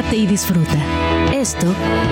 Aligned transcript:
relájate 0.00 0.16
y 0.16 0.26
disfruta. 0.26 0.78
Esto 1.32 1.66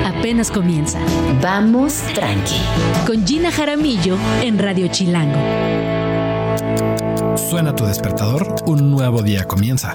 apenas 0.05 0.51
comienza. 0.51 1.01
Vamos 1.41 1.95
tranqui. 2.15 2.61
Con 3.07 3.27
Gina 3.27 3.51
Jaramillo 3.51 4.17
en 4.43 4.59
Radio 4.59 4.89
Chilango. 4.89 5.39
Suena 7.37 7.75
tu 7.75 7.85
despertador, 7.85 8.55
un 8.67 8.91
nuevo 8.91 9.23
día 9.23 9.45
comienza. 9.45 9.95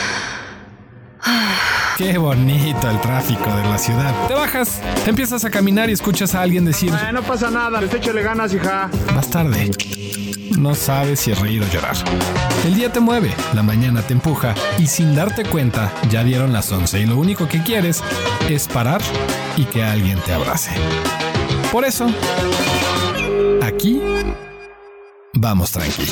Qué 2.01 2.17
bonito 2.17 2.89
el 2.89 2.99
tráfico 2.99 3.55
de 3.55 3.63
la 3.63 3.77
ciudad. 3.77 4.11
Te 4.27 4.33
bajas, 4.33 4.81
empiezas 5.05 5.45
a 5.45 5.51
caminar 5.51 5.87
y 5.87 5.93
escuchas 5.93 6.33
a 6.33 6.41
alguien 6.41 6.65
decir, 6.65 6.91
Ah, 6.93 7.11
no 7.11 7.21
pasa 7.21 7.51
nada, 7.51 7.79
les 7.79 7.93
échale 7.93 8.23
ganas, 8.23 8.51
hija. 8.55 8.89
vas 9.15 9.29
tarde. 9.29 9.69
No 10.57 10.73
sabes 10.73 11.19
si 11.19 11.31
es 11.31 11.39
reír 11.39 11.61
o 11.61 11.67
llorar. 11.71 11.95
El 12.65 12.73
día 12.73 12.91
te 12.91 12.99
mueve, 12.99 13.31
la 13.53 13.61
mañana 13.61 14.01
te 14.01 14.13
empuja 14.13 14.55
y 14.79 14.87
sin 14.87 15.15
darte 15.15 15.43
cuenta 15.45 15.93
ya 16.09 16.23
dieron 16.23 16.51
las 16.53 16.71
11 16.71 17.01
y 17.01 17.05
lo 17.05 17.17
único 17.17 17.47
que 17.47 17.61
quieres 17.61 18.03
es 18.49 18.67
parar 18.67 19.01
y 19.55 19.65
que 19.65 19.83
alguien 19.83 20.17
te 20.25 20.33
abrace. 20.33 20.71
Por 21.71 21.85
eso, 21.85 22.07
aquí 23.61 24.01
vamos 25.33 25.71
tranqui. 25.71 26.03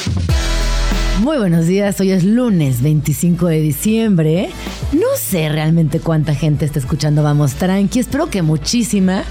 Muy 1.21 1.37
buenos 1.37 1.65
días, 1.65 1.99
hoy 1.99 2.11
es 2.11 2.23
lunes 2.23 2.81
25 2.81 3.47
de 3.47 3.59
diciembre. 3.59 4.49
No 4.93 5.08
sé 5.29 5.47
realmente 5.47 5.99
cuánta 5.99 6.33
gente 6.33 6.65
está 6.65 6.79
escuchando 6.79 7.21
Vamos 7.21 7.53
Tranqui, 7.53 7.99
espero 7.99 8.31
que 8.31 8.41
muchísima. 8.41 9.23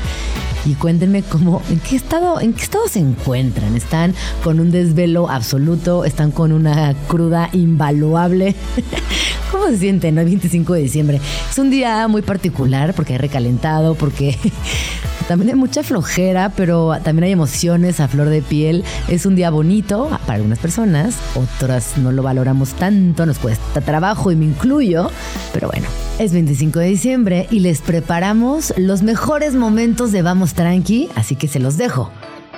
Y 0.65 0.75
cuéntenme 0.75 1.23
cómo, 1.23 1.63
en 1.71 1.81
qué 1.81 1.97
estado, 1.97 2.41
en 2.41 2.53
qué 2.53 2.63
estado 2.63 2.89
se 2.89 2.99
encuentran. 2.99 3.75
¿Están 3.77 4.15
con 4.43 4.61
un 4.61 4.71
desvelo 4.71 5.31
absoluto? 5.31 6.05
¿Están 6.05 6.31
con 6.31 6.53
una 6.53 6.95
cruda 7.07 7.49
invaluable? 7.53 8.55
¿Cómo 9.51 9.69
se 9.69 9.79
sienten 9.79 10.19
hoy 10.19 10.27
25 10.27 10.75
de 10.75 10.81
diciembre? 10.81 11.21
Es 11.51 11.59
un 11.59 11.71
día 11.71 12.07
muy 12.09 12.23
particular 12.23 12.93
porque 12.95 13.15
hay 13.15 13.19
recalentado, 13.19 13.95
porque 13.95 14.37
también 15.29 15.51
hay 15.51 15.55
mucha 15.57 15.83
flojera, 15.83 16.53
pero 16.55 16.99
también 17.03 17.25
hay 17.25 17.33
emociones 17.33 18.01
a 18.01 18.09
flor 18.09 18.29
de 18.29 18.43
piel. 18.43 18.85
Es 19.09 19.27
un 19.27 19.37
día 19.37 19.51
bonito 19.51 20.09
para 20.27 20.35
algunas 20.35 20.59
personas, 20.59 21.15
otras 21.35 21.97
no 21.97 22.13
lo 22.13 22.23
valoramos 22.23 22.71
tanto, 22.75 23.25
nos 23.25 23.39
cuesta 23.39 23.81
trabajo 23.81 24.33
y 24.33 24.37
me 24.37 24.45
incluyo, 24.45 25.11
pero 25.53 25.69
bueno, 25.69 25.87
es 26.19 26.33
25 26.33 26.81
de 26.81 26.87
diciembre 26.87 27.47
y 27.51 27.61
les 27.61 27.81
preparamos 27.81 28.75
los 28.77 29.03
mejores 29.03 29.55
momentos 29.55 30.13
de 30.13 30.23
Vamos 30.23 30.48
Tranqui, 30.55 31.09
así 31.15 31.37
que 31.37 31.49
se 31.49 31.61
los 31.61 31.77
dejo. 31.77 32.11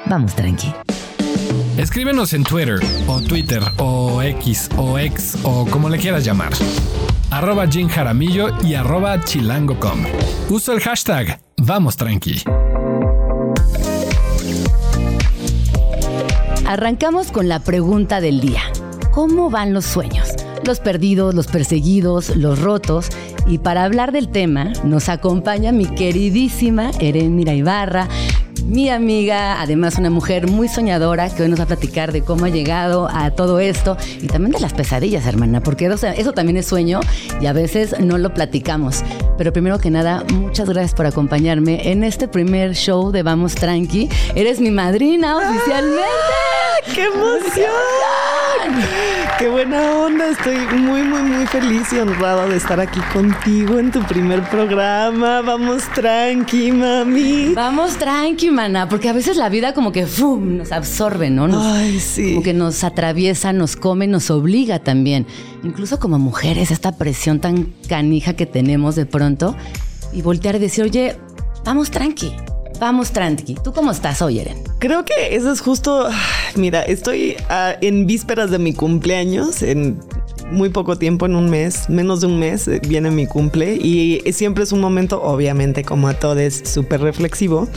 Vamos 0.06 0.34
Tranqui. 0.34 0.72
Escríbenos 1.76 2.32
en 2.32 2.44
Twitter 2.44 2.80
o 3.06 3.20
Twitter 3.20 3.62
o 3.78 4.22
X 4.22 4.68
o 4.76 4.98
X 4.98 5.38
o 5.44 5.66
como 5.66 5.88
le 5.88 5.98
quieras 5.98 6.24
llamar. 6.24 6.52
Arroba 7.30 7.66
Jim 7.68 7.88
Jaramillo 7.88 8.48
y 8.62 8.74
arroba 8.74 9.22
chilango.com. 9.24 10.04
Usa 10.50 10.74
el 10.74 10.80
hashtag 10.80 11.40
Vamos 11.58 11.96
Tranqui. 11.96 12.42
Arrancamos 16.66 17.32
con 17.32 17.48
la 17.48 17.60
pregunta 17.60 18.20
del 18.20 18.40
día. 18.40 18.62
¿Cómo 19.10 19.50
van 19.50 19.72
los 19.72 19.84
sueños? 19.84 20.28
Los 20.64 20.78
perdidos, 20.78 21.34
los 21.34 21.48
perseguidos, 21.48 22.36
los 22.36 22.60
rotos. 22.60 23.08
Y 23.46 23.58
para 23.58 23.84
hablar 23.84 24.12
del 24.12 24.28
tema 24.28 24.72
nos 24.84 25.08
acompaña 25.08 25.72
mi 25.72 25.86
queridísima 25.86 26.90
Erendira 27.00 27.54
Ibarra, 27.54 28.08
mi 28.64 28.90
amiga, 28.90 29.60
además 29.60 29.98
una 29.98 30.10
mujer 30.10 30.48
muy 30.48 30.68
soñadora 30.68 31.28
que 31.28 31.42
hoy 31.42 31.48
nos 31.48 31.58
va 31.58 31.64
a 31.64 31.68
platicar 31.68 32.12
de 32.12 32.22
cómo 32.22 32.44
ha 32.44 32.48
llegado 32.48 33.08
a 33.12 33.30
todo 33.30 33.60
esto 33.60 33.96
y 34.20 34.26
también 34.26 34.52
de 34.52 34.60
las 34.60 34.72
pesadillas, 34.72 35.26
hermana, 35.26 35.60
porque 35.62 35.86
eso, 35.86 36.06
eso 36.06 36.32
también 36.32 36.56
es 36.56 36.66
sueño 36.66 37.00
y 37.40 37.46
a 37.46 37.52
veces 37.52 37.98
no 38.00 38.18
lo 38.18 38.32
platicamos. 38.34 39.02
Pero 39.38 39.52
primero 39.52 39.78
que 39.78 39.90
nada, 39.90 40.24
muchas 40.32 40.68
gracias 40.68 40.94
por 40.94 41.06
acompañarme 41.06 41.90
en 41.90 42.04
este 42.04 42.28
primer 42.28 42.74
show 42.74 43.10
de 43.10 43.22
Vamos 43.22 43.54
Tranqui. 43.54 44.08
Eres 44.34 44.60
mi 44.60 44.70
madrina 44.70 45.36
oficialmente. 45.36 46.04
¡Qué 46.94 47.04
emoción! 47.04 47.70
¡Qué 49.38 49.48
buena 49.48 49.92
onda! 49.92 50.28
Estoy 50.28 50.56
muy, 50.78 51.02
muy, 51.02 51.22
muy 51.22 51.46
feliz 51.46 51.92
y 51.92 51.98
honrada 51.98 52.46
de 52.46 52.56
estar 52.56 52.80
aquí 52.80 53.00
contigo 53.12 53.78
en 53.78 53.90
tu 53.90 54.02
primer 54.02 54.42
programa. 54.50 55.40
Vamos 55.40 55.84
tranqui, 55.94 56.72
mami. 56.72 57.54
Vamos 57.54 57.96
tranqui, 57.96 58.49
mana, 58.50 58.88
porque 58.88 59.08
a 59.08 59.12
veces 59.12 59.36
la 59.36 59.48
vida 59.48 59.74
como 59.74 59.92
que 59.92 60.06
¡fum! 60.06 60.56
nos 60.58 60.72
absorbe, 60.72 61.30
¿no? 61.30 61.48
Nos- 61.48 61.64
Ay, 61.64 61.98
sí. 62.00 62.30
Como 62.30 62.42
que 62.42 62.52
nos 62.54 62.84
atraviesa, 62.84 63.52
nos 63.52 63.76
come, 63.76 64.06
nos 64.06 64.30
obliga 64.30 64.78
también. 64.78 65.26
Incluso 65.62 65.98
como 65.98 66.18
mujeres, 66.18 66.70
esta 66.70 66.92
presión 66.96 67.40
tan 67.40 67.72
canija 67.88 68.34
que 68.34 68.46
tenemos 68.46 68.94
de 68.96 69.06
pronto. 69.06 69.56
Y 70.12 70.22
voltear 70.22 70.56
y 70.56 70.58
decir, 70.58 70.84
oye, 70.84 71.16
vamos 71.64 71.90
tranqui, 71.90 72.32
vamos 72.80 73.12
tranqui. 73.12 73.54
¿Tú 73.62 73.72
cómo 73.72 73.90
estás 73.92 74.22
hoy, 74.22 74.40
Eren? 74.40 74.58
Creo 74.78 75.04
que 75.04 75.34
eso 75.36 75.52
es 75.52 75.60
justo. 75.60 76.08
Mira, 76.56 76.82
estoy 76.82 77.36
ah, 77.48 77.74
en 77.80 78.06
vísperas 78.06 78.50
de 78.50 78.58
mi 78.58 78.72
cumpleaños, 78.74 79.62
en 79.62 80.00
muy 80.50 80.68
poco 80.68 80.96
tiempo, 80.96 81.26
en 81.26 81.34
un 81.34 81.50
mes, 81.50 81.88
menos 81.88 82.20
de 82.20 82.26
un 82.26 82.38
mes, 82.38 82.68
eh, 82.68 82.80
viene 82.86 83.10
mi 83.10 83.26
cumple 83.26 83.74
y 83.76 84.20
siempre 84.32 84.64
es 84.64 84.72
un 84.72 84.80
momento, 84.80 85.22
obviamente, 85.22 85.84
como 85.84 86.08
a 86.08 86.14
todos, 86.14 86.30
súper 86.64 87.00
reflexivo, 87.00 87.68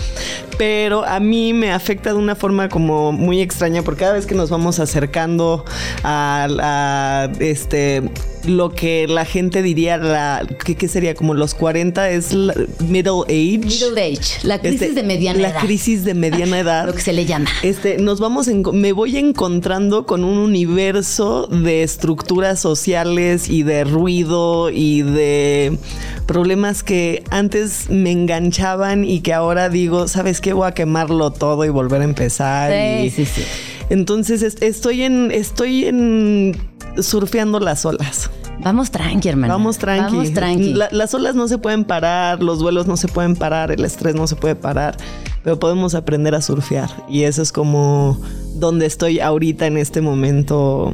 pero 0.58 1.06
a 1.06 1.20
mí 1.20 1.54
me 1.54 1.72
afecta 1.72 2.12
de 2.12 2.20
una 2.20 2.36
forma 2.36 2.70
como 2.70 3.12
muy 3.12 3.42
extraña 3.42 3.82
porque 3.82 4.02
cada 4.02 4.14
vez 4.14 4.26
que 4.26 4.36
nos 4.36 4.50
vamos 4.50 4.80
acercando 4.80 5.66
a, 6.04 6.48
a, 6.60 7.32
este 7.40 8.04
lo 8.46 8.72
que 8.74 9.08
la 9.08 9.26
gente 9.26 9.62
diría 9.62 9.98
la 9.98 10.46
qué 10.66 10.88
sería 10.88 11.16
como 11.16 11.34
los 11.34 11.54
40 11.54 12.10
es 12.10 12.34
la 12.34 12.54
middle 12.88 13.22
age 13.28 13.60
Middle 13.66 14.02
age, 14.02 14.40
la 14.44 14.60
crisis 14.60 14.82
Este, 14.82 14.94
de 14.96 15.04
mediana 15.04 15.40
la 15.40 15.50
edad. 15.50 15.60
crisis 15.62 16.04
de 16.04 16.14
mediana 16.14 16.60
edad 16.60 16.86
Lo 16.88 16.94
que 16.94 17.02
se 17.02 17.14
le 17.14 17.26
llama. 17.26 17.50
este, 17.64 17.98
nos 17.98 18.20
vamos, 18.20 18.48
en- 18.48 18.64
me 18.74 18.92
voy 18.92 19.18
encontrando 19.18 20.06
con 20.06 20.24
un 20.24 20.38
universo 20.38 21.48
de 21.48 21.84
estructuras 21.84 22.60
sociales 22.60 23.50
y 23.50 23.64
de 23.64 23.84
ruido 23.84 24.70
y 24.70 25.02
de 25.04 25.78
problemas 26.26 26.84
que 26.84 27.24
antes 27.30 27.90
me 27.90 28.12
enganchaban 28.12 29.06
y 29.06 29.22
que 29.22 29.34
ahora 29.34 29.70
digo, 29.70 30.08
¿sabes 30.08 30.42
qué? 30.42 30.54
Voy 30.54 30.68
a 30.68 30.72
quemarlo 30.74 31.32
todo 31.32 31.66
y 31.66 31.70
volver 31.70 32.02
a 32.02 32.06
empezar. 32.06 32.72
Sí, 32.72 33.06
y- 33.06 33.10
sí, 33.10 33.26
sí. 33.26 33.42
Entonces 33.90 34.42
es- 34.42 34.58
estoy 34.62 35.04
en, 35.04 35.30
estoy 35.32 35.86
en 35.86 36.58
surfeando 37.02 37.60
las 37.60 37.86
olas. 37.86 38.30
Vamos 38.64 38.92
tranqui, 38.92 39.28
hermana. 39.30 39.54
Vamos 39.54 39.78
tranqui. 39.78 40.16
Vamos 40.16 40.34
tranqui. 40.34 40.74
La- 40.74 40.90
las 40.92 41.14
olas 41.14 41.36
no 41.36 41.48
se 41.48 41.58
pueden 41.58 41.84
parar, 41.86 42.42
los 42.42 42.60
duelos 42.60 42.88
no 42.88 42.98
se 42.98 43.08
pueden 43.08 43.36
parar, 43.36 43.72
el 43.72 43.84
estrés 43.84 44.16
no 44.16 44.28
se 44.28 44.36
puede 44.36 44.56
parar, 44.56 44.96
pero 45.44 45.60
podemos 45.60 45.96
aprender 45.96 46.34
a 46.36 46.42
surfear. 46.42 46.90
Y 47.10 47.24
eso 47.24 47.42
es 47.42 47.52
como 47.52 48.20
donde 48.56 48.86
estoy 48.86 49.20
ahorita 49.20 49.66
en 49.68 49.78
este 49.78 50.02
momento 50.02 50.94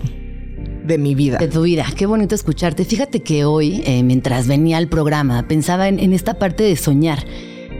de 0.86 0.98
mi 0.98 1.14
vida. 1.14 1.38
de 1.38 1.48
tu 1.48 1.62
vida. 1.62 1.86
Qué 1.96 2.08
bonito 2.08 2.34
escucharte. 2.34 2.84
Fíjate 2.86 3.22
que 3.22 3.46
hoy, 3.46 3.84
eh, 3.86 4.02
mientras 4.02 4.48
venía 4.48 4.78
al 4.78 4.88
programa, 4.88 5.48
pensaba 5.48 5.88
en, 5.88 6.00
en 6.00 6.14
esta 6.14 6.40
parte 6.40 6.64
de 6.64 6.76
soñar 6.76 7.24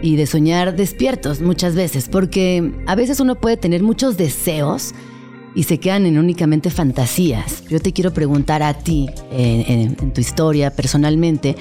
y 0.02 0.14
de 0.14 0.26
soñar 0.26 0.76
despiertos 0.76 1.40
muchas 1.40 1.74
veces, 1.74 2.08
porque 2.08 2.72
a 2.86 2.94
veces 2.94 3.18
uno 3.18 3.34
puede 3.34 3.56
tener 3.56 3.82
muchos 3.82 4.16
deseos 4.16 4.94
y 5.54 5.64
se 5.64 5.78
quedan 5.78 6.06
en 6.06 6.18
únicamente 6.18 6.70
fantasías. 6.70 7.64
Yo 7.68 7.80
te 7.80 7.92
quiero 7.92 8.12
preguntar 8.12 8.62
a 8.62 8.74
ti, 8.74 9.08
en, 9.30 9.96
tu 10.12 10.20
historia 10.20 10.70
personalmente, 10.70 11.56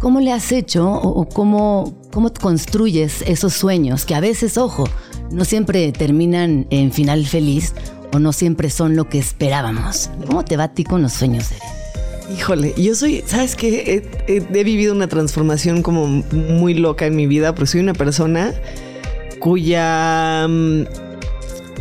¿cómo 0.00 0.20
le 0.20 0.32
has 0.32 0.52
hecho 0.52 0.90
o, 0.90 1.28
cómo, 1.28 1.98
cómo 2.12 2.32
construyes 2.32 3.22
esos 3.22 3.54
sueños 3.54 4.04
que 4.04 4.14
a 4.14 4.20
veces, 4.20 4.58
ojo, 4.58 4.84
no 5.30 5.44
siempre 5.44 5.92
terminan 5.92 6.66
en 6.70 6.92
final 6.92 7.26
feliz 7.26 7.74
o 8.12 8.18
no 8.18 8.32
siempre 8.32 8.70
son 8.70 8.96
lo 8.96 9.08
que 9.08 9.18
esperábamos? 9.18 10.10
¿Cómo 10.26 10.44
te 10.44 10.56
va 10.56 10.64
a 10.64 10.74
ti 10.74 10.84
con 10.84 11.02
los 11.02 11.12
sueños, 11.12 11.50
Eren? 11.52 11.78
Híjole, 12.36 12.74
yo 12.76 12.94
soy, 12.94 13.22
¿sabes 13.26 13.56
qué? 13.56 14.06
He, 14.26 14.64
vivido 14.64 14.94
una 14.94 15.08
transformación 15.08 15.82
como 15.82 16.06
muy 16.06 16.74
loca 16.74 17.06
en 17.06 17.16
mi 17.16 17.26
vida, 17.26 17.54
porque 17.54 17.68
soy 17.68 17.80
una 17.80 17.94
persona 17.94 18.52
cuya 19.40 20.46
mm, 20.46 20.82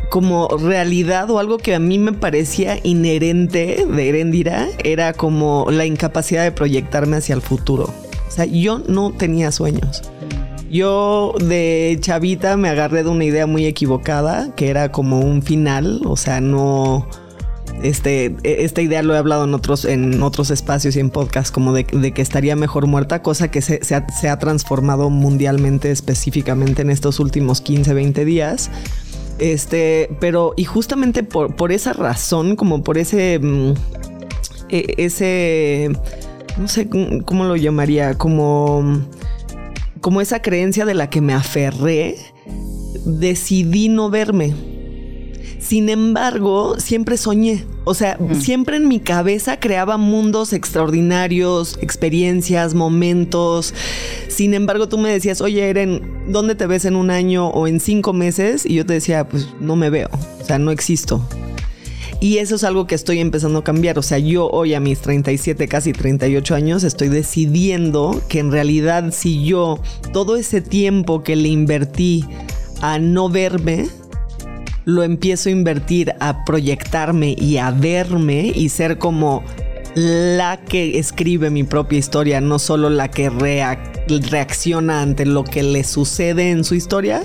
como 0.10 0.48
realidad 0.48 1.30
o 1.30 1.40
algo 1.40 1.58
que 1.58 1.76
a 1.76 1.80
mí 1.80 2.00
me 2.00 2.14
parecía 2.14 2.80
inherente 2.84 3.86
de 3.86 4.10
Erendira 4.10 4.68
era 4.84 5.14
como 5.14 5.68
la 5.70 5.86
incapacidad 5.86 6.44
de 6.44 6.52
proyectarme 6.52 7.18
hacia 7.18 7.36
el 7.36 7.42
futuro. 7.42 7.94
O 8.28 8.32
sea, 8.32 8.46
yo 8.46 8.80
no 8.88 9.12
tenía 9.12 9.52
sueños. 9.52 10.04
Yo 10.70 11.34
de 11.40 11.98
chavita 12.02 12.58
me 12.58 12.70
agarré 12.70 13.04
de 13.04 13.10
una 13.10 13.24
idea 13.24 13.48
muy 13.48 13.66
equivocada, 13.66 14.54
que 14.56 14.70
era 14.70 14.92
como 14.92 15.20
un 15.20 15.42
final, 15.42 16.02
o 16.06 16.18
sea, 16.18 16.42
no... 16.42 17.08
Este, 17.84 18.36
e, 18.44 18.66
esta 18.66 18.82
idea 18.82 19.04
lo 19.04 19.14
he 19.14 19.18
hablado 19.18 19.44
en 19.44 19.54
otros, 19.54 19.86
en 19.86 20.22
otros 20.24 20.50
espacios 20.50 20.96
y 20.96 21.00
en 21.00 21.10
podcast, 21.10 21.54
como 21.54 21.74
de, 21.74 21.86
que 21.86 22.22
estaría 22.22 22.56
mejor 22.56 22.88
muerta, 22.88 23.22
cosa 23.22 23.50
que 23.50 23.62
se, 23.62 23.80
ha, 23.96 24.40
transformado 24.40 25.10
mundialmente, 25.10 25.92
específicamente 25.92 26.82
en 26.82 26.90
estos 26.90 27.20
últimos 27.20 27.62
15, 27.62 27.94
20 27.94 28.26
días. 28.26 28.70
Este, 29.40 30.10
pero, 30.20 30.54
y 30.56 30.64
justamente 30.64 31.24
por, 31.24 31.56
por 31.56 31.72
esa 31.72 31.94
razón, 31.94 32.56
como 32.56 32.84
por 32.84 32.98
ese, 32.98 33.40
mm, 33.40 33.74
e, 34.70 34.94
ese, 34.98 35.92
no 36.58 36.68
sé 36.68 36.90
cómo 37.26 37.44
lo 37.46 37.56
llamaría, 37.56 38.18
como, 38.18 39.02
como 40.02 40.22
esa 40.22 40.42
creencia 40.42 40.86
de 40.86 40.96
la 40.96 41.10
que 41.10 41.22
me 41.22 41.34
aferré, 41.34 42.18
decidí 43.06 43.90
no 43.90 44.10
verme 44.10 44.77
sin 45.68 45.90
embargo, 45.90 46.80
siempre 46.80 47.18
soñé. 47.18 47.66
O 47.84 47.94
sea, 47.94 48.18
siempre 48.40 48.78
en 48.78 48.88
mi 48.88 49.02
cabeza 49.02 49.60
creaba 49.60 49.98
mundos 49.98 50.54
extraordinarios, 50.54 51.78
experiencias, 51.82 52.74
momentos. 52.74 53.74
Sin 54.30 54.54
embargo, 54.54 54.88
tú 54.88 54.98
me 54.98 55.10
decías, 55.10 55.42
oye, 55.42 55.70
Eren, 55.70 56.24
¿dónde 56.30 56.56
te 56.56 56.68
ves 56.68 56.86
en 56.86 56.96
un 56.96 57.12
año 57.12 57.50
o 57.50 57.68
en 57.68 57.82
cinco 57.82 58.14
meses? 58.14 58.66
Y 58.66 58.76
yo 58.76 58.86
te 58.86 58.94
decía, 58.94 59.28
pues 59.28 59.50
no 59.60 59.76
me 59.76 59.90
veo. 59.90 60.10
O 60.40 60.46
sea, 60.46 60.58
no 60.58 60.72
existo. 60.72 61.28
Y 62.22 62.38
eso 62.38 62.56
es 62.56 62.64
algo 62.64 62.88
que 62.88 62.96
estoy 62.96 63.20
empezando 63.20 63.60
a 63.60 63.64
cambiar. 63.66 64.00
O 64.00 64.04
sea, 64.04 64.20
yo 64.20 64.50
hoy 64.50 64.74
a 64.74 64.80
mis 64.80 65.00
37, 65.00 65.68
casi 65.68 65.92
38 65.92 66.56
años, 66.56 66.86
estoy 66.86 67.10
decidiendo 67.10 68.22
que 68.30 68.40
en 68.40 68.54
realidad 68.54 69.12
si 69.12 69.44
yo 69.44 69.82
todo 70.14 70.38
ese 70.38 70.62
tiempo 70.62 71.24
que 71.24 71.36
le 71.36 71.50
invertí 71.50 72.24
a 72.82 73.00
no 73.00 73.28
verme, 73.28 73.90
lo 74.88 75.04
empiezo 75.04 75.50
a 75.50 75.52
invertir 75.52 76.14
a 76.22 76.46
proyectarme 76.46 77.36
y 77.38 77.58
a 77.58 77.72
verme 77.72 78.54
y 78.56 78.70
ser 78.70 78.98
como 78.98 79.44
la 79.96 80.62
que 80.62 80.98
escribe 80.98 81.50
mi 81.50 81.66
propia 81.66 82.00
historia, 82.00 82.40
no 82.40 82.58
solo 82.58 82.90
la 82.90 83.12
que 83.12 83.30
reacciona 83.30 85.02
ante 85.02 85.26
lo 85.26 85.44
que 85.44 85.62
le 85.62 85.84
sucede 85.84 86.52
en 86.52 86.64
su 86.64 86.74
historia, 86.74 87.22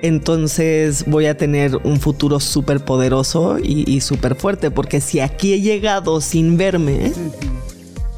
entonces 0.00 1.04
voy 1.06 1.26
a 1.26 1.36
tener 1.36 1.76
un 1.84 2.00
futuro 2.00 2.40
súper 2.40 2.82
poderoso 2.82 3.58
y, 3.62 4.00
súper 4.00 4.34
fuerte, 4.34 4.70
porque 4.70 5.02
si 5.02 5.20
aquí 5.20 5.52
he 5.52 5.60
llegado 5.60 6.22
sin 6.22 6.56
verme, 6.56 7.12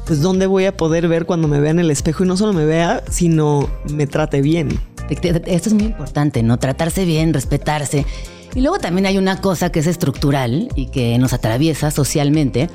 pues 0.05 0.21
¿dónde 0.21 0.45
voy 0.45 0.63
a 0.63 0.77
poder 0.77 1.09
ver 1.09 1.25
cuando 1.25 1.49
me 1.49 1.59
vea 1.59 1.71
en 1.71 1.79
el 1.79 1.91
espejo 1.91 2.23
y 2.23 2.27
no 2.27 2.37
solo 2.37 2.53
me 2.53 2.63
vea, 2.63 3.03
sino 3.11 3.69
me 3.91 4.07
trate 4.07 4.41
bien? 4.41 4.69
Esto 5.09 5.67
es 5.69 5.73
muy 5.73 5.87
importante, 5.87 6.41
¿no? 6.41 6.57
Tratarse 6.57 7.03
bien, 7.03 7.33
respetarse. 7.33 8.05
Y 8.53 8.61
luego 8.61 8.79
también 8.79 9.05
hay 9.05 9.17
una 9.17 9.39
cosa 9.39 9.71
que 9.71 9.79
es 9.79 9.87
estructural 9.87 10.67
y 10.75 10.87
que 10.87 11.17
nos 11.17 11.33
atraviesa 11.33 11.89
socialmente, 11.89 12.69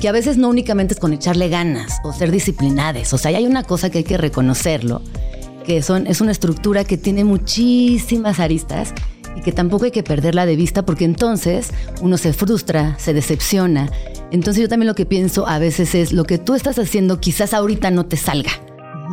que 0.00 0.08
a 0.08 0.12
veces 0.12 0.36
no 0.36 0.48
únicamente 0.48 0.94
es 0.94 1.00
con 1.00 1.12
echarle 1.12 1.48
ganas 1.48 1.98
o 2.04 2.12
ser 2.12 2.30
disciplinadas. 2.30 3.12
O 3.14 3.18
sea, 3.18 3.36
hay 3.36 3.46
una 3.46 3.62
cosa 3.62 3.88
que 3.88 3.98
hay 3.98 4.04
que 4.04 4.18
reconocerlo, 4.18 5.00
que 5.64 5.80
son, 5.82 6.06
es 6.06 6.20
una 6.20 6.32
estructura 6.32 6.84
que 6.84 6.98
tiene 6.98 7.24
muchísimas 7.24 8.40
aristas 8.40 8.92
y 9.34 9.40
que 9.40 9.52
tampoco 9.52 9.86
hay 9.86 9.90
que 9.90 10.02
perderla 10.02 10.44
de 10.44 10.56
vista 10.56 10.84
porque 10.84 11.06
entonces 11.06 11.70
uno 12.02 12.18
se 12.18 12.34
frustra, 12.34 12.98
se 12.98 13.14
decepciona. 13.14 13.90
Entonces 14.30 14.62
yo 14.62 14.68
también 14.68 14.88
lo 14.88 14.94
que 14.94 15.06
pienso 15.06 15.46
a 15.46 15.58
veces 15.58 15.94
es 15.94 16.12
lo 16.12 16.24
que 16.24 16.36
tú 16.36 16.54
estás 16.54 16.78
haciendo 16.78 17.20
quizás 17.20 17.54
ahorita 17.54 17.90
no 17.90 18.04
te 18.04 18.16
salga 18.18 18.52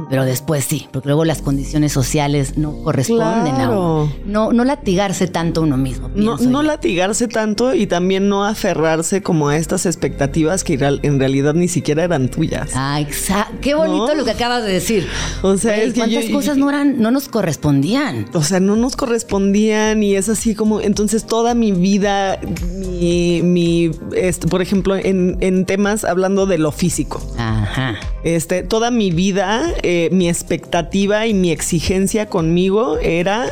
pero 0.09 0.25
después 0.25 0.65
sí, 0.65 0.88
porque 0.91 1.09
luego 1.09 1.25
las 1.25 1.41
condiciones 1.41 1.91
sociales 1.91 2.57
no 2.57 2.83
corresponden 2.83 3.56
a 3.56 3.69
uno. 3.69 4.12
No, 4.25 4.51
no 4.51 4.63
latigarse 4.63 5.27
tanto 5.27 5.62
uno 5.62 5.77
mismo. 5.77 6.09
No, 6.15 6.38
no 6.38 6.63
latigarse 6.63 7.27
tanto 7.27 7.74
y 7.74 7.88
también 7.88 8.30
no 8.30 8.45
aferrarse 8.45 9.21
como 9.21 9.50
a 9.50 9.57
estas 9.57 9.86
expectativas 9.86 10.63
que 10.63 10.74
en 11.03 11.19
realidad 11.19 11.53
ni 11.53 11.68
siquiera 11.68 12.03
eran 12.03 12.30
tuyas. 12.30 12.71
Ah, 12.75 13.00
exacto. 13.00 13.57
Qué 13.62 13.75
bonito 13.75 14.15
lo 14.15 14.25
que 14.25 14.31
acabas 14.31 14.63
de 14.63 14.74
decir. 14.74 15.07
O 15.41 15.57
sea, 15.57 15.77
es 15.77 15.94
que 15.94 16.00
¿cuántas 16.00 16.25
cosas 16.25 16.57
no 16.57 16.69
eran, 16.69 17.01
no 17.01 17.12
nos 17.12 17.27
correspondían? 17.27 18.27
O 18.33 18.44
sea, 18.44 18.59
no 18.59 18.75
nos 18.75 18.95
correspondían 18.95 20.03
y 20.03 20.15
es 20.15 20.30
así 20.30 20.56
como, 20.56 20.81
entonces 20.81 21.25
toda 21.25 21.53
mi 21.53 21.71
vida, 21.71 22.39
mi, 22.77 23.41
mi 23.44 23.91
este, 24.15 24.47
por 24.47 24.62
ejemplo, 24.62 24.95
en, 24.95 25.38
en 25.41 25.65
temas 25.65 26.03
hablando 26.03 26.45
de 26.45 26.57
lo 26.57 26.71
físico. 26.71 27.21
Ajá. 27.38 27.95
Este, 28.24 28.63
toda 28.63 28.91
mi 28.91 29.12
vida 29.12 29.74
eh, 29.83 30.09
mi 30.11 30.29
expectativa 30.29 31.27
y 31.27 31.33
mi 31.33 31.51
exigencia 31.51 32.27
conmigo 32.27 32.97
era 32.97 33.51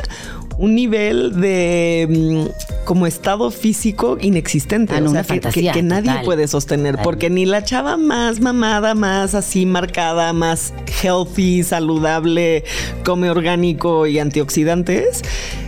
un 0.58 0.74
nivel 0.74 1.40
de 1.40 2.06
mm, 2.08 2.84
como 2.84 3.06
estado 3.06 3.50
físico 3.50 4.18
inexistente, 4.20 4.94
ah, 4.96 5.02
o 5.04 5.08
sea, 5.08 5.22
que, 5.22 5.82
nadie 5.82 6.12
puede 6.24 6.48
sostener, 6.48 6.98
porque 7.02 7.30
ni 7.30 7.46
la 7.46 7.62
chava 7.62 7.96
más 7.96 8.40
mamada, 8.40 8.94
más 8.94 9.34
así 9.34 9.66
marcada, 9.66 10.32
más 10.32 10.74
healthy, 11.02 11.62
saludable, 11.62 12.64
come 13.04 13.30
orgánico 13.30 14.06
y 14.06 14.18
antioxidantes, 14.18 15.22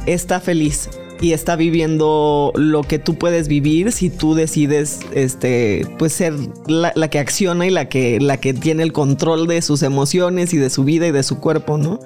está 0.06 0.40
feliz 0.40 0.88
y 1.20 1.32
está 1.32 1.56
viviendo 1.56 2.52
lo 2.56 2.82
que 2.82 2.98
tú 2.98 3.16
puedes 3.16 3.46
vivir 3.48 3.92
si 3.92 4.08
tú 4.10 4.34
decides 4.34 5.00
este 5.12 5.86
pues 5.98 6.12
ser 6.12 6.34
la, 6.66 6.92
que 7.08 7.18
acciona 7.18 7.66
y 7.66 7.70
la 7.70 7.88
que 7.88 8.18
la 8.20 8.38
que 8.38 8.54
tiene 8.54 8.82
el 8.82 8.92
control 8.92 9.46
de 9.46 9.60
sus 9.62 9.82
emociones 9.82 10.54
y 10.54 10.56
de 10.56 10.70
su 10.70 10.84
vida 10.84 11.06
y 11.06 11.12
de 11.12 11.22
su 11.22 11.38
cuerpo, 11.38 11.76
¿no? 11.76 12.00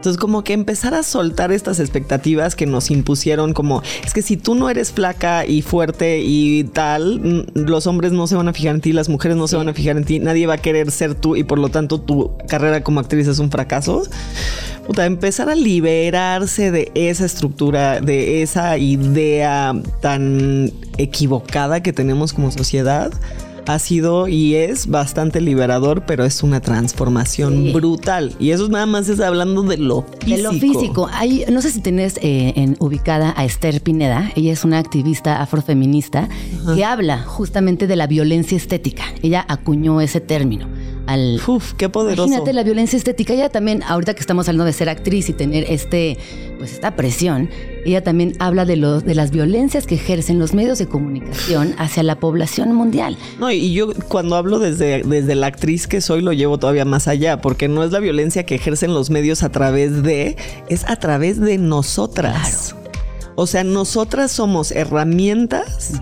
Entonces 0.00 0.18
como 0.18 0.44
que 0.44 0.54
empezar 0.54 0.94
a 0.94 1.02
soltar 1.02 1.52
estas 1.52 1.78
expectativas 1.78 2.56
que 2.56 2.64
nos 2.64 2.90
impusieron 2.90 3.52
como 3.52 3.82
es 4.02 4.14
que 4.14 4.22
si 4.22 4.38
tú 4.38 4.54
no 4.54 4.70
eres 4.70 4.92
flaca 4.92 5.44
y 5.44 5.60
fuerte 5.60 6.20
y 6.20 6.64
tal, 6.64 7.44
los 7.52 7.86
hombres 7.86 8.10
no 8.10 8.26
se 8.26 8.34
van 8.34 8.48
a 8.48 8.54
fijar 8.54 8.76
en 8.76 8.80
ti, 8.80 8.94
las 8.94 9.10
mujeres 9.10 9.36
no 9.36 9.46
se 9.46 9.56
van 9.56 9.68
a 9.68 9.74
fijar 9.74 9.98
en 9.98 10.04
ti, 10.04 10.18
nadie 10.18 10.46
va 10.46 10.54
a 10.54 10.56
querer 10.56 10.90
ser 10.90 11.14
tú 11.14 11.36
y 11.36 11.44
por 11.44 11.58
lo 11.58 11.68
tanto 11.68 12.00
tu 12.00 12.34
carrera 12.48 12.82
como 12.82 12.98
actriz 12.98 13.28
es 13.28 13.40
un 13.40 13.50
fracaso. 13.50 14.04
Puta, 14.86 15.04
empezar 15.04 15.50
a 15.50 15.54
liberarse 15.54 16.70
de 16.70 16.90
esa 16.94 17.26
estructura, 17.26 18.00
de 18.00 18.40
esa 18.40 18.78
idea 18.78 19.74
tan 20.00 20.72
equivocada 20.96 21.82
que 21.82 21.92
tenemos 21.92 22.32
como 22.32 22.50
sociedad 22.50 23.12
ha 23.66 23.78
sido 23.78 24.28
y 24.28 24.54
es 24.54 24.86
bastante 24.86 25.40
liberador, 25.40 26.04
pero 26.06 26.24
es 26.24 26.42
una 26.42 26.60
transformación 26.60 27.72
brutal. 27.72 28.34
Y 28.38 28.50
eso 28.50 28.68
nada 28.68 28.86
más 28.86 29.08
es 29.08 29.20
hablando 29.20 29.62
de 29.62 29.78
lo 29.78 30.02
físico. 30.02 30.36
De 30.36 30.42
lo 30.42 30.52
físico. 30.52 31.08
Hay, 31.12 31.44
no 31.50 31.62
sé 31.62 31.70
si 31.70 31.80
tenés 31.80 32.16
eh, 32.18 32.52
en, 32.56 32.76
ubicada 32.78 33.34
a 33.36 33.44
Esther 33.44 33.80
Pineda. 33.82 34.30
Ella 34.36 34.52
es 34.52 34.64
una 34.64 34.78
activista 34.78 35.40
afrofeminista 35.40 36.28
que 36.74 36.84
habla 36.84 37.22
justamente 37.22 37.86
de 37.86 37.96
la 37.96 38.06
violencia 38.06 38.56
estética. 38.56 39.04
Ella 39.22 39.44
acuñó 39.48 40.00
ese 40.00 40.20
término. 40.20 40.66
Al, 41.10 41.40
Uf, 41.44 41.72
qué 41.72 41.88
poderoso. 41.88 42.28
Imagínate 42.28 42.52
la 42.52 42.62
violencia 42.62 42.96
estética. 42.96 43.32
Ella 43.32 43.48
también, 43.48 43.82
ahorita 43.82 44.14
que 44.14 44.20
estamos 44.20 44.48
hablando 44.48 44.64
de 44.64 44.72
ser 44.72 44.88
actriz 44.88 45.28
y 45.28 45.32
tener 45.32 45.64
este, 45.68 46.18
pues 46.58 46.74
esta 46.74 46.94
presión, 46.94 47.50
ella 47.84 48.04
también 48.04 48.34
habla 48.38 48.64
de, 48.64 48.76
los, 48.76 49.04
de 49.04 49.16
las 49.16 49.32
violencias 49.32 49.86
que 49.86 49.96
ejercen 49.96 50.38
los 50.38 50.54
medios 50.54 50.78
de 50.78 50.86
comunicación 50.86 51.74
hacia 51.78 52.04
la 52.04 52.20
población 52.20 52.74
mundial. 52.74 53.16
No, 53.40 53.50
y 53.50 53.72
yo 53.72 53.92
cuando 54.08 54.36
hablo 54.36 54.60
desde, 54.60 55.02
desde 55.02 55.34
la 55.34 55.48
actriz 55.48 55.88
que 55.88 56.00
soy 56.00 56.22
lo 56.22 56.32
llevo 56.32 56.58
todavía 56.58 56.84
más 56.84 57.08
allá, 57.08 57.40
porque 57.40 57.66
no 57.66 57.82
es 57.82 57.90
la 57.90 57.98
violencia 57.98 58.46
que 58.46 58.54
ejercen 58.54 58.94
los 58.94 59.10
medios 59.10 59.42
a 59.42 59.48
través 59.50 60.04
de, 60.04 60.36
es 60.68 60.88
a 60.88 60.94
través 60.96 61.40
de 61.40 61.58
nosotras. 61.58 62.76
O 63.40 63.46
sea, 63.46 63.64
nosotras 63.64 64.30
somos 64.30 64.70
herramientas 64.70 65.92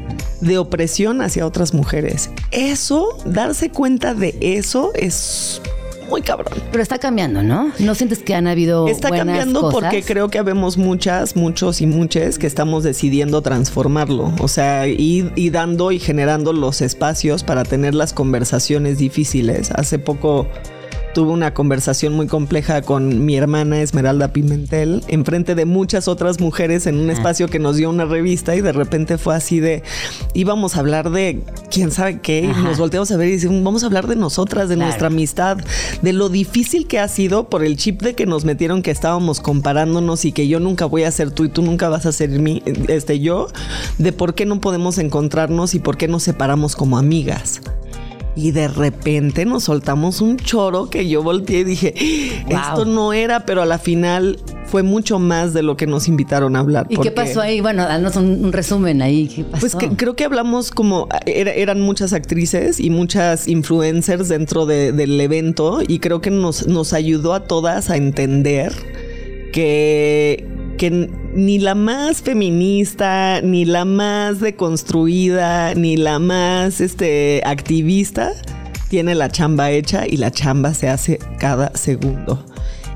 de 0.41 0.59
opresión 0.59 1.23
hacia 1.23 1.47
otras 1.47 1.73
mujeres. 1.73 2.31
Eso, 2.51 3.17
darse 3.25 3.71
cuenta 3.71 4.13
de 4.13 4.37
eso 4.41 4.91
es 4.97 5.63
muy 6.11 6.23
cabrón. 6.23 6.53
Pero 6.73 6.83
está 6.83 6.99
cambiando, 6.99 7.45
¿no? 7.45 7.71
¿No 7.79 7.95
sientes 7.95 8.19
que 8.25 8.35
han 8.35 8.49
habido 8.49 8.89
Está 8.89 9.11
cambiando 9.11 9.71
porque 9.71 10.03
creo 10.03 10.31
que 10.31 10.39
habemos 10.41 10.79
muchas, 10.79 11.37
muchos 11.37 11.81
y 11.81 11.87
muchas 11.87 12.41
que 12.41 12.49
estamos 12.49 12.83
decidiendo 12.83 13.41
transformarlo. 13.41 14.33
O 14.41 14.49
sea, 14.49 14.89
y, 14.89 15.31
y 15.37 15.51
dando 15.51 15.93
y 15.93 16.01
generando 16.01 16.53
los 16.53 16.81
espacios 16.81 17.45
para 17.45 17.63
tener 17.63 17.95
las 17.95 18.13
conversaciones 18.13 18.99
difíciles. 18.99 19.71
Hace 19.71 20.01
poco 20.01 20.49
tuve 21.19 21.33
una 21.33 21.53
conversación 21.53 22.13
muy 22.13 22.29
compleja 22.29 22.81
con 22.83 23.27
mi 23.27 23.35
hermana 23.35 23.83
Esmeralda 23.83 24.33
Pimentel, 24.33 25.03
enfrente 25.09 25.57
de 25.57 25.65
muchas 25.65 26.07
otras 26.07 26.39
mujeres 26.39 26.87
en 26.87 26.97
un 26.97 27.11
espacio 27.11 27.49
que 27.49 27.59
nos 27.59 27.75
dio 27.75 27.91
una 27.91 28.05
revista 28.05 28.55
y 28.55 28.61
de 28.61 28.71
repente 28.71 29.19
fue 29.19 29.35
así 29.35 29.59
de, 29.59 29.83
íbamos 30.33 30.77
a 30.77 30.79
hablar 30.79 31.11
de 31.11 31.43
quién 31.73 31.91
sabe 31.91 32.21
qué, 32.21 32.43
y 32.43 32.63
nos 32.63 32.79
volteamos 32.79 33.11
a 33.11 33.17
ver 33.17 33.27
y 33.27 33.33
decimos, 33.33 33.65
vamos 33.65 33.83
a 33.83 33.87
hablar 33.87 34.07
de 34.07 34.15
nosotras, 34.15 34.69
de 34.69 34.77
nuestra 34.77 35.09
amistad, 35.09 35.59
de 36.03 36.13
lo 36.13 36.29
difícil 36.29 36.87
que 36.87 37.01
ha 37.01 37.09
sido 37.09 37.49
por 37.49 37.65
el 37.65 37.77
chip 37.77 38.01
de 38.01 38.15
que 38.15 38.25
nos 38.25 38.45
metieron 38.45 38.83
que 38.83 38.93
estábamos 38.93 39.41
comparándonos 39.41 40.25
y 40.25 40.31
que 40.31 40.47
yo 40.47 40.61
nunca 40.61 40.87
voy 40.87 41.03
a 41.03 41.11
ser 41.11 41.33
tú 41.33 41.47
y 41.47 41.49
tú 41.49 41.63
nunca 41.63 41.89
vas 41.89 42.07
a 42.07 42.13
ser 42.13 42.31
mí, 42.31 42.63
este 42.87 43.19
yo, 43.19 43.49
de 43.99 44.13
por 44.13 44.35
qué 44.37 44.47
no 44.47 44.61
podemos 44.61 44.99
encontrarnos 44.99 45.75
y 45.75 45.81
por 45.81 45.97
qué 45.97 46.07
nos 46.07 46.23
separamos 46.23 46.77
como 46.77 46.97
amigas. 46.97 47.61
Y 48.39 48.53
de 48.53 48.69
repente 48.69 49.45
nos 49.45 49.65
soltamos 49.65 50.21
un 50.21 50.37
choro 50.37 50.89
que 50.89 51.09
yo 51.09 51.25
volteé 51.25 51.59
y 51.61 51.65
dije, 51.65 51.93
esto 52.49 52.85
no 52.85 53.13
era, 53.13 53.45
pero 53.45 53.63
a 53.63 53.67
la 53.67 53.79
final 53.79 54.39
fue 54.67 54.85
mucho 54.85 55.19
más 55.19 55.55
de 55.55 55.65
lo 55.65 55.77
que 55.77 55.89
nos 55.89 56.07
invitaron 56.07 56.55
a 56.55 56.61
hablar. 56.61 56.87
¿Y 56.89 56.99
qué 56.99 57.11
pasó 57.11 57.41
ahí? 57.41 57.61
Bueno, 57.61 57.83
danos 57.83 58.15
un, 58.15 58.53
resumen 58.53 59.03
ahí. 59.03 59.45
Pues 59.59 59.75
creo 59.75 60.15
que 60.15 60.25
hablamos 60.25 60.71
como 60.71 61.09
eran 61.27 61.81
muchas 61.81 62.13
actrices 62.13 62.79
y 62.79 62.91
muchas 62.91 63.49
influencers 63.49 64.29
dentro 64.29 64.67
del 64.67 65.21
evento 65.21 65.81
y 65.87 65.99
creo 65.99 66.21
que 66.21 66.31
nos, 66.31 66.69
nos 66.69 66.93
ayudó 66.93 67.35
a 67.35 67.41
todas 67.41 67.91
a 67.91 67.97
entender 67.97 68.73
que, 69.53 70.47
que 70.79 71.11
ni 71.35 71.59
la 71.59 71.75
más 71.75 72.23
feminista, 72.23 73.43
ni 73.43 73.67
la 73.67 73.85
más 73.85 74.41
deconstruida, 74.41 75.75
ni 75.75 75.97
la 75.97 76.19
más 76.19 76.81
este, 76.81 77.43
activista 77.45 78.33
tiene 78.89 79.15
la 79.15 79.29
chamba 79.29 79.71
hecha 79.71 80.07
y 80.07 80.17
la 80.17 80.31
chamba 80.31 80.73
se 80.73 80.89
hace 80.89 81.19
cada 81.39 81.73
segundo 81.75 82.43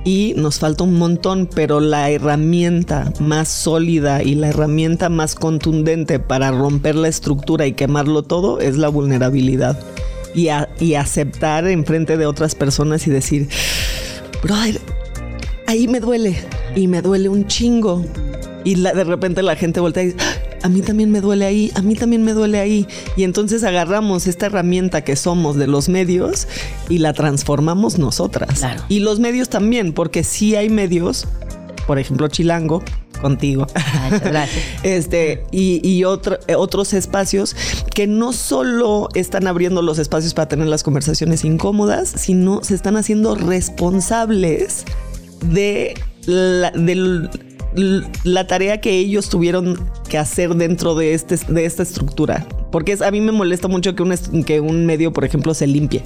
y 0.05 0.35
nos 0.37 0.59
falta 0.59 0.85
un 0.85 0.99
montón, 0.99 1.49
pero 1.55 1.81
la 1.81 2.11
herramienta 2.11 3.13
más 3.21 3.49
sólida 3.49 4.23
y 4.23 4.35
la 4.35 4.49
herramienta 4.49 5.09
más 5.09 5.35
contundente 5.35 6.19
para 6.19 6.51
romper 6.51 6.97
la 6.97 7.09
estructura 7.09 7.67
y 7.67 7.73
quemarlo 7.75 8.23
todo 8.23 8.61
es 8.61 8.77
la 8.77 8.89
vulnerabilidad. 8.89 9.79
Y, 10.35 10.49
y 10.81 10.95
aceptar 10.95 11.67
enfrente 11.69 12.17
de 12.17 12.25
otras 12.25 12.55
personas 12.55 13.07
y 13.07 13.11
decir, 13.11 13.51
brother, 14.43 14.81
ahí 15.67 15.89
me 15.89 16.01
duele 16.01 16.37
y 16.77 16.89
me 16.89 17.03
duele 17.03 17.29
un 17.29 17.47
chingo. 17.47 18.05
Y 18.65 18.77
de 18.77 19.05
repente 19.05 19.43
la 19.43 19.57
gente 19.57 19.81
voltea 19.81 20.05
y 20.05 20.07
dice, 20.07 20.19
a 20.63 20.69
mí 20.69 20.83
también 20.83 21.11
me 21.11 21.21
duele 21.21 21.45
ahí, 21.45 21.73
a 21.75 21.83
mí 21.83 21.95
también 21.95 22.23
me 22.23 22.33
duele 22.33 22.61
ahí. 22.61 22.87
Y 23.17 23.25
entonces 23.25 23.65
agarramos 23.65 24.27
esta 24.27 24.47
herramienta 24.47 25.03
que 25.03 25.17
somos 25.17 25.57
de 25.57 25.67
los 25.67 25.89
medios 25.89 26.47
y 26.89 26.99
la 26.99 27.13
transformamos 27.13 27.99
nosotras. 27.99 28.65
Y 28.89 29.01
los 29.01 29.19
medios 29.19 29.49
también, 29.49 29.93
porque 29.93 30.23
sí 30.23 30.55
hay 30.55 30.69
medios, 30.69 31.27
por 31.87 31.99
ejemplo 31.99 32.29
Chilango, 32.29 32.83
contigo. 33.21 33.67
Gracias. 34.11 34.65
este, 34.83 35.45
y, 35.51 36.05
otros 36.05 36.93
espacios 36.93 37.57
que 37.95 38.07
no 38.07 38.33
solo 38.33 39.09
están 39.15 39.47
abriendo 39.47 39.83
los 39.83 39.99
espacios 39.99 40.35
para 40.35 40.49
tener 40.49 40.67
las 40.67 40.83
conversaciones 40.83 41.45
incómodas, 41.45 42.13
sino 42.17 42.63
se 42.63 42.75
están 42.75 42.97
haciendo 42.97 43.35
responsables 43.35 44.85
de 45.45 45.95
del 46.25 47.31
la 48.25 48.47
tarea 48.47 48.81
que 48.81 48.91
ellos 48.99 49.29
tuvieron 49.29 49.91
que 50.09 50.19
hacer 50.19 50.55
dentro 50.55 50.95
de, 50.95 51.15
este, 51.15 51.37
de 51.49 51.65
esta 51.65 51.83
estructura. 51.83 52.47
Porque 52.71 52.99
a 53.05 53.11
mí 53.11 53.21
me 53.21 53.33
molesta 53.33 53.69
mucho 53.69 53.95
que 53.95 54.03
un, 54.03 54.45
que 54.45 54.61
un 54.61 54.87
medio, 54.87 55.13
por 55.13 55.25
ejemplo, 55.25 55.55
se 55.55 55.67
limpie 55.67 56.03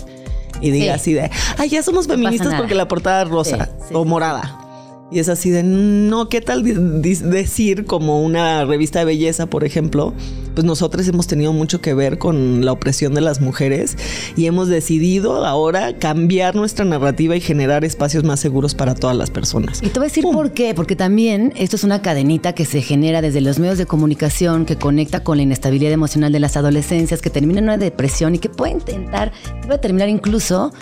y 0.61 0.71
diga 0.71 0.95
así 0.95 1.13
de, 1.13 1.31
ay, 1.59 1.69
ya 1.69 1.83
somos 1.83 2.07
feministas 2.07 2.55
porque 2.55 2.75
la 2.75 2.89
portada 2.89 3.23
es 3.23 3.29
rosa 3.29 3.69
o 3.93 4.05
morada. 4.05 4.63
Y 5.11 5.21
es 5.21 5.29
así 5.29 5.51
de, 5.51 5.63
no, 5.63 6.29
¿qué 6.29 6.41
tal 6.41 6.65
decir 6.65 7.85
como 7.85 8.23
una 8.23 8.65
revista 8.65 9.01
de 9.01 9.05
belleza, 9.05 9.47
por 9.47 9.65
ejemplo? 9.65 10.15
Pues 10.57 10.65
nosotros 10.65 11.07
hemos 11.07 11.27
tenido 11.27 11.53
mucho 11.53 11.83
que 11.83 11.93
ver 11.93 12.17
con 12.17 12.65
la 12.65 12.73
opresión 12.73 13.13
de 13.13 13.21
las 13.21 13.43
mujeres 13.43 13.99
y 14.37 14.47
hemos 14.47 14.69
decidido 14.69 15.45
ahora 15.45 15.99
cambiar 15.99 16.55
nuestra 16.55 16.87
narrativa 16.87 17.37
y 17.37 17.43
generar 17.43 17.85
espacios 17.85 18.25
más 18.25 18.41
seguros 18.41 18.75
para 18.75 18.95
todas 18.95 19.15
las 19.15 19.29
personas. 19.29 19.83
Y 19.83 19.89
te 19.89 19.99
voy 19.99 20.07
a 20.07 20.09
decir 20.09 20.25
por 20.25 20.53
qué, 20.53 20.73
porque 20.73 20.97
también 20.97 21.53
esto 21.57 21.77
es 21.77 21.85
una 21.85 22.01
cadenita 22.01 22.55
que 22.55 22.65
se 22.65 22.81
genera 22.81 23.21
desde 23.21 23.43
los 23.43 23.59
medios 23.59 23.77
de 23.77 23.85
comunicación, 23.85 24.65
que 24.65 24.77
conecta 24.77 25.23
con 25.23 25.37
la 25.37 25.43
inestabilidad 25.43 25.93
emocional 25.93 26.33
de 26.33 26.41
las 26.41 26.57
adolescencias, 26.57 27.21
que 27.21 27.29
termina 27.29 27.59
en 27.59 27.65
una 27.65 27.77
depresión 27.77 28.35
y 28.35 28.39
que 28.39 28.49
puede 28.49 28.73
intentar, 28.73 29.33
puede 29.67 29.79
terminar 29.79 30.09
incluso 30.09 30.73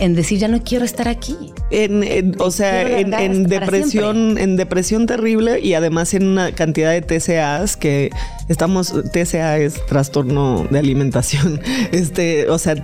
en 0.00 0.14
decir 0.14 0.38
ya 0.38 0.48
no 0.48 0.62
quiero 0.62 0.84
estar 0.84 1.08
aquí. 1.08 1.36
En, 1.70 2.34
o 2.38 2.50
sea, 2.50 2.98
en, 2.98 3.46
depresión, 3.46 4.38
en 4.38 4.56
depresión 4.56 5.06
terrible 5.06 5.60
y 5.60 5.74
además 5.74 6.14
en 6.14 6.26
una 6.26 6.52
cantidad 6.52 6.92
de 6.92 7.02
TCAs 7.02 7.76
que 7.76 8.10
estamos, 8.48 8.92
TCA 9.12 9.58
es 9.58 9.84
trastorno 9.86 10.66
de 10.70 10.78
alimentación. 10.78 11.60
Este, 11.92 12.48
o 12.48 12.58
sea, 12.58 12.74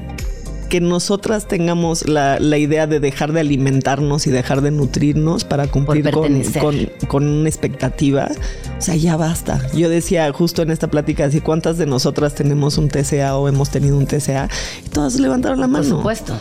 que 0.70 0.80
nosotras 0.80 1.48
tengamos 1.48 2.08
la, 2.08 2.38
idea 2.56 2.86
de 2.86 3.00
dejar 3.00 3.32
de 3.32 3.40
alimentarnos 3.40 4.26
y 4.26 4.30
dejar 4.30 4.62
de 4.62 4.70
nutrirnos 4.70 5.44
para 5.44 5.66
cumplir 5.66 6.10
con, 6.10 6.42
con, 7.08 7.26
una 7.26 7.48
expectativa. 7.48 8.28
O 8.78 8.80
sea, 8.80 8.94
ya 8.94 9.16
basta. 9.16 9.60
Yo 9.74 9.88
decía 9.88 10.32
justo 10.32 10.62
en 10.62 10.70
esta 10.70 10.88
plática, 10.88 11.24
así 11.24 11.40
cuántas 11.40 11.76
de 11.76 11.86
nosotras 11.86 12.34
tenemos 12.34 12.78
un 12.78 12.88
TCA 12.88 13.36
o 13.36 13.48
hemos 13.48 13.70
tenido 13.70 13.98
un 13.98 14.06
TCA 14.06 14.48
y 14.86 14.88
todas 14.88 15.18
levantaron 15.18 15.60
la 15.60 15.66
mano. 15.66 15.84
Por 15.84 15.96
supuesto. 15.98 16.38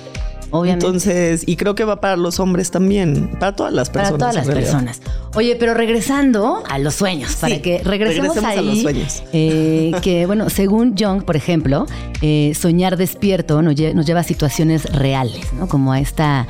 Entonces, 0.51 1.43
y 1.45 1.55
creo 1.55 1.75
que 1.75 1.83
va 1.83 2.01
para 2.01 2.17
los 2.17 2.39
hombres 2.39 2.71
también, 2.71 3.31
para 3.39 3.55
todas 3.55 3.73
las 3.73 3.89
personas. 3.89 4.19
Para 4.19 4.31
todas 4.31 4.47
las 4.47 4.55
personas. 4.55 5.01
Oye, 5.35 5.55
pero 5.55 5.73
regresando 5.73 6.63
a 6.67 6.79
los 6.79 6.95
sueños, 6.95 7.35
para 7.35 7.61
que 7.61 7.81
regresemos, 7.83 8.35
ahí, 8.37 8.57
a 8.57 8.61
los 8.61 8.81
sueños. 8.81 9.23
Eh, 9.31 9.91
que 10.01 10.25
bueno, 10.27 10.49
según 10.49 10.95
Jung, 10.97 11.23
por 11.23 11.35
ejemplo, 11.35 11.85
eh, 12.21 12.53
soñar 12.59 12.97
despierto 12.97 13.61
nos, 13.61 13.75
lleva 13.75 14.19
a 14.19 14.23
situaciones 14.23 14.85
reales, 14.91 15.53
¿no? 15.53 15.67
Como 15.67 15.93
a 15.93 15.99
esta 15.99 16.47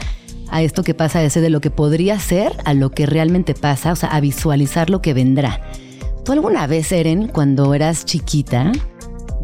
a 0.51 0.63
esto 0.63 0.83
que 0.83 0.95
pasa 0.95 1.23
ese 1.23 1.41
de 1.41 1.51
lo 1.51 1.61
que 1.61 1.69
podría 1.69 2.19
ser 2.19 2.53
a 2.65 2.73
lo 2.73 2.89
que 2.89 3.05
realmente 3.05 3.53
pasa, 3.53 3.91
o 3.91 3.95
sea, 3.95 4.09
a 4.09 4.19
visualizar 4.19 4.89
lo 4.89 4.99
que 5.01 5.13
vendrá. 5.13 5.61
¿Tú 6.25 6.31
alguna 6.31 6.65
vez, 6.65 6.91
Eren, 6.91 7.27
cuando 7.27 7.73
eras 7.75 8.05
chiquita, 8.05 8.71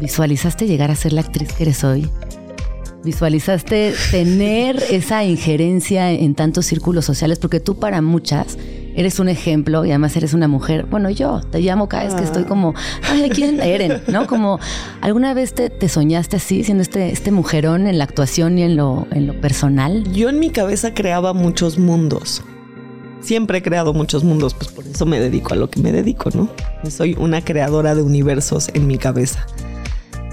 visualizaste 0.00 0.66
llegar 0.66 0.90
a 0.90 0.96
ser 0.96 1.12
la 1.12 1.20
actriz 1.20 1.52
que 1.52 1.62
eres 1.62 1.84
hoy? 1.84 2.10
Visualizaste 3.06 3.94
tener 4.10 4.82
esa 4.90 5.24
injerencia 5.24 6.12
en 6.12 6.34
tantos 6.34 6.66
círculos 6.66 7.06
sociales? 7.06 7.38
Porque 7.38 7.60
tú 7.60 7.78
para 7.78 8.02
muchas 8.02 8.58
eres 8.96 9.20
un 9.20 9.28
ejemplo 9.28 9.84
y 9.84 9.90
además 9.90 10.16
eres 10.16 10.34
una 10.34 10.48
mujer. 10.48 10.86
Bueno, 10.86 11.10
yo 11.10 11.40
te 11.40 11.60
llamo 11.60 11.88
cada 11.88 12.04
vez 12.04 12.14
que 12.14 12.24
estoy 12.24 12.44
como, 12.44 12.74
ay, 13.08 13.30
¿quién 13.30 13.60
Eren? 13.60 14.02
¿No? 14.08 14.26
Como, 14.26 14.58
¿alguna 15.00 15.34
vez 15.34 15.54
te, 15.54 15.88
soñaste 15.88 16.36
así, 16.36 16.64
siendo 16.64 16.82
este, 16.82 17.10
este 17.10 17.30
mujerón 17.30 17.86
en 17.86 17.98
la 17.98 18.04
actuación 18.04 18.58
y 18.58 18.62
en 18.62 18.76
lo, 18.76 19.06
en 19.12 19.26
lo 19.26 19.40
personal? 19.40 20.02
Yo 20.12 20.28
en 20.28 20.40
mi 20.40 20.50
cabeza 20.50 20.94
creaba 20.94 21.32
muchos 21.34 21.78
mundos. 21.78 22.42
Siempre 23.20 23.58
he 23.58 23.62
creado 23.62 23.92
muchos 23.92 24.24
mundos, 24.24 24.54
pues 24.54 24.70
por 24.70 24.86
eso 24.86 25.04
me 25.04 25.20
dedico 25.20 25.52
a 25.52 25.56
lo 25.56 25.68
que 25.68 25.80
me 25.80 25.92
dedico, 25.92 26.30
¿no? 26.30 26.48
Soy 26.88 27.16
una 27.18 27.44
creadora 27.44 27.94
de 27.94 28.02
universos 28.02 28.70
en 28.72 28.86
mi 28.86 28.98
cabeza. 28.98 29.46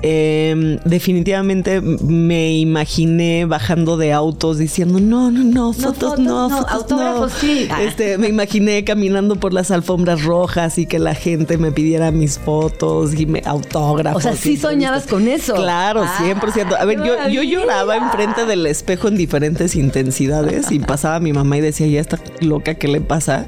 Em, 0.05 0.79
definitivamente 0.83 1.79
me 1.79 2.57
imaginé 2.57 3.45
bajando 3.45 3.95
de 3.95 4.11
autos 4.11 4.57
diciendo 4.57 4.99
no, 4.99 5.31
no, 5.31 5.45
no, 5.45 5.71
fotos 5.71 6.19
no, 6.19 6.49
fotos 6.49 6.89
no. 6.89 7.29
Sí. 7.29 7.69
Este, 7.79 8.17
me 8.17 8.27
imaginé 8.27 8.83
caminando 8.83 9.37
por 9.37 9.53
las 9.53 9.71
alfombras 9.71 10.23
rojas 10.23 10.77
y 10.77 10.87
que 10.87 10.99
la 10.99 11.15
gente 11.15 11.57
me 11.57 11.71
pidiera 11.71 12.11
mis 12.11 12.37
fotos 12.37 13.17
y 13.17 13.25
me 13.25 13.43
autógrafos. 13.45 14.17
O 14.17 14.21
sea, 14.21 14.35
sí 14.35 14.57
soñabas 14.57 15.07
con 15.07 15.29
eso. 15.29 15.53
Claro, 15.53 16.03
100%. 16.03 16.75
A 16.77 16.83
ver, 16.83 17.01
yo, 17.01 17.29
yo 17.29 17.41
lloraba 17.41 17.95
enfrente 17.95 18.45
del 18.45 18.65
espejo 18.65 19.07
en 19.07 19.15
diferentes 19.15 19.73
intensidades 19.73 20.69
y 20.69 20.79
pasaba 20.79 21.21
mi 21.21 21.31
mamá 21.31 21.59
y 21.59 21.61
decía, 21.61 21.87
ya 21.87 22.01
está 22.01 22.19
loca, 22.41 22.73
¿qué 22.75 22.89
le 22.89 22.99
pasa? 22.99 23.45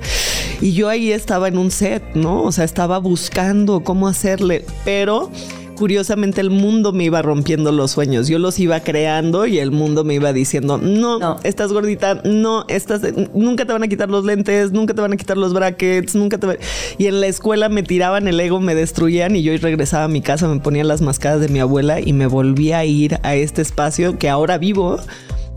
Y 0.61 0.71
yo 0.71 0.87
ahí 0.87 1.11
estaba 1.11 1.49
en 1.49 1.57
un 1.57 1.69
set, 1.69 2.01
¿no? 2.13 2.43
O 2.43 2.53
sea, 2.53 2.63
estaba 2.63 2.97
buscando 2.99 3.83
cómo 3.83 4.07
hacerle, 4.07 4.63
pero 4.85 5.29
curiosamente 5.75 6.41
el 6.41 6.49
mundo 6.49 6.91
me 6.91 7.05
iba 7.05 7.21
rompiendo 7.21 7.71
los 7.71 7.91
sueños. 7.91 8.27
Yo 8.27 8.39
los 8.39 8.59
iba 8.59 8.79
creando 8.79 9.45
y 9.45 9.59
el 9.59 9.71
mundo 9.71 10.03
me 10.03 10.15
iba 10.15 10.33
diciendo, 10.33 10.77
no, 10.77 11.39
estás 11.43 11.71
gordita, 11.71 12.21
no, 12.23 12.65
estás, 12.67 13.01
nunca 13.33 13.65
te 13.65 13.73
van 13.73 13.83
a 13.83 13.87
quitar 13.87 14.09
los 14.09 14.25
lentes, 14.25 14.71
nunca 14.71 14.93
te 14.93 15.01
van 15.01 15.13
a 15.13 15.17
quitar 15.17 15.37
los 15.37 15.53
brackets, 15.53 16.15
nunca 16.15 16.37
te 16.37 16.59
Y 16.97 17.07
en 17.07 17.21
la 17.21 17.27
escuela 17.27 17.69
me 17.69 17.83
tiraban 17.83 18.27
el 18.27 18.39
ego, 18.39 18.59
me 18.59 18.75
destruían 18.75 19.35
y 19.35 19.43
yo 19.43 19.55
regresaba 19.57 20.05
a 20.05 20.07
mi 20.07 20.21
casa, 20.21 20.47
me 20.47 20.59
ponía 20.59 20.83
las 20.83 21.01
mascadas 21.01 21.41
de 21.41 21.49
mi 21.49 21.59
abuela 21.59 21.99
y 21.99 22.13
me 22.13 22.27
volvía 22.27 22.79
a 22.79 22.85
ir 22.85 23.19
a 23.23 23.35
este 23.35 23.61
espacio 23.61 24.17
que 24.17 24.29
ahora 24.29 24.57
vivo 24.57 24.97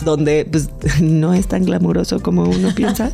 donde 0.05 0.47
pues 0.50 0.69
no 1.00 1.35
es 1.35 1.47
tan 1.47 1.64
glamuroso 1.64 2.21
como 2.21 2.45
uno 2.45 2.75
piensa, 2.75 3.12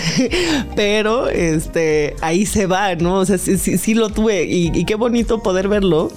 pero 0.76 1.28
este 1.28 2.14
ahí 2.20 2.46
se 2.46 2.66
va, 2.66 2.94
¿no? 2.94 3.20
O 3.20 3.26
sea, 3.26 3.38
sí, 3.38 3.56
sí, 3.56 3.94
lo 3.94 4.08
tuve 4.10 4.44
y, 4.44 4.84
qué 4.84 4.94
bonito 4.94 5.42
poder 5.42 5.68
verlo 5.68 6.10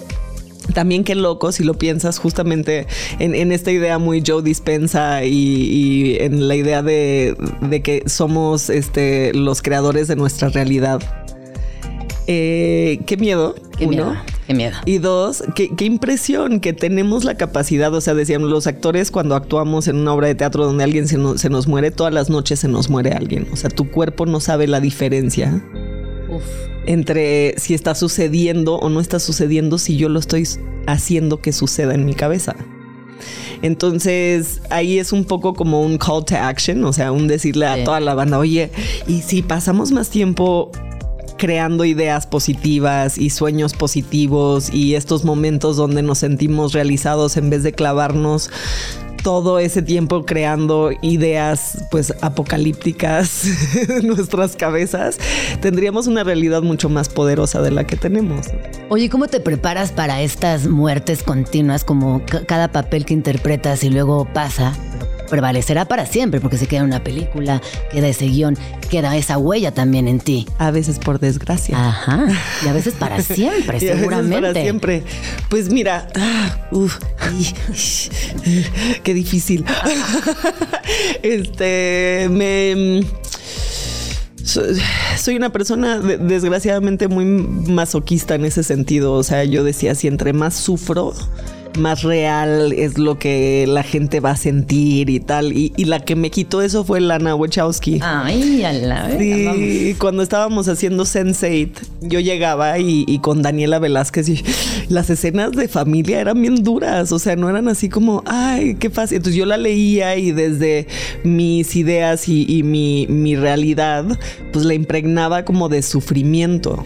también 0.73 1.03
qué 1.03 1.15
loco 1.15 1.51
si 1.51 1.63
lo 1.63 1.73
piensas 1.73 2.19
justamente 2.19 2.85
en, 3.17 3.51
esta 3.51 3.71
idea 3.71 3.97
muy 3.97 4.21
Joe 4.25 4.43
Dispensa 4.43 5.23
y, 5.23 6.17
en 6.19 6.47
la 6.47 6.55
idea 6.55 6.83
de, 6.83 7.35
que 7.83 8.03
somos 8.05 8.69
este, 8.69 9.33
los 9.33 9.63
creadores 9.63 10.07
de 10.07 10.15
nuestra 10.15 10.49
realidad. 10.49 11.01
Eh, 12.27 12.99
qué 13.07 13.17
miedo. 13.17 13.55
Qué 13.79 13.87
miedo. 13.87 14.15
Qué 14.49 14.55
miedo. 14.55 14.75
Y 14.85 14.97
dos, 14.97 15.43
qué, 15.53 15.85
impresión 15.85 16.59
que 16.59 16.73
tenemos 16.73 17.23
la 17.23 17.37
capacidad, 17.37 17.93
o 17.93 18.01
sea, 18.01 18.15
decíamos 18.15 18.49
los 18.49 18.65
actores 18.65 19.11
cuando 19.11 19.35
actuamos 19.35 19.87
en 19.87 19.97
una 19.97 20.11
obra 20.11 20.25
de 20.25 20.33
teatro 20.33 20.65
donde 20.65 20.83
alguien 20.83 21.07
se, 21.07 21.19
nos 21.19 21.67
muere, 21.67 21.91
todas 21.91 22.11
las 22.11 22.31
noches 22.31 22.61
se 22.61 22.67
nos 22.67 22.89
muere 22.89 23.11
alguien. 23.11 23.47
O 23.53 23.55
sea, 23.55 23.69
tu 23.69 23.91
cuerpo 23.91 24.25
no 24.25 24.39
sabe 24.39 24.65
la 24.65 24.79
diferencia. 24.79 25.63
entre 26.87 27.53
si 27.59 27.75
está 27.75 27.93
sucediendo 27.93 28.77
o 28.77 28.89
no 28.89 29.01
está 29.01 29.19
sucediendo 29.19 29.77
si 29.77 29.97
yo 29.97 30.09
lo 30.09 30.19
estoy 30.19 30.47
haciendo 30.87 31.41
que 31.41 31.51
suceda 31.51 31.93
en 31.93 32.07
mi 32.07 32.15
cabeza. 32.15 32.55
Entonces 33.61 34.63
ahí 34.71 34.97
es 34.97 35.11
un 35.13 35.25
poco 35.25 35.53
como 35.53 35.83
un 35.83 35.99
call 35.99 36.25
to 36.25 36.35
action, 36.35 36.83
o 36.85 36.93
sea, 36.93 37.11
un 37.11 37.27
decirle 37.27 37.67
a 37.67 37.75
Sí. 37.75 37.83
toda 37.83 37.99
la 37.99 38.15
banda, 38.15 38.39
oye, 38.39 38.71
y 39.07 39.21
si 39.21 39.43
pasamos 39.43 39.91
más 39.91 40.09
tiempo 40.09 40.71
creando 41.39 41.85
ideas 41.85 42.27
positivas 42.27 43.17
y 43.17 43.31
sueños 43.31 43.73
positivos 43.73 44.71
y 44.71 44.93
estos 44.93 45.23
momentos 45.25 45.77
donde 45.77 46.03
nos 46.03 46.19
sentimos 46.19 46.73
realizados 46.73 47.37
en 47.37 47.49
vez 47.49 47.63
de 47.63 47.71
clavarnos 47.71 48.51
todo 49.23 49.59
ese 49.59 49.81
tiempo 49.81 50.25
creando 50.25 50.91
ideas 51.01 51.83
pues 51.91 52.13
apocalípticas 52.21 53.43
en 53.89 54.07
nuestras 54.07 54.55
cabezas, 54.55 55.17
tendríamos 55.61 56.07
una 56.07 56.23
realidad 56.23 56.61
mucho 56.61 56.87
más 56.87 57.09
poderosa 57.09 57.61
de 57.61 57.71
la 57.71 57.85
que 57.85 57.97
tenemos. 57.97 58.47
Oye, 58.89 59.09
¿cómo 59.09 59.27
te 59.27 59.39
preparas 59.41 59.91
para 59.91 60.21
estas 60.21 60.67
muertes 60.67 61.21
continuas, 61.23 61.83
como 61.83 62.21
ca- 62.25 62.45
cada 62.45 62.71
papel 62.71 63.05
que 63.05 63.13
interpretas 63.13 63.83
y 63.83 63.89
luego 63.89 64.25
pasa? 64.33 64.73
Prevalecerá 65.29 65.85
para 65.85 66.05
siempre, 66.05 66.39
porque 66.39 66.57
se 66.57 66.67
queda 66.67 66.83
una 66.83 67.03
película, 67.03 67.61
queda 67.91 68.07
ese 68.07 68.25
guion, 68.25 68.57
queda 68.89 69.15
esa 69.15 69.37
huella 69.37 69.71
también 69.73 70.07
en 70.07 70.19
ti. 70.19 70.47
A 70.57 70.71
veces 70.71 70.99
por 70.99 71.19
desgracia. 71.19 71.77
Ajá. 71.77 72.25
Y 72.65 72.67
a 72.67 72.73
veces 72.73 72.95
para 72.95 73.21
siempre, 73.21 73.77
Y 73.79 73.87
a 73.87 73.93
veces 73.93 73.99
seguramente. 73.99 74.41
Para 74.41 74.53
siempre. 74.61 75.03
Pues 75.49 75.69
mira, 75.71 76.07
ah, 76.15 76.67
uf, 76.71 76.97
qué 79.03 79.13
difícil. 79.13 79.65
este, 81.23 82.27
me. 82.31 83.03
Soy, 85.17 85.35
una 85.35 85.51
persona 85.51 85.99
de- 85.99 86.17
desgraciadamente 86.17 87.07
muy 87.07 87.25
masoquista 87.25 88.33
en 88.33 88.45
ese 88.45 88.63
sentido. 88.63 89.13
O 89.13 89.21
sea, 89.23 89.43
yo 89.43 89.63
decía, 89.63 89.93
si 89.93 90.07
entre 90.07 90.33
más 90.33 90.55
sufro, 90.55 91.13
más 91.77 92.03
real 92.03 92.73
es 92.73 92.97
lo 92.97 93.19
que 93.19 93.65
la 93.67 93.83
gente 93.83 94.19
va 94.19 94.31
a 94.31 94.37
sentir 94.37 95.09
y 95.09 95.19
tal. 95.19 95.53
Y, 95.53 95.73
y 95.77 95.85
la 95.85 95.99
que 95.99 96.15
me 96.15 96.31
quitó 96.31 96.61
eso 96.61 96.83
fue 96.83 97.01
Lana 97.01 97.35
Wachowski. 97.35 97.99
Ay, 98.01 98.63
a 98.63 98.73
la. 98.73 99.17
Sí, 99.17 99.95
cuando 99.99 100.23
estábamos 100.23 100.67
haciendo 100.67 101.03
Sense8, 101.03 101.71
yo 102.01 102.19
llegaba 102.19 102.79
y, 102.79 103.05
y 103.07 103.19
con 103.19 103.41
Daniela 103.41 103.79
Velázquez 103.79 104.29
y 104.29 104.43
las 104.89 105.09
escenas 105.09 105.51
de 105.51 105.67
familia 105.67 106.19
eran 106.19 106.41
bien 106.41 106.63
duras, 106.63 107.11
o 107.11 107.19
sea, 107.19 107.35
no 107.35 107.49
eran 107.49 107.67
así 107.67 107.89
como, 107.89 108.23
ay, 108.25 108.75
qué 108.75 108.89
fácil. 108.89 109.17
Entonces 109.17 109.37
yo 109.37 109.45
la 109.45 109.57
leía 109.57 110.15
y 110.17 110.31
desde 110.31 110.87
mis 111.23 111.75
ideas 111.75 112.27
y, 112.27 112.45
y 112.47 112.63
mi, 112.63 113.07
mi 113.07 113.35
realidad, 113.35 114.05
pues 114.51 114.65
la 114.65 114.73
impregnaba 114.73 115.45
como 115.45 115.69
de 115.69 115.81
sufrimiento. 115.81 116.83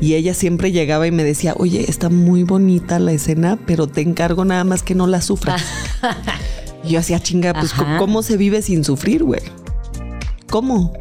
Y 0.00 0.14
ella 0.14 0.34
siempre 0.34 0.72
llegaba 0.72 1.06
y 1.06 1.10
me 1.10 1.24
decía, 1.24 1.54
oye, 1.56 1.84
está 1.88 2.08
muy 2.08 2.42
bonita 2.42 2.98
la 2.98 3.12
escena, 3.12 3.58
pero 3.66 3.86
te 3.86 4.00
encargo 4.00 4.44
nada 4.44 4.64
más 4.64 4.82
que 4.82 4.94
no 4.94 5.06
la 5.06 5.20
sufras. 5.20 5.62
y 6.84 6.90
yo 6.90 7.00
hacía 7.00 7.20
chinga, 7.20 7.52
pues 7.54 7.72
Ajá. 7.72 7.98
¿cómo 7.98 8.22
se 8.22 8.36
vive 8.36 8.62
sin 8.62 8.84
sufrir, 8.84 9.24
güey? 9.24 9.42
¿Cómo? 10.48 10.92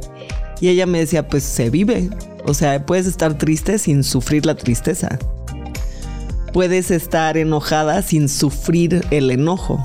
Y 0.62 0.70
ella 0.70 0.86
me 0.86 1.00
decía, 1.00 1.28
pues 1.28 1.44
se 1.44 1.70
vive. 1.70 2.10
O 2.46 2.54
sea, 2.54 2.86
puedes 2.86 3.08
estar 3.08 3.38
triste 3.38 3.80
sin 3.80 4.04
sufrir 4.04 4.46
la 4.46 4.56
tristeza. 4.56 5.20
Puedes 6.54 6.92
estar 6.92 7.38
enojada 7.38 8.02
sin 8.02 8.30
sufrir 8.30 9.06
el 9.12 9.32
enojo. 9.32 9.82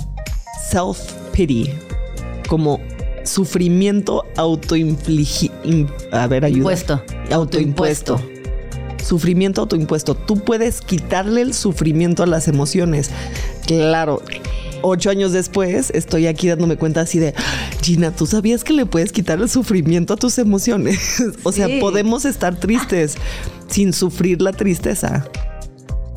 Self-pity. 0.71 1.73
Como 2.49 2.81
sufrimiento 3.25 4.25
autoinfligido. 4.37 5.55
A 6.13 6.27
ver, 6.27 6.45
ayuda. 6.45 6.59
Impuesto. 6.59 7.03
Autoimpuesto. 7.31 8.21
Sufrimiento 9.05 9.63
autoimpuesto. 9.63 10.15
Tú 10.15 10.37
puedes 10.41 10.81
quitarle 10.81 11.43
el 11.43 11.55
sufrimiento 11.55 12.23
a 12.23 12.27
las 12.27 12.49
emociones. 12.49 13.11
Claro. 13.67 14.23
Ocho 14.83 15.11
años 15.11 15.33
después 15.33 15.91
estoy 15.95 16.27
aquí 16.27 16.49
dándome 16.49 16.77
cuenta 16.77 17.03
así 17.03 17.19
de 17.19 17.35
Gina, 17.83 18.13
¿tú 18.17 18.27
sabías 18.27 18.65
que 18.65 18.73
le 18.73 18.87
puedes 18.87 19.13
quitar 19.13 19.39
el 19.39 19.49
sufrimiento 19.51 20.15
a 20.15 20.17
tus 20.17 20.39
emociones? 20.39 21.23
o 21.43 21.53
sea, 21.53 21.67
Sí. 21.67 21.79
podemos 21.81 22.25
estar 22.25 22.57
tristes 22.59 23.17
sin 23.69 23.93
sufrir 23.93 24.41
la 24.41 24.53
tristeza. 24.53 25.27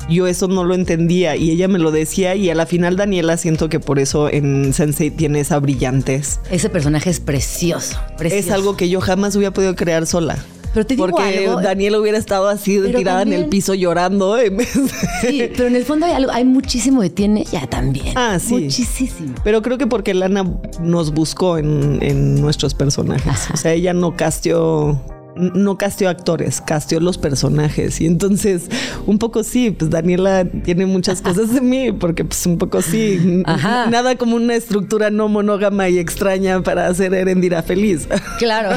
Yo 0.08 0.26
eso 0.26 0.48
no 0.48 0.64
lo 0.64 0.74
entendía 0.74 1.34
y 1.36 1.50
ella 1.50 1.66
me 1.68 1.78
lo 1.78 1.90
decía 1.90 2.34
y 2.36 2.50
a 2.50 2.54
la 2.54 2.66
final 2.66 2.96
Daniela 2.96 3.36
siento 3.38 3.68
que 3.70 3.80
por 3.80 3.98
eso 3.98 4.30
en 4.30 4.72
Sensei 4.74 5.10
tiene 5.10 5.40
esa 5.40 5.58
brillantez. 5.58 6.40
Ese 6.50 6.68
personaje 6.68 7.08
es 7.10 7.20
precioso, 7.20 7.98
precioso. 8.18 8.46
Es 8.46 8.50
algo 8.52 8.76
que 8.76 8.88
yo 8.90 9.00
jamás 9.00 9.34
hubiera 9.36 9.52
podido 9.54 9.74
crear 9.74 10.06
sola. 10.06 10.36
Pero 10.74 10.84
te 10.86 10.96
digo 10.96 11.08
Porque 11.08 11.46
algo- 11.46 11.62
Daniela 11.62 11.98
hubiera 12.00 12.18
estado 12.18 12.48
así 12.48 12.80
tirada 12.94 13.22
en 13.22 13.32
el 13.32 13.46
piso 13.46 13.74
llorando. 13.74 14.36
en 14.38 14.56
vez 14.56 14.74
de- 14.74 14.90
Sí, 15.30 15.42
pero 15.56 15.68
en 15.68 15.76
el 15.76 15.84
fondo 15.84 16.04
hay 16.06 16.12
algo, 16.12 16.32
hay 16.32 16.44
muchísimo 16.44 17.00
de 17.00 17.10
ti 17.10 17.24
en 17.24 17.36
ella 17.38 17.66
también. 17.68 18.12
Ah, 18.16 18.38
sí. 18.40 18.54
Muchísimo. 18.54 19.34
Pero 19.44 19.62
creo 19.62 19.78
que 19.78 19.86
porque 19.86 20.12
Lana 20.14 20.44
nos 20.80 21.12
buscó 21.14 21.58
en, 21.58 21.98
en 22.02 22.40
nuestros 22.40 22.74
personajes. 22.74 23.48
O 23.52 23.56
sea, 23.56 23.72
ella 23.72 23.94
no 23.94 24.16
casteó. 24.16 25.00
No 25.36 25.78
casteó 25.78 26.08
actores, 26.08 26.60
casteó 26.60 27.00
los 27.00 27.18
personajes. 27.18 28.00
Y 28.00 28.06
entonces, 28.06 28.68
un 29.06 29.18
poco 29.18 29.42
sí, 29.42 29.70
pues 29.70 29.90
Daniela 29.90 30.44
tiene 30.44 30.86
muchas 30.86 31.22
cosas 31.22 31.52
de 31.52 31.60
mí, 31.60 31.92
porque 31.92 32.24
pues 32.24 32.44
un 32.46 32.58
poco 32.58 32.82
sí. 32.82 33.42
Ajá. 33.46 33.86
Nada 33.90 34.16
como 34.16 34.36
una 34.36 34.54
estructura 34.54 35.10
no 35.10 35.28
monógama 35.28 35.88
y 35.88 35.98
extraña 35.98 36.62
para 36.62 36.86
hacer 36.86 37.14
Erendira 37.14 37.62
feliz. 37.62 38.08
Claro. 38.38 38.76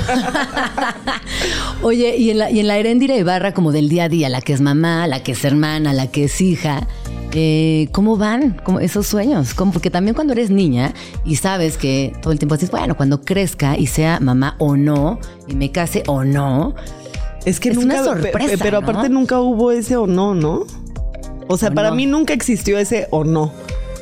Oye, 1.81 2.15
y 2.17 2.29
en 2.29 2.37
la, 2.37 2.51
y 2.51 2.59
en 2.59 2.67
la 2.67 2.79
Ibarra, 2.79 3.53
como 3.53 3.71
del 3.71 3.89
día 3.89 4.05
a 4.05 4.09
día, 4.09 4.29
la 4.29 4.41
que 4.41 4.53
es 4.53 4.61
mamá, 4.61 5.07
la 5.07 5.23
que 5.23 5.31
es 5.31 5.43
hermana, 5.43 5.93
la 5.93 6.07
que 6.07 6.25
es 6.25 6.41
hija, 6.41 6.87
eh, 7.33 7.89
¿cómo 7.91 8.17
van 8.17 8.59
como 8.63 8.79
esos 8.79 9.05
sueños? 9.05 9.53
¿Cómo? 9.53 9.71
Porque 9.71 9.91
también 9.91 10.15
cuando 10.15 10.33
eres 10.33 10.49
niña 10.49 10.93
y 11.25 11.35
sabes 11.35 11.77
que 11.77 12.13
todo 12.21 12.31
el 12.33 12.39
tiempo 12.39 12.55
dices, 12.55 12.71
bueno, 12.71 12.95
cuando 12.95 13.21
crezca 13.21 13.77
y 13.77 13.87
sea 13.87 14.19
mamá 14.19 14.55
o 14.59 14.75
no, 14.75 15.19
y 15.47 15.55
me 15.55 15.71
case 15.71 16.03
o 16.07 16.23
no, 16.23 16.75
Es 17.45 17.59
que 17.59 17.69
Es 17.69 17.75
nunca, 17.75 18.01
una 18.01 18.03
sorpresa, 18.03 18.55
pero 18.61 18.81
¿no? 18.81 18.87
aparte 18.87 19.09
nunca 19.09 19.39
hubo 19.39 19.71
ese 19.71 19.95
o 19.95 20.05
no, 20.07 20.35
¿no? 20.35 20.65
O 21.47 21.57
sea, 21.57 21.69
O 21.69 21.73
para 21.73 21.89
no. 21.91 21.95
mí 21.95 22.05
nunca 22.05 22.33
existió 22.33 22.77
ese 22.77 23.07
o 23.09 23.23
no. 23.23 23.51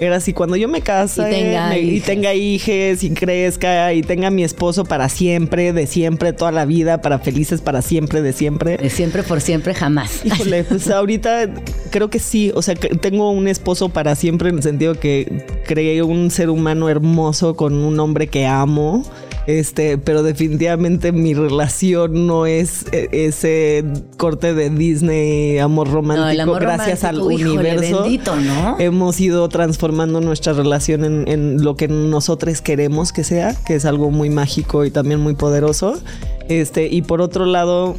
Era 0.01 0.17
así, 0.17 0.33
cuando 0.33 0.57
yo 0.57 0.67
me 0.67 0.81
case 0.81 1.21
Y 1.21 1.31
tenga 1.31 1.69
me- 1.69 1.79
y 1.79 1.89
hijes. 1.91 2.03
tenga 2.05 2.33
hijes 2.33 3.03
y 3.03 3.11
crezca 3.11 3.93
y 3.93 4.01
tenga 4.01 4.29
mi 4.29 4.43
esposo 4.43 4.83
para 4.83 5.07
siempre, 5.07 5.71
de 5.71 5.87
siempre, 5.87 6.33
toda 6.33 6.51
la 6.51 6.65
vida, 6.65 6.99
para 7.01 7.19
felices 7.19 7.61
para 7.61 7.81
siempre, 7.81 8.21
de 8.21 8.33
siempre. 8.33 8.75
de 8.75 8.89
siempre 8.89 9.23
por 9.23 9.39
siempre 9.39 9.73
jamás. 9.73 10.19
Híjole, 10.25 10.65
pues 10.65 10.89
ahorita 10.89 11.47
creo 11.91 12.09
que 12.09 12.19
sí. 12.19 12.51
O 12.55 12.61
sea, 12.61 12.75
tengo 12.75 13.29
un 13.31 13.47
esposo 13.47 13.87
para 13.87 14.15
siempre 14.15 14.49
en 14.49 14.57
el 14.57 14.63
sentido 14.63 14.95
que 14.99 15.45
creé 15.65 16.03
un 16.03 16.29
ser 16.29 16.49
humano 16.49 16.89
hermoso 16.89 17.55
con 17.55 17.73
un 17.75 17.97
hombre 18.01 18.27
que 18.27 18.45
amo. 18.47 19.01
Este, 19.47 19.97
pero 19.97 20.23
definitivamente 20.23 21.11
mi 21.11 21.33
relación 21.33 22.25
no 22.25 22.45
es 22.45 22.85
eh, 22.91 23.09
ese 23.11 23.83
corte 24.17 24.53
de 24.53 24.69
Disney 24.69 25.59
amor 25.59 25.91
romántico. 25.91 26.25
No, 26.25 26.31
el 26.31 26.39
amor 26.39 26.61
gracias 26.61 27.01
romántico, 27.03 27.27
al 27.29 27.39
híjole, 27.39 27.51
universo. 27.51 28.01
bendito, 28.01 28.35
¿no? 28.37 28.79
Hemos 28.79 29.19
ido 29.19 29.47
transformando 29.49 30.21
nuestra 30.21 30.53
relación 30.53 31.05
en, 31.05 31.27
en 31.27 31.63
lo 31.63 31.75
que 31.75 31.87
nosotros 31.87 32.61
queremos 32.61 33.11
que 33.11 33.23
sea, 33.23 33.55
que 33.65 33.75
es 33.75 33.85
algo 33.85 34.09
muy 34.11 34.29
mágico 34.29 34.85
y 34.85 34.91
también 34.91 35.19
muy 35.19 35.35
poderoso. 35.35 35.99
Este, 36.47 36.87
y 36.87 37.01
por 37.01 37.21
otro 37.21 37.45
lado, 37.45 37.95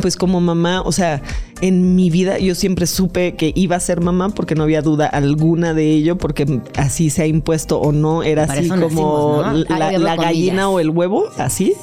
pues 0.00 0.16
como 0.16 0.40
mamá, 0.40 0.82
o 0.82 0.92
sea, 0.92 1.22
en 1.60 1.94
mi 1.94 2.10
vida 2.10 2.38
yo 2.38 2.54
siempre 2.54 2.86
supe 2.86 3.34
que 3.34 3.52
iba 3.54 3.76
a 3.76 3.80
ser 3.80 4.00
mamá 4.00 4.30
porque 4.30 4.54
no 4.54 4.62
había 4.62 4.82
duda 4.82 5.06
alguna 5.06 5.74
de 5.74 5.90
ello, 5.90 6.16
porque 6.18 6.60
así 6.76 7.10
se 7.10 7.22
ha 7.22 7.26
impuesto 7.26 7.80
o 7.80 7.92
no, 7.92 8.22
era 8.22 8.46
Para 8.46 8.60
así 8.60 8.68
como 8.68 9.42
la, 9.68 9.88
Ay, 9.88 9.98
la 9.98 10.16
gallina 10.16 10.68
o 10.68 10.80
el 10.80 10.90
huevo, 10.90 11.24
así. 11.36 11.74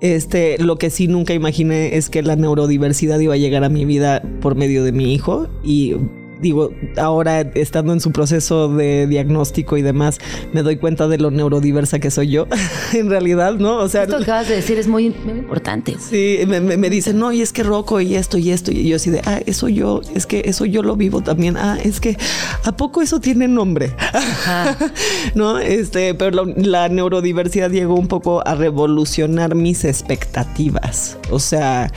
Este, 0.00 0.56
lo 0.58 0.76
que 0.76 0.88
sí 0.88 1.08
nunca 1.08 1.34
imaginé 1.34 1.96
es 1.96 2.08
que 2.08 2.22
la 2.22 2.34
neurodiversidad 2.34 3.18
iba 3.20 3.34
a 3.34 3.36
llegar 3.36 3.64
a 3.64 3.68
mi 3.68 3.84
vida 3.84 4.22
por 4.40 4.54
medio 4.54 4.82
de 4.82 4.92
mi 4.92 5.12
hijo 5.12 5.48
y 5.62 5.96
digo, 6.40 6.72
ahora 6.96 7.40
estando 7.54 7.92
en 7.92 8.00
su 8.00 8.12
proceso 8.12 8.68
de 8.74 9.06
diagnóstico 9.06 9.76
y 9.76 9.82
demás, 9.82 10.18
me 10.52 10.62
doy 10.62 10.76
cuenta 10.76 11.06
de 11.08 11.18
lo 11.18 11.30
neurodiversa 11.30 11.98
que 11.98 12.10
soy 12.10 12.28
yo, 12.30 12.46
en 12.92 13.10
realidad, 13.10 13.54
¿no? 13.54 13.76
O 13.78 13.88
sea, 13.88 14.02
Esto 14.04 14.16
que 14.18 14.22
acabas 14.24 14.48
de 14.48 14.56
decir 14.56 14.78
es 14.78 14.88
muy, 14.88 15.10
muy 15.24 15.38
importante. 15.38 15.96
Sí, 15.98 16.38
me, 16.46 16.60
me- 16.60 16.76
me 16.76 16.90
dicen, 16.90 17.18
no, 17.18 17.32
y 17.32 17.42
es 17.42 17.52
que 17.52 17.62
Rocco 17.62 18.00
y 18.00 18.14
esto 18.14 18.38
y 18.38 18.50
esto. 18.50 18.70
Y 18.72 18.88
yo 18.88 18.96
así 18.96 19.10
de, 19.10 19.20
ah, 19.26 19.40
eso 19.46 19.68
yo, 19.68 20.00
es 20.14 20.26
que 20.26 20.42
eso 20.46 20.64
yo 20.64 20.82
lo 20.82 20.96
vivo 20.96 21.20
también. 21.22 21.56
Ah, 21.56 21.78
es 21.82 22.00
que, 22.00 22.16
¿a 22.64 22.72
poco 22.76 23.02
eso 23.02 23.20
tiene 23.20 23.46
nombre? 23.48 23.92
no, 25.34 25.58
este, 25.58 26.14
pero 26.14 26.44
la 26.44 26.88
neurodiversidad 26.88 27.70
llegó 27.70 27.94
un 27.94 28.08
poco 28.08 28.46
a 28.46 28.54
revolucionar 28.54 29.54
mis 29.54 29.84
expectativas. 29.84 31.16
O 31.30 31.38
sea, 31.38 31.92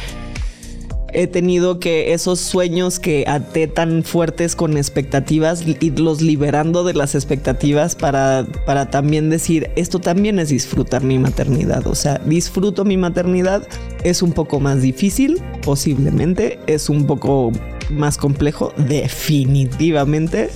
he 1.13 1.27
tenido 1.27 1.79
que 1.79 2.13
esos 2.13 2.39
sueños 2.39 2.99
que 2.99 3.25
até 3.27 3.67
tan 3.67 4.03
fuertes 4.03 4.55
con 4.55 4.77
expectativas, 4.77 5.63
irlos 5.79 6.21
liberando 6.21 6.83
de 6.83 6.93
las 6.93 7.15
expectativas 7.15 7.95
para, 7.95 8.45
para 8.65 8.89
también 8.89 9.29
decir, 9.29 9.69
esto 9.75 9.99
también 9.99 10.39
es 10.39 10.49
disfrutar 10.49 11.03
mi 11.03 11.19
maternidad. 11.19 11.85
O 11.87 11.95
sea, 11.95 12.19
disfruto 12.25 12.85
mi 12.85 12.97
maternidad, 12.97 13.67
es 14.03 14.21
un 14.21 14.33
poco 14.33 14.59
más 14.59 14.81
difícil, 14.81 15.41
posiblemente, 15.63 16.59
es 16.67 16.89
un 16.89 17.05
poco 17.05 17.51
más 17.89 18.17
complejo, 18.17 18.73
definitivamente, 18.77 20.49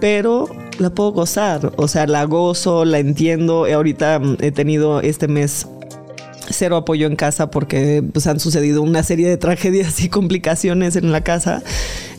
pero 0.00 0.48
la 0.78 0.90
puedo 0.90 1.12
gozar. 1.12 1.72
O 1.76 1.88
sea, 1.88 2.06
la 2.06 2.24
gozo, 2.24 2.84
la 2.84 2.98
entiendo. 2.98 3.66
Ahorita 3.66 4.18
mm, 4.18 4.36
he 4.40 4.52
tenido 4.52 5.00
este 5.00 5.28
mes 5.28 5.66
cero 6.50 6.76
apoyo 6.76 7.06
en 7.06 7.16
casa 7.16 7.50
porque 7.50 8.02
pues, 8.12 8.26
han 8.26 8.40
sucedido 8.40 8.82
una 8.82 9.02
serie 9.02 9.28
de 9.28 9.36
tragedias 9.36 10.00
y 10.02 10.08
complicaciones 10.08 10.96
en 10.96 11.12
la 11.12 11.22
casa. 11.22 11.62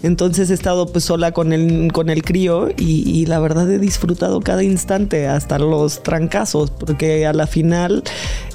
Entonces 0.04 0.50
he 0.50 0.54
estado 0.54 0.88
pues 0.88 1.04
sola 1.04 1.32
con 1.32 1.52
el, 1.52 1.92
con 1.92 2.10
el 2.10 2.24
crío 2.24 2.70
y, 2.78 3.26
la 3.26 3.40
verdad 3.40 3.70
he 3.70 3.80
disfrutado 3.80 4.40
cada 4.40 4.64
instante, 4.64 5.28
hasta 5.28 5.60
los 5.60 6.04
trancazos, 6.04 6.72
porque 6.72 7.26
a 7.26 7.34
la 7.34 7.48
final 7.48 8.04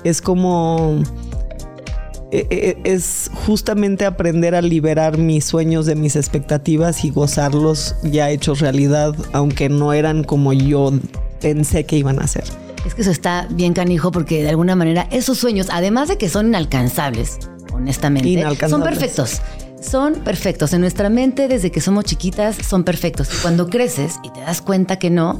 es 0.04 0.22
como 0.22 1.02
e, 2.32 2.46
e, 2.50 2.78
es 2.84 3.30
justamente 3.46 4.06
aprender 4.06 4.54
a 4.54 4.62
liberar 4.62 5.18
mis 5.18 5.44
sueños 5.44 5.84
de 5.84 5.94
mis 5.94 6.16
expectativas 6.16 7.04
y 7.04 7.10
gozarlos 7.10 7.94
ya 8.02 8.30
hechos 8.30 8.60
realidad, 8.60 9.14
aunque 9.32 9.68
no 9.68 9.92
eran 9.92 10.24
como 10.24 10.54
yo 10.54 10.92
pensé 11.40 11.84
que 11.84 11.98
iban 11.98 12.20
a 12.20 12.26
ser. 12.26 12.63
Es 12.84 12.94
que 12.94 13.02
eso 13.02 13.10
está 13.10 13.46
bien 13.50 13.72
canijo 13.72 14.10
porque 14.10 14.42
de 14.42 14.50
alguna 14.50 14.76
manera 14.76 15.06
esos 15.10 15.38
sueños, 15.38 15.68
además 15.70 16.08
de 16.08 16.18
que 16.18 16.28
son 16.28 16.48
inalcanzables, 16.48 17.38
honestamente, 17.72 18.28
Inalcanzables. 18.28 18.70
son 18.70 18.82
perfectos. 18.82 19.40
Son 19.80 20.14
perfectos. 20.14 20.72
En 20.72 20.80
nuestra 20.80 21.10
mente, 21.10 21.46
desde 21.46 21.70
que 21.70 21.80
somos 21.82 22.04
chiquitas, 22.04 22.56
son 22.56 22.84
perfectos. 22.84 23.28
Y 23.34 23.36
cuando 23.42 23.68
creces 23.68 24.14
y 24.22 24.30
te 24.30 24.40
das 24.40 24.62
cuenta 24.62 24.98
que 24.98 25.10
no, 25.10 25.38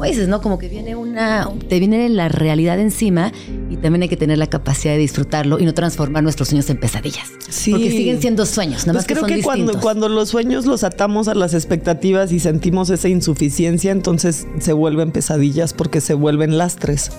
como 0.00 0.10
dices, 0.10 0.28
¿no? 0.28 0.40
Como 0.40 0.58
que 0.58 0.70
viene 0.70 0.96
una. 0.96 1.46
te 1.68 1.78
viene 1.78 2.08
la 2.08 2.30
realidad 2.30 2.80
encima 2.80 3.32
y 3.68 3.76
también 3.76 4.00
hay 4.00 4.08
que 4.08 4.16
tener 4.16 4.38
la 4.38 4.46
capacidad 4.46 4.94
de 4.94 4.98
disfrutarlo 4.98 5.58
y 5.58 5.66
no 5.66 5.74
transformar 5.74 6.22
nuestros 6.22 6.48
sueños 6.48 6.70
en 6.70 6.80
pesadillas. 6.80 7.28
Sí. 7.50 7.72
Porque 7.72 7.90
siguen 7.90 8.18
siendo 8.18 8.46
sueños, 8.46 8.86
nada 8.86 8.94
Pues 8.94 9.02
más 9.02 9.06
que 9.06 9.12
creo 9.12 9.28
son 9.28 9.36
que 9.36 9.42
cuando, 9.42 9.78
cuando 9.78 10.08
los 10.08 10.30
sueños 10.30 10.64
los 10.64 10.84
atamos 10.84 11.28
a 11.28 11.34
las 11.34 11.52
expectativas 11.52 12.32
y 12.32 12.40
sentimos 12.40 12.88
esa 12.88 13.10
insuficiencia, 13.10 13.92
entonces 13.92 14.46
se 14.58 14.72
vuelven 14.72 15.12
pesadillas 15.12 15.74
porque 15.74 16.00
se 16.00 16.14
vuelven 16.14 16.56
lastres. 16.56 17.10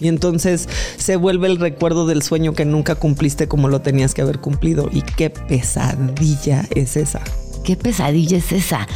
Y 0.00 0.08
entonces 0.08 0.66
se 0.96 1.16
vuelve 1.16 1.48
el 1.48 1.58
recuerdo 1.58 2.06
del 2.06 2.22
sueño 2.22 2.54
que 2.54 2.64
nunca 2.64 2.94
cumpliste 2.94 3.48
como 3.48 3.68
lo 3.68 3.82
tenías 3.82 4.14
que 4.14 4.22
haber 4.22 4.38
cumplido. 4.38 4.88
Y 4.90 5.02
qué 5.02 5.28
pesadilla 5.28 6.64
es 6.74 6.96
esa. 6.96 7.20
¿Qué 7.64 7.76
pesadilla 7.76 8.36
es 8.36 8.52
esa? 8.52 8.86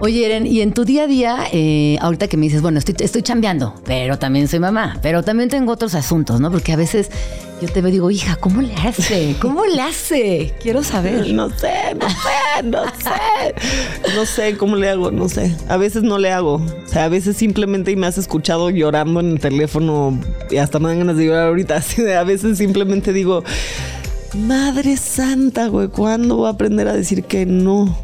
Oye, 0.00 0.26
Eren, 0.26 0.46
y 0.46 0.60
en 0.60 0.72
tu 0.72 0.84
día 0.84 1.04
a 1.04 1.06
día, 1.06 1.44
eh, 1.52 1.96
ahorita 2.00 2.26
que 2.26 2.36
me 2.36 2.46
dices, 2.46 2.62
bueno, 2.62 2.78
estoy, 2.78 2.96
estoy 2.98 3.22
chambeando, 3.22 3.74
pero 3.84 4.18
también 4.18 4.48
soy 4.48 4.58
mamá, 4.58 4.98
pero 5.02 5.22
también 5.22 5.48
tengo 5.48 5.72
otros 5.72 5.94
asuntos, 5.94 6.40
¿no? 6.40 6.50
Porque 6.50 6.72
a 6.72 6.76
veces 6.76 7.10
yo 7.62 7.68
te 7.68 7.80
veo 7.80 7.92
digo, 7.92 8.10
hija, 8.10 8.36
¿cómo 8.36 8.60
le 8.60 8.74
hace? 8.74 9.36
¿Cómo 9.40 9.64
le 9.64 9.80
hace? 9.80 10.52
Quiero 10.60 10.82
saber. 10.82 11.26
No 11.34 11.48
sé, 11.48 11.94
no 11.98 12.08
sé, 12.10 12.62
no 12.64 12.84
sé. 12.84 14.14
No 14.14 14.26
sé 14.26 14.56
cómo 14.56 14.76
le 14.76 14.90
hago, 14.90 15.10
no 15.10 15.28
sé. 15.28 15.54
A 15.68 15.76
veces 15.76 16.02
no 16.02 16.18
le 16.18 16.30
hago. 16.30 16.54
O 16.54 16.88
sea, 16.88 17.04
a 17.04 17.08
veces 17.08 17.36
simplemente 17.36 17.94
me 17.96 18.06
has 18.06 18.18
escuchado 18.18 18.70
llorando 18.70 19.20
en 19.20 19.30
el 19.30 19.40
teléfono 19.40 20.18
y 20.50 20.56
hasta 20.56 20.78
me 20.78 20.88
dan 20.88 20.98
ganas 20.98 21.16
de 21.16 21.26
llorar 21.26 21.48
ahorita. 21.48 21.76
Así 21.84 22.02
de, 22.02 22.16
a 22.16 22.24
veces 22.24 22.58
simplemente 22.58 23.12
digo, 23.12 23.44
Madre 24.34 24.96
Santa, 24.96 25.68
güey, 25.68 25.88
¿cuándo 25.88 26.36
voy 26.36 26.48
a 26.48 26.50
aprender 26.50 26.88
a 26.88 26.94
decir 26.94 27.24
que 27.24 27.46
no? 27.46 27.96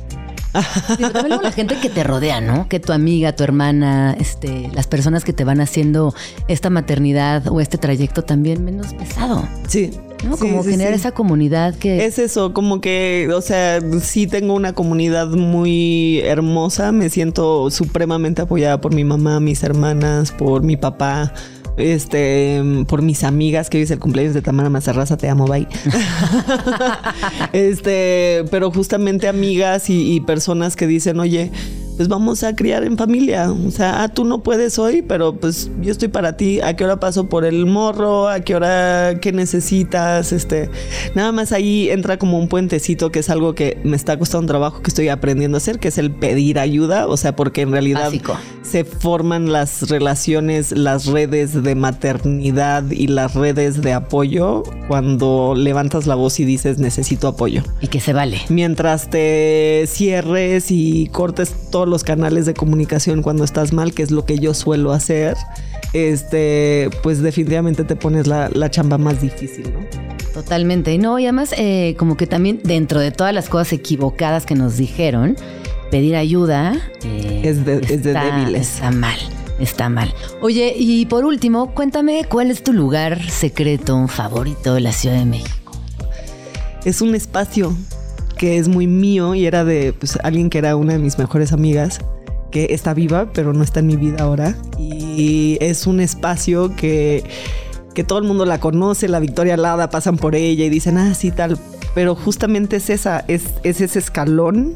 Pero 0.53 1.11
también 1.11 1.29
luego 1.29 1.43
la 1.43 1.53
gente 1.53 1.77
que 1.81 1.89
te 1.89 2.03
rodea, 2.05 2.41
¿no? 2.41 2.69
Que 2.69 2.81
tu 2.81 2.93
amiga, 2.93 3.35
tu 3.37 3.45
hermana, 3.45 4.17
este, 4.19 4.69
las 4.75 4.87
personas 4.87 5.25
que 5.25 5.33
te 5.33 5.45
van 5.45 5.61
haciendo 5.61 6.15
esta 6.49 6.71
maternidad 6.71 7.47
o 7.49 7.61
este 7.61 7.79
trayecto 7.79 8.23
también 8.23 8.65
menos 8.65 8.93
pesado, 8.95 9.47
Sí. 9.69 9.91
¿no? 10.25 10.37
Sí, 10.37 10.43
Como 10.49 10.63
sí, 10.63 10.71
generar 10.73 10.93
sí. 10.95 11.01
esa 11.01 11.13
comunidad 11.13 11.75
que... 11.77 12.05
Es 12.05 12.19
eso, 12.19 12.53
como 12.53 12.81
que, 12.81 13.29
o 13.35 13.41
sea, 13.41 13.81
sí 14.03 14.27
tengo 14.27 14.55
una 14.55 14.73
comunidad 14.75 15.29
muy 15.29 16.19
hermosa, 16.21 16.93
me 16.93 17.09
siento 17.09 17.71
supremamente 17.71 18.43
apoyada 18.43 18.81
por 18.81 18.93
mi 18.95 19.05
mamá, 19.05 19.41
mis 19.41 19.63
hermanas, 19.63 20.31
por 20.33 20.63
mi 20.63 20.77
papá, 20.77 21.33
este, 21.81 22.63
por 22.87 23.03
mis 23.03 23.25
amigas, 23.25 23.71
que 23.71 23.79
hoy 23.79 23.85
es 23.85 23.91
el 23.91 23.99
cumpleaños 23.99 24.35
de 24.35 24.43
Tamara 24.43 24.71
Mazarraza, 24.71 25.17
te 25.17 25.29
amo, 25.29 25.47
bye. 25.47 25.67
este, 27.53 28.45
pero 28.51 28.71
justamente 28.71 29.29
amigas 29.29 29.91
y, 29.91 30.15
y 30.15 30.21
personas 30.21 30.77
que 30.77 30.87
dicen, 30.87 31.21
oye, 31.21 31.51
pues 32.01 32.09
vamos 32.09 32.43
a 32.45 32.57
criar 32.57 32.83
en 32.85 32.97
familia. 32.97 33.53
O 33.53 33.71
sea, 33.71 34.03
ah, 34.03 34.09
tú 34.09 34.25
no 34.25 34.43
puedes 34.43 34.79
hoy, 34.79 35.03
pero 35.03 35.35
pues 35.37 35.71
yo 35.83 35.93
estoy 35.93 36.09
para 36.09 36.35
ti. 36.35 36.59
¿A 36.63 36.75
qué 36.75 36.87
hora 36.87 36.99
paso 36.99 37.29
por 37.29 37.45
el 37.45 37.67
morro? 37.67 38.27
¿A 38.27 38.41
qué 38.41 38.55
hora 38.57 39.19
qué 39.21 39.33
necesitas? 39.33 40.33
Este, 40.33 40.71
nada 41.15 41.31
más 41.31 41.53
ahí 41.53 41.91
entra 41.91 42.19
como 42.19 42.39
un 42.39 42.49
puentecito 42.49 43.13
que 43.13 43.19
es 43.19 43.29
algo 43.29 43.55
que 43.55 43.79
me 43.85 43.97
está 43.97 44.19
costando 44.19 44.47
trabajo 44.47 44.81
que 44.81 44.89
estoy 44.89 45.09
aprendiendo 45.11 45.59
a 45.59 45.59
hacer, 45.59 45.79
que 45.79 45.89
es 45.89 45.99
el 45.99 46.11
pedir 46.11 46.59
ayuda. 46.59 47.07
O 47.07 47.19
sea, 47.19 47.37
porque 47.37 47.61
en 47.61 47.73
realidad 47.73 48.05
Básico. 48.05 48.35
se 48.63 48.85
forman 48.85 49.53
las 49.53 49.91
relaciones, 49.91 50.73
las 50.73 51.05
redes 51.05 51.63
de 51.63 51.75
maternidad 51.75 52.91
y 52.91 53.09
las 53.09 53.35
redes 53.35 53.83
de 53.83 53.93
apoyo 53.93 54.63
cuando 54.89 55.53
levantas 55.55 56.07
la 56.07 56.15
voz 56.15 56.41
y 56.41 56.47
dices 56.47 56.79
necesito 56.79 57.29
apoyo 57.29 57.63
Y 57.83 57.89
que 57.89 58.01
se 58.01 58.15
vale. 58.15 58.41
mientras 58.49 59.11
te 59.11 59.85
cierres 59.87 60.71
y 60.71 61.09
cortes 61.13 61.55
todos 61.71 61.90
los 61.91 62.05
canales 62.05 62.47
de 62.47 62.55
comunicación 62.55 63.23
cuando 63.23 63.45
estás 63.45 63.73
mal, 63.73 63.93
que 63.93 64.03
es 64.03 64.11
lo 64.11 64.25
que 64.25 64.39
yo 64.39 64.55
suelo 64.55 64.93
hacer, 64.93 65.37
este, 65.93 66.89
pues 67.03 67.21
definitivamente 67.21 67.85
te 67.85 67.97
pones 67.97 68.27
la, 68.27 68.49
la 68.53 68.71
chamba 68.71 68.97
más 68.99 69.21
difícil, 69.21 69.73
¿no? 69.73 69.81
Totalmente. 70.33 70.95
Y 70.95 70.99
no, 70.99 71.19
y 71.19 71.25
además, 71.25 71.53
eh, 71.59 71.97
como 71.99 72.17
que 72.17 72.27
también 72.27 72.61
dentro 72.63 73.01
de 73.01 73.11
todas 73.11 73.35
las 73.35 73.49
cosas 73.49 73.73
equivocadas 73.73 74.47
que 74.47 74.55
nos 74.55 74.77
dijeron, 74.77 75.37
pedir 75.91 76.15
ayuda 76.17 76.75
eh, 77.05 77.41
Es 77.45 77.65
de- 77.65 77.79
es 77.79 78.03
de 78.05 78.13
débiles. 78.15 78.75
Está 78.77 78.91
mal, 78.93 79.19
está 79.59 79.89
mal. 79.89 80.15
Oye, 80.41 80.73
y 80.79 81.07
por 81.07 81.25
último, 81.25 81.75
cuéntame 81.75 82.25
cuál 82.29 82.51
es 82.53 82.63
tu 82.63 82.73
lugar 82.73 83.29
secreto 83.29 84.07
favorito 84.07 84.75
de 84.75 84.81
la 84.83 84.93
Ciudad 84.93 85.19
de 85.19 85.25
México. 85.27 85.73
Es 86.85 87.03
un 87.03 87.15
espacio 87.17 87.75
que 88.41 88.57
es 88.57 88.69
muy 88.69 88.87
mío 88.87 89.35
y 89.35 89.45
era 89.45 89.67
de 89.67 89.93
pues, 89.93 90.19
alguien 90.23 90.49
que 90.49 90.57
era 90.57 90.75
una 90.75 90.95
de 90.95 90.99
mis 90.99 91.19
mejores 91.19 91.53
amigas 91.53 92.01
que 92.51 92.69
está 92.71 92.95
viva, 92.95 93.31
pero 93.35 93.53
no 93.53 93.63
está 93.63 93.81
en 93.81 93.87
mi 93.87 93.97
vida 93.97 94.23
ahora. 94.23 94.57
Y 94.79 95.59
es 95.61 95.87
un 95.87 96.01
espacio 96.01 96.75
que, 96.75 97.23
que 97.93 98.03
todo 98.03 98.19
el 98.19 98.25
mundo 98.25 98.47
la 98.47 98.59
conoce, 98.59 99.09
la 99.09 99.21
Victoria 99.21 99.59
Lada, 99.59 99.91
pasan 99.91 100.17
por 100.17 100.35
ella 100.35 100.65
y 100.65 100.71
dicen, 100.71 100.97
ah, 100.97 101.13
sí, 101.13 101.31
tal. 101.31 101.59
Pero 101.95 102.15
justamente 102.15 102.77
es 102.77 102.89
esa, 102.89 103.27
es, 103.29 103.45
es 103.63 103.83
ese 103.83 103.99
escalón 103.99 104.75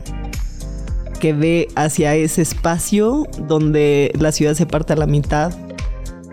que 1.18 1.32
ve 1.32 1.68
hacia 1.74 2.14
ese 2.16 2.42
espacio 2.42 3.26
donde 3.48 4.12
la 4.20 4.30
ciudad 4.30 4.52
se 4.52 4.66
parte 4.66 4.92
a 4.92 4.96
la 4.96 5.06
mitad, 5.06 5.54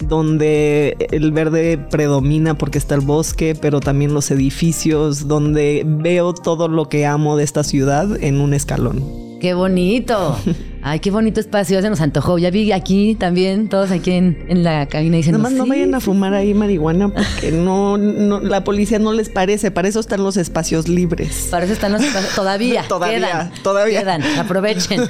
donde 0.07 0.95
el 1.11 1.31
verde 1.31 1.77
predomina 1.77 2.57
porque 2.57 2.77
está 2.77 2.95
el 2.95 3.01
bosque, 3.01 3.55
pero 3.59 3.79
también 3.79 4.13
los 4.13 4.31
edificios, 4.31 5.27
donde 5.27 5.83
veo 5.85 6.33
todo 6.33 6.67
lo 6.67 6.89
que 6.89 7.05
amo 7.05 7.37
de 7.37 7.43
esta 7.43 7.63
ciudad 7.63 8.21
en 8.21 8.41
un 8.41 8.53
escalón. 8.53 9.03
¡Qué 9.39 9.53
bonito! 9.53 10.37
Ay, 10.83 10.99
qué 10.99 11.11
bonito 11.11 11.39
espacio, 11.39 11.79
se 11.81 11.89
nos 11.89 12.01
antojó. 12.01 12.37
Ya 12.39 12.49
vi 12.49 12.71
aquí 12.71 13.15
también, 13.15 13.69
todos 13.69 13.91
aquí 13.91 14.11
en, 14.11 14.43
en 14.47 14.63
la 14.63 14.87
cabina 14.87 15.17
diciendo. 15.17 15.37
Nada 15.37 15.49
más 15.49 15.57
no 15.57 15.63
"Sí". 15.65 15.69
vayan 15.69 15.93
a 15.95 15.99
fumar 15.99 16.33
ahí 16.33 16.53
marihuana 16.53 17.09
porque 17.09 17.51
no, 17.53 17.97
no, 17.97 18.39
la 18.39 18.63
policía 18.63 18.97
no 18.99 19.13
les 19.13 19.29
parece, 19.29 19.69
para 19.71 19.87
eso 19.87 19.99
están 19.99 20.23
los 20.23 20.37
espacios 20.37 20.87
libres. 20.87 21.47
Para 21.51 21.65
eso 21.65 21.73
están 21.73 21.91
los 21.91 22.01
espacios. 22.01 22.33
Todavía. 22.35 22.83
Todavía, 22.87 23.17
quedan, 23.19 23.51
todavía. 23.63 23.99
Quedan, 24.01 24.23
aprovechen. 24.39 25.01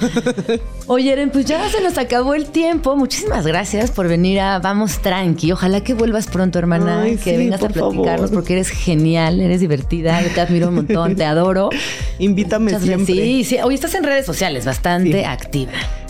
Oye, 0.88 1.14
Eren, 1.14 1.30
pues 1.30 1.46
ya 1.46 1.70
se 1.70 1.82
nos 1.82 1.98
acabó 1.98 2.34
el 2.34 2.48
tiempo. 2.48 2.96
Muchísimas 2.98 3.48
gracias 3.48 3.92
por 3.92 4.08
venir 4.10 4.42
a 4.42 4.60
Vamos 4.60 5.00
Tranqui. 5.02 5.52
Ojalá 5.54 5.82
que 5.82 5.94
vuelvas 5.94 6.28
pronto, 6.28 6.60
hermana. 6.60 7.04
Ay, 7.04 7.16
que 7.16 7.32
sí, 7.32 7.38
vengas 7.38 7.64
a 7.64 7.68
platicarnos 7.70 8.30
favor. 8.30 8.32
porque 8.34 8.54
eres 8.54 8.70
genial, 8.70 9.40
eres 9.40 9.62
divertida. 9.62 10.22
Yo 10.22 10.30
te 10.34 10.42
admiro 10.42 10.68
un 10.68 10.76
montón, 10.76 11.16
te 11.16 11.24
adoro. 11.24 11.70
Invítame 12.20 12.74
Muchas. 12.74 13.06
Sí, 13.06 13.44
sí. 13.46 13.58
Hoy 13.64 13.76
estás 13.76 13.96
en 13.96 14.04
redes 14.04 14.26
sociales, 14.26 14.66
bastante 14.66 15.20
Sí. 15.20 15.24
activa. 15.24 15.61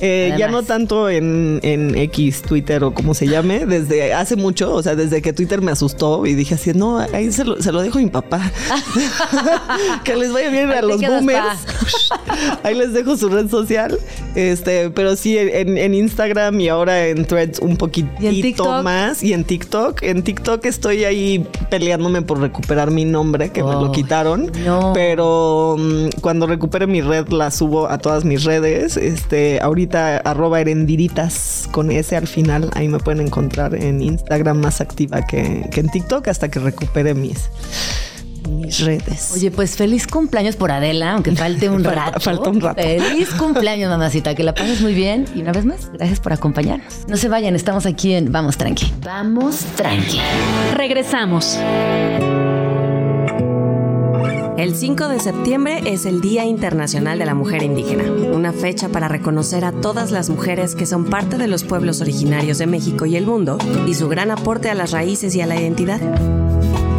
Eh, 0.04 0.34
ya 0.36 0.48
no 0.48 0.64
tanto 0.64 1.10
en, 1.10 1.60
en 1.62 1.96
X, 1.96 2.42
Twitter 2.42 2.84
o 2.84 2.92
como 2.92 3.14
se 3.14 3.28
llame, 3.28 3.68
desde 3.68 4.16
hace 4.16 4.36
mucho, 4.36 4.74
o 4.74 4.82
sea, 4.82 4.96
desde 4.96 5.22
que 5.22 5.32
Twitter 5.32 5.62
me 5.62 5.72
asustó 5.72 6.26
y 6.26 6.34
dije 6.34 6.56
así, 6.56 6.72
no, 6.74 6.98
ahí 6.98 7.32
se 7.32 7.46
lo, 7.46 7.62
se 7.62 7.72
lo 7.72 7.82
dejo 7.82 8.00
a 8.00 8.02
mi 8.02 8.10
papá. 8.10 8.42
que 10.04 10.16
les 10.16 10.34
vaya 10.34 10.50
bien 10.50 10.72
Ahí 10.72 10.78
a 10.80 10.82
los 10.82 11.02
boomers. 11.02 11.60
ahí 12.64 12.76
les 12.76 12.94
dejo 12.94 13.16
su 13.16 13.30
red 13.30 13.48
social. 13.50 13.98
Este, 14.34 14.90
pero 14.90 15.16
sí, 15.16 15.38
en, 15.38 15.78
en 15.78 15.94
Instagram 15.94 16.60
y 16.60 16.70
ahora 16.70 17.08
en 17.08 17.26
Threads 17.26 17.60
un 17.60 17.78
poquitito 17.78 18.82
más. 18.82 19.22
Y 19.22 19.34
en 19.34 19.44
TikTok, 19.44 20.02
en 20.04 20.24
TikTok 20.24 20.66
estoy 20.66 21.04
ahí 21.04 21.46
peleándome 21.70 22.22
por 22.22 22.40
recuperar 22.40 22.90
mi 22.90 23.06
nombre, 23.06 23.52
que 23.52 23.64
me 23.64 23.74
lo 23.74 23.92
quitaron. 23.92 24.52
no. 24.66 24.94
Pero 24.94 25.76
mm, 25.78 26.22
cuando 26.22 26.48
recupere 26.48 26.88
mi 26.88 27.02
red 27.02 27.28
la 27.30 27.52
subo 27.52 27.88
a 27.90 27.98
todas 27.98 28.26
mis 28.26 28.44
redes. 28.44 28.98
Este, 28.98 29.41
ahorita 29.62 30.18
arroba 30.18 30.62
erendiritas 30.62 31.68
con 31.72 31.92
S 31.92 32.16
al 32.16 32.28
final. 32.28 32.70
Ahí 32.74 32.88
me 32.88 33.00
pueden 33.00 33.26
encontrar 33.26 33.76
en 33.76 34.02
Instagram 34.02 34.58
más 34.58 34.82
activa 34.82 35.26
que, 35.26 35.68
que 35.72 35.80
en 35.80 35.90
TikTok 35.90 36.28
hasta 36.28 36.50
que 36.50 36.60
recupere 36.60 37.14
mis 37.14 37.50
mis 38.50 38.80
redes. 38.80 39.32
Oye, 39.34 39.52
pues 39.52 39.76
feliz 39.76 40.08
cumpleaños 40.08 40.56
por 40.56 40.72
Adela, 40.72 41.14
aunque 41.14 41.32
falte 41.36 41.70
un 41.70 41.84
rato. 41.84 42.20
Falta 42.20 42.50
un 42.50 42.62
rato. 42.62 42.82
Feliz 42.82 43.30
cumpleaños, 43.38 43.90
mamacita, 43.90 44.36
que 44.36 44.44
la 44.44 44.54
pases 44.54 44.82
muy 44.82 44.94
bien. 44.94 45.26
Y 45.36 45.42
una 45.42 45.52
vez 45.52 45.66
más, 45.66 45.92
gracias 45.94 46.20
por 46.20 46.34
acompañarnos. 46.34 47.08
No 47.08 47.18
se 47.18 47.30
vayan, 47.30 47.56
estamos 47.56 47.86
aquí 47.86 48.14
en 48.14 48.32
Vamos 48.32 48.58
Tranqui. 48.58 48.92
Vamos 49.04 49.60
Tranqui. 49.76 50.20
Regresamos. 50.76 51.58
El 54.62 54.76
5 54.76 55.08
de 55.08 55.20
septiembre 55.20 55.82
es 55.88 56.06
el 56.06 56.22
Día 56.22 56.46
Internacional 56.46 57.18
de 57.18 57.26
la 57.26 57.34
Mujer 57.34 57.64
Indígena, 57.64 58.04
una 58.32 58.54
fecha 58.54 58.90
para 58.90 59.08
reconocer 59.08 59.66
a 59.66 59.72
todas 59.72 60.12
las 60.12 60.30
mujeres 60.30 60.76
que 60.76 60.86
son 60.86 61.06
parte 61.06 61.40
de 61.40 61.48
los 61.48 61.64
pueblos 61.64 62.00
originarios 62.00 62.60
de 62.60 62.68
México 62.68 63.08
y 63.08 63.16
el 63.16 63.26
mundo 63.26 63.58
y 63.88 63.96
su 63.96 64.08
gran 64.08 64.30
aporte 64.30 64.70
a 64.70 64.76
las 64.76 64.92
raíces 64.92 65.34
y 65.34 65.42
a 65.42 65.48
la 65.48 65.60
identidad. 65.60 66.00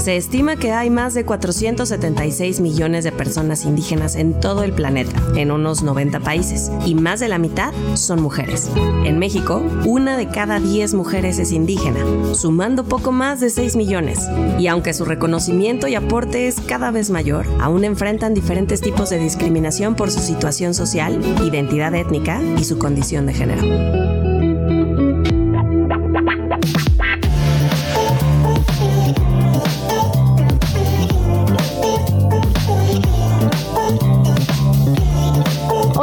Se 0.02 0.16
estima 0.16 0.56
que 0.56 0.72
hay 0.72 0.90
más 0.90 1.14
de 1.14 1.24
476 1.24 2.58
millones 2.58 3.04
de 3.04 3.12
personas 3.12 3.64
indígenas 3.64 4.16
en 4.16 4.40
todo 4.40 4.64
el 4.64 4.72
planeta, 4.72 5.12
en 5.36 5.52
unos 5.52 5.84
90 5.84 6.18
países, 6.18 6.72
y 6.84 6.96
más 6.96 7.20
de 7.20 7.28
la 7.28 7.38
mitad 7.38 7.72
son 7.94 8.20
mujeres. 8.20 8.68
En 9.04 9.20
México, 9.20 9.62
una 9.84 10.16
de 10.16 10.26
cada 10.26 10.58
10 10.58 10.94
mujeres 10.94 11.38
es 11.38 11.52
indígena, 11.52 12.00
sumando 12.34 12.82
poco 12.82 13.12
más 13.12 13.38
de 13.38 13.48
6 13.48 13.76
millones. 13.76 14.18
Y 14.58 14.66
aunque 14.66 14.92
su 14.92 15.04
reconocimiento 15.04 15.86
y 15.86 15.94
aporte 15.94 16.48
es 16.48 16.60
cada 16.60 16.90
vez 16.90 17.10
mayor, 17.10 17.46
aún 17.60 17.84
enfrentan 17.84 18.34
diferentes 18.34 18.80
tipos 18.80 19.08
de 19.08 19.20
discriminación 19.20 19.94
por 19.94 20.10
su 20.10 20.18
situación 20.18 20.74
social, 20.74 21.20
identidad 21.46 21.94
étnica 21.94 22.42
y 22.58 22.64
su 22.64 22.76
condición 22.76 23.26
de 23.26 23.34
género. 23.34 24.31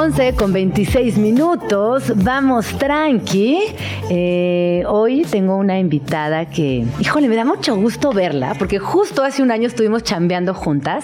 11 0.02 0.34
con 0.36 0.54
26 0.54 1.18
minutos. 1.18 2.14
Vamos 2.24 2.66
tranqui. 2.78 3.58
Eh, 4.10 4.84
hoy 4.88 5.24
tengo 5.30 5.58
una 5.58 5.78
invitada 5.78 6.46
que, 6.46 6.86
híjole, 7.02 7.28
me 7.28 7.36
da 7.36 7.44
mucho 7.44 7.76
gusto 7.76 8.14
verla, 8.14 8.56
porque 8.58 8.80
justo 8.80 9.24
hace 9.26 9.44
un 9.44 9.52
año 9.52 9.68
estuvimos 9.68 10.04
chambeando 10.04 10.54
juntas. 10.54 11.04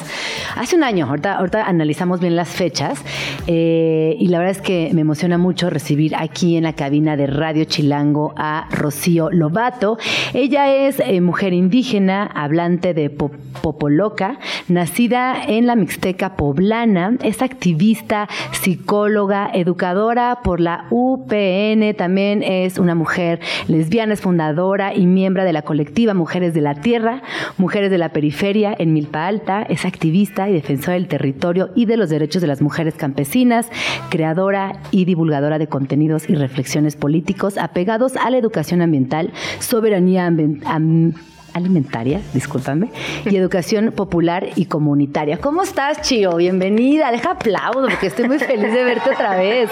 Hace 0.56 0.78
un 0.78 0.84
año, 0.86 1.08
ahorita, 1.08 1.34
ahorita 1.38 1.66
analizamos 1.66 2.22
bien 2.22 2.38
las 2.38 2.48
fechas. 2.48 3.04
eh, 3.48 4.16
y 4.18 4.28
la 4.30 4.38
verdad 4.40 4.52
es 4.56 4.62
que 4.62 4.90
me 4.94 5.02
emociona 5.02 5.38
mucho 5.38 5.70
recibir 5.70 6.16
aquí 6.16 6.56
en 6.56 6.64
la 6.64 6.72
cabina 6.74 7.18
de 7.18 7.28
Radio 7.28 7.66
Chilango 7.66 8.34
a 8.38 8.68
Rocío 8.72 9.30
Lobato. 9.30 9.98
Ella 10.34 10.74
es 10.74 11.02
eh, 11.02 11.20
mujer 11.20 11.52
indígena, 11.52 12.24
hablante 12.34 12.94
de 12.94 13.10
po- 13.10 13.32
Popoloca, 13.62 14.38
nacida 14.68 15.42
en 15.48 15.66
la 15.66 15.76
Mixteca 15.76 16.36
poblana, 16.36 17.16
es 17.24 17.42
activista, 17.42 18.28
psicóloga, 18.52 18.85
educadora 19.54 20.40
por 20.44 20.60
la 20.60 20.86
UPN, 20.90 21.96
también 21.98 22.44
es 22.44 22.78
una 22.78 22.96
mujer 22.96 23.40
lesbiana, 23.68 24.14
es 24.14 24.22
fundadora 24.22 24.94
y 24.94 25.06
miembro 25.06 25.44
de 25.44 25.54
la 25.54 25.64
colectiva 25.64 26.14
Mujeres 26.14 26.54
de 26.54 26.62
la 26.62 26.76
Tierra, 26.76 27.22
Mujeres 27.58 27.92
de 27.92 27.98
la 27.98 28.10
Periferia 28.10 28.76
en 28.78 28.94
Milpa 28.94 29.28
Alta, 29.28 29.64
es 29.64 29.86
activista 29.86 30.50
y 30.50 30.54
defensora 30.54 30.94
del 30.94 31.08
territorio 31.08 31.70
y 31.76 31.86
de 31.86 31.98
los 31.98 32.10
derechos 32.10 32.42
de 32.42 32.48
las 32.48 32.62
mujeres 32.62 32.96
campesinas, 32.96 33.70
creadora 34.10 34.80
y 34.92 35.06
divulgadora 35.06 35.58
de 35.58 35.68
contenidos 35.68 36.30
y 36.30 36.36
reflexiones 36.36 36.96
políticos 36.96 37.58
apegados 37.58 38.16
a 38.18 38.30
la 38.30 38.38
educación 38.38 38.82
ambiental, 38.82 39.32
soberanía 39.60 40.26
ambiental 40.26 41.14
alimentaria, 41.56 42.20
discúlpame, 42.34 42.90
y 43.26 43.36
educación 43.38 43.94
popular 43.96 44.50
y 44.56 44.66
comunitaria. 44.66 45.38
¿Cómo 45.38 45.64
estás, 45.64 46.02
Chio? 46.02 46.36
Bienvenida. 46.36 47.12
Deja 47.12 47.32
aplauso 47.32 47.88
porque 47.90 48.08
estoy 48.08 48.28
muy 48.28 48.40
feliz 48.40 48.74
de 48.74 48.84
verte 48.84 49.10
otra 49.10 49.38
vez. 49.38 49.70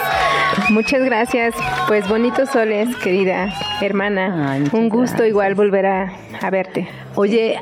Muchas 0.69 1.03
gracias. 1.03 1.53
Pues 1.87 2.07
bonitos 2.07 2.49
soles, 2.49 2.95
querida 2.95 3.53
hermana. 3.81 4.53
Ay, 4.53 4.63
Un 4.71 4.87
gusto 4.87 5.17
gracias. 5.17 5.27
igual 5.29 5.55
volver 5.55 5.85
a, 5.85 6.13
a 6.41 6.49
verte. 6.49 6.87
Oye, 7.15 7.59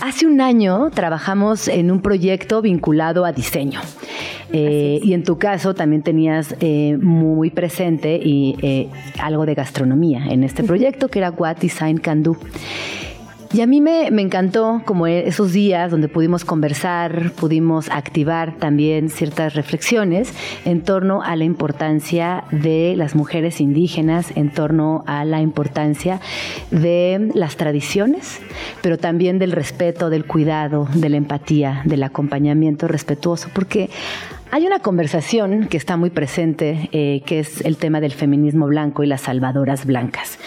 hace 0.00 0.26
un 0.26 0.40
año 0.40 0.90
trabajamos 0.90 1.68
en 1.68 1.90
un 1.90 2.00
proyecto 2.00 2.62
vinculado 2.62 3.26
a 3.26 3.32
diseño. 3.32 3.80
Eh, 4.52 5.00
y 5.02 5.12
en 5.12 5.22
tu 5.24 5.36
caso 5.36 5.74
también 5.74 6.02
tenías 6.02 6.54
eh, 6.60 6.96
muy 6.98 7.50
presente 7.50 8.20
y 8.22 8.56
eh, 8.62 8.88
algo 9.20 9.44
de 9.44 9.54
gastronomía 9.54 10.26
en 10.28 10.44
este 10.44 10.62
proyecto 10.62 11.08
que 11.08 11.18
era 11.18 11.30
What 11.30 11.56
Design 11.56 11.98
Can 11.98 12.22
Do. 12.22 12.36
Y 13.54 13.60
a 13.60 13.68
mí 13.68 13.80
me, 13.80 14.08
encantó 14.08 14.82
como 14.84 15.06
e- 15.06 15.28
esos 15.28 15.52
días 15.52 15.88
donde 15.88 16.08
pudimos 16.08 16.44
conversar, 16.44 17.30
pudimos 17.36 17.88
activar 17.88 18.56
también 18.56 19.10
ciertas 19.10 19.54
reflexiones 19.54 20.34
en 20.64 20.82
torno 20.82 21.22
a 21.22 21.36
la 21.36 21.44
importancia 21.44 22.42
de 22.50 22.94
las 22.96 23.14
mujeres 23.14 23.60
indígenas, 23.60 24.32
en 24.34 24.50
torno 24.50 25.04
a 25.06 25.24
la 25.24 25.40
importancia 25.40 26.20
de 26.72 27.30
las 27.32 27.56
tradiciones, 27.56 28.40
pero 28.82 28.98
también 28.98 29.38
del 29.38 29.52
respeto, 29.52 30.10
del 30.10 30.24
cuidado, 30.24 30.88
de 30.92 31.08
la 31.08 31.16
empatía, 31.16 31.82
del 31.84 32.02
acompañamiento 32.02 32.88
respetuoso, 32.88 33.50
porque 33.54 33.88
hay 34.50 34.66
una 34.66 34.80
conversación 34.80 35.68
que 35.68 35.76
está 35.76 35.96
muy 35.96 36.10
presente, 36.10 36.88
eh, 36.90 37.22
que 37.24 37.38
es 37.38 37.60
el 37.60 37.76
tema 37.76 38.00
del 38.00 38.14
feminismo 38.14 38.66
blanco 38.66 39.04
y 39.04 39.06
las 39.06 39.20
salvadoras 39.20 39.86
blancas, 39.86 40.40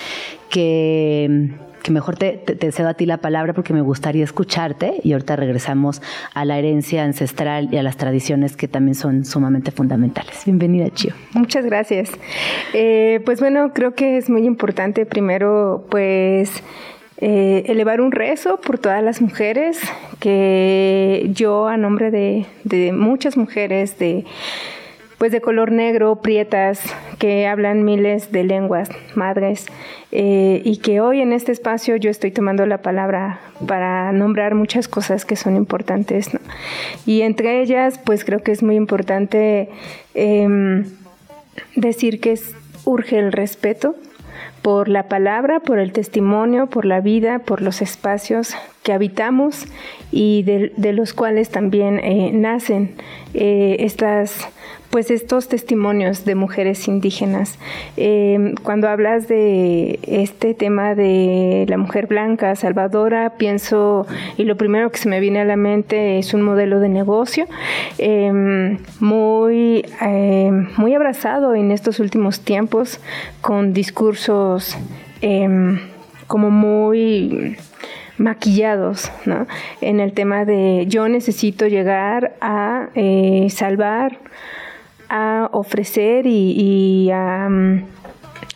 que, 0.50 1.56
mejor 1.92 2.18
te, 2.18 2.72
cedo 2.72 2.90
a 2.90 2.94
ti 2.94 3.06
la 3.06 3.18
palabra 3.18 3.54
porque 3.54 3.74
me 3.74 3.82
gustaría 3.82 4.24
escucharte 4.24 5.00
y 5.04 5.14
ahorita 5.14 5.36
regresamos 5.36 6.02
a 6.34 6.46
la 6.46 6.58
herencia 6.58 7.04
ancestral 7.04 7.70
y 7.72 7.78
a 7.78 7.84
las 7.84 7.98
tradiciones 7.98 8.56
que 8.56 8.68
también 8.68 8.96
son 8.96 9.26
sumamente 9.26 9.72
fundamentales. 9.72 10.44
Bienvenida, 10.46 10.90
Chio. 10.90 11.14
Muchas 11.34 11.66
gracias. 11.66 12.12
Eh, 12.74 13.22
pues 13.26 13.40
bueno, 13.40 13.72
creo 13.74 13.94
que 13.96 14.18
es 14.18 14.30
muy 14.30 14.46
importante 14.46 15.06
primero, 15.06 15.86
pues, 15.90 16.64
eh, 17.20 17.64
elevar 17.68 18.02
un 18.02 18.12
rezo 18.12 18.62
por 18.62 18.78
todas 18.78 19.04
las 19.04 19.22
mujeres 19.22 19.80
que 20.20 21.30
yo, 21.34 21.68
a 21.68 21.78
nombre 21.78 22.12
de 22.12 22.92
muchas 22.94 23.38
mujeres 23.38 23.98
de 23.98 24.26
pues 25.18 25.32
de 25.32 25.42
color 25.42 25.72
negro, 25.72 26.22
prietas, 26.22 26.82
que 27.18 27.48
hablan 27.48 27.84
miles 27.84 28.32
de 28.32 28.44
lenguas 28.44 28.90
madres 29.16 29.66
eh, 30.12 30.62
y 30.64 30.78
que 30.78 31.02
hoy 31.02 31.22
en 31.22 31.34
este 31.34 31.52
espacio 31.52 31.96
yo 31.96 32.12
estoy 32.12 32.32
tomando 32.32 32.66
la 32.66 32.80
palabra 32.80 33.40
para 33.66 34.12
nombrar 34.12 34.54
muchas 34.54 34.88
cosas 34.88 35.26
que 35.26 35.36
son 35.36 35.56
importantes. 35.56 36.30
Y 37.06 37.22
entre 37.22 37.62
ellas, 37.62 38.00
pues 38.04 38.24
creo 38.24 38.44
que 38.44 38.52
es 38.52 38.62
muy 38.62 38.76
importante 38.76 39.70
em, 40.14 40.86
decir 41.76 42.20
que 42.20 42.34
es, 42.34 42.54
urge 42.86 43.18
el 43.18 43.32
respeto 43.32 43.96
por 44.62 44.88
la 44.88 45.04
palabra, 45.04 45.60
por 45.62 45.80
el 45.80 45.94
testimonio, 45.94 46.68
por 46.68 46.86
la 46.86 47.00
vida, 47.00 47.40
por 47.40 47.62
los 47.62 47.82
espacios 47.82 48.56
que 48.84 48.94
habitamos 48.94 49.66
y 50.12 50.44
de, 50.44 50.74
de 50.78 50.94
los 50.94 51.14
cuales 51.14 51.50
también 51.50 52.00
eh, 52.00 52.32
nacen 52.34 52.96
eh, 53.34 53.78
estas 53.80 54.48
pues 54.90 55.12
estos 55.12 55.48
testimonios 55.48 56.26
de 56.26 56.36
mujeres 56.36 56.88
indígenas. 56.88 57.58
Eh, 57.98 58.54
cuando 58.64 58.88
hablas 58.88 59.28
de 59.28 60.00
este 60.04 60.54
tema 60.54 60.96
de 60.96 61.66
la 61.68 61.78
mujer 61.78 62.08
blanca 62.08 62.56
salvadora, 62.56 63.34
pienso, 63.38 64.08
y 64.38 64.44
lo 64.44 64.58
primero 64.58 64.92
que 64.92 64.98
se 64.98 65.10
me 65.10 65.20
viene 65.20 65.42
a 65.42 65.46
la 65.46 65.58
mente 65.58 66.20
es 66.20 66.34
un 66.34 66.42
modelo 66.42 66.80
de 66.80 66.90
negocio 66.90 67.48
eh, 67.98 68.78
muy, 69.00 69.86
eh, 70.02 70.52
muy 70.78 70.94
abrazado 70.94 71.56
en 71.56 71.72
estos 71.72 72.00
últimos 72.00 72.42
tiempos 72.42 73.00
con 73.42 73.74
discursos 73.74 74.78
como 76.28 76.52
muy 76.52 77.58
maquillados, 78.18 79.12
¿no? 79.26 79.48
En 79.82 80.00
el 80.00 80.14
tema 80.14 80.46
de 80.46 80.86
yo 80.88 81.08
necesito 81.08 81.68
llegar 81.68 82.36
a 82.42 82.90
eh, 82.96 83.48
salvar, 83.50 84.18
a 85.10 85.50
ofrecer 85.52 86.26
y, 86.26 86.52
y 86.52 87.12
a, 87.12 87.48
mm, 87.50 87.84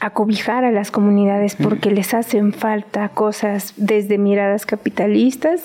a 0.02 0.10
cobijar 0.10 0.66
a 0.66 0.72
las 0.72 0.90
comunidades 0.90 1.56
porque 1.56 1.92
les 1.92 2.16
hacen 2.16 2.54
falta 2.54 3.10
cosas 3.10 3.74
desde 3.78 4.18
miradas 4.18 4.66
capitalistas 4.66 5.62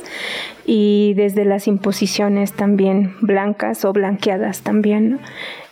y 0.66 1.14
desde 1.14 1.46
las 1.46 1.66
imposiciones 1.66 2.52
también 2.52 3.14
blancas 3.22 3.84
o 3.86 3.94
blanqueadas 3.94 4.60
también. 4.60 5.12
¿no? 5.12 5.18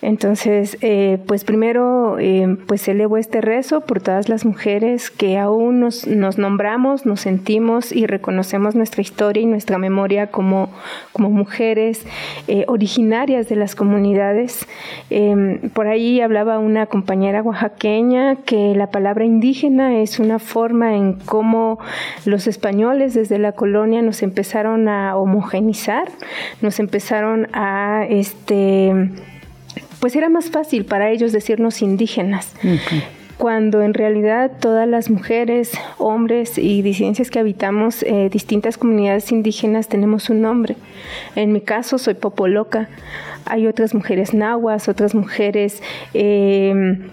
Entonces, 0.05 0.77
eh, 0.83 1.17
pues 1.27 1.45
primero, 1.45 2.19
eh, 2.19 2.59
pues 2.67 2.87
elevo 2.89 3.17
este 3.17 3.41
rezo 3.41 3.81
por 3.81 4.03
todas 4.03 4.29
las 4.29 4.45
mujeres 4.45 5.11
que 5.11 5.39
aún 5.39 5.81
nos, 5.81 6.07
nos, 6.07 6.37
nombramos, 6.37 7.07
nos 7.07 7.23
sentimos 7.23 7.91
y 7.91 8.05
reconocemos 8.07 8.75
nuestra 8.75 9.01
historia 9.01 9.43
y 9.43 9.47
nuestra 9.47 9.79
memoria 9.79 10.27
como, 10.27 10.69
mujeres 11.17 12.05
eh, 12.49 12.67
originarias 12.69 13.49
de 13.49 13.57
las 13.57 13.75
comunidades. 13.75 14.67
Em, 15.09 15.71
por 15.71 15.87
ahí 15.87 16.21
hablaba 16.21 16.59
una 16.59 16.85
compañera 16.85 17.41
oaxaqueña 17.41 18.37
que 18.45 18.75
la 18.75 18.91
palabra 18.91 19.25
indígena 19.25 20.01
es 20.01 20.19
una 20.19 20.39
forma 20.39 20.97
en 20.97 21.15
cómo 21.15 21.79
los 22.27 22.47
españoles 22.47 23.15
desde 23.15 23.39
la 23.39 23.53
colonia 23.53 24.03
nos 24.03 24.23
empezaron 24.23 24.87
a 24.87 25.17
homogenizar, 25.17 26.11
nos 26.61 26.79
empezaron 26.79 27.49
a 27.55 28.05
este 28.07 28.93
pues 30.05 30.17
era 30.17 30.29
más 30.29 30.51
fácil 30.51 30.85
para 30.85 31.11
ellos 31.11 31.33
decirnos 31.33 31.81
indígenas. 31.81 32.53
Cuando 33.39 33.81
en 33.81 33.95
realidad 33.95 34.51
todas 34.61 34.87
las 34.87 35.09
mujeres, 35.09 35.73
hombres 35.97 36.59
y 36.59 36.83
disidencias 36.83 37.31
que 37.31 37.39
habitamos 37.39 38.03
eh, 38.03 38.29
distintas 38.31 38.77
comunidades 38.77 39.33
indígenas 39.33 39.89
tenemos 39.89 40.29
un 40.29 40.43
nombre. 40.43 40.77
En 41.37 41.55
mi 41.55 41.63
caso 41.63 41.97
soy 41.97 42.13
Popoloca. 42.13 42.91
Hay 43.47 43.67
otras 43.67 43.95
mujeres 43.95 44.35
nahuas, 44.35 44.91
otras 44.91 45.15
mujeres 45.15 45.83
em, 46.13 47.09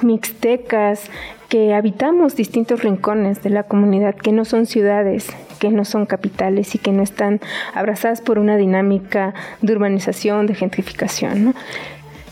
mixtecas, 0.00 1.10
que 1.50 1.74
habitamos 1.74 2.36
distintos 2.36 2.82
rincones 2.82 3.42
de 3.42 3.50
la 3.50 3.64
comunidad, 3.64 4.14
que 4.14 4.32
no 4.32 4.46
son 4.46 4.64
ciudades, 4.64 5.26
que 5.58 5.68
no 5.68 5.84
son 5.84 6.06
capitales 6.06 6.74
y 6.74 6.78
que 6.78 6.92
no 6.92 7.02
están 7.02 7.40
abrazadas 7.74 8.22
por 8.22 8.38
una 8.38 8.56
dinámica 8.56 9.34
de 9.60 9.74
urbanización, 9.74 10.46
de 10.46 10.54
gentrificación. 10.54 11.44
¿no? 11.44 11.54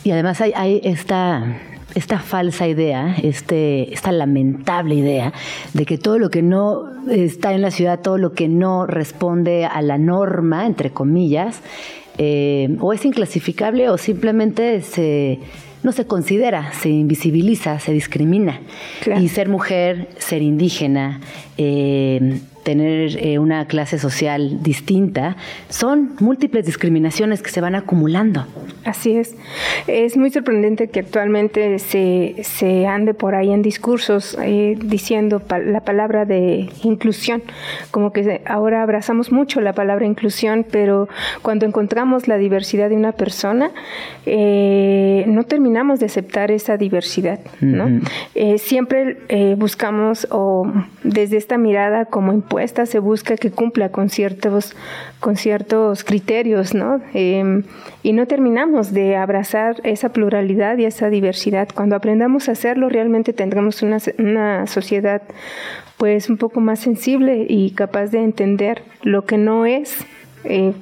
Y 0.08 0.10
además 0.10 0.40
hay, 0.40 0.80
esta, 0.84 1.58
esta 1.94 2.18
falsa 2.18 2.66
idea, 2.66 3.14
este, 3.22 3.92
esta 3.92 4.10
lamentable 4.10 4.94
idea 4.94 5.34
de 5.74 5.84
que 5.84 5.98
todo 5.98 6.18
lo 6.18 6.30
que 6.30 6.40
no 6.40 6.84
está 7.10 7.52
en 7.52 7.60
la 7.60 7.70
ciudad, 7.70 8.00
todo 8.00 8.16
lo 8.16 8.32
que 8.32 8.48
no 8.48 8.86
responde 8.86 9.66
a 9.66 9.82
la 9.82 9.98
norma, 9.98 10.64
entre 10.64 10.92
comillas, 10.92 11.60
eh, 12.16 12.74
o 12.80 12.94
es 12.94 13.04
inclasificable 13.04 13.90
o 13.90 13.98
simplemente 13.98 14.80
se 14.80 15.40
no 15.82 15.92
se 15.92 16.06
considera, 16.06 16.72
se 16.72 16.88
invisibiliza, 16.88 17.78
se 17.78 17.92
discrimina. 17.92 18.62
Y 19.20 19.28
ser 19.28 19.50
mujer, 19.50 20.08
ser 20.16 20.40
indígena, 20.40 21.20
eh, 21.58 22.40
tener 22.68 23.16
eh, 23.24 23.38
una 23.38 23.66
clase 23.66 23.98
social 23.98 24.62
distinta, 24.62 25.38
son 25.70 26.10
múltiples 26.20 26.66
discriminaciones 26.66 27.40
que 27.40 27.48
se 27.48 27.62
van 27.62 27.74
acumulando. 27.74 28.44
Así 28.84 29.16
es. 29.16 29.34
Es 29.86 30.18
muy 30.18 30.28
sorprendente 30.28 30.90
que 30.90 31.00
actualmente 31.00 31.78
se, 31.78 32.34
se 32.42 32.86
ande 32.86 33.14
por 33.14 33.34
ahí 33.34 33.52
en 33.52 33.62
discursos 33.62 34.36
eh, 34.42 34.76
diciendo 34.78 35.40
la 35.64 35.80
palabra 35.80 36.26
de 36.26 36.68
inclusión, 36.82 37.42
como 37.90 38.12
que 38.12 38.42
ahora 38.44 38.82
abrazamos 38.82 39.32
mucho 39.32 39.62
la 39.62 39.72
palabra 39.72 40.04
inclusión, 40.04 40.66
pero 40.70 41.08
cuando 41.40 41.64
encontramos 41.64 42.28
la 42.28 42.36
diversidad 42.36 42.90
de 42.90 42.96
una 42.96 43.12
persona, 43.12 43.70
eh, 44.26 45.24
no 45.26 45.44
terminamos 45.44 46.00
de 46.00 46.06
aceptar 46.06 46.50
esa 46.50 46.76
diversidad. 46.76 47.40
¿no? 47.62 48.02
siempre 48.58 49.16
buscamos 49.56 50.28
o 50.30 50.70
desde 51.02 51.38
esta 51.38 51.56
mirada 51.56 52.04
como 52.04 52.34
impuesto, 52.34 52.57
esta 52.58 52.86
se 52.86 52.98
busca 52.98 53.36
que 53.36 53.50
cumpla 53.50 53.90
con 53.90 54.08
ciertos, 54.08 54.74
con 55.20 55.36
ciertos 55.36 56.04
criterios, 56.04 56.74
¿no? 56.74 57.00
Em, 57.14 57.64
y 58.02 58.12
no 58.12 58.26
terminamos 58.26 58.92
de 58.92 59.16
abrazar 59.16 59.76
esa 59.84 60.10
pluralidad 60.10 60.78
y 60.78 60.84
esa 60.84 61.10
diversidad. 61.10 61.68
Cuando 61.74 61.96
aprendamos 61.96 62.48
a 62.48 62.52
hacerlo, 62.52 62.88
realmente 62.88 63.32
tendremos 63.32 63.82
una, 63.82 63.98
una 64.18 64.66
sociedad 64.66 65.22
pues 65.96 66.30
un 66.30 66.36
poco 66.36 66.60
más 66.60 66.78
sensible 66.78 67.44
y 67.48 67.72
capaz 67.72 68.06
de 68.06 68.22
entender 68.22 68.82
lo 69.02 69.24
que 69.24 69.36
no 69.36 69.66
es 69.66 69.96
eh, 70.44 70.72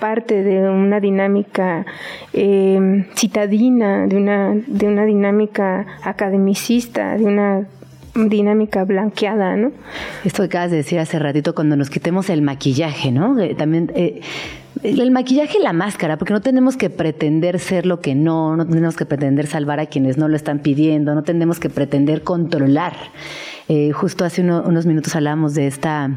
parte 0.00 0.42
de 0.42 0.68
una 0.68 0.98
dinámica 0.98 1.86
em, 2.32 3.04
citadina, 3.14 4.08
de 4.08 4.16
una, 4.16 4.52
de 4.66 4.88
una 4.88 5.04
dinámica 5.04 5.86
academicista, 6.02 7.16
de 7.16 7.24
una 7.24 7.68
dinámica 8.14 8.84
blanqueada, 8.84 9.56
¿no? 9.56 9.72
Esto 10.24 10.42
que 10.42 10.46
acabas 10.46 10.70
de 10.70 10.78
decir 10.78 10.98
hace 10.98 11.18
ratito, 11.18 11.54
cuando 11.54 11.76
nos 11.76 11.90
quitemos 11.90 12.28
el 12.30 12.42
maquillaje, 12.42 13.10
¿no? 13.10 13.38
Eh, 13.38 13.54
también 13.54 13.90
eh, 13.94 14.20
el 14.82 15.10
maquillaje 15.10 15.58
y 15.58 15.62
la 15.62 15.72
máscara, 15.72 16.18
porque 16.18 16.32
no 16.32 16.40
tenemos 16.40 16.76
que 16.76 16.90
pretender 16.90 17.58
ser 17.58 17.86
lo 17.86 18.00
que 18.00 18.14
no, 18.14 18.56
no 18.56 18.66
tenemos 18.66 18.96
que 18.96 19.06
pretender 19.06 19.46
salvar 19.46 19.80
a 19.80 19.86
quienes 19.86 20.18
no 20.18 20.28
lo 20.28 20.36
están 20.36 20.58
pidiendo, 20.58 21.14
no 21.14 21.22
tenemos 21.22 21.58
que 21.58 21.70
pretender 21.70 22.22
controlar. 22.22 22.94
Eh, 23.68 23.92
justo 23.92 24.24
hace 24.24 24.42
unos 24.42 24.86
minutos 24.86 25.14
hablábamos 25.14 25.54
de 25.54 25.66
esta, 25.66 26.10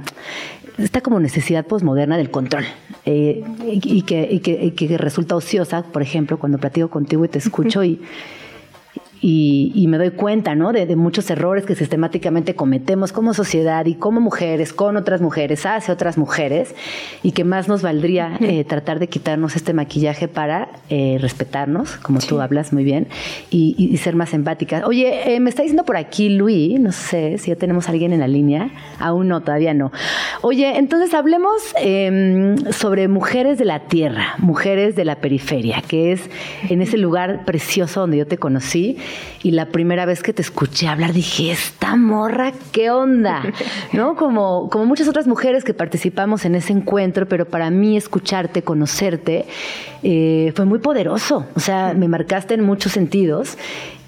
esta 0.77 1.01
como 1.01 1.19
necesidad 1.19 1.65
posmoderna 1.65 2.17
del 2.17 2.31
control 2.31 2.65
y, 3.05 4.01
que, 4.01 4.27
y, 4.31 4.39
que, 4.39 4.97
resulta 4.97 5.35
ociosa, 5.35 5.83
por 5.83 6.01
ejemplo, 6.01 6.39
cuando 6.39 6.57
platico 6.57 6.89
contigo 6.89 7.23
y 7.23 7.27
te 7.27 7.37
escucho 7.37 7.83
y 7.83 8.01
y, 9.27 9.87
me 9.87 9.97
doy 9.97 10.11
cuenta, 10.11 10.53
¿no? 10.53 10.71
De, 10.71 10.95
muchos 10.95 11.27
errores 11.31 11.65
que 11.65 11.73
sistemáticamente 11.73 12.53
cometemos 12.53 13.11
como 13.11 13.33
sociedad 13.33 13.83
y 13.87 13.95
como 13.95 14.21
mujeres, 14.21 14.71
con 14.71 14.97
otras 14.97 15.19
mujeres, 15.19 15.65
hacia 15.65 15.93
otras 15.93 16.19
mujeres, 16.19 16.75
y 17.23 17.31
que 17.31 17.43
más 17.43 17.67
nos 17.67 17.81
valdría 17.81 18.37
eh, 18.39 18.63
tratar 18.65 18.99
de 18.99 19.07
quitarnos 19.07 19.55
este 19.55 19.73
maquillaje 19.73 20.27
para 20.27 20.69
eh, 20.89 21.17
respetarnos, 21.19 21.97
como 21.97 22.19
tú 22.19 22.39
hablas 22.39 22.71
muy 22.71 22.83
bien, 22.83 23.07
y, 23.49 23.97
ser 23.97 24.15
más 24.15 24.33
empáticas. 24.35 24.83
Oye, 24.85 25.33
eh, 25.33 25.39
me 25.39 25.49
está 25.49 25.63
diciendo 25.63 25.85
por 25.85 25.97
aquí 25.97 26.29
Luis, 26.29 26.79
no 26.79 26.91
sé 26.91 27.39
si 27.39 27.49
ya 27.49 27.55
tenemos 27.55 27.87
a 27.87 27.93
alguien 27.93 28.13
en 28.13 28.19
la 28.19 28.27
línea, 28.27 28.69
aún 28.99 29.27
no, 29.27 29.41
todavía 29.41 29.73
no. 29.73 29.91
Oye, 30.43 30.77
entonces 30.77 31.15
hablemos 31.15 31.73
em, 31.81 32.57
sobre 32.71 33.07
mujeres 33.07 33.57
de 33.57 33.65
la 33.65 33.79
tierra, 33.87 34.35
mujeres 34.37 34.95
de 34.95 35.05
la 35.05 35.15
periferia, 35.15 35.81
que 35.87 36.11
es 36.11 36.29
en 36.69 36.83
ese 36.83 36.97
lugar 36.97 37.45
precioso 37.45 38.01
donde 38.01 38.17
yo 38.17 38.27
te 38.27 38.37
conocí 38.37 38.97
y 39.43 39.51
la 39.51 39.67
primera 39.67 40.05
vez 40.05 40.23
que 40.23 40.33
te 40.33 40.41
escuché 40.41 40.87
hablar 40.87 41.13
dije, 41.13 41.51
esta 41.51 41.95
morra, 41.95 42.51
¿qué 42.71 42.89
onda? 42.89 43.43
¿No? 43.93 44.15
Como, 44.25 44.69
como 44.69 44.85
muchas 44.85 45.07
otras 45.07 45.27
mujeres 45.27 45.63
que 45.63 45.73
participamos 45.73 46.45
en 46.45 46.55
ese 46.55 46.73
encuentro, 46.73 47.27
pero 47.27 47.45
para 47.45 47.69
mí 47.69 47.95
escucharte, 47.95 48.63
conocerte, 48.63 49.45
eh, 50.03 50.51
fue 50.55 50.65
muy 50.65 50.79
poderoso. 50.79 51.45
O 51.55 51.59
sea, 51.59 51.93
me 51.93 52.07
marcaste 52.07 52.55
en 52.55 52.63
muchos 52.63 52.93
sentidos 52.93 53.57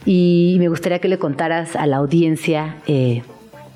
y 0.05 0.55
me 0.59 0.69
gustaría 0.69 0.99
que 0.99 1.07
le 1.07 1.19
contaras 1.19 1.75
a 1.75 1.85
la 1.85 1.97
audiencia. 1.97 2.77
Eh, 2.87 3.21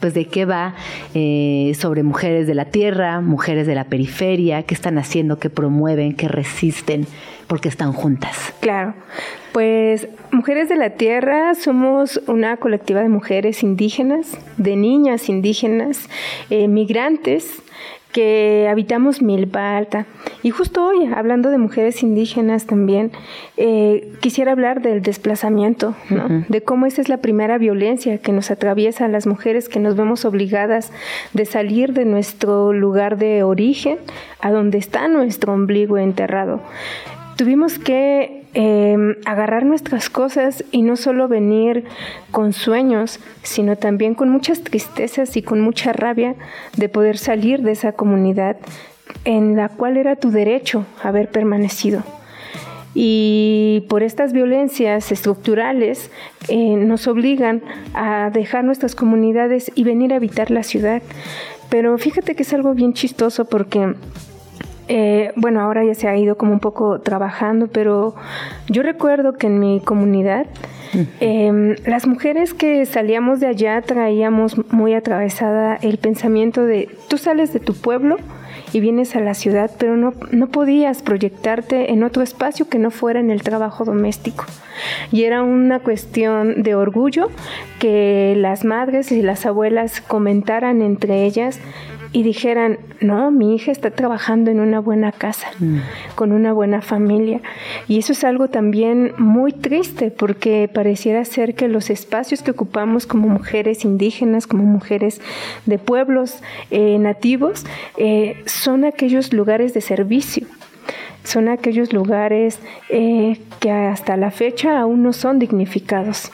pues 0.02 0.16
de 0.16 0.26
qué 0.26 0.46
va 0.46 0.74
eh, 1.14 1.74
sobre 1.80 2.04
mujeres 2.04 2.48
de 2.48 2.56
la 2.56 2.66
tierra, 2.66 3.22
mujeres 3.22 3.68
de 3.68 3.76
la 3.76 3.86
periferia, 3.86 4.64
qué 4.64 4.74
están 4.74 4.98
haciendo, 4.98 5.38
qué 5.40 5.50
promueven, 5.50 6.16
qué 6.16 6.28
resisten, 6.28 7.06
porque 7.52 7.68
están 7.68 7.92
juntas. 7.92 8.54
Claro, 8.62 8.94
pues 9.52 10.08
Mujeres 10.32 10.70
de 10.70 10.78
la 10.78 10.92
Tierra 10.92 11.54
somos 11.54 12.22
una 12.28 12.56
colectiva 12.56 13.02
de 13.02 13.10
mujeres 13.10 13.62
indígenas, 13.62 14.38
de 14.56 14.78
niñas 14.78 15.28
indígenas, 15.28 16.08
eh, 16.50 16.70
migrantes 16.70 17.62
que 18.14 18.70
habitamos 18.70 19.22
Milpa 19.22 19.76
Alta. 19.76 20.06
Y 20.44 20.52
justo 20.52 20.86
hoy, 20.86 21.10
hablando 21.14 21.50
de 21.50 21.58
mujeres 21.58 22.04
indígenas 22.04 22.68
también, 22.68 23.12
eh, 23.58 24.14
quisiera 24.22 24.54
hablar 24.54 24.82
del 24.82 25.02
desplazamiento, 25.02 25.94
de 26.48 26.64
cómo 26.64 26.86
esa 26.86 27.02
es 27.02 27.10
la 27.10 27.18
primera 27.18 27.58
violencia 27.58 28.18
que 28.20 28.32
nos 28.32 28.50
atraviesa 28.50 29.06
a 29.06 29.08
las 29.10 29.28
mujeres, 29.28 29.68
que 29.68 29.80
nos 29.80 29.98
vemos 29.98 30.24
obligadas 30.24 30.94
de 31.34 31.46
salir 31.46 31.92
de 31.92 32.06
nuestro 32.06 32.72
lugar 32.72 33.18
de 33.18 33.44
origen 33.44 33.98
a 34.40 34.52
donde 34.52 34.78
está 34.78 35.10
nuestro 35.10 35.54
ombligo 35.54 35.98
enterrado. 35.98 36.62
Tuvimos 37.38 37.80
que 37.80 38.42
Em, 38.54 39.16
agarrar 39.24 39.64
nuestras 39.66 40.10
cosas 40.10 40.66
y 40.72 40.82
no 40.82 40.98
solo 40.98 41.30
venir 41.30 41.86
con 42.32 42.52
sueños, 42.52 43.22
sino 43.44 43.78
también 43.78 44.14
con 44.14 44.28
muchas 44.28 44.62
tristezas 44.62 45.38
y 45.38 45.42
con 45.42 45.62
mucha 45.62 45.94
rabia 45.94 46.36
de 46.76 46.90
poder 46.90 47.18
salir 47.18 47.62
de 47.62 47.72
esa 47.72 47.94
comunidad 47.94 48.58
en 49.24 49.56
la 49.56 49.70
cual 49.70 49.96
era 49.96 50.18
tu 50.18 50.32
derecho 50.32 50.86
haber 51.02 51.30
permanecido. 51.30 52.04
Y 52.94 53.86
por 53.88 54.04
estas 54.04 54.34
violencias 54.34 55.14
estructurales 55.14 56.12
eh, 56.50 56.76
nos 56.76 57.08
obligan 57.08 57.62
a 57.94 58.32
dejar 58.34 58.66
nuestras 58.66 58.96
comunidades 58.96 59.72
y 59.76 59.86
venir 59.86 60.12
a 60.12 60.18
habitar 60.18 60.52
la 60.52 60.64
ciudad. 60.64 61.02
Pero 61.70 61.98
fíjate 61.98 62.36
que 62.36 62.44
es 62.44 62.54
algo 62.54 62.74
bien 62.74 62.92
chistoso 62.92 63.46
porque 63.46 63.96
eh, 64.94 65.32
bueno, 65.38 65.62
ahora 65.62 65.86
ya 65.86 65.96
se 65.96 66.10
ha 66.10 66.18
ido 66.18 66.36
como 66.36 66.52
un 66.52 66.60
poco 66.60 67.00
trabajando, 67.00 67.68
pero 67.68 68.14
yo 68.68 68.84
recuerdo 68.84 69.32
que 69.32 69.48
en 69.48 69.58
mi 69.58 69.80
comunidad 69.80 70.48
em, 71.22 71.78
las 71.86 72.08
mujeres 72.08 72.54
que 72.54 72.86
salíamos 72.86 73.40
de 73.40 73.48
allá 73.48 73.82
traíamos 73.82 74.58
muy 74.74 74.94
atravesada 74.94 75.78
el 75.82 75.98
pensamiento 75.98 76.66
de 76.66 76.90
tú 77.08 77.18
sales 77.18 77.54
de 77.54 77.62
tu 77.62 77.74
pueblo 77.74 78.18
y 78.74 78.82
vienes 78.82 79.16
a 79.16 79.22
la 79.22 79.34
ciudad, 79.34 79.72
pero 79.78 79.96
no, 79.96 80.14
no 80.32 80.48
podías 80.48 81.02
proyectarte 81.02 81.94
en 81.94 82.04
otro 82.04 82.22
espacio 82.22 82.68
que 82.68 82.78
no 82.78 82.92
fuera 82.92 83.22
en 83.22 83.32
el 83.32 83.44
trabajo 83.44 83.86
doméstico. 83.86 84.44
Y 85.14 85.24
era 85.24 85.42
una 85.42 85.80
cuestión 85.80 86.64
de 86.64 86.76
orgullo 86.76 87.30
que 87.80 88.34
las 88.36 88.66
madres 88.66 89.14
y 89.14 89.22
las 89.22 89.46
abuelas 89.46 90.02
comentaran 90.02 90.82
entre 90.82 91.24
ellas 91.24 91.62
y 92.14 92.24
dijeran, 92.24 92.78
no, 93.00 93.32
mi 93.32 93.56
hija 93.56 93.72
está 93.72 93.92
trabajando 93.92 94.52
en 94.52 94.60
una 94.60 94.80
buena 94.80 95.12
casa, 95.12 95.48
mm. 95.60 95.78
con 96.16 96.32
una 96.32 96.52
buena 96.52 96.82
familia. 96.82 97.42
Y 97.88 98.00
eso 98.00 98.12
es 98.12 98.24
algo 98.24 98.50
también 98.50 99.14
muy 99.18 99.54
triste 99.54 100.12
porque 100.12 100.70
pareciera 100.74 101.24
ser 101.24 101.56
que 101.56 101.68
los 101.68 101.90
espacios 101.90 102.42
que 102.42 102.52
ocupamos 102.52 103.08
como 103.08 103.30
mujeres 103.30 103.86
indígenas, 103.86 104.46
como 104.46 104.64
mujeres 104.64 105.22
de 105.66 105.78
pueblos 105.78 106.42
eh, 106.70 106.98
nativos, 107.00 107.66
eh, 107.98 108.44
son 108.46 108.84
aquellos 108.84 109.32
lugares 109.34 109.74
de 109.74 109.82
servicio 109.82 110.48
son 111.24 111.50
aquellos 111.50 111.94
lugares 111.94 112.60
eh, 112.90 113.40
que 113.60 113.72
hasta 113.72 114.18
la 114.18 114.32
fecha 114.32 114.80
aún 114.80 115.04
no 115.04 115.14
son 115.14 115.38
dignificados. 115.40 116.32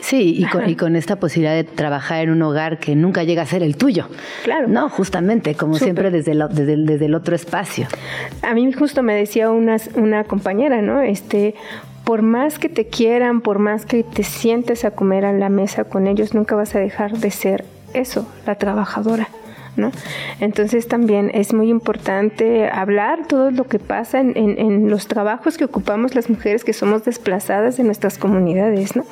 Sí, 0.00 0.46
y 0.66 0.74
con, 0.76 0.94
esta 0.94 1.16
posibilidad 1.16 1.54
de 1.54 1.64
trabajar 1.64 2.22
en 2.22 2.30
un 2.30 2.42
hogar 2.42 2.78
que 2.78 2.94
nunca 2.94 3.24
llega 3.24 3.42
a 3.42 3.46
ser 3.46 3.62
el 3.62 3.76
tuyo. 3.76 4.08
Claro. 4.44 4.68
No, 4.68 4.88
justamente, 4.88 5.54
como 5.54 5.76
siempre 5.76 6.10
desde, 6.10 6.34
desde, 6.34 7.06
el 7.06 7.14
otro 7.14 7.34
espacio. 7.34 7.86
A 8.42 8.54
mí 8.54 8.70
justo 8.72 9.02
me 9.02 9.14
decía 9.14 9.50
una, 9.50 9.76
una 9.94 10.24
compañera, 10.24 10.82
¿no? 10.82 11.00
Este, 11.00 11.54
por 12.04 12.22
más 12.22 12.58
que 12.58 12.68
te 12.68 12.86
quieran, 12.86 13.40
por 13.40 13.58
más 13.58 13.86
que 13.86 14.04
te 14.04 14.22
sientes 14.22 14.84
a 14.84 14.92
comer 14.92 15.24
a 15.24 15.32
la 15.32 15.48
mesa 15.48 15.84
con 15.84 16.06
ellos, 16.06 16.34
nunca 16.34 16.54
vas 16.54 16.74
a 16.74 16.78
dejar 16.78 17.18
de 17.18 17.30
ser 17.30 17.64
eso, 17.94 18.28
la 18.46 18.54
trabajadora. 18.56 19.28
Entonces 20.40 20.88
también 20.88 21.30
es 21.34 21.52
muy 21.52 21.70
importante 21.70 22.68
hablar 22.68 23.26
todo 23.26 23.50
lo 23.50 23.64
que 23.64 23.78
pasa 23.78 24.20
en, 24.20 24.90
los 24.90 25.06
trabajos 25.06 25.56
que 25.56 25.64
ocupamos 25.64 26.14
las 26.14 26.30
mujeres 26.30 26.64
que 26.64 26.72
somos 26.72 27.04
desplazadas 27.04 27.76
de 27.76 27.84
nuestras 27.84 28.18
comunidades, 28.18 28.96
¿no? 28.96 29.04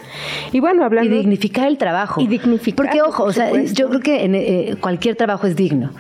Y 0.53 0.61
bueno, 0.61 0.85
hablando... 0.85 1.15
Y 1.15 1.19
dignificar 1.19 1.69
el 1.69 1.79
trabajo. 1.79 2.21
Y 2.21 2.27
dignificar. 2.27 2.87
Porque, 2.87 3.03
ojo, 3.03 3.25
o 3.25 3.33
sea, 3.33 3.51
yo 3.63 3.89
creo 3.89 4.01
que 4.01 4.25
en, 4.25 4.35
eh, 4.35 4.77
cualquier 4.81 5.17
trabajo 5.17 5.47
es 5.47 5.57
digno, 5.57 5.91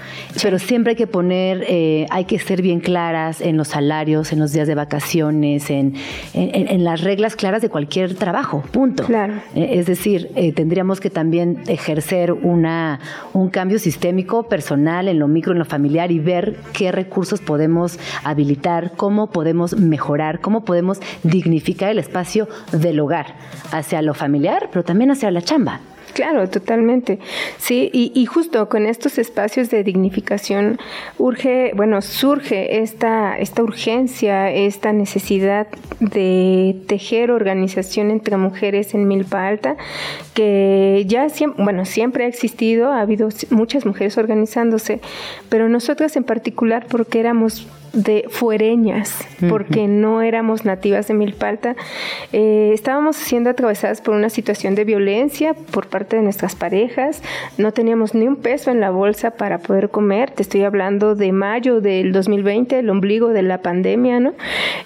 pero 0.43 0.59
siempre 0.59 0.91
hay 0.93 0.97
que 0.97 1.07
poner, 1.07 1.65
eh, 1.69 2.07
hay 2.11 2.25
que 2.25 2.39
ser 2.39 2.63
bien 2.63 2.81
claras 2.81 3.41
en 3.41 3.57
los 3.57 3.69
salarios, 3.69 4.33
en 4.33 4.39
los 4.39 4.53
días 4.53 4.69
de 4.69 4.75
vacaciones, 4.75 5.71
en, 5.71 5.95
en 6.35 6.85
las 6.85 7.03
reglas 7.03 7.37
claras 7.37 7.63
de 7.63 7.69
cualquier 7.69 8.15
trabajo, 8.15 8.63
punto. 8.71 9.05
Claro. 9.05 9.35
Eh, 9.55 9.71
es 9.73 9.87
decir, 9.87 10.31
tendríamos 10.55 11.01
que 11.01 11.11
también 11.11 11.63
ejercer 11.67 12.33
una, 12.33 13.01
un 13.33 13.49
cambio 13.49 13.79
sistémico, 13.79 14.45
personal, 14.55 15.09
en 15.09 15.19
lo 15.19 15.27
micro, 15.27 15.51
en 15.51 15.59
lo 15.59 15.65
familiar 15.65 16.13
y 16.13 16.21
ver 16.21 16.55
qué 16.73 16.93
recursos 16.93 17.41
podemos 17.41 17.99
habilitar, 18.23 18.93
cómo 18.97 19.33
podemos 19.33 19.77
mejorar, 19.77 20.41
cómo 20.41 20.65
podemos 20.65 21.01
dignificar 21.25 21.91
el 21.91 21.99
espacio 21.99 22.47
del 22.71 23.01
hogar 23.01 23.35
hacia 23.73 24.01
lo 24.01 24.15
familiar, 24.15 24.69
pero 24.71 24.85
también 24.85 25.11
hacia 25.11 25.33
la 25.33 25.43
chamba. 25.43 25.81
Claro, 26.13 26.49
totalmente. 26.49 27.19
Sí, 27.59 27.91
y, 27.93 28.25
justo 28.27 28.69
con 28.69 28.87
estos 28.87 29.19
espacios 29.19 29.71
de 29.71 29.83
dignificación 29.83 30.79
urge, 31.19 31.73
bueno, 31.75 32.03
surge 32.03 32.83
esta, 32.83 33.37
esta 33.39 33.63
urgencia, 33.63 34.51
esta 34.51 34.93
necesidad 34.93 35.67
de 35.99 36.77
tejer 36.87 37.31
organización 37.31 38.11
entre 38.11 38.37
mujeres 38.37 38.95
en 38.95 39.09
Milpa 39.09 39.49
Alta, 39.49 39.77
que 40.35 41.05
ya 41.07 41.27
bueno, 41.57 41.85
siempre 41.85 42.25
ha 42.25 42.29
existido, 42.29 42.93
ha 42.93 43.01
habido 43.01 43.29
muchas 43.51 43.87
mujeres 43.87 44.19
organizándose, 44.19 45.01
pero 45.49 45.69
nosotras 45.69 46.17
en 46.17 46.25
particular 46.25 46.87
porque 46.89 47.21
éramos 47.21 47.67
de 47.95 48.27
fuereñas, 48.29 49.27
porque 49.49 49.87
no 49.87 50.21
éramos 50.21 50.65
nativas 50.65 51.07
de 51.09 51.15
Milpalta. 51.15 51.77
Eh, 52.33 52.73
estábamos 52.75 53.17
siendo 53.17 53.51
atravesadas 53.51 54.01
por 54.01 54.15
una 54.15 54.29
situación 54.29 54.75
de 54.75 54.85
violencia 54.85 55.55
por 55.55 55.87
parte 55.87 56.17
de 56.17 56.23
nuestras 56.23 56.57
parejas, 56.57 57.23
no 57.57 57.73
teníamos 57.73 58.15
ni 58.15 58.27
un 58.27 58.37
peso 58.37 58.71
en 58.71 58.81
la 58.81 58.91
bolsa 58.91 59.33
para 59.33 59.59
poder 59.59 59.91
comer, 59.91 60.33
te 60.33 60.43
estoy 60.43 60.65
hablando 60.65 61.15
de 61.15 61.33
mayo 61.33 61.81
del 61.81 62.13
2020, 62.13 62.81
el 62.81 62.91
ombligo 62.91 63.29
de 63.29 63.43
la 63.43 63.63
pandemia, 63.63 64.19
¿no? 64.19 64.35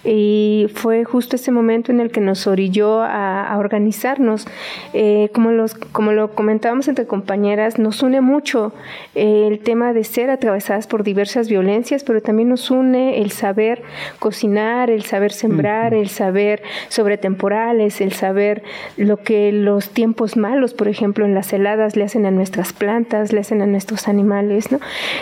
Y 0.05 0.67
fue 0.75 1.05
justo 1.05 1.37
ese 1.37 1.51
momento 1.51 1.91
en 1.93 2.01
el 2.01 2.11
que 2.11 2.21
nos 2.21 2.47
orilló 2.47 3.03
a, 3.03 3.57
organizarnos. 3.59 4.47
Eh, 4.93 5.31
como, 5.33 5.51
los, 5.51 5.75
como 5.75 6.13
lo 6.13 6.33
comentábamos 6.33 6.87
entre 6.87 7.07
compañeras, 7.07 7.79
nos 7.79 8.03
une 8.03 8.21
mucho 8.21 8.73
el 9.15 9.59
tema 9.61 9.93
de 9.93 10.05
ser 10.05 10.31
atravesadas 10.31 10.87
por 10.87 11.03
diversas 11.03 11.49
violencias, 11.49 12.05
pero 12.05 12.21
también 12.21 12.51
nos 12.51 12.71
une 12.71 12.98
el 12.99 13.31
saber 13.31 13.83
cocinar, 14.19 14.91
el 14.91 15.05
saber 15.05 15.33
sembrar, 15.33 15.95
el 15.95 16.09
saber 16.09 16.63
sobre 16.89 17.19
temporales, 17.19 18.01
el 18.01 18.13
saber 18.13 18.63
lo 18.97 19.19
que 19.19 19.53
los 19.53 19.91
tiempos 19.91 20.37
malos, 20.37 20.75
por 20.75 20.89
ejemplo, 20.89 21.25
en 21.25 21.35
las 21.35 21.53
heladas 21.53 21.97
le 21.97 22.05
hacen 22.05 22.27
a 22.27 22.31
nuestras 22.31 22.73
plantas, 22.73 23.33
le 23.33 23.41
hacen 23.41 23.63
a 23.63 23.67
nuestros 23.67 24.09
animales, 24.09 24.71
¿no? 24.73 24.81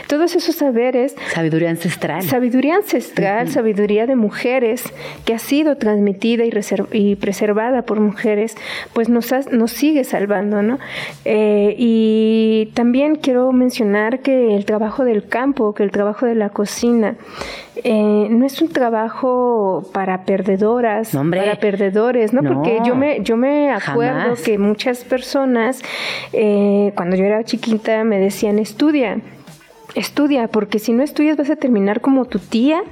Todos 0.08 0.34
esos 0.36 0.56
saberes. 0.56 1.14
Sabiduría 1.32 1.70
ancestral. 1.70 2.22
Sabiduría 2.22 2.76
ancestral, 2.76 3.48
sabiduría 3.48 4.06
de 4.06 4.16
mujeres 4.16 4.84
que 5.24 5.34
ha 5.34 5.38
sido 5.38 5.76
transmitida 5.76 6.44
y, 6.44 6.50
y 6.92 7.16
preservada 7.16 7.82
por 7.82 8.00
mujeres, 8.00 8.56
pues 8.92 9.08
nos, 9.08 9.30
nos 9.52 9.70
sigue 9.70 10.04
salvando, 10.04 10.62
¿no? 10.62 10.78
Eh, 11.24 11.74
y 11.78 12.70
también 12.74 13.16
quiero 13.16 13.52
mencionar 13.52 14.20
que 14.20 14.54
el 14.54 14.64
trabajo 14.64 15.04
del 15.04 15.26
campo, 15.28 15.74
que 15.74 15.82
el 15.82 15.90
trabajo 15.90 16.26
de 16.26 16.34
la 16.34 16.50
cocina, 16.50 17.16
eh, 17.84 18.28
no 18.30 18.46
es 18.46 18.62
un 18.62 18.68
trabajo 18.68 19.88
para 19.92 20.24
perdedoras, 20.24 21.10
para 21.12 21.56
perdedores, 21.56 22.32
¿no? 22.32 22.42
Porque 22.42 22.80
yo 22.84 22.94
me, 22.94 23.22
yo 23.22 23.36
me 23.36 23.70
acuerdo 23.70 24.34
que 24.42 24.58
muchas 24.58 25.04
personas, 25.04 25.82
eh, 26.32 26.92
cuando 26.96 27.16
yo 27.16 27.24
era 27.24 27.44
chiquita, 27.44 28.04
me 28.04 28.18
decían, 28.18 28.58
estudia, 28.58 29.20
estudia, 29.94 30.48
porque 30.48 30.78
si 30.78 30.92
no 30.92 31.02
estudias 31.02 31.36
vas 31.36 31.50
a 31.50 31.56
terminar 31.56 32.00
como 32.00 32.24
tu 32.24 32.38
tía, 32.38 32.82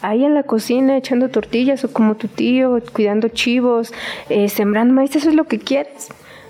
ahí 0.00 0.24
en 0.24 0.34
la 0.34 0.42
cocina 0.44 0.96
echando 0.96 1.28
tortillas, 1.28 1.84
o 1.84 1.92
como 1.92 2.14
tu 2.14 2.28
tío, 2.28 2.78
cuidando 2.92 3.28
chivos, 3.28 3.92
eh, 4.28 4.48
sembrando 4.48 4.94
maíz, 4.94 5.14
eso 5.14 5.28
es 5.28 5.34
lo 5.34 5.44
que 5.44 5.58
quieres 5.58 6.08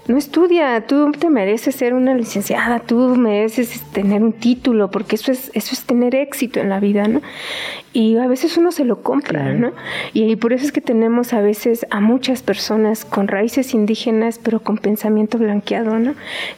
no 0.08 0.18
estudia, 0.18 0.84
tú 0.86 1.12
te 1.12 1.30
mereces 1.30 1.76
ser 1.76 1.94
una 1.94 2.14
licenciada, 2.14 2.80
tú 2.80 3.14
mereces 3.14 3.80
tener 3.92 4.22
un 4.22 4.32
título, 4.32 4.90
porque 4.90 5.14
eso 5.14 5.30
es, 5.30 5.52
eso 5.54 5.72
es 5.72 5.84
tener 5.84 6.16
éxito 6.16 6.58
en 6.58 6.68
la 6.68 6.80
vida, 6.80 7.06
¿no? 7.06 7.22
Y 7.92 8.16
a 8.16 8.26
veces 8.26 8.56
uno 8.56 8.72
se 8.72 8.84
lo 8.84 9.02
compra, 9.02 9.52
¿no? 9.54 9.72
Y 10.12 10.34
por 10.36 10.52
eso 10.52 10.64
es 10.64 10.72
que 10.72 10.80
tenemos 10.80 11.32
a 11.32 11.40
veces 11.40 11.86
a 11.90 12.00
muchas 12.00 12.42
personas 12.42 13.04
con 13.04 13.28
raíces 13.28 13.74
indígenas, 13.74 14.40
pero 14.42 14.60
con 14.60 14.78
pensamiento 14.78 15.38
blanqueado, 15.38 15.98
¿no? 15.98 16.14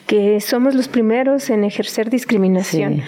Que 0.06 0.40
somos 0.40 0.74
los 0.74 0.88
primeros 0.88 1.50
en 1.50 1.64
ejercer 1.64 2.08
discriminación 2.08 3.02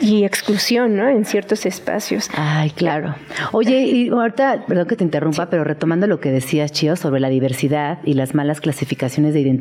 y 0.00 0.24
exclusión, 0.24 0.96
¿no? 0.96 1.08
En 1.08 1.26
ciertos 1.26 1.66
espacios. 1.66 2.30
Ay, 2.34 2.70
claro. 2.70 3.16
Oye, 3.52 3.82
y 3.82 4.08
ahorita, 4.08 4.64
perdón 4.66 4.86
que 4.86 4.96
te 4.96 5.04
interrumpa, 5.04 5.50
pero 5.50 5.64
retomando 5.64 6.06
lo 6.06 6.20
que 6.20 6.30
decías, 6.30 6.72
Chío, 6.72 6.96
sobre 6.96 7.20
la 7.20 7.28
diversidad 7.28 7.98
y 8.04 8.14
las 8.14 8.34
malas 8.34 8.60
clasificaciones 8.60 9.34
de 9.34 9.40
identidad 9.40 9.57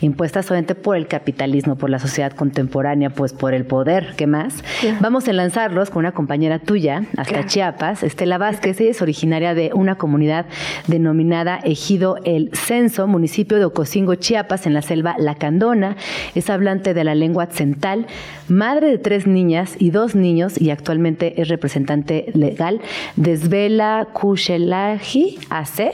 impuestas 0.00 0.46
solamente 0.46 0.74
por 0.74 0.96
el 0.96 1.06
capitalismo, 1.06 1.76
por 1.76 1.90
la 1.90 1.98
sociedad 1.98 2.32
contemporánea, 2.32 3.10
pues 3.10 3.32
por 3.32 3.54
el 3.54 3.64
poder, 3.64 4.14
¿qué 4.16 4.26
más? 4.26 4.62
Vamos 5.00 5.28
a 5.28 5.32
lanzarlos 5.32 5.90
con 5.90 6.00
una 6.00 6.12
compañera 6.12 6.58
tuya, 6.58 7.04
hasta 7.16 7.46
Chiapas. 7.46 8.02
Estela 8.02 8.38
Vázquez, 8.38 8.80
ella 8.80 8.90
es 8.90 9.02
originaria 9.02 9.54
de 9.54 9.70
una 9.74 9.96
comunidad 9.96 10.46
denominada 10.86 11.58
Ejido 11.62 12.16
El 12.24 12.50
Censo, 12.54 13.06
municipio 13.06 13.58
de 13.58 13.64
Ocosingo, 13.64 14.14
Chiapas, 14.14 14.66
en 14.66 14.74
la 14.74 14.82
selva 14.82 15.16
Lacandona. 15.18 15.96
Es 16.34 16.50
hablante 16.50 16.94
de 16.94 17.04
la 17.04 17.14
lengua 17.14 17.46
tzental, 17.46 18.06
madre 18.48 18.88
de 18.88 18.98
tres 18.98 19.26
niñas 19.26 19.76
y 19.78 19.90
dos 19.90 20.14
niños 20.14 20.60
y 20.60 20.70
actualmente 20.70 21.40
es 21.40 21.48
representante 21.48 22.26
legal 22.34 22.80
de 23.16 23.36
Svela 23.36 24.08
Kushelaji 24.12 25.38
AC. 25.50 25.92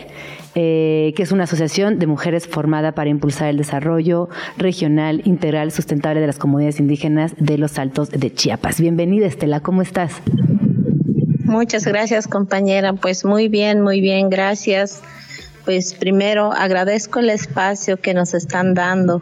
Eh, 0.58 1.12
que 1.14 1.22
es 1.22 1.32
una 1.32 1.44
asociación 1.44 1.98
de 1.98 2.06
mujeres 2.06 2.46
formada 2.46 2.92
para 2.92 3.10
impulsar 3.10 3.48
el 3.48 3.58
desarrollo 3.58 4.30
regional, 4.56 5.20
integral, 5.26 5.70
sustentable 5.70 6.22
de 6.22 6.26
las 6.26 6.38
comunidades 6.38 6.80
indígenas 6.80 7.34
de 7.36 7.58
los 7.58 7.78
Altos 7.78 8.08
de 8.10 8.32
Chiapas. 8.32 8.80
Bienvenida, 8.80 9.26
Estela, 9.26 9.60
¿cómo 9.60 9.82
estás? 9.82 10.14
Muchas 11.44 11.84
gracias, 11.86 12.26
compañera. 12.26 12.94
Pues 12.94 13.26
muy 13.26 13.48
bien, 13.48 13.82
muy 13.82 14.00
bien, 14.00 14.30
gracias. 14.30 15.02
Pues 15.66 15.92
primero 15.92 16.54
agradezco 16.54 17.18
el 17.18 17.28
espacio 17.28 17.98
que 17.98 18.14
nos 18.14 18.32
están 18.32 18.72
dando. 18.72 19.20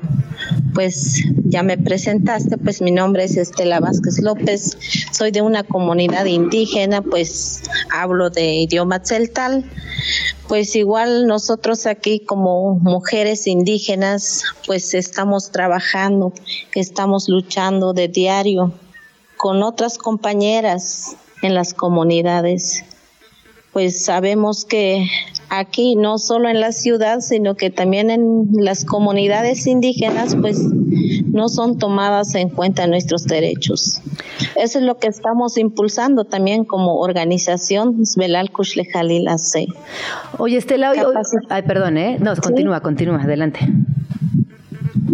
Pues 0.75 1.25
ya 1.45 1.63
me 1.63 1.79
presentaste, 1.79 2.59
pues 2.59 2.83
mi 2.83 2.91
nombre 2.91 3.25
es 3.25 3.37
Estela 3.37 3.79
Vázquez 3.79 4.21
López, 4.21 4.77
soy 5.13 5.31
de 5.31 5.41
una 5.41 5.63
comunidad 5.63 6.25
indígena, 6.25 7.01
pues 7.01 7.63
hablo 7.93 8.29
de 8.31 8.55
idioma 8.55 9.01
celtal. 9.05 9.65
Pues 10.49 10.75
igual 10.75 11.27
nosotros 11.27 11.87
aquí 11.87 12.21
como 12.21 12.75
mujeres 12.75 13.47
indígenas, 13.47 14.43
pues 14.67 14.95
estamos 14.95 15.53
trabajando, 15.53 16.33
estamos 16.75 17.29
luchando 17.29 17.93
de 17.93 18.09
diario 18.09 18.75
con 19.37 19.63
otras 19.63 19.97
compañeras 19.97 21.17
en 21.43 21.55
las 21.55 21.73
comunidades. 21.73 22.85
Pues 23.73 24.05
sabemos 24.05 24.65
que 24.65 25.07
aquí, 25.59 25.97
no 25.97 26.19
solo 26.19 26.49
en 26.49 26.61
la 26.61 26.73
ciudad, 26.73 27.21
sino 27.21 27.55
que 27.55 27.71
también 27.71 28.11
en 28.11 28.49
las 28.53 28.85
comunidades 28.85 29.67
indígenas, 29.67 30.37
pues 30.41 30.61
no 30.61 31.49
son 31.49 31.79
tomadas 31.79 32.35
en 32.35 32.49
cuenta 32.49 32.87
nuestros 32.87 33.25
derechos. 33.25 34.01
Eso 34.57 34.79
es 34.79 34.85
lo 34.85 34.99
que 34.99 35.09
estamos 35.09 35.59
impulsando 35.59 36.25
también 36.25 36.65
como 36.65 36.99
organización 36.99 38.03
Velal 38.17 38.51
Jalil 38.93 39.29
AC. 39.29 39.67
Oye, 40.39 40.59
Estela, 40.59 40.93
hoy, 40.93 40.99
ay, 41.49 41.63
perdón, 41.63 41.99
¿eh? 41.99 42.19
No, 42.21 42.35
continúa, 42.37 42.81
continúa, 42.81 43.23
adelante. 43.23 43.61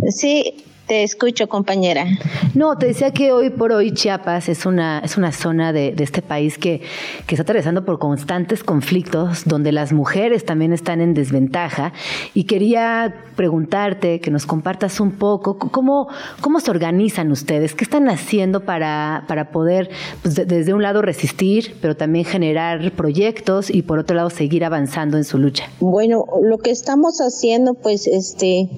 Sí, 0.08 0.64
te 0.90 1.04
escucho, 1.04 1.48
compañera. 1.48 2.04
No, 2.52 2.76
te 2.76 2.86
decía 2.86 3.12
que 3.12 3.30
hoy 3.30 3.50
por 3.50 3.70
hoy 3.70 3.94
Chiapas 3.94 4.48
es 4.48 4.66
una, 4.66 4.98
es 4.98 5.16
una 5.16 5.30
zona 5.30 5.72
de, 5.72 5.94
este 5.96 6.20
país 6.20 6.58
que, 6.58 6.80
que, 7.28 7.36
está 7.36 7.42
atravesando 7.42 7.84
por 7.84 8.00
constantes 8.00 8.64
conflictos, 8.64 9.44
donde 9.44 9.70
las 9.70 9.92
mujeres 9.92 10.44
también 10.44 10.72
están 10.72 11.00
en 11.00 11.14
desventaja. 11.14 11.92
Y 12.34 12.42
quería 12.42 13.14
preguntarte, 13.36 14.18
que 14.18 14.32
nos 14.32 14.46
compartas 14.46 14.98
un 14.98 15.12
poco, 15.12 15.58
cómo, 15.58 16.08
cómo 16.40 16.58
se 16.58 16.72
organizan 16.72 17.30
ustedes, 17.30 17.76
qué 17.76 17.84
están 17.84 18.08
haciendo 18.08 18.64
para, 18.64 19.26
para 19.28 19.52
poder, 19.52 19.90
pues, 20.22 20.34
desde 20.34 20.74
un 20.74 20.82
lado, 20.82 21.02
resistir, 21.02 21.76
pero 21.80 21.96
también 21.96 22.24
generar 22.24 22.90
proyectos 22.96 23.70
y 23.70 23.82
por 23.82 24.00
otro 24.00 24.16
lado, 24.16 24.28
seguir 24.28 24.64
avanzando 24.64 25.18
en 25.18 25.22
su 25.22 25.38
lucha. 25.38 25.70
Bueno, 25.78 26.24
lo 26.42 26.58
que 26.58 26.72
estamos 26.72 27.20
haciendo, 27.20 27.74
pues, 27.74 28.08
este 28.08 28.68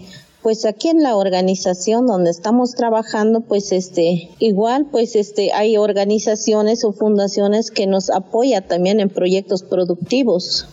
pues 0.42 0.64
aquí 0.64 0.88
en 0.88 1.02
la 1.02 1.16
organización 1.16 2.06
donde 2.06 2.30
estamos 2.30 2.74
trabajando, 2.74 3.42
pues 3.42 3.70
este, 3.72 4.30
igual, 4.40 4.86
pues 4.90 5.14
este, 5.14 5.52
hay 5.52 5.76
organizaciones 5.76 6.84
o 6.84 6.92
fundaciones 6.92 7.70
que 7.70 7.86
nos 7.86 8.10
apoyan 8.10 8.66
también 8.66 9.00
en 9.00 9.08
proyectos 9.08 9.62
productivos 9.62 10.66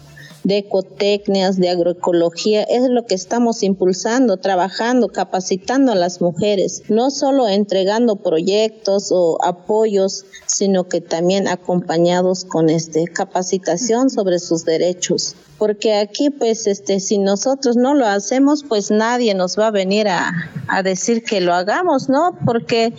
de 0.44 0.58
ecotecnias, 0.58 1.58
de 1.58 1.70
agroecología, 1.70 2.64
es 2.64 2.90
lo 2.90 3.06
que 3.06 3.16
estamos 3.16 3.64
impulsando, 3.64 4.38
trabajando, 4.38 5.10
capacitando 5.10 5.92
a 5.92 5.96
las 5.96 6.22
mujeres, 6.22 6.84
no 6.90 7.12
solo 7.12 7.48
entregando 7.48 8.18
proyectos 8.18 9.12
o 9.12 9.38
apoyos, 9.44 10.26
sino 10.46 10.88
que 10.88 11.02
también 11.02 11.48
acompañados 11.48 12.46
con 12.46 12.70
este 12.70 13.06
capacitación 13.06 14.10
sobre 14.10 14.40
sus 14.40 14.66
derechos. 14.66 15.36
Porque 15.58 15.96
aquí 15.96 16.30
pues 16.30 16.68
este 16.68 17.02
si 17.02 17.18
nosotros 17.18 17.76
no 17.76 17.94
lo 17.94 18.06
hacemos 18.08 18.64
pues 18.64 18.92
nadie 18.92 19.34
nos 19.34 19.60
va 19.60 19.68
a 19.68 19.72
venir 19.72 20.08
a, 20.08 20.32
a, 20.70 20.84
decir 20.84 21.22
que 21.22 21.42
lo 21.42 21.54
hagamos 21.54 22.08
no 22.08 22.38
porque 22.46 22.94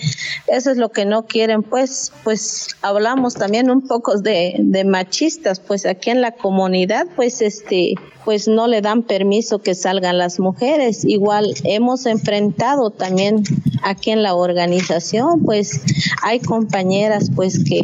eso 0.47 0.71
es 0.71 0.77
lo 0.77 0.91
que 0.91 1.07
no 1.07 1.25
quieren 1.25 1.63
pues 1.63 2.13
pues 2.23 2.69
hablamos 2.83 3.33
también 3.33 3.71
un 3.71 3.89
poco 3.89 4.19
de, 4.19 4.57
de 4.59 4.85
machistas 4.85 5.59
pues 5.59 5.87
aquí 5.87 6.11
en 6.11 6.21
la 6.21 6.33
comunidad 6.33 7.07
pues 7.17 7.30
este 7.41 7.95
pues 8.25 8.49
no 8.49 8.67
le 8.67 8.83
dan 8.83 9.03
permiso 9.03 9.61
que 9.61 9.75
salgan 9.75 10.19
las 10.19 10.41
mujeres 10.41 11.05
igual 11.05 11.55
hemos 11.65 12.07
enfrentado 12.07 12.91
también 12.91 13.43
aquí 13.83 14.11
en 14.11 14.23
la 14.23 14.35
organización 14.35 15.43
pues 15.45 15.81
hay 16.23 16.41
compañeras 16.41 17.31
pues 17.35 17.63
que 17.65 17.81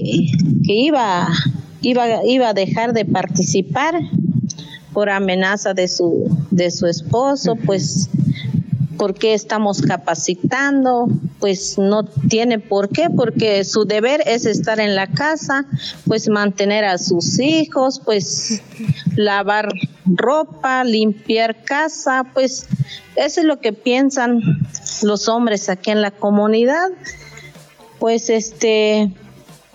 que 0.64 0.72
iba 0.72 1.28
iba 1.80 2.24
iba 2.24 2.48
a 2.48 2.54
dejar 2.54 2.92
de 2.92 3.04
participar 3.04 3.94
por 4.96 5.10
amenaza 5.10 5.74
de 5.74 5.88
su, 5.88 6.26
de 6.50 6.70
su 6.70 6.86
esposo, 6.86 7.54
pues 7.66 8.08
¿por 8.96 9.12
qué 9.12 9.34
estamos 9.34 9.82
capacitando? 9.82 11.08
Pues 11.46 11.78
no 11.78 12.02
tiene 12.02 12.58
por 12.58 12.88
qué, 12.88 13.08
porque 13.08 13.62
su 13.62 13.84
deber 13.84 14.20
es 14.26 14.46
estar 14.46 14.80
en 14.80 14.96
la 14.96 15.06
casa, 15.06 15.64
pues 16.04 16.28
mantener 16.28 16.84
a 16.84 16.98
sus 16.98 17.38
hijos, 17.38 18.02
pues 18.04 18.60
lavar 19.14 19.68
ropa, 20.06 20.82
limpiar 20.82 21.62
casa, 21.62 22.24
pues 22.34 22.66
eso 23.14 23.40
es 23.42 23.46
lo 23.46 23.60
que 23.60 23.72
piensan 23.72 24.40
los 25.02 25.28
hombres 25.28 25.68
aquí 25.68 25.92
en 25.92 26.02
la 26.02 26.10
comunidad. 26.10 26.88
Pues 28.00 28.28
este, 28.28 29.14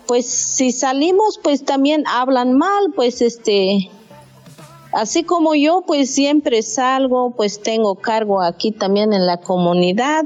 pues 0.06 0.26
si 0.26 0.72
salimos, 0.72 1.40
pues 1.42 1.64
también 1.64 2.04
hablan 2.06 2.52
mal, 2.52 2.92
pues 2.94 3.22
este, 3.22 3.88
Así 4.92 5.24
como 5.24 5.54
yo, 5.54 5.84
pues 5.86 6.14
siempre 6.14 6.60
salgo, 6.60 7.30
pues 7.30 7.62
tengo 7.62 7.94
cargo 7.94 8.42
aquí 8.42 8.72
también 8.72 9.14
en 9.14 9.24
la 9.24 9.38
comunidad, 9.38 10.24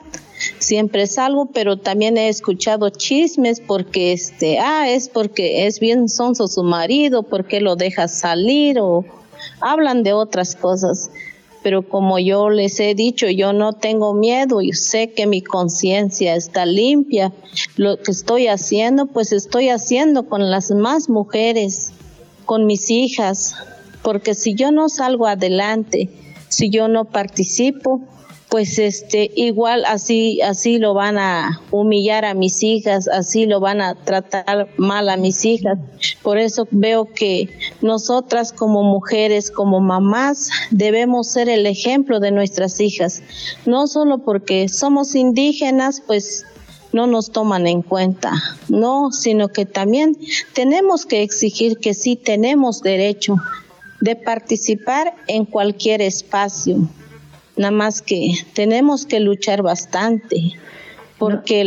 siempre 0.59 1.07
salgo, 1.07 1.47
pero 1.47 1.77
también 1.77 2.17
he 2.17 2.29
escuchado 2.29 2.91
chismes 2.91 3.61
porque 3.61 4.13
este, 4.13 4.59
ah, 4.59 4.89
es 4.89 5.09
porque 5.09 5.67
es 5.67 5.81
bien 5.81 6.09
sonso 6.09 6.49
su 6.49 6.63
marido, 6.63 7.23
porque 7.23 7.61
lo 7.61 7.77
deja 7.77 8.09
salir 8.09 8.79
o 8.81 9.05
hablan 9.61 10.03
de 10.03 10.13
otras 10.13 10.55
cosas. 10.57 11.11
Pero 11.63 11.89
como 11.89 12.21
yo 12.21 12.49
les 12.49 12.79
he 12.79 12.95
dicho, 12.95 13.27
yo 13.29 13.53
no 13.53 13.73
tengo 13.73 14.15
miedo 14.15 14.63
y 14.63 14.73
sé 14.73 15.11
que 15.11 15.27
mi 15.27 15.43
conciencia 15.43 16.37
está 16.37 16.65
limpia. 16.65 17.33
Lo 17.77 18.01
que 18.01 18.13
estoy 18.13 18.47
haciendo, 18.47 19.07
pues 19.07 19.33
estoy 19.33 19.71
haciendo 19.71 20.29
con 20.29 20.49
las 20.49 20.71
más 20.71 21.09
mujeres, 21.09 21.93
con 22.45 22.67
mis 22.67 22.89
hijas, 22.91 23.57
porque 24.03 24.35
si 24.35 24.55
yo 24.55 24.71
no 24.71 24.89
salgo 24.89 25.27
adelante, 25.27 26.09
si 26.49 26.71
yo 26.71 26.87
no 26.87 27.07
participo, 27.07 28.01
pues 28.49 28.79
este 28.79 29.31
igual 29.35 29.85
así 29.87 30.41
así 30.41 30.79
lo 30.79 30.95
van 30.95 31.19
a 31.19 31.61
humillar 31.71 32.25
a 32.25 32.35
mis 32.35 32.63
hijas, 32.63 33.09
así 33.09 33.47
lo 33.47 33.61
van 33.61 33.81
a 33.81 33.95
tratar 33.95 34.69
mal 34.77 35.09
a 35.09 35.17
mis 35.17 35.45
hijas. 35.45 35.79
Por 36.23 36.39
eso 36.39 36.69
veo 36.71 37.07
que 37.13 37.49
nosotras 37.83 38.53
como 38.53 38.83
mujeres, 38.83 39.51
como 39.51 39.81
mamás, 39.81 40.51
debemos 40.71 41.33
ser 41.33 41.49
el 41.49 41.67
ejemplo 41.67 42.21
de 42.21 42.31
nuestras 42.31 42.81
hijas, 42.81 43.23
no 43.67 43.87
solo 43.87 44.19
porque 44.19 44.69
somos 44.69 45.15
indígenas, 45.15 46.03
pues 46.07 46.45
no 46.93 47.07
nos 47.07 47.31
toman 47.31 47.67
en 47.67 47.83
cuenta, 47.83 48.33
no, 48.69 49.11
sino 49.13 49.49
que 49.49 49.67
también 49.67 50.17
tenemos 50.55 51.05
que 51.05 51.23
exigir 51.23 51.79
que 51.79 51.95
sí 51.95 52.17
tenemos 52.17 52.81
derecho 52.81 53.37
de 54.01 54.17
participar 54.17 55.15
en 55.27 55.45
cualquier 55.45 56.01
espacio. 56.01 56.89
Nada 57.57 57.71
más 57.71 58.03
que 58.03 58.35
tenemos 58.53 59.07
que 59.07 59.21
luchar 59.21 59.63
bastante 59.63 60.53
porque 61.19 61.63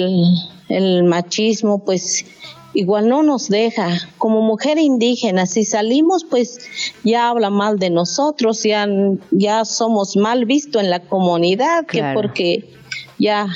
el, 0.69 1.03
machismo 1.03 1.83
pues 1.83 2.25
igual 2.73 3.09
no 3.09 3.23
nos 3.23 3.49
deja. 3.49 3.89
Como 4.17 4.41
mujer 4.41 4.77
indígena, 4.77 5.47
si 5.47 5.65
salimos 5.65 6.23
pues 6.23 6.59
ya 7.03 7.29
habla 7.29 7.49
mal 7.49 7.79
de 7.79 7.89
nosotros, 7.89 8.61
ya, 8.63 8.87
ya 9.31 9.65
somos 9.65 10.15
mal 10.15 10.45
visto 10.45 10.79
en 10.79 10.91
la 10.91 10.99
comunidad, 10.99 11.85
que 11.87 12.03
porque 12.13 12.69
ya 13.17 13.47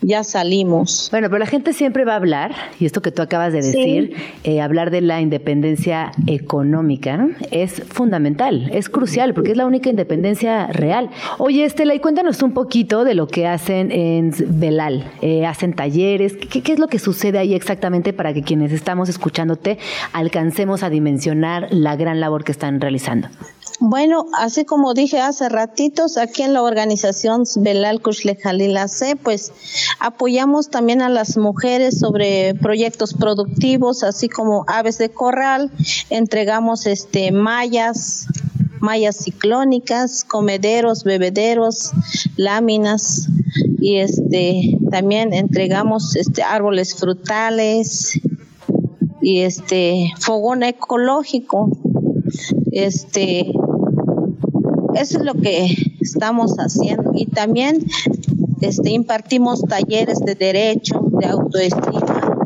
ya 0.00 0.24
salimos. 0.24 1.08
Bueno, 1.10 1.28
pero 1.28 1.38
la 1.38 1.46
gente 1.46 1.72
siempre 1.72 2.04
va 2.04 2.12
a 2.12 2.16
hablar, 2.16 2.54
y 2.78 2.86
esto 2.86 3.02
que 3.02 3.10
tú 3.10 3.22
acabas 3.22 3.52
de 3.52 3.62
decir, 3.62 4.14
eh, 4.44 4.60
hablar 4.60 4.90
de 4.90 5.00
la 5.00 5.20
independencia 5.20 6.12
económica 6.26 7.28
es 7.50 7.82
fundamental, 7.88 8.68
es 8.72 8.88
crucial, 8.88 9.34
porque 9.34 9.52
es 9.52 9.56
la 9.56 9.66
única 9.66 9.90
independencia 9.90 10.66
real. 10.68 11.10
Oye, 11.38 11.64
Estela, 11.64 11.94
y 11.94 12.00
cuéntanos 12.00 12.42
un 12.42 12.52
poquito 12.52 13.04
de 13.04 13.14
lo 13.14 13.26
que 13.26 13.46
hacen 13.46 13.90
en 13.90 14.34
Belal. 14.60 15.10
Eh, 15.22 15.46
¿Hacen 15.46 15.72
talleres? 15.72 16.34
¿Qué, 16.36 16.62
¿Qué 16.62 16.72
es 16.72 16.78
lo 16.78 16.88
que 16.88 16.98
sucede 16.98 17.38
ahí 17.38 17.54
exactamente 17.54 18.12
para 18.12 18.32
que 18.32 18.42
quienes 18.42 18.72
estamos 18.72 19.08
escuchándote 19.08 19.78
alcancemos 20.12 20.82
a 20.82 20.90
dimensionar 20.90 21.68
la 21.70 21.96
gran 21.96 22.20
labor 22.20 22.44
que 22.44 22.52
están 22.52 22.80
realizando? 22.80 23.28
Bueno, 23.88 24.26
así 24.36 24.64
como 24.64 24.94
dije 24.94 25.20
hace 25.20 25.48
ratitos, 25.48 26.16
aquí 26.16 26.42
en 26.42 26.54
la 26.54 26.62
organización 26.62 27.44
Belal 27.58 28.02
Kushle 28.02 28.36
pues 29.22 29.52
apoyamos 30.00 30.70
también 30.70 31.02
a 31.02 31.08
las 31.08 31.36
mujeres 31.36 32.00
sobre 32.00 32.56
proyectos 32.56 33.14
productivos, 33.14 34.02
así 34.02 34.28
como 34.28 34.64
aves 34.66 34.98
de 34.98 35.10
corral, 35.10 35.70
entregamos 36.10 36.86
este 36.86 37.30
mallas, 37.30 38.26
mallas 38.80 39.18
ciclónicas, 39.18 40.24
comederos, 40.24 41.04
bebederos, 41.04 41.92
láminas 42.36 43.28
y 43.78 43.98
este 43.98 44.80
también 44.90 45.32
entregamos 45.32 46.16
este 46.16 46.42
árboles 46.42 46.96
frutales 46.96 48.18
y 49.22 49.42
este 49.42 50.12
fogón 50.18 50.64
ecológico 50.64 51.70
este 52.72 53.52
eso 54.96 55.18
es 55.18 55.24
lo 55.24 55.34
que 55.34 55.66
estamos 56.00 56.54
haciendo. 56.58 57.12
Y 57.14 57.26
también 57.26 57.84
este, 58.60 58.90
impartimos 58.90 59.62
talleres 59.62 60.18
de 60.20 60.34
derecho, 60.34 61.00
de 61.18 61.26
autoestima, 61.26 62.36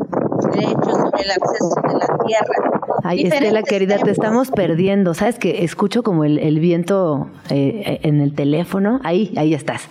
derecho 0.53 0.91
sobre 0.91 1.23
el 1.23 1.31
acceso 1.31 1.75
de 1.87 1.93
la 1.93 2.17
tierra. 2.25 2.71
Ay, 3.03 3.23
Estela, 3.23 3.63
querida, 3.63 3.97
te 3.97 4.11
estamos 4.11 4.51
perdiendo. 4.51 5.13
¿Sabes 5.13 5.39
que 5.39 5.63
Escucho 5.63 6.03
como 6.03 6.23
el, 6.23 6.59
viento 6.59 7.27
eh, 7.49 7.99
en 8.03 8.21
el 8.21 8.33
teléfono. 8.33 8.99
Ahí, 9.03 9.33
ahí 9.37 9.53
estás. 9.53 9.83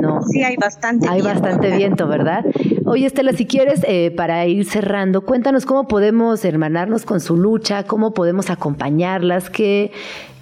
No. 0.00 0.22
Sí, 0.22 0.42
hay 0.42 0.56
bastante 0.56 1.06
Hay 1.08 1.20
bastante 1.20 1.76
viento, 1.76 2.08
¿verdad? 2.08 2.44
Oye, 2.86 3.06
Estela, 3.06 3.32
si 3.32 3.46
quieres, 3.46 3.84
eh, 3.86 4.10
para 4.10 4.46
ir 4.46 4.64
cerrando, 4.64 5.20
cuéntanos 5.22 5.66
cómo 5.66 5.86
podemos 5.86 6.44
hermanarnos 6.44 7.04
con 7.04 7.20
su 7.20 7.36
lucha, 7.36 7.84
cómo 7.84 8.14
podemos 8.14 8.50
acompañarlas, 8.50 9.50
qué, 9.50 9.92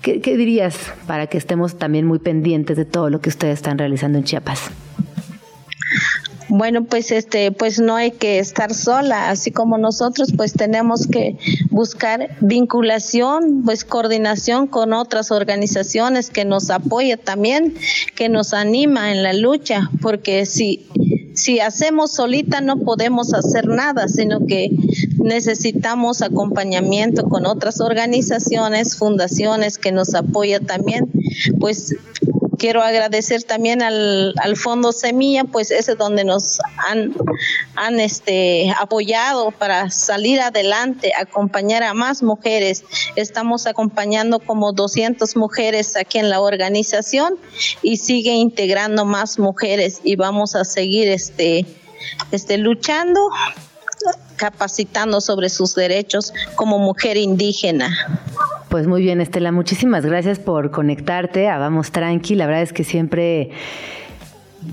qué, 0.03 0.36
dirías 0.36 0.76
para 1.07 1.26
que 1.26 1.38
estemos 1.38 1.78
también 1.78 2.07
muy 2.07 2.18
pendientes 2.18 2.76
de 2.76 2.84
todo 2.84 3.11
lo 3.11 3.20
que 3.20 3.28
ustedes 3.28 3.55
están 3.55 3.78
realizando 3.78 4.18
en 4.18 4.24
Chiapas. 4.24 4.70
Bueno, 6.51 6.84
pues 6.84 7.11
este, 7.12 7.53
pues 7.53 7.78
no 7.78 7.96
hay 7.96 8.11
que 8.11 8.38
estar 8.38 8.72
sola, 8.72 9.28
así 9.28 9.51
como 9.51 9.76
nosotros, 9.76 10.32
pues 10.34 10.55
tenemos 10.55 11.07
que 11.07 11.36
buscar 11.70 12.36
vinculación, 12.40 13.62
pues 13.66 13.84
coordinación 13.84 14.66
con 14.66 14.94
otras 14.94 15.30
organizaciones 15.30 16.30
que 16.30 16.46
nos 16.46 16.70
apoyen 16.70 17.20
también, 17.22 17.74
que 18.14 18.30
nos 18.30 18.55
anima 18.55 19.12
en 19.12 19.22
la 19.22 19.34
lucha, 19.34 19.90
porque 20.01 20.46
si 20.46 20.86
si 21.39 21.61
hacemos 21.61 22.12
solita 22.12 22.61
no 22.61 22.80
podemos 22.80 23.32
hacer 23.32 23.68
nada, 23.68 24.09
sino 24.09 24.45
que 24.47 24.70
necesitamos 25.22 26.20
acompañamiento 26.20 27.28
con 27.28 27.47
otras 27.47 27.80
organizaciones, 27.80 28.97
fundaciones 28.97 29.78
que 29.78 29.93
nos 29.93 30.14
apoyan 30.14 30.66
también, 30.66 31.11
pues 31.61 31.95
quiero 32.59 32.82
agradecer 32.82 33.42
también 33.44 33.82
al, 33.82 34.34
al 34.42 34.56
Fondo 34.56 34.92
Semilla, 34.92 35.44
pues 35.44 35.70
ese 35.70 35.92
es 35.92 35.98
donde 35.98 36.24
nos 36.24 36.59
han, 37.76 38.00
este, 38.00 38.74
apoyado 38.78 39.50
para 39.52 39.90
salir 39.90 40.40
adelante, 40.40 41.12
acompañar 41.18 41.82
a 41.82 41.94
más 41.94 42.22
mujeres. 42.22 42.84
Estamos 43.16 43.66
acompañando 43.66 44.40
como 44.40 44.72
200 44.72 45.36
mujeres 45.36 45.96
aquí 45.96 46.18
en 46.18 46.28
la 46.28 46.40
organización 46.40 47.38
y 47.82 47.96
sigue 47.96 48.32
integrando 48.32 49.04
más 49.04 49.38
mujeres 49.38 50.00
y 50.04 50.16
vamos 50.16 50.54
a 50.54 50.64
seguir 50.64 51.09
este, 51.09 51.64
este, 52.32 52.59
luchando 52.59 53.20
capacitando 54.39 55.20
sobre 55.20 55.51
sus 55.51 55.74
derechos 55.74 56.32
como 56.55 56.78
mujer 56.78 57.18
indígena. 57.18 57.91
Pues 58.70 58.86
muy 58.86 59.03
bien, 59.03 59.20
Estela, 59.20 59.53
muchísimas 59.53 60.07
gracias 60.07 60.39
por 60.39 60.70
conectarte 60.70 61.49
a 61.49 61.59
Vamos 61.59 61.91
Tranqui. 61.91 62.34
La 62.34 62.47
verdad 62.47 62.62
es 62.62 62.72
que 62.72 62.84
siempre 62.84 63.51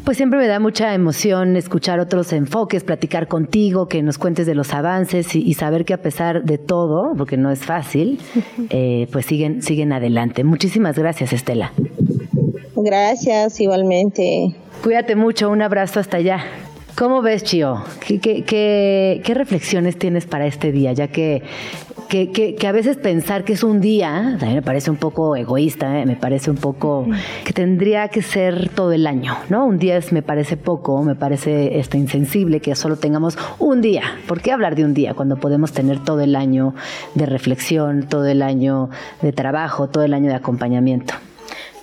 pues 0.03 0.18
siempre 0.18 0.39
me 0.39 0.47
da 0.47 0.59
mucha 0.59 0.93
emoción 0.93 1.55
escuchar 1.55 1.99
otros 1.99 2.34
enfoques, 2.34 2.84
platicar 2.84 3.28
contigo, 3.28 3.88
que 3.88 4.01
nos 4.01 4.18
cuentes 4.18 4.47
de 4.47 4.55
los 4.55 4.74
avances 4.74 5.36
y, 5.36 5.53
saber 5.53 5.86
que 5.86 5.93
a 5.93 6.01
pesar 6.01 6.43
de 6.43 6.57
todo, 6.57 7.13
porque 7.16 7.38
no 7.38 7.51
es 7.51 7.59
fácil, 7.59 8.20
eh, 8.70 9.07
pues 9.11 9.26
siguen, 9.26 9.61
siguen 9.61 9.93
adelante. 9.93 10.43
Muchísimas 10.43 10.97
gracias, 10.97 11.34
Estela. 11.34 11.72
Gracias, 12.76 13.59
igualmente. 13.59 14.55
Cuídate 14.84 15.16
mucho, 15.16 15.49
un 15.49 15.61
abrazo 15.61 15.99
hasta 15.99 16.18
allá. 16.18 16.43
¿Cómo 16.97 17.21
ves, 17.21 17.43
Chio? 17.43 17.83
¿Qué, 17.99 18.19
qué, 18.21 19.33
reflexiones 19.33 19.99
tienes 19.99 20.25
para 20.25 20.45
este 20.45 20.71
día? 20.71 20.93
Ya 20.93 21.09
que, 21.09 21.43
que, 22.07 22.57
a 22.65 22.71
veces 22.71 22.95
pensar 22.95 23.43
que 23.43 23.51
es 23.51 23.63
un 23.63 23.81
día, 23.81 24.37
también 24.39 24.55
me 24.55 24.61
parece 24.61 24.91
un 24.91 24.95
poco 24.95 25.35
egoísta, 25.35 25.99
¿eh? 25.99 26.05
me 26.05 26.15
parece 26.15 26.49
un 26.49 26.55
poco 26.55 27.05
que 27.43 27.51
tendría 27.51 28.07
que 28.07 28.21
ser 28.21 28.69
todo 28.69 28.93
el 28.93 29.07
año, 29.07 29.35
¿no? 29.49 29.65
Un 29.65 29.77
día 29.77 29.97
es, 29.97 30.13
me 30.13 30.21
parece 30.21 30.55
poco, 30.55 31.03
me 31.03 31.15
parece 31.15 31.79
este, 31.79 31.97
insensible 31.97 32.61
que 32.61 32.73
solo 32.75 32.95
tengamos 32.95 33.37
un 33.59 33.81
día. 33.81 34.03
¿Por 34.25 34.39
qué 34.39 34.53
hablar 34.53 34.75
de 34.75 34.85
un 34.85 34.93
día 34.93 35.15
cuando 35.15 35.35
podemos 35.35 35.73
tener 35.73 36.01
todo 36.01 36.21
el 36.21 36.33
año 36.33 36.75
de 37.13 37.25
reflexión, 37.25 38.03
todo 38.07 38.25
el 38.25 38.41
año 38.41 38.89
de 39.21 39.33
trabajo, 39.33 39.89
todo 39.89 40.05
el 40.05 40.13
año 40.13 40.29
de 40.29 40.35
acompañamiento? 40.35 41.13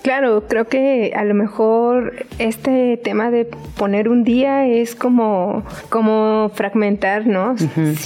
Claro, 0.03 0.43
creo 0.49 0.67
que 0.67 1.13
a 1.15 1.23
lo 1.23 1.33
mejor 1.33 2.25
este 2.37 2.97
tema 2.97 3.31
de 3.31 3.45
poner 3.77 4.09
un 4.09 4.25
día 4.25 4.67
es 4.67 4.95
como, 4.95 5.63
como 5.87 6.51
fragmentar, 6.53 7.25
¿no? 7.25 7.55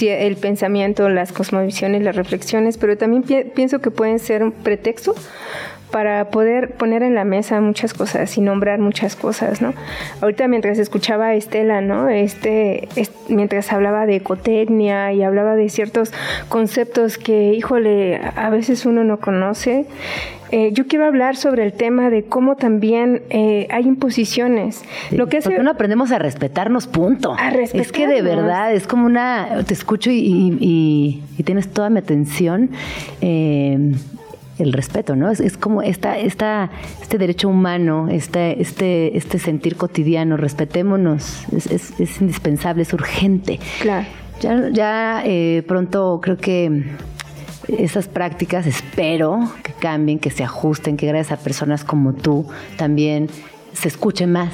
el 0.00 0.36
pensamiento, 0.36 1.08
las 1.08 1.32
cosmovisiones, 1.32 2.02
las 2.02 2.14
reflexiones, 2.14 2.78
pero 2.78 2.96
también 2.96 3.24
pienso 3.52 3.80
que 3.80 3.90
pueden 3.90 4.20
ser 4.20 4.44
un 4.44 4.52
pretexto 4.52 5.16
para 5.90 6.30
poder 6.30 6.72
poner 6.72 7.02
en 7.02 7.14
la 7.14 7.24
mesa 7.24 7.60
muchas 7.60 7.94
cosas 7.94 8.36
y 8.36 8.40
nombrar 8.40 8.78
muchas 8.78 9.16
cosas, 9.16 9.62
¿no? 9.62 9.74
Ahorita 10.20 10.48
mientras 10.48 10.78
escuchaba 10.78 11.28
a 11.28 11.34
Estela, 11.34 11.80
¿no? 11.80 12.08
Este, 12.08 12.88
mientras 13.28 13.72
hablaba 13.72 14.06
de 14.06 14.16
ecotecnia 14.16 15.12
y 15.12 15.22
hablaba 15.22 15.56
de 15.56 15.68
ciertos 15.68 16.12
conceptos 16.48 17.18
que, 17.18 17.54
híjole, 17.54 18.20
a 18.36 18.50
veces 18.50 18.86
uno 18.86 19.04
no 19.04 19.18
conoce, 19.18 19.86
eh, 20.50 20.70
yo 20.72 20.86
quiero 20.86 21.04
hablar 21.04 21.36
sobre 21.36 21.64
el 21.64 21.72
tema 21.72 22.08
de 22.10 22.24
cómo 22.24 22.56
también 22.56 23.22
eh, 23.30 23.66
hay 23.70 23.86
imposiciones. 23.86 24.82
Lo 25.10 25.26
que 25.26 25.38
hace, 25.38 25.50
porque 25.50 25.62
no 25.62 25.70
aprendemos 25.70 26.10
a 26.10 26.18
respetarnos, 26.18 26.86
punto. 26.86 27.32
A 27.32 27.50
respetarnos. 27.50 27.86
Es 27.86 27.92
que 27.92 28.06
de 28.06 28.22
verdad 28.22 28.72
es 28.72 28.86
como 28.86 29.04
una. 29.06 29.62
Te 29.66 29.74
escucho 29.74 30.10
y, 30.10 31.22
tienes 31.44 31.68
toda 31.68 31.90
mi 31.90 31.98
atención. 31.98 32.70
Eh, 33.20 33.92
el 34.58 34.72
respeto, 34.72 35.16
¿no? 35.16 35.30
Es, 35.30 35.56
como 35.56 35.82
esta, 35.82 36.18
esta, 36.18 36.70
este 37.00 37.18
derecho 37.18 37.48
humano, 37.48 38.08
este, 38.10 38.60
este, 38.60 39.16
este 39.16 39.38
sentir 39.38 39.76
cotidiano, 39.76 40.36
respetémonos, 40.36 41.44
es, 41.52 41.66
es, 41.66 42.00
es 42.00 42.20
indispensable, 42.20 42.82
es 42.82 42.92
urgente. 42.92 43.58
Claro. 43.80 44.06
Ya, 44.40 44.68
ya 44.70 45.24
pronto 45.66 46.20
creo 46.22 46.36
que 46.36 46.84
esas 47.68 48.08
prácticas 48.08 48.66
espero 48.66 49.52
que 49.62 49.72
cambien, 49.72 50.18
que 50.18 50.30
se 50.30 50.44
ajusten, 50.44 50.96
que 50.96 51.06
gracias 51.06 51.38
a 51.38 51.42
personas 51.42 51.84
como 51.84 52.14
tú 52.14 52.46
también 52.76 53.28
se 53.72 53.88
escuche 53.88 54.26
más, 54.26 54.50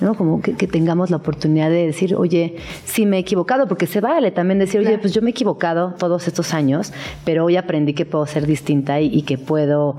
¿no? 0.00 0.14
Como 0.14 0.40
que, 0.40 0.54
tengamos 0.66 1.10
la 1.10 1.16
oportunidad 1.16 1.70
de 1.70 1.86
decir, 1.86 2.14
oye, 2.14 2.56
sí 2.84 3.06
me 3.06 3.16
he 3.16 3.20
equivocado, 3.20 3.66
porque 3.68 3.86
se 3.86 4.00
vale 4.00 4.30
también 4.30 4.58
decir, 4.58 4.80
oye, 4.80 4.98
pues 4.98 5.12
yo 5.12 5.22
me 5.22 5.30
he 5.30 5.32
equivocado 5.32 5.94
todos 5.98 6.26
estos 6.28 6.54
años, 6.54 6.92
pero 7.24 7.44
hoy 7.44 7.56
aprendí 7.56 7.94
que 7.94 8.06
puedo 8.06 8.26
ser 8.26 8.46
distinta 8.46 9.00
y, 9.00 9.22
que 9.22 9.38
puedo 9.38 9.96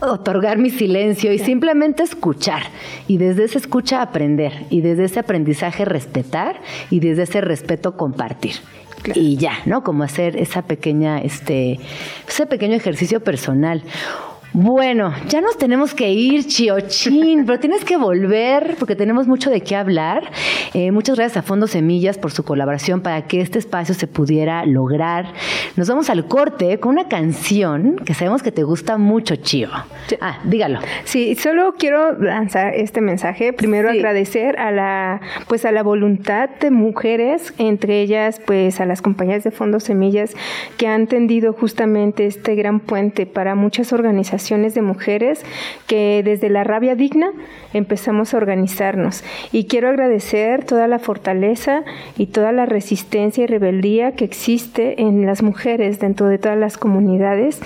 otorgar 0.00 0.58
mi 0.58 0.70
silencio 0.70 1.32
y 1.32 1.38
simplemente 1.38 2.02
escuchar. 2.02 2.62
Y 3.06 3.18
desde 3.18 3.44
esa 3.44 3.58
escucha 3.58 4.02
aprender. 4.02 4.66
Y 4.70 4.80
desde 4.80 5.04
ese 5.04 5.20
aprendizaje 5.20 5.84
respetar. 5.84 6.60
Y 6.90 7.00
desde 7.00 7.22
ese 7.22 7.40
respeto 7.40 7.96
compartir 7.96 8.52
y 9.14 9.36
ya, 9.36 9.52
¿no? 9.66 9.82
Como 9.82 10.02
hacer 10.02 10.36
esa 10.36 10.62
pequeña, 10.62 11.20
este, 11.20 11.78
ese 12.28 12.46
pequeño 12.46 12.74
ejercicio 12.74 13.20
personal. 13.20 13.82
Bueno, 14.54 15.12
ya 15.28 15.42
nos 15.42 15.58
tenemos 15.58 15.92
que 15.92 16.10
ir, 16.10 16.46
Chiochín, 16.46 17.44
pero 17.44 17.60
tienes 17.60 17.84
que 17.84 17.98
volver 17.98 18.76
porque 18.78 18.96
tenemos 18.96 19.26
mucho 19.26 19.50
de 19.50 19.60
qué 19.60 19.76
hablar. 19.76 20.30
Eh, 20.72 20.90
muchas 20.90 21.16
gracias 21.16 21.36
a 21.36 21.42
Fondo 21.42 21.66
Semillas 21.66 22.16
por 22.16 22.30
su 22.32 22.44
colaboración 22.44 23.02
para 23.02 23.26
que 23.26 23.42
este 23.42 23.58
espacio 23.58 23.94
se 23.94 24.06
pudiera 24.06 24.64
lograr. 24.64 25.26
Nos 25.76 25.88
vamos 25.88 26.08
al 26.08 26.26
corte 26.28 26.80
con 26.80 26.92
una 26.92 27.08
canción 27.08 27.96
que 28.06 28.14
sabemos 28.14 28.42
que 28.42 28.50
te 28.50 28.62
gusta 28.62 28.96
mucho, 28.96 29.36
Chio. 29.36 29.68
Ah, 30.22 30.38
dígalo. 30.44 30.80
Sí, 31.04 31.34
solo 31.34 31.74
quiero 31.78 32.18
lanzar 32.18 32.74
este 32.74 33.02
mensaje. 33.02 33.52
Primero 33.52 33.90
agradecer 33.90 34.58
a 34.58 34.70
la, 34.70 35.20
pues 35.46 35.66
a 35.66 35.72
la 35.72 35.82
voluntad 35.82 36.48
de 36.58 36.70
mujeres, 36.70 37.52
entre 37.58 38.00
ellas, 38.00 38.40
pues 38.46 38.80
a 38.80 38.86
las 38.86 39.02
compañías 39.02 39.44
de 39.44 39.50
Fondo 39.50 39.78
Semillas 39.78 40.34
que 40.78 40.86
han 40.86 41.06
tendido 41.06 41.52
justamente 41.52 42.26
este 42.26 42.54
gran 42.54 42.80
puente 42.80 43.26
para 43.26 43.54
muchas 43.54 43.92
organizaciones 43.92 44.37
de 44.74 44.82
mujeres 44.82 45.44
que 45.86 46.22
desde 46.24 46.48
la 46.48 46.64
rabia 46.64 46.94
digna 46.94 47.30
empezamos 47.72 48.32
a 48.32 48.36
organizarnos. 48.36 49.24
Y 49.52 49.64
quiero 49.64 49.88
agradecer 49.88 50.64
toda 50.64 50.86
la 50.86 50.98
fortaleza 50.98 51.82
y 52.16 52.26
toda 52.26 52.52
la 52.52 52.66
resistencia 52.66 53.44
y 53.44 53.46
rebeldía 53.46 54.12
que 54.12 54.24
existe 54.24 55.02
en 55.02 55.26
las 55.26 55.42
mujeres 55.42 55.98
dentro 55.98 56.28
de 56.28 56.38
todas 56.38 56.58
las 56.58 56.78
comunidades 56.78 57.60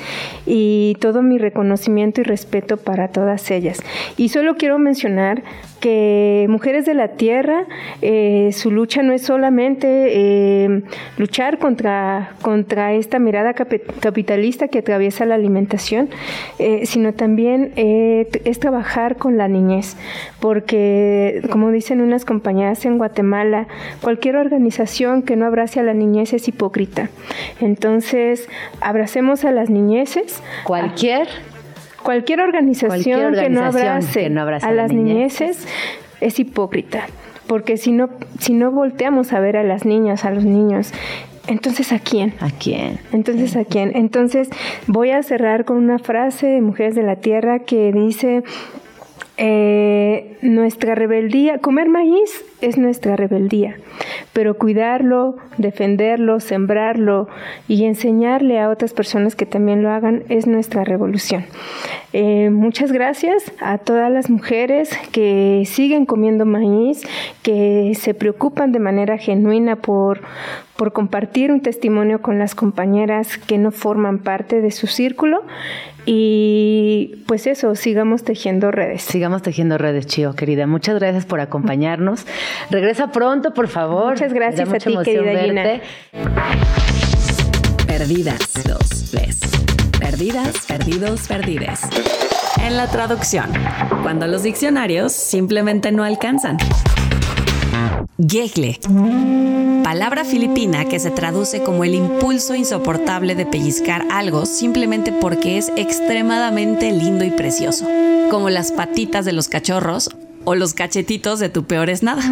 y 0.47 0.97
todo 1.01 1.23
mi 1.23 1.39
reconocimiento 1.39 2.21
y 2.21 2.25
respeto 2.25 2.77
para 2.77 3.09
todas 3.09 3.51
ellas. 3.51 3.81
Y 4.17 4.31
solo 4.31 4.57
quiero 4.57 4.79
mencionar 4.79 5.43
que 5.81 6.47
Mujeres 6.49 6.87
de 6.87 6.95
la 6.95 7.09
Tierra, 7.09 7.67
eh, 8.03 8.51
su 8.53 8.71
lucha 8.71 9.03
no 9.03 9.13
es 9.13 9.23
solamente 9.23 9.87
eh, 10.13 10.83
luchar 11.19 11.59
contra, 11.59 12.35
contra 12.41 12.93
esta 12.93 13.19
mirada 13.19 13.53
capitalista 13.53 14.69
que 14.69 14.79
atraviesa 14.79 15.27
la 15.27 15.35
alimentación, 15.35 16.09
eh, 16.63 16.87
sino 16.87 17.13
también 17.13 17.73
es 17.75 18.61
trabajar 18.61 19.17
con 19.17 19.37
la 19.37 19.49
niñez, 19.49 19.97
porque 20.39 21.43
como 21.51 21.73
dicen 21.73 22.01
unas 22.01 22.25
compañeras 22.25 22.85
en 22.85 22.99
Guatemala, 22.99 23.67
cualquier 24.01 24.37
organización 24.37 25.23
que 25.23 25.35
no 25.35 25.47
abrace 25.47 25.81
a 25.81 25.83
la 25.83 25.93
niñez 25.93 26.33
es 26.33 26.47
hipócrita. 26.47 27.09
Entonces, 27.61 28.49
abracemos 28.81 29.45
a 29.45 29.51
las 29.51 29.71
niñeces. 29.71 30.41
Cualquier. 30.63 31.27
Cualquier 32.05 32.41
organización, 32.41 33.35
que, 33.35 33.49
no 33.49 33.65
abrace, 33.65 34.27
a 34.63 34.73
las 34.73 34.93
niñeces 34.93 35.67
es 36.21 36.39
hipócrita, 36.39 37.07
porque 37.47 37.77
si 37.77 37.93
no, 37.93 38.09
si 38.39 38.55
no 38.55 38.71
volteamos 38.71 39.33
a 39.33 39.41
ver 39.41 39.57
a 39.57 39.63
las 39.63 39.85
niñas, 39.85 40.25
a 40.25 40.31
los 40.31 40.45
niños, 40.45 40.93
entonces 41.47 41.93
¿a 41.93 41.99
quién? 41.99 42.35
¿A 42.41 42.51
quién? 42.51 43.01
Entonces 43.13 43.57
¿a 43.57 43.65
quién? 43.65 43.93
Entonces 43.95 44.49
voy 44.87 45.11
a 45.11 45.23
cerrar 45.23 45.65
con 45.65 45.77
una 45.77 45.99
frase 45.99 46.47
de 46.47 46.61
Mujeres 46.61 46.95
de 46.95 47.03
la 47.03 47.17
Tierra 47.17 47.61
que 47.61 47.93
dice, 47.93 48.43
eh, 49.45 50.37
nuestra 50.41 50.95
rebeldía, 50.95 51.59
comer 51.59 51.89
maíz 51.89 52.45
es 52.61 52.79
nuestra 52.79 53.17
rebeldía, 53.17 53.75
pero 54.33 54.57
cuidarlo, 54.57 55.35
defenderlo, 55.59 56.39
sembrarlo 56.39 57.27
y 57.67 57.85
enseñarle 57.85 58.61
a 58.61 58.69
otras 58.69 58.93
personas 58.93 59.35
que 59.35 59.45
también 59.45 59.83
lo 59.83 59.91
hagan 59.91 60.23
es 60.29 60.47
nuestra 60.47 60.85
revolución. 60.85 61.45
Eh, 62.13 62.51
muchas 62.51 62.93
gracias 62.93 63.51
a 63.61 63.79
todas 63.79 64.13
las 64.13 64.31
mujeres 64.31 64.97
que 65.11 65.65
siguen 65.67 66.07
comiendo 66.07 66.47
maíz, 66.47 67.03
que 67.43 67.95
se 67.99 68.15
preocupan 68.15 68.71
de 68.71 68.79
manera 68.79 69.19
genuina 69.19 69.75
por, 69.75 70.21
por 70.77 70.93
compartir 70.93 71.51
un 71.51 71.63
testimonio 71.63 72.23
con 72.23 72.39
las 72.39 72.55
compañeras 72.55 73.39
que 73.39 73.59
no 73.59 73.73
forman 73.73 74.21
parte 74.21 74.61
de 74.61 74.71
su 74.71 74.87
círculo 74.87 75.43
y 76.05 77.23
pues 77.27 77.47
eso, 77.47 77.75
sigamos 77.77 78.25
tejiendo 78.25 78.71
redes. 78.71 79.03
Sigamos 79.03 79.32
tejiendo 79.41 79.79
redes, 79.79 80.07
Chio, 80.07 80.35
querida. 80.35 80.67
Muchas 80.67 80.97
gracias 80.97 81.25
por 81.25 81.41
acompañarnos. 81.41 82.27
Regresa 82.69 83.11
pronto, 83.13 83.55
por 83.55 83.69
favor. 83.69 84.11
Muchas 84.11 84.35
gracias 84.35 84.69
a 84.69 84.77
ti, 84.77 84.95
querida 85.03 85.43
Gina. 85.43 85.81
Perdidas, 87.87 88.53
dos, 88.67 89.15
les. 89.15 89.41
Perdidas, 89.99 90.67
perdidos, 90.67 91.29
perdides. 91.29 91.81
En 92.61 92.77
la 92.77 92.89
traducción, 92.89 93.47
cuando 94.03 94.27
los 94.27 94.43
diccionarios 94.43 95.13
simplemente 95.13 95.93
no 95.93 96.05
alcanzan. 96.05 96.59
Gegle. 98.19 98.79
Palabra 99.83 100.25
filipina 100.25 100.85
que 100.85 100.99
se 100.99 101.11
traduce 101.11 101.63
como 101.63 101.85
el 101.85 101.95
impulso 101.95 102.55
insoportable 102.55 103.35
de 103.35 103.47
pellizcar 103.47 104.07
algo 104.11 104.47
simplemente 104.47 105.13
porque 105.13 105.59
es 105.59 105.73
extremadamente 105.77 106.93
lindo 106.93 107.25
y 107.25 107.31
precioso, 107.31 107.87
como 108.31 108.51
las 108.51 108.73
patitas 108.73 109.25
de 109.25 109.33
los 109.33 109.49
cachorros 109.49 110.11
o 110.45 110.55
los 110.55 110.75
cachetitos 110.75 111.39
de 111.39 111.49
tu 111.49 111.65
peor 111.65 111.91
es 111.91 112.03
nada. 112.03 112.23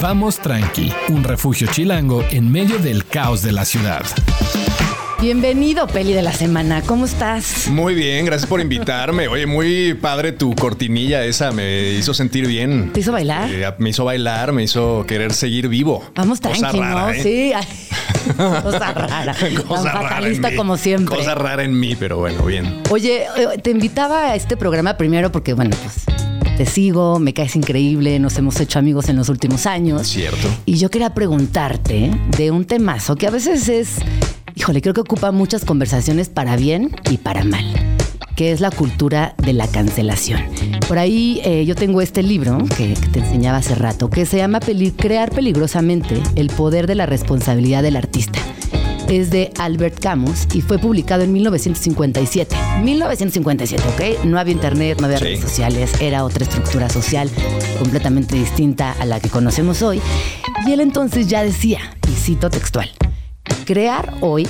Vamos 0.00 0.38
tranqui, 0.38 0.92
un 1.08 1.24
refugio 1.24 1.66
chilango 1.70 2.22
en 2.30 2.52
medio 2.52 2.78
del 2.78 3.06
caos 3.06 3.42
de 3.42 3.52
la 3.52 3.64
ciudad. 3.64 4.04
Bienvenido, 5.20 5.86
Peli 5.86 6.12
de 6.12 6.22
la 6.22 6.32
semana. 6.32 6.82
¿Cómo 6.82 7.06
estás? 7.06 7.68
Muy 7.68 7.94
bien, 7.94 8.26
gracias 8.26 8.48
por 8.48 8.60
invitarme. 8.60 9.28
Oye, 9.28 9.46
muy 9.46 9.94
padre 9.94 10.32
tu 10.32 10.54
cortinilla 10.54 11.24
esa, 11.24 11.52
me 11.52 11.92
hizo 11.92 12.12
sentir 12.12 12.46
bien. 12.46 12.92
¿Te 12.92 13.00
hizo 13.00 13.12
bailar? 13.12 13.50
Eh, 13.50 13.66
me 13.78 13.90
hizo 13.90 14.04
bailar, 14.04 14.52
me 14.52 14.62
hizo 14.62 15.04
querer 15.06 15.32
seguir 15.32 15.68
vivo. 15.68 16.04
Vamos 16.14 16.40
tranqui, 16.40 16.78
¿no? 16.78 17.10
¿eh? 17.10 17.22
Sí. 17.22 17.52
Cosa 18.36 18.92
rara. 18.92 19.34
Cosa 19.66 19.92
Tan 19.92 20.02
fatalista 20.02 20.54
como 20.56 20.76
siempre. 20.76 21.16
Cosa 21.16 21.34
rara 21.34 21.62
en 21.62 21.78
mí, 21.78 21.96
pero 21.96 22.18
bueno, 22.18 22.44
bien. 22.44 22.82
Oye, 22.90 23.24
eh, 23.36 23.58
te 23.62 23.70
invitaba 23.70 24.30
a 24.30 24.34
este 24.34 24.56
programa 24.56 24.96
primero 24.96 25.32
porque, 25.32 25.54
bueno, 25.54 25.76
pues 25.82 26.04
te 26.56 26.66
sigo, 26.66 27.18
me 27.18 27.34
caes 27.34 27.56
increíble, 27.56 28.18
nos 28.18 28.38
hemos 28.38 28.60
hecho 28.60 28.78
amigos 28.78 29.08
en 29.08 29.16
los 29.16 29.28
últimos 29.28 29.66
años. 29.66 30.06
Cierto. 30.06 30.48
Y 30.66 30.76
yo 30.76 30.90
quería 30.90 31.14
preguntarte 31.14 32.10
de 32.36 32.50
un 32.50 32.64
temazo 32.64 33.16
que 33.16 33.26
a 33.26 33.30
veces 33.30 33.68
es, 33.68 33.96
híjole, 34.54 34.80
creo 34.82 34.94
que 34.94 35.00
ocupa 35.00 35.32
muchas 35.32 35.64
conversaciones 35.64 36.28
para 36.28 36.56
bien 36.56 36.94
y 37.10 37.18
para 37.18 37.44
mal, 37.44 37.64
que 38.36 38.52
es 38.52 38.60
la 38.60 38.70
cultura 38.70 39.34
de 39.38 39.52
la 39.52 39.66
cancelación. 39.66 40.40
Por 40.88 40.98
ahí 40.98 41.40
eh, 41.44 41.64
yo 41.64 41.74
tengo 41.74 42.00
este 42.00 42.22
libro 42.22 42.58
que, 42.76 42.94
que 42.94 43.08
te 43.08 43.18
enseñaba 43.20 43.58
hace 43.58 43.74
rato, 43.74 44.10
que 44.10 44.26
se 44.26 44.36
llama 44.36 44.60
Peli- 44.60 44.92
Crear 44.92 45.30
peligrosamente 45.30 46.20
el 46.36 46.48
poder 46.48 46.86
de 46.86 46.94
la 46.94 47.06
responsabilidad 47.06 47.82
del 47.82 47.96
artista. 47.96 48.38
Es 49.08 49.30
de 49.30 49.52
Albert 49.58 50.00
Camus 50.00 50.46
y 50.54 50.62
fue 50.62 50.78
publicado 50.78 51.24
en 51.24 51.32
1957. 51.34 52.56
1957, 52.82 53.82
¿ok? 53.86 54.24
No 54.24 54.38
había 54.38 54.54
internet, 54.54 54.98
no 54.98 55.06
había 55.06 55.18
Sí. 55.18 55.24
redes 55.24 55.40
sociales, 55.40 55.90
era 56.00 56.24
otra 56.24 56.44
estructura 56.44 56.88
social 56.88 57.28
completamente 57.78 58.34
distinta 58.34 58.92
a 58.98 59.04
la 59.04 59.20
que 59.20 59.28
conocemos 59.28 59.82
hoy. 59.82 60.00
Y 60.66 60.72
él 60.72 60.80
entonces 60.80 61.26
ya 61.26 61.42
decía, 61.44 61.80
y 62.10 62.14
cito 62.14 62.48
textual, 62.48 62.88
crear 63.64 64.14
hoy 64.20 64.46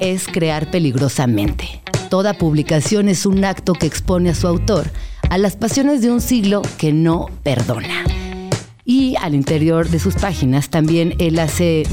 es 0.00 0.26
crear 0.26 0.70
peligrosamente. 0.70 1.82
Toda 2.10 2.34
publicación 2.34 3.08
es 3.08 3.26
un 3.26 3.44
acto 3.44 3.72
que 3.74 3.86
expone 3.86 4.30
a 4.30 4.34
su 4.34 4.46
autor 4.46 4.90
a 5.30 5.38
las 5.38 5.56
pasiones 5.56 6.00
de 6.00 6.10
un 6.10 6.20
siglo 6.20 6.62
que 6.78 6.92
no 6.92 7.26
perdona. 7.42 8.04
Y 8.84 9.16
al 9.16 9.34
interior 9.34 9.88
de 9.88 9.98
sus 9.98 10.14
páginas 10.14 10.70
también 10.70 11.14
él 11.18 11.38
hace, 11.38 11.84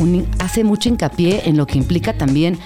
mucho 0.63 0.87
hincapié 0.87 1.49
en 1.49 1.57
lo 1.57 1.67
que 1.67 1.77
implica 1.77 2.17
también 2.17 2.57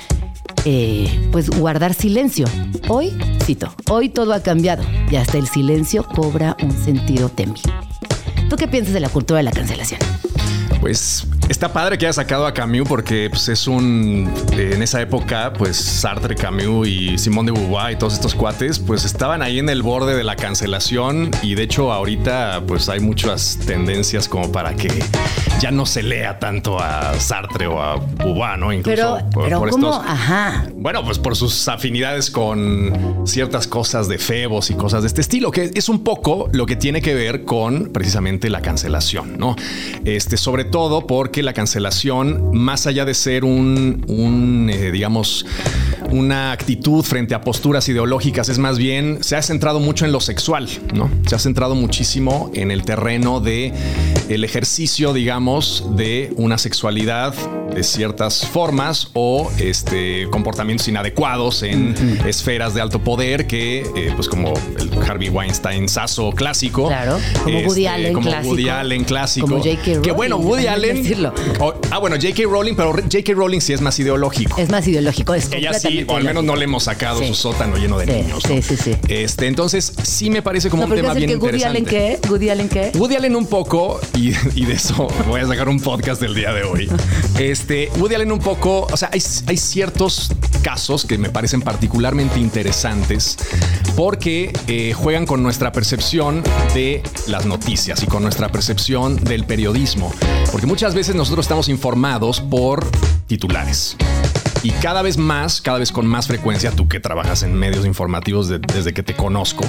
eh, 0.66 1.30
pues 1.32 1.50
guardar 1.50 1.96
silencio. 1.96 2.46
Hoy, 2.88 3.18
cito, 3.44 3.74
hoy 3.90 4.10
todo 4.10 4.34
ha 4.34 4.44
cambiado 4.44 4.84
y 5.10 5.16
hasta 5.16 5.40
el 5.40 5.48
silencio 5.48 6.04
cobra 6.04 6.56
un 6.62 6.72
sentido 6.72 7.30
temible. 7.30 7.74
¿Tú 8.50 8.56
qué 8.56 8.68
piensas 8.68 8.94
de 8.94 9.00
la 9.00 9.10
cultura 9.10 9.38
de 9.38 9.44
la 9.44 9.52
cancelación? 9.52 10.00
Pues 10.80 11.26
está 11.50 11.74
padre 11.74 11.98
que 11.98 12.06
haya 12.06 12.14
sacado 12.14 12.46
a 12.46 12.54
Camus 12.54 12.88
porque 12.88 13.28
pues, 13.30 13.48
es 13.50 13.68
un. 13.68 14.32
eh, 14.54 14.72
en 14.74 14.82
esa 14.82 15.02
época, 15.02 15.52
pues 15.58 15.76
Sartre, 15.78 16.36
Camus 16.36 16.88
y 16.88 17.18
Simón 17.18 17.46
de 17.48 17.52
Beauvoir 17.52 17.94
y 17.94 17.96
todos 17.98 18.14
estos 18.14 18.36
cuates, 18.36 18.80
pues 18.80 19.04
estaban 19.06 19.42
ahí 19.42 19.60
en 19.60 19.70
el 19.70 19.82
borde 19.82 20.16
de 20.16 20.24
la 20.24 20.36
cancelación. 20.36 21.32
Y 21.42 21.56
de 21.56 21.64
hecho, 21.64 21.92
ahorita, 21.92 22.62
pues 22.68 22.88
hay 22.90 23.00
muchas 23.00 23.58
tendencias 23.66 24.28
como 24.30 24.52
para 24.52 24.76
que 24.76 24.90
ya 25.60 25.72
no 25.72 25.86
se 25.86 26.04
lea 26.04 26.40
tanto 26.40 26.80
a 26.80 27.14
Sartre 27.20 27.68
o 27.68 27.82
a 27.82 27.98
Beauvoir, 27.98 28.58
¿no? 28.58 28.72
Incluso 28.72 28.96
Pero, 29.18 29.30
por, 29.32 29.44
pero 29.46 29.60
por 29.60 29.70
¿cómo? 29.72 29.90
estos- 29.90 30.06
Ajá. 30.08 30.68
Bueno, 30.76 31.04
pues 31.04 31.20
por 31.20 31.36
sus 31.36 31.68
afinidades 31.68 32.30
con 32.32 33.24
ciertas 33.26 33.68
cosas 33.68 34.08
de 34.08 34.18
Febos 34.18 34.70
y 34.70 34.76
cosas 34.76 35.02
de 35.02 35.08
este 35.08 35.22
estilo, 35.22 35.52
que 35.52 35.72
es 35.74 35.90
un 35.90 36.04
poco 36.04 36.50
lo 36.54 36.66
que 36.66 36.76
tiene 36.76 37.02
que 37.02 37.14
ver 37.14 37.44
con 37.44 37.92
precisamente 37.92 38.50
la 38.50 38.62
cancelación, 38.62 39.38
¿no? 39.38 39.56
Este, 40.06 40.38
sobre 40.38 40.64
todo 40.64 41.06
porque 41.08 41.39
la 41.44 41.54
cancelación, 41.54 42.52
más 42.54 42.88
allá 42.88 43.06
de 43.06 43.14
ser 43.14 43.44
un, 43.44 44.04
un, 44.08 44.70
eh, 44.70 44.92
digamos, 44.92 45.46
una 46.12 46.52
actitud 46.52 47.04
frente 47.04 47.36
a 47.36 47.42
posturas 47.42 47.88
ideológicas, 47.90 48.50
es 48.50 48.58
más 48.58 48.78
bien, 48.78 49.20
se 49.22 49.36
ha 49.36 49.42
centrado 49.42 49.80
mucho 49.80 50.06
en 50.06 50.12
lo 50.12 50.20
sexual, 50.20 50.68
¿no? 50.94 51.10
Se 51.28 51.36
ha 51.36 51.40
centrado 51.40 51.76
muchísimo 51.76 52.52
en 52.54 52.72
el 52.72 52.84
terreno 52.84 53.40
de 53.40 53.74
el 54.30 54.44
ejercicio, 54.44 55.14
digamos, 55.14 55.84
de 55.96 56.34
una 56.38 56.58
sexualidad 56.58 57.34
de 57.74 57.84
ciertas 57.84 58.46
formas 58.48 59.10
o 59.14 59.52
este, 59.60 60.28
comportamientos 60.32 60.88
inadecuados 60.88 61.64
en 61.64 61.96
esferas 62.26 62.74
de 62.74 62.82
alto 62.82 63.04
poder 63.04 63.48
que, 63.48 63.82
eh, 63.96 64.12
pues 64.16 64.28
como 64.28 64.54
el 64.80 64.92
Harvey 65.04 65.30
Weinstein 65.30 65.88
saso 65.88 66.32
clásico. 66.32 66.88
Claro, 66.88 67.20
como 67.44 67.60
Woody 67.60 67.88
Allen 67.88 68.14
como 68.14 68.30
clásico. 68.30 68.50
Woody 68.50 68.70
Allen 68.70 69.04
clásico. 69.04 69.48
Como 69.48 69.64
J.K. 69.64 70.02
Que 70.02 70.12
bueno, 70.12 70.38
Woody 70.38 70.68
Allen. 70.68 71.04
Decirlo. 71.32 71.66
o- 71.66 71.74
ah, 71.92 71.98
bueno, 72.00 72.16
J.K. 72.16 72.44
Rowling, 72.44 72.76
pero 72.76 72.92
J.K. 72.94 73.34
Rowling 73.34 73.60
sí 73.60 73.74
es 73.74 73.82
más 73.82 74.00
ideológico. 74.00 74.58
Es 74.60 74.70
más 74.70 74.88
ideológico. 74.88 75.34
Es 75.34 75.52
Ella 75.52 75.74
sí, 75.74 76.06
o 76.08 76.16
al 76.16 76.24
menos 76.24 76.44
no 76.44 76.56
le 76.56 76.66
hemos 76.66 76.84
sacado 76.84 77.20
Sí. 77.20 77.28
su 77.28 77.36
sótano 77.36 77.78
lleno 77.78 77.98
de 77.98 78.06
Sí, 78.06 78.12
niños. 78.12 78.44
sí, 78.46 78.56
¿no? 78.56 78.62
sí, 78.62 78.78
sí. 78.78 78.96
Este, 79.08 79.48
entonces, 79.48 79.94
sí 80.04 80.30
me 80.30 80.42
parece 80.42 80.70
como 80.70 80.84
No, 80.84 80.90
un 80.90 80.96
tema 80.96 81.08
¿qué 81.10 81.12
hace 81.12 81.20
bien 81.28 81.30
que 81.40 81.46
Woody 81.46 81.64
Allen 81.64 81.84
interesante. 81.84 82.20
qué? 82.22 82.30
¿Woody 82.30 82.50
Allen 82.50 82.70
qué? 82.70 82.92
Woody 82.96 83.16
Allen 83.16 83.36
un 83.36 83.46
poco, 83.48 84.00
y, 84.16 84.30
y 84.56 84.66
de 84.66 84.74
eso 84.74 85.08
voy 85.28 85.42
a 85.42 85.48
sacar 85.48 85.70
un 85.70 85.80
podcast 85.80 86.22
del 86.22 86.36
día 86.36 86.54
de 86.54 86.64
hoy. 86.64 86.90
Este, 87.38 87.90
Woody 87.98 88.16
Allen 88.16 88.32
un 88.32 88.40
poco, 88.40 88.88
o 88.92 88.98
sea, 88.98 89.10
hay, 89.14 89.22
hay 89.48 89.58
ciertos 89.58 90.32
casos 90.64 91.06
que 91.06 91.18
me 91.18 91.30
parecen 91.30 91.62
particularmente 91.62 92.40
interesantes 92.40 93.38
porque 93.96 94.52
eh, 94.68 94.94
juegan 94.94 95.26
con 95.26 95.42
nuestra 95.44 95.72
percepción 95.72 96.44
de 96.74 97.02
las 97.28 97.46
noticias 97.46 98.04
y 98.04 98.08
con 98.08 98.24
nuestra 98.24 98.50
percepción 98.52 99.16
del 99.24 99.46
periodismo. 99.46 100.14
Porque 100.52 100.68
muchas 100.68 100.96
veces 100.96 101.16
nosotros 101.16 101.46
estamos 101.46 101.70
informados 101.70 102.42
por 102.42 102.86
titulares. 103.28 103.96
Y 104.64 104.72
cada 104.72 105.02
vez 105.02 105.18
más, 105.18 105.62
cada 105.62 105.80
vez 105.80 105.92
con 105.92 106.06
más 106.06 106.28
frecuencia, 106.28 106.72
tú 106.72 106.88
que 106.88 107.00
trabajas 107.00 107.44
en 107.44 107.54
medios 107.54 107.86
informativos 107.86 108.48
de- 108.50 108.60
desde 108.60 108.94
que 108.94 109.04
te 109.04 109.14
conozco, 109.16 109.64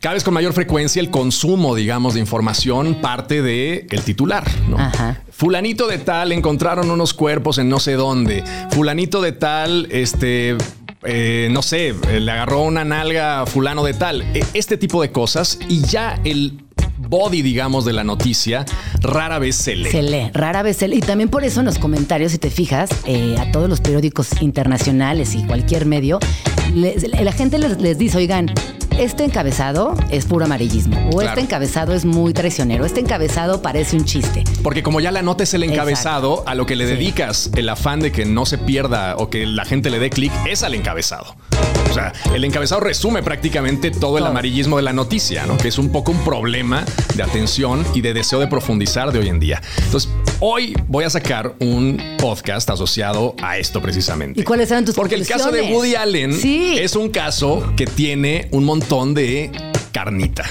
cada 0.00 0.14
vez 0.14 0.22
con 0.24 0.34
mayor 0.34 0.52
frecuencia 0.52 1.00
el 1.00 1.10
consumo, 1.10 1.74
digamos, 1.74 2.14
de 2.14 2.20
información 2.20 2.96
parte 3.00 3.40
de 3.42 3.86
el 3.90 4.02
titular, 4.02 4.44
¿no? 4.68 4.78
Ajá. 4.78 5.22
Fulanito 5.30 5.86
de 5.88 5.98
tal 5.98 6.30
encontraron 6.32 6.90
unos 6.90 7.14
cuerpos 7.14 7.58
en 7.58 7.68
no 7.68 7.80
sé 7.80 7.92
dónde. 7.94 8.44
Fulanito 8.70 9.20
de 9.22 9.32
tal, 9.32 9.88
este, 9.90 10.56
eh, 11.04 11.48
no 11.50 11.62
sé, 11.62 11.94
le 12.20 12.30
agarró 12.30 12.62
una 12.62 12.84
nalga 12.84 13.40
a 13.42 13.46
fulano 13.46 13.82
de 13.84 13.94
tal. 13.94 14.22
E- 14.36 14.44
Este 14.54 14.76
tipo 14.76 15.02
de 15.02 15.10
cosas 15.10 15.58
y 15.68 15.82
ya 15.82 16.20
el 16.24 16.64
body, 17.08 17.42
digamos, 17.42 17.84
de 17.84 17.92
la 17.92 18.04
noticia 18.04 18.64
rara 19.00 19.38
vez 19.38 19.56
se 19.56 19.76
lee. 19.76 19.90
Se 19.90 20.02
lee, 20.02 20.30
rara 20.32 20.62
vez 20.62 20.76
se 20.76 20.88
lee. 20.88 20.98
Y 20.98 21.00
también 21.00 21.28
por 21.28 21.44
eso 21.44 21.60
en 21.60 21.66
los 21.66 21.78
comentarios, 21.78 22.32
si 22.32 22.38
te 22.38 22.50
fijas, 22.50 22.90
eh, 23.06 23.36
a 23.38 23.50
todos 23.52 23.68
los 23.68 23.80
periódicos 23.80 24.40
internacionales 24.40 25.34
y 25.34 25.44
cualquier 25.44 25.86
medio, 25.86 26.18
la 26.74 27.32
gente 27.32 27.58
les 27.58 27.98
dice, 27.98 28.18
oigan, 28.18 28.52
este 28.98 29.24
encabezado 29.24 29.94
es 30.10 30.24
puro 30.26 30.44
amarillismo. 30.44 30.96
O 31.08 31.18
Claro. 31.18 31.28
este 31.30 31.40
encabezado 31.42 31.94
es 31.94 32.04
muy 32.04 32.32
traicionero. 32.32 32.84
Este 32.84 33.00
encabezado 33.00 33.62
parece 33.62 33.96
un 33.96 34.04
chiste. 34.04 34.44
Porque 34.62 34.82
como 34.82 35.00
ya 35.00 35.10
la 35.10 35.22
nota 35.22 35.42
es 35.44 35.54
el 35.54 35.62
encabezado, 35.64 36.32
Exacto. 36.32 36.50
a 36.50 36.54
lo 36.54 36.66
que 36.66 36.76
le 36.76 36.86
dedicas 36.86 37.50
el 37.56 37.68
afán 37.68 38.00
de 38.00 38.12
que 38.12 38.24
no 38.24 38.46
se 38.46 38.58
pierda 38.58 39.16
o 39.16 39.30
que 39.30 39.46
la 39.46 39.64
gente 39.64 39.90
le 39.90 39.98
dé 39.98 40.10
clic 40.10 40.32
es 40.48 40.62
al 40.62 40.74
encabezado. 40.74 41.34
O 41.90 41.94
sea, 41.94 42.12
el 42.34 42.42
encabezado 42.44 42.80
resume 42.80 43.22
prácticamente 43.22 43.90
todo 43.90 44.16
el 44.18 44.24
amarillismo 44.26 44.76
de 44.78 44.82
la 44.82 44.92
noticia, 44.94 45.44
¿no? 45.46 45.58
Que 45.58 45.68
es 45.68 45.78
un 45.78 45.90
poco 45.92 46.10
un 46.12 46.24
problema 46.24 46.84
de 47.14 47.22
atención 47.22 47.84
y 47.94 48.00
de 48.00 48.14
deseo 48.14 48.40
de 48.40 48.46
profundizar 48.46 49.12
de 49.12 49.18
hoy 49.18 49.28
en 49.28 49.38
día. 49.40 49.60
Entonces, 49.84 50.08
hoy 50.40 50.74
voy 50.88 51.04
a 51.04 51.10
sacar 51.10 51.54
un 51.60 52.00
podcast 52.18 52.70
asociado 52.70 53.34
a 53.42 53.58
esto 53.58 53.82
precisamente. 53.82 54.40
¿Y 54.40 54.44
cuáles 54.44 54.70
eran 54.70 54.84
tus 54.86 54.94
Porque 54.94 55.16
el 55.16 55.26
caso 55.26 55.50
de 55.50 55.70
Woody 55.72 55.94
Allen 55.94 56.32
Sí. 56.32 56.76
es 56.78 56.96
un 56.96 57.10
caso 57.10 57.72
que 57.76 57.84
tiene 57.86 58.48
un 58.52 58.64
montón 58.64 58.81
de 58.88 59.50
carnita, 59.92 60.44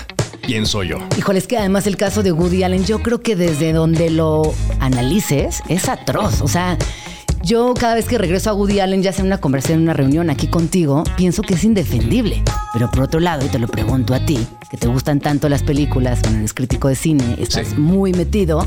pienso 0.46 0.82
yo. 0.84 0.98
Híjole, 1.18 1.38
es 1.40 1.48
que 1.48 1.58
además 1.58 1.86
el 1.86 1.96
caso 1.98 2.24
de 2.24 2.32
Woody 2.32 2.64
Allen, 2.64 2.86
yo 2.86 3.00
creo 3.04 3.22
que 3.22 3.36
desde 3.36 3.72
donde 3.74 4.10
lo 4.10 4.54
analices 4.80 5.62
es 5.70 5.88
atroz. 5.88 6.42
O 6.42 6.48
sea, 6.48 6.76
yo 7.44 7.74
cada 7.76 7.94
vez 7.96 8.06
que 8.08 8.18
regreso 8.18 8.50
a 8.50 8.54
Woody 8.54 8.80
Allen, 8.80 9.04
ya 9.04 9.12
sea 9.12 9.22
en 9.22 9.28
una 9.28 9.38
conversación, 9.40 9.80
en 9.80 9.84
una 9.84 9.94
reunión 9.94 10.30
aquí 10.32 10.48
contigo, 10.48 11.04
pienso 11.18 11.44
que 11.44 11.54
es 11.54 11.64
indefendible. 11.64 12.42
Pero 12.74 12.90
por 12.90 13.02
otro 13.04 13.20
lado, 13.20 13.46
y 13.46 13.50
te 13.50 13.60
lo 13.60 13.68
pregunto 13.68 14.16
a 14.16 14.26
ti, 14.26 14.40
que 14.72 14.78
te 14.78 14.88
gustan 14.88 15.20
tanto 15.20 15.48
las 15.48 15.62
películas, 15.62 16.20
cuando 16.22 16.40
eres 16.40 16.54
crítico 16.54 16.88
de 16.88 16.96
cine, 16.96 17.36
estás 17.38 17.68
Sí. 17.70 17.76
muy 17.76 18.12
metido, 18.14 18.66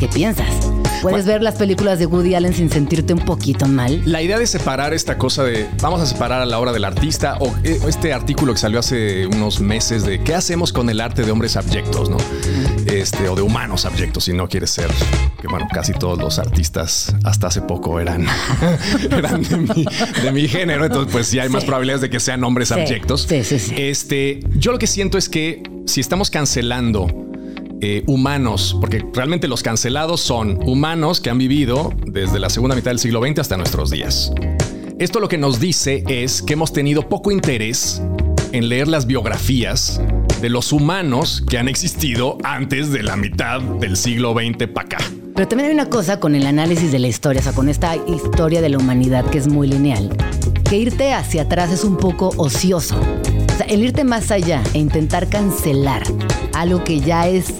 ¿qué 0.00 0.08
piensas? 0.08 0.48
¿Puedes 1.00 1.26
ver 1.26 1.42
las 1.42 1.56
películas 1.56 1.98
de 1.98 2.06
Woody 2.06 2.34
Allen 2.36 2.54
sin 2.54 2.70
sentirte 2.70 3.12
un 3.12 3.20
poquito 3.20 3.66
mal? 3.66 4.02
La 4.04 4.22
idea 4.22 4.38
de 4.38 4.46
separar 4.46 4.94
esta 4.94 5.18
cosa 5.18 5.42
de 5.42 5.66
vamos 5.80 6.00
a 6.00 6.06
separar 6.06 6.40
a 6.40 6.46
la 6.46 6.58
obra 6.60 6.72
del 6.72 6.84
artista 6.84 7.36
o 7.40 7.52
eh, 7.64 7.80
este 7.88 8.12
artículo 8.12 8.52
que 8.52 8.60
salió 8.60 8.78
hace 8.78 9.26
unos 9.26 9.60
meses 9.60 10.04
de 10.04 10.22
qué 10.22 10.34
hacemos 10.34 10.72
con 10.72 10.88
el 10.90 11.00
arte 11.00 11.22
de 11.24 11.30
hombres 11.32 11.56
abyectos, 11.56 12.08
¿no? 12.08 12.18
Este, 12.86 13.28
o 13.28 13.34
de 13.34 13.42
humanos 13.42 13.84
abyectos, 13.84 14.24
si 14.24 14.32
no 14.32 14.48
quieres 14.48 14.70
ser, 14.70 14.88
que 15.40 15.48
bueno, 15.48 15.66
casi 15.72 15.92
todos 15.92 16.18
los 16.18 16.38
artistas 16.38 17.14
hasta 17.24 17.48
hace 17.48 17.62
poco 17.62 17.98
eran, 17.98 18.26
eran 19.10 19.42
de, 19.42 19.56
mi, 19.56 19.84
de 20.22 20.32
mi 20.32 20.46
género, 20.46 20.84
entonces 20.84 21.10
pues 21.12 21.26
sí 21.26 21.38
hay 21.40 21.48
más 21.48 21.64
probabilidades 21.64 22.02
de 22.02 22.10
que 22.10 22.20
sean 22.20 22.44
hombres 22.44 22.68
Sí, 22.68 22.74
abyectos. 22.74 23.22
sí, 23.28 23.42
sí, 23.42 23.58
sí. 23.58 23.74
Este, 23.76 24.40
yo 24.56 24.70
lo 24.72 24.78
que 24.78 24.86
siento 24.86 25.18
es 25.18 25.28
que 25.28 25.62
si 25.86 26.00
estamos 26.00 26.30
cancelando 26.30 27.08
eh, 27.84 28.04
humanos, 28.06 28.76
porque 28.80 29.04
realmente 29.12 29.48
los 29.48 29.64
cancelados 29.64 30.20
son 30.20 30.58
humanos 30.64 31.20
que 31.20 31.30
han 31.30 31.38
vivido 31.38 31.92
desde 32.06 32.38
la 32.38 32.48
segunda 32.48 32.76
mitad 32.76 32.92
del 32.92 33.00
siglo 33.00 33.20
XX 33.20 33.40
hasta 33.40 33.56
nuestros 33.56 33.90
días. 33.90 34.32
Esto 35.00 35.18
lo 35.18 35.28
que 35.28 35.36
nos 35.36 35.58
dice 35.58 36.04
es 36.06 36.42
que 36.42 36.52
hemos 36.52 36.72
tenido 36.72 37.08
poco 37.08 37.32
interés 37.32 38.00
en 38.52 38.68
leer 38.68 38.86
las 38.86 39.06
biografías 39.06 40.00
de 40.40 40.48
los 40.48 40.72
humanos 40.72 41.42
que 41.48 41.58
han 41.58 41.66
existido 41.66 42.38
antes 42.44 42.92
de 42.92 43.02
la 43.02 43.16
mitad 43.16 43.60
del 43.60 43.96
siglo 43.96 44.32
XX 44.32 44.68
para 44.68 44.86
acá. 44.86 44.98
Pero 45.34 45.48
también 45.48 45.70
hay 45.70 45.74
una 45.74 45.88
cosa 45.88 46.20
con 46.20 46.36
el 46.36 46.46
análisis 46.46 46.92
de 46.92 47.00
la 47.00 47.08
historia, 47.08 47.40
o 47.40 47.42
sea, 47.42 47.52
con 47.52 47.68
esta 47.68 47.96
historia 47.96 48.60
de 48.60 48.68
la 48.68 48.78
humanidad 48.78 49.24
que 49.24 49.38
es 49.38 49.48
muy 49.48 49.66
lineal, 49.66 50.08
que 50.68 50.76
irte 50.76 51.14
hacia 51.14 51.42
atrás 51.42 51.72
es 51.72 51.82
un 51.82 51.96
poco 51.96 52.30
ocioso. 52.36 52.96
O 53.52 53.56
sea, 53.56 53.66
el 53.66 53.82
irte 53.82 54.04
más 54.04 54.30
allá 54.30 54.62
e 54.72 54.78
intentar 54.78 55.28
cancelar 55.28 56.02
algo 56.54 56.84
que 56.84 57.00
ya 57.00 57.28
es 57.28 57.54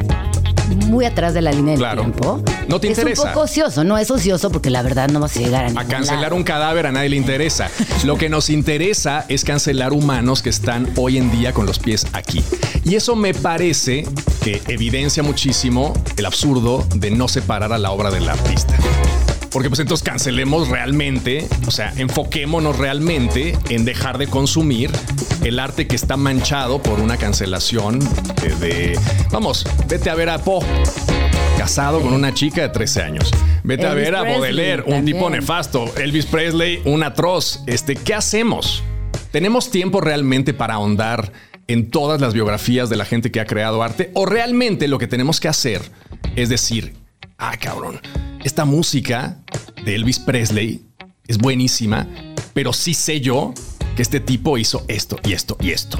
muy 0.74 1.04
atrás 1.04 1.34
de 1.34 1.42
la 1.42 1.52
línea 1.52 1.72
del 1.72 1.80
Claro. 1.80 2.02
tiempo. 2.02 2.42
No 2.68 2.80
te 2.80 2.88
es 2.90 2.98
interesa. 2.98 3.22
un 3.22 3.28
poco 3.28 3.40
ocioso, 3.40 3.84
no 3.84 3.98
es 3.98 4.10
ocioso 4.10 4.50
porque 4.50 4.70
la 4.70 4.82
verdad 4.82 5.08
no 5.10 5.20
vas 5.20 5.36
a 5.36 5.40
llegar 5.40 5.64
a 5.66 5.80
A 5.80 5.84
cancelar 5.84 6.22
lado. 6.22 6.36
un 6.36 6.44
cadáver 6.44 6.86
a 6.86 6.92
nadie 6.92 7.08
le 7.10 7.16
interesa. 7.16 7.68
Lo 8.04 8.16
que 8.16 8.28
nos 8.28 8.50
interesa 8.50 9.24
es 9.28 9.44
cancelar 9.44 9.92
humanos 9.92 10.42
que 10.42 10.50
están 10.50 10.88
hoy 10.96 11.18
en 11.18 11.30
día 11.30 11.52
con 11.52 11.66
los 11.66 11.78
pies 11.78 12.06
aquí. 12.12 12.42
Y 12.84 12.94
eso 12.94 13.16
me 13.16 13.34
parece 13.34 14.06
que 14.42 14.60
evidencia 14.68 15.22
muchísimo 15.22 15.92
el 16.16 16.26
absurdo 16.26 16.84
de 16.94 17.10
no 17.10 17.28
separar 17.28 17.72
a 17.72 17.78
la 17.78 17.90
obra 17.90 18.10
del 18.10 18.28
artista. 18.28 18.76
Porque 19.53 19.68
pues 19.68 19.80
entonces 19.80 20.03
cancelemos 20.05 20.68
realmente, 20.68 21.46
o 21.66 21.70
sea, 21.70 21.92
enfoquémonos 21.96 22.78
realmente 22.78 23.57
en 23.68 23.84
dejar 23.84 24.16
de 24.18 24.26
consumir 24.26 24.90
el 25.44 25.59
arte 25.59 25.86
que 25.86 25.94
está 25.96 26.16
manchado 26.16 26.82
por 26.82 27.00
una 27.00 27.16
cancelación 27.18 27.98
de, 28.40 28.48
de- 28.57 28.98
vamos, 29.30 29.66
vete 29.88 30.09
a 30.09 30.14
ver 30.14 30.30
a 30.30 30.38
Poe 30.38 30.64
casado 31.59 32.00
con 32.00 32.12
una 32.14 32.32
chica 32.34 32.62
de 32.62 32.68
13 32.70 33.03
años. 33.03 33.30
Vete 33.62 33.86
a 33.86 33.94
ver 33.94 34.14
a 34.16 34.22
Presley 34.22 34.40
Baudelaire, 34.40 34.82
un 34.86 35.05
tipo 35.05 35.28
nefasto. 35.30 35.92
Elvis 35.96 36.26
Presley, 36.26 36.80
un 36.84 37.03
atroz. 37.05 37.61
Este, 37.66 37.94
¿qué 37.94 38.14
hacemos? 38.14 38.82
¿Tenemos 39.30 39.70
tiempo 39.70 40.00
realmente 40.00 40.55
para 40.55 40.74
ahondar 40.74 41.32
en 41.68 41.90
todas 41.90 42.20
las 42.20 42.34
biografías 42.34 42.88
de 42.90 42.96
la 42.96 43.05
gente 43.05 43.30
que 43.30 43.38
ha 43.38 43.44
creado 43.44 43.82
arte? 43.82 44.11
¿O 44.14 44.26
realmente 44.26 44.88
lo 44.88 44.98
que 44.98 45.07
tenemos 45.07 45.38
que 45.40 45.48
hacer 45.48 45.82
es 46.34 46.48
decir, 46.48 46.94
ah, 47.38 47.57
cabrón, 47.61 48.00
esta 48.45 48.64
música 48.64 49.38
de 49.84 49.95
Elvis 49.95 50.18
Presley 50.18 50.82
es 51.26 51.38
buenísima, 51.38 52.09
pero 52.55 52.72
sí 52.72 52.95
sé 52.95 53.20
yo 53.20 53.55
que 53.97 54.03
este 54.03 54.20
tipo 54.20 54.59
hizo 54.59 54.84
esto 54.88 55.16
y 55.24 55.32
esto 55.32 55.57
y 55.61 55.70
esto? 55.70 55.99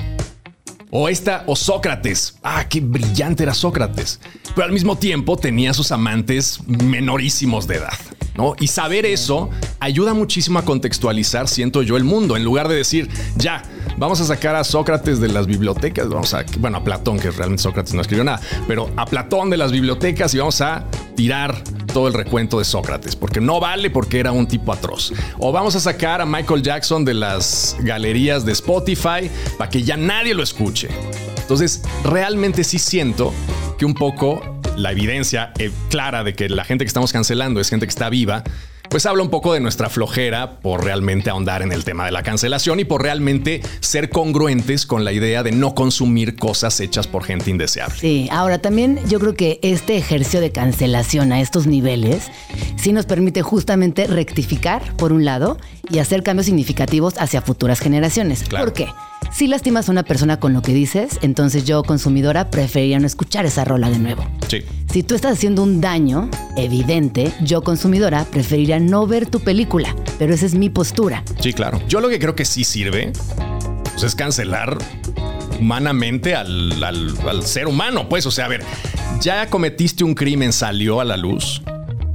O 0.91 1.09
esta, 1.09 1.45
o 1.47 1.57
Sócrates. 1.57 2.39
Ah, 2.43 2.69
qué 2.69 2.81
brillante 2.81 3.45
era 3.45 3.55
Sócrates. 3.55 4.21
Pero 4.55 4.67
al 4.67 4.73
mismo 4.73 4.99
tiempo 4.99 5.39
tenía 5.39 5.73
sus 5.73 5.91
amantes 5.91 6.61
menorísimos 6.67 7.67
de 7.67 7.77
edad. 7.77 7.99
¿No? 8.35 8.55
Y 8.59 8.69
saber 8.69 9.07
eso 9.07 9.51
ayuda 9.81 10.15
muchísimo 10.15 10.59
a 10.59 10.65
contextualizar, 10.65 11.49
siento 11.49 11.83
yo, 11.83 11.97
el 11.97 12.05
mundo. 12.05 12.37
En 12.37 12.45
lugar 12.45 12.69
de 12.69 12.77
decir, 12.77 13.09
ya, 13.37 13.63
vamos 13.97 14.21
a 14.21 14.25
sacar 14.25 14.55
a 14.55 14.65
Sócrates 14.65 15.21
de 15.21 15.29
las 15.29 15.47
bibliotecas. 15.47 16.09
Vamos 16.09 16.35
a, 16.35 16.45
bueno, 16.59 16.79
a 16.79 16.85
Platón, 16.85 17.19
que 17.19 17.31
realmente 17.31 17.63
Sócrates 17.63 17.95
no 17.95 18.01
escribió 18.01 18.25
nada, 18.25 18.41
pero 18.67 18.91
a 18.97 19.07
Platón 19.07 19.51
de 19.51 19.57
las 19.57 19.73
bibliotecas 19.73 20.35
y 20.35 20.39
vamos 20.39 20.61
a 20.61 20.85
tirar 21.15 21.63
todo 21.93 22.09
el 22.09 22.15
recuento 22.15 22.59
de 22.59 22.65
Sócrates, 22.65 23.15
porque 23.15 23.41
no 23.41 23.61
vale 23.61 23.91
porque 23.91 24.19
era 24.19 24.33
un 24.33 24.47
tipo 24.47 24.73
atroz. 24.73 25.13
O 25.39 25.53
vamos 25.53 25.77
a 25.77 25.81
sacar 25.81 26.21
a 26.21 26.27
Michael 26.27 26.63
Jackson 26.63 27.05
de 27.05 27.15
las 27.15 27.77
galerías 27.81 28.45
de 28.45 28.53
Spotify 28.53 29.31
para 29.59 29.71
que 29.71 29.83
ya 29.83 29.97
nadie 29.97 30.35
lo 30.35 30.43
escuche. 30.43 30.89
Entonces, 31.41 31.83
realmente 32.05 32.65
sí 32.65 32.79
siento 32.79 33.33
que 33.79 33.85
un 33.85 33.95
poco 33.95 34.41
la 34.77 34.93
evidencia 34.93 35.53
eh, 35.59 35.71
clara 35.91 36.25
de 36.25 36.35
que 36.35 36.49
la 36.49 36.65
gente 36.65 36.85
que 36.85 36.89
estamos 36.89 37.13
cancelando 37.13 37.61
es 37.61 37.69
gente 37.69 37.87
que 37.87 37.91
está 37.91 38.09
viva, 38.09 38.45
pues 38.93 39.07
habla 39.07 39.23
un 39.23 39.31
poco 39.31 39.55
de 39.55 39.61
nuestra 39.61 39.89
flojera 39.89 40.61
por 40.61 40.85
realmente 40.85 41.31
ahondar 41.31 41.63
en 41.63 41.73
el 41.73 41.83
tema 41.83 42.05
de 42.05 42.13
la 42.13 42.23
cancelación 42.23 42.79
y 42.79 42.85
por 42.85 43.03
realmente 43.03 43.63
ser 43.81 44.11
congruentes 44.11 44.85
con 44.85 45.05
la 45.05 45.13
idea 45.13 45.43
de 45.43 45.51
no 45.51 45.75
consumir 45.75 46.37
cosas 46.37 46.79
hechas 46.81 47.07
por 47.07 47.25
gente 47.25 47.51
indeseable. 47.51 47.97
Sí, 47.99 48.29
ahora 48.31 48.59
también 48.59 49.01
yo 49.09 49.19
creo 49.19 49.35
que 49.35 49.59
este 49.63 49.97
ejercicio 49.97 50.43
de 50.43 50.53
cancelación 50.53 51.33
a 51.33 51.41
estos 51.41 51.67
niveles 51.67 52.31
sí 52.77 52.93
nos 52.93 53.07
permite 53.07 53.41
justamente 53.41 54.07
rectificar, 54.07 54.95
por 54.97 55.13
un 55.13 55.25
lado, 55.25 55.57
y 55.91 55.99
hacer 55.99 56.23
cambios 56.23 56.47
significativos 56.47 57.15
hacia 57.19 57.41
futuras 57.41 57.81
generaciones. 57.81 58.43
Claro. 58.43 58.67
¿Por 58.67 58.75
qué? 58.75 58.89
Si 59.33 59.47
lastimas 59.47 59.89
a 59.89 59.93
una 59.93 60.03
persona 60.03 60.39
con 60.39 60.53
lo 60.53 60.63
que 60.63 60.73
dices, 60.75 61.19
entonces 61.23 61.65
yo, 61.65 61.83
consumidora, 61.83 62.51
preferiría 62.51 62.99
no 63.01 63.07
escuchar 63.07 63.47
esa 63.47 63.65
rola 63.65 63.91
de 63.91 63.99
nuevo. 63.99 64.25
Sí. 64.49 64.63
Si 64.93 65.03
tú 65.03 65.15
estás 65.15 65.33
haciendo 65.33 65.63
un 65.63 65.81
daño 65.81 66.29
evidente, 66.57 67.33
yo, 67.43 67.63
consumidora, 67.63 68.25
preferiría 68.27 68.79
no 68.79 69.07
ver 69.07 69.27
tu 69.27 69.41
película, 69.41 69.97
pero 70.19 70.35
esa 70.35 70.45
es 70.47 70.55
mi 70.55 70.69
postura. 70.69 71.25
Sí, 71.41 71.53
claro. 71.55 71.81
Yo 71.89 72.01
lo 72.01 72.09
que 72.11 72.19
creo 72.19 72.37
que 72.37 72.45
sí 72.45 72.63
sirve 72.63 73.13
pues, 73.85 74.03
es 74.05 74.15
cancelar 74.15 74.77
humanamente 75.59 76.35
al, 76.35 76.83
al- 76.85 77.17
al 77.29 77.43
ser 77.45 77.67
humano. 77.69 78.09
Pues, 78.09 78.27
o 78.27 78.31
sea, 78.31 78.45
a 78.45 78.49
ver, 78.49 78.63
ya 79.21 79.49
cometiste 79.49 80.05
un 80.05 80.15
crimen, 80.15 80.53
salió 80.53 81.01
a 81.01 81.05
la 81.05 81.17
luz. 81.17 81.63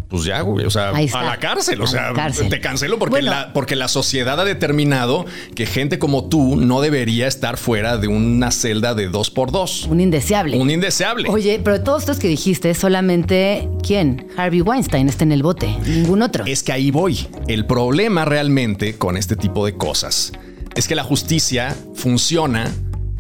Pues 0.10 0.24
ya, 0.24 0.40
güey, 0.40 0.66
o 0.66 0.70
sea, 0.70 0.90
a 0.92 1.24
la 1.24 1.38
cárcel, 1.38 1.82
o 1.82 1.84
A 1.84 1.88
sea, 1.88 2.14
cárcel. 2.14 2.48
te 2.48 2.62
cancelo 2.62 2.98
porque, 2.98 3.16
Bueno. 3.16 3.30
la, 3.32 3.52
porque 3.52 3.76
la 3.76 3.90
sociedad 3.90 4.40
ha 4.40 4.46
determinado 4.46 5.26
que 5.54 5.66
gente 5.66 6.00
como 6.00 6.30
tú 6.30 6.56
no 6.56 6.80
debería 6.80 7.28
estar 7.28 7.58
fuera 7.58 7.98
de 7.98 8.08
una 8.08 8.52
celda 8.52 8.96
de 8.96 9.10
dos 9.10 9.30
por 9.32 9.52
dos. 9.52 9.86
Un 9.90 10.00
indeseable. 10.00 10.58
Un 10.58 10.72
indeseable. 10.72 11.28
Oye, 11.30 11.60
pero 11.62 11.84
todos 11.84 12.04
estos 12.04 12.20
que 12.20 12.30
dijiste, 12.30 12.74
solamente 12.74 13.68
quién? 13.86 14.28
Harvey 14.38 14.62
Weinstein 14.62 15.10
está 15.10 15.26
en 15.26 15.34
el 15.34 15.44
bote, 15.44 15.68
ningún 15.86 16.22
otro. 16.22 16.46
Es 16.46 16.64
que 16.64 16.72
ahí 16.72 16.90
voy. 16.90 17.28
El 17.50 17.66
problema 17.66 18.24
realmente 18.24 18.98
con 18.98 19.18
este 19.18 19.36
tipo 19.36 19.66
de 19.66 19.76
cosas 19.76 20.32
es 20.76 20.88
que 20.88 20.96
la 20.96 21.04
justicia 21.04 21.76
funciona 21.96 22.72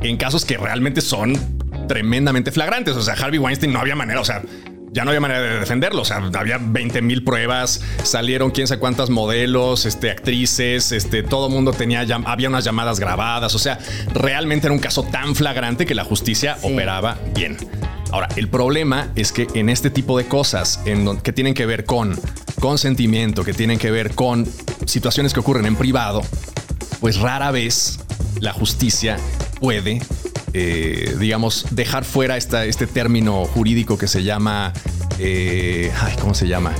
en 0.01 0.15
casos 0.15 0.45
que 0.45 0.55
realmente 0.57 1.01
son 1.01 1.37
tremendamente 1.89 2.51
flagrantes. 2.51 2.95
O 2.95 3.01
sea, 3.01 3.15
Harvey 3.15 3.39
Weinstein 3.39 3.73
no 3.73 3.79
había 3.79 3.95
manera, 3.95 4.21
o 4.21 4.25
sea, 4.25 4.41
ya 4.91 5.03
no 5.03 5.11
había 5.11 5.19
manera 5.21 5.41
de 5.41 5.59
defenderlo. 5.59 6.01
O 6.01 6.05
sea, 6.05 6.17
había 6.33 6.57
20 6.59 7.01
mil 7.01 7.23
pruebas, 7.23 7.81
salieron 8.03 8.51
quién 8.51 8.67
sabe 8.67 8.79
cuántas 8.79 9.09
modelos, 9.09 9.85
este, 9.85 10.11
actrices, 10.11 10.91
este, 10.91 11.23
todo 11.23 11.49
mundo 11.49 11.73
tenía, 11.73 12.05
había 12.25 12.49
unas 12.49 12.63
llamadas 12.63 12.99
grabadas. 12.99 13.53
O 13.55 13.59
sea, 13.59 13.79
realmente 14.13 14.67
era 14.67 14.73
un 14.73 14.79
caso 14.79 15.03
tan 15.03 15.35
flagrante 15.35 15.85
que 15.85 15.95
la 15.95 16.03
justicia 16.03 16.57
Sí. 16.61 16.71
operaba 16.73 17.17
bien. 17.33 17.57
Ahora, 18.11 18.29
el 18.37 18.47
problema 18.49 19.11
es 19.15 19.31
que 19.31 19.47
en 19.53 19.69
este 19.69 19.89
tipo 19.89 20.17
de 20.17 20.25
cosas 20.27 20.79
en 20.85 21.19
que 21.19 21.33
tienen 21.33 21.53
que 21.53 21.65
ver 21.65 21.83
con 21.85 22.17
consentimiento, 22.59 23.43
que 23.43 23.53
tienen 23.53 23.77
que 23.79 23.91
ver 23.91 24.15
con 24.15 24.47
situaciones 24.85 25.33
que 25.33 25.41
ocurren 25.41 25.65
en 25.65 25.75
privado, 25.75 26.21
pues 27.01 27.19
rara 27.19 27.51
vez 27.51 27.99
la 28.39 28.53
justicia 28.53 29.17
puede, 29.59 30.01
eh, 30.53 31.15
digamos, 31.19 31.65
dejar 31.71 32.03
fuera 32.03 32.37
esta, 32.37 32.65
este 32.65 32.87
término 32.87 33.45
jurídico 33.45 33.97
que 33.97 34.07
se 34.07 34.23
llama, 34.23 34.73
eh, 35.19 35.91
ay, 36.01 36.15
¿cómo 36.19 36.33
se 36.33 36.47
llama? 36.47 36.73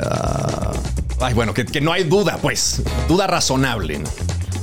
Ah, 0.00 0.72
ay, 1.20 1.34
bueno, 1.34 1.54
que, 1.54 1.64
que 1.64 1.80
no 1.80 1.92
hay 1.92 2.04
duda, 2.04 2.38
pues, 2.40 2.82
duda 3.08 3.26
razonable. 3.26 3.98
¿no? 3.98 4.08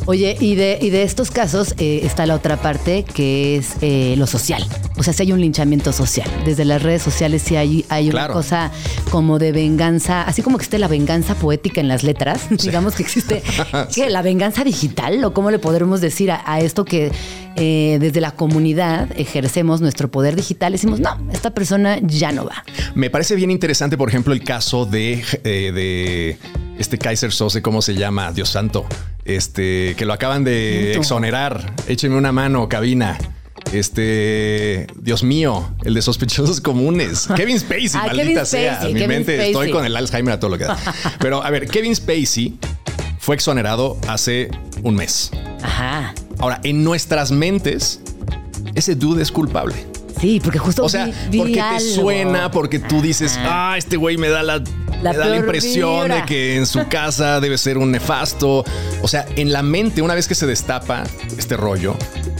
Oye, 0.09 0.35
y 0.39 0.55
de, 0.55 0.79
y 0.81 0.89
de 0.89 1.03
estos 1.03 1.29
casos 1.29 1.75
eh, 1.77 1.99
está 2.01 2.25
la 2.25 2.33
otra 2.33 2.59
parte 2.59 3.03
que 3.03 3.57
es 3.57 3.75
eh, 3.81 4.15
lo 4.17 4.25
social. 4.25 4.65
O 4.97 5.03
sea, 5.03 5.13
si 5.13 5.21
hay 5.21 5.31
un 5.33 5.39
linchamiento 5.39 5.93
social. 5.93 6.27
Desde 6.45 6.65
las 6.65 6.81
redes 6.81 7.03
sociales 7.03 7.43
sí 7.43 7.57
hay, 7.57 7.85
hay 7.89 8.09
una 8.09 8.27
cosa 8.27 8.71
como 9.11 9.37
de 9.37 9.51
venganza, 9.51 10.23
así 10.23 10.41
como 10.41 10.57
existe 10.57 10.79
la 10.79 10.87
venganza 10.87 11.35
poética 11.35 11.79
en 11.79 11.87
las 11.87 12.01
letras, 12.01 12.47
digamos 12.63 12.95
que 12.95 13.03
existe 13.03 13.43
¿qué? 13.93 14.09
la 14.09 14.23
venganza 14.23 14.63
digital, 14.63 15.23
o 15.23 15.31
cómo 15.31 15.51
le 15.51 15.59
podremos 15.59 16.01
decir 16.01 16.31
a, 16.31 16.41
a 16.43 16.59
esto 16.59 16.85
que 16.85 17.11
eh, 17.55 17.99
desde 18.01 18.19
la 18.19 18.31
comunidad 18.31 19.09
ejercemos 19.15 19.79
nuestro 19.79 20.09
poder 20.09 20.35
digital, 20.35 20.71
decimos, 20.71 20.99
no, 20.99 21.19
esta 21.31 21.51
persona 21.51 21.99
ya 22.01 22.31
no 22.31 22.45
va. 22.45 22.63
Me 22.95 23.11
parece 23.11 23.35
bien 23.35 23.51
interesante, 23.51 23.95
por 23.95 24.09
ejemplo, 24.09 24.33
el 24.33 24.43
caso 24.43 24.87
de, 24.87 25.23
de 25.43 26.39
este 26.79 26.97
Kaiser 26.97 27.31
Sose, 27.31 27.61
¿cómo 27.61 27.81
se 27.83 27.93
llama? 27.93 28.31
Dios 28.31 28.49
santo. 28.49 28.85
Este, 29.25 29.93
que 29.97 30.05
lo 30.05 30.13
acaban 30.13 30.43
de 30.43 30.93
exonerar. 30.95 31.75
Écheme 31.87 32.15
una 32.15 32.31
mano, 32.31 32.67
cabina. 32.67 33.17
Este, 33.71 34.87
Dios 34.95 35.23
mío, 35.23 35.75
el 35.83 35.93
de 35.93 36.01
sospechosos 36.01 36.59
comunes. 36.61 37.27
Kevin 37.35 37.59
Spacey, 37.59 37.89
Ah, 37.93 38.07
maldita 38.07 38.23
Kevin 38.25 38.45
sea. 38.45 38.73
Spacey, 38.75 38.93
Mi 38.93 38.99
Kevin 38.99 39.15
mente, 39.17 39.33
Spacey. 39.35 39.51
estoy 39.51 39.71
con 39.71 39.85
el 39.85 39.95
Alzheimer 39.95 40.33
a 40.33 40.39
todo 40.39 40.49
lo 40.51 40.57
que 40.57 40.63
da. 40.65 40.77
Pero 41.19 41.43
a 41.43 41.49
ver, 41.51 41.67
Kevin 41.67 41.95
Spacey 41.95 42.57
fue 43.19 43.35
exonerado 43.35 43.97
hace 44.07 44.49
un 44.83 44.95
mes. 44.95 45.31
Ajá. 45.61 46.13
Ahora, 46.39 46.59
en 46.63 46.83
nuestras 46.83 47.31
mentes, 47.31 47.99
ese 48.75 48.95
dude 48.95 49.21
es 49.21 49.31
culpable. 49.31 49.75
Sí, 50.19 50.39
porque 50.43 50.59
justo 50.59 50.83
O 50.83 50.89
sea, 50.89 51.05
vi- 51.05 51.13
vi 51.31 51.37
porque 51.39 51.63
te 51.77 51.79
suena, 51.79 52.51
porque 52.51 52.79
tú 52.79 53.01
dices, 53.01 53.37
ah, 53.43 53.75
este 53.77 53.95
güey 53.97 54.17
me 54.17 54.27
da 54.29 54.43
la, 54.43 54.61
La 55.01 55.11
me 55.13 55.17
da 55.17 55.25
la 55.27 55.37
impresión 55.37 56.01
vibra. 56.03 56.15
de 56.17 56.25
que 56.25 56.55
en 56.57 56.65
su 56.65 56.87
casa 56.89 57.39
debe 57.39 57.57
ser 57.57 57.77
un 57.77 57.91
nefasto. 57.91 58.65
O 59.01 59.07
sea, 59.07 59.25
en 59.37 59.53
la 59.53 59.63
mente, 59.63 60.01
una 60.01 60.15
vez 60.15 60.27
que 60.27 60.35
se 60.35 60.45
destapa 60.45 61.03
este 61.37 61.55
rollo, 61.55 61.95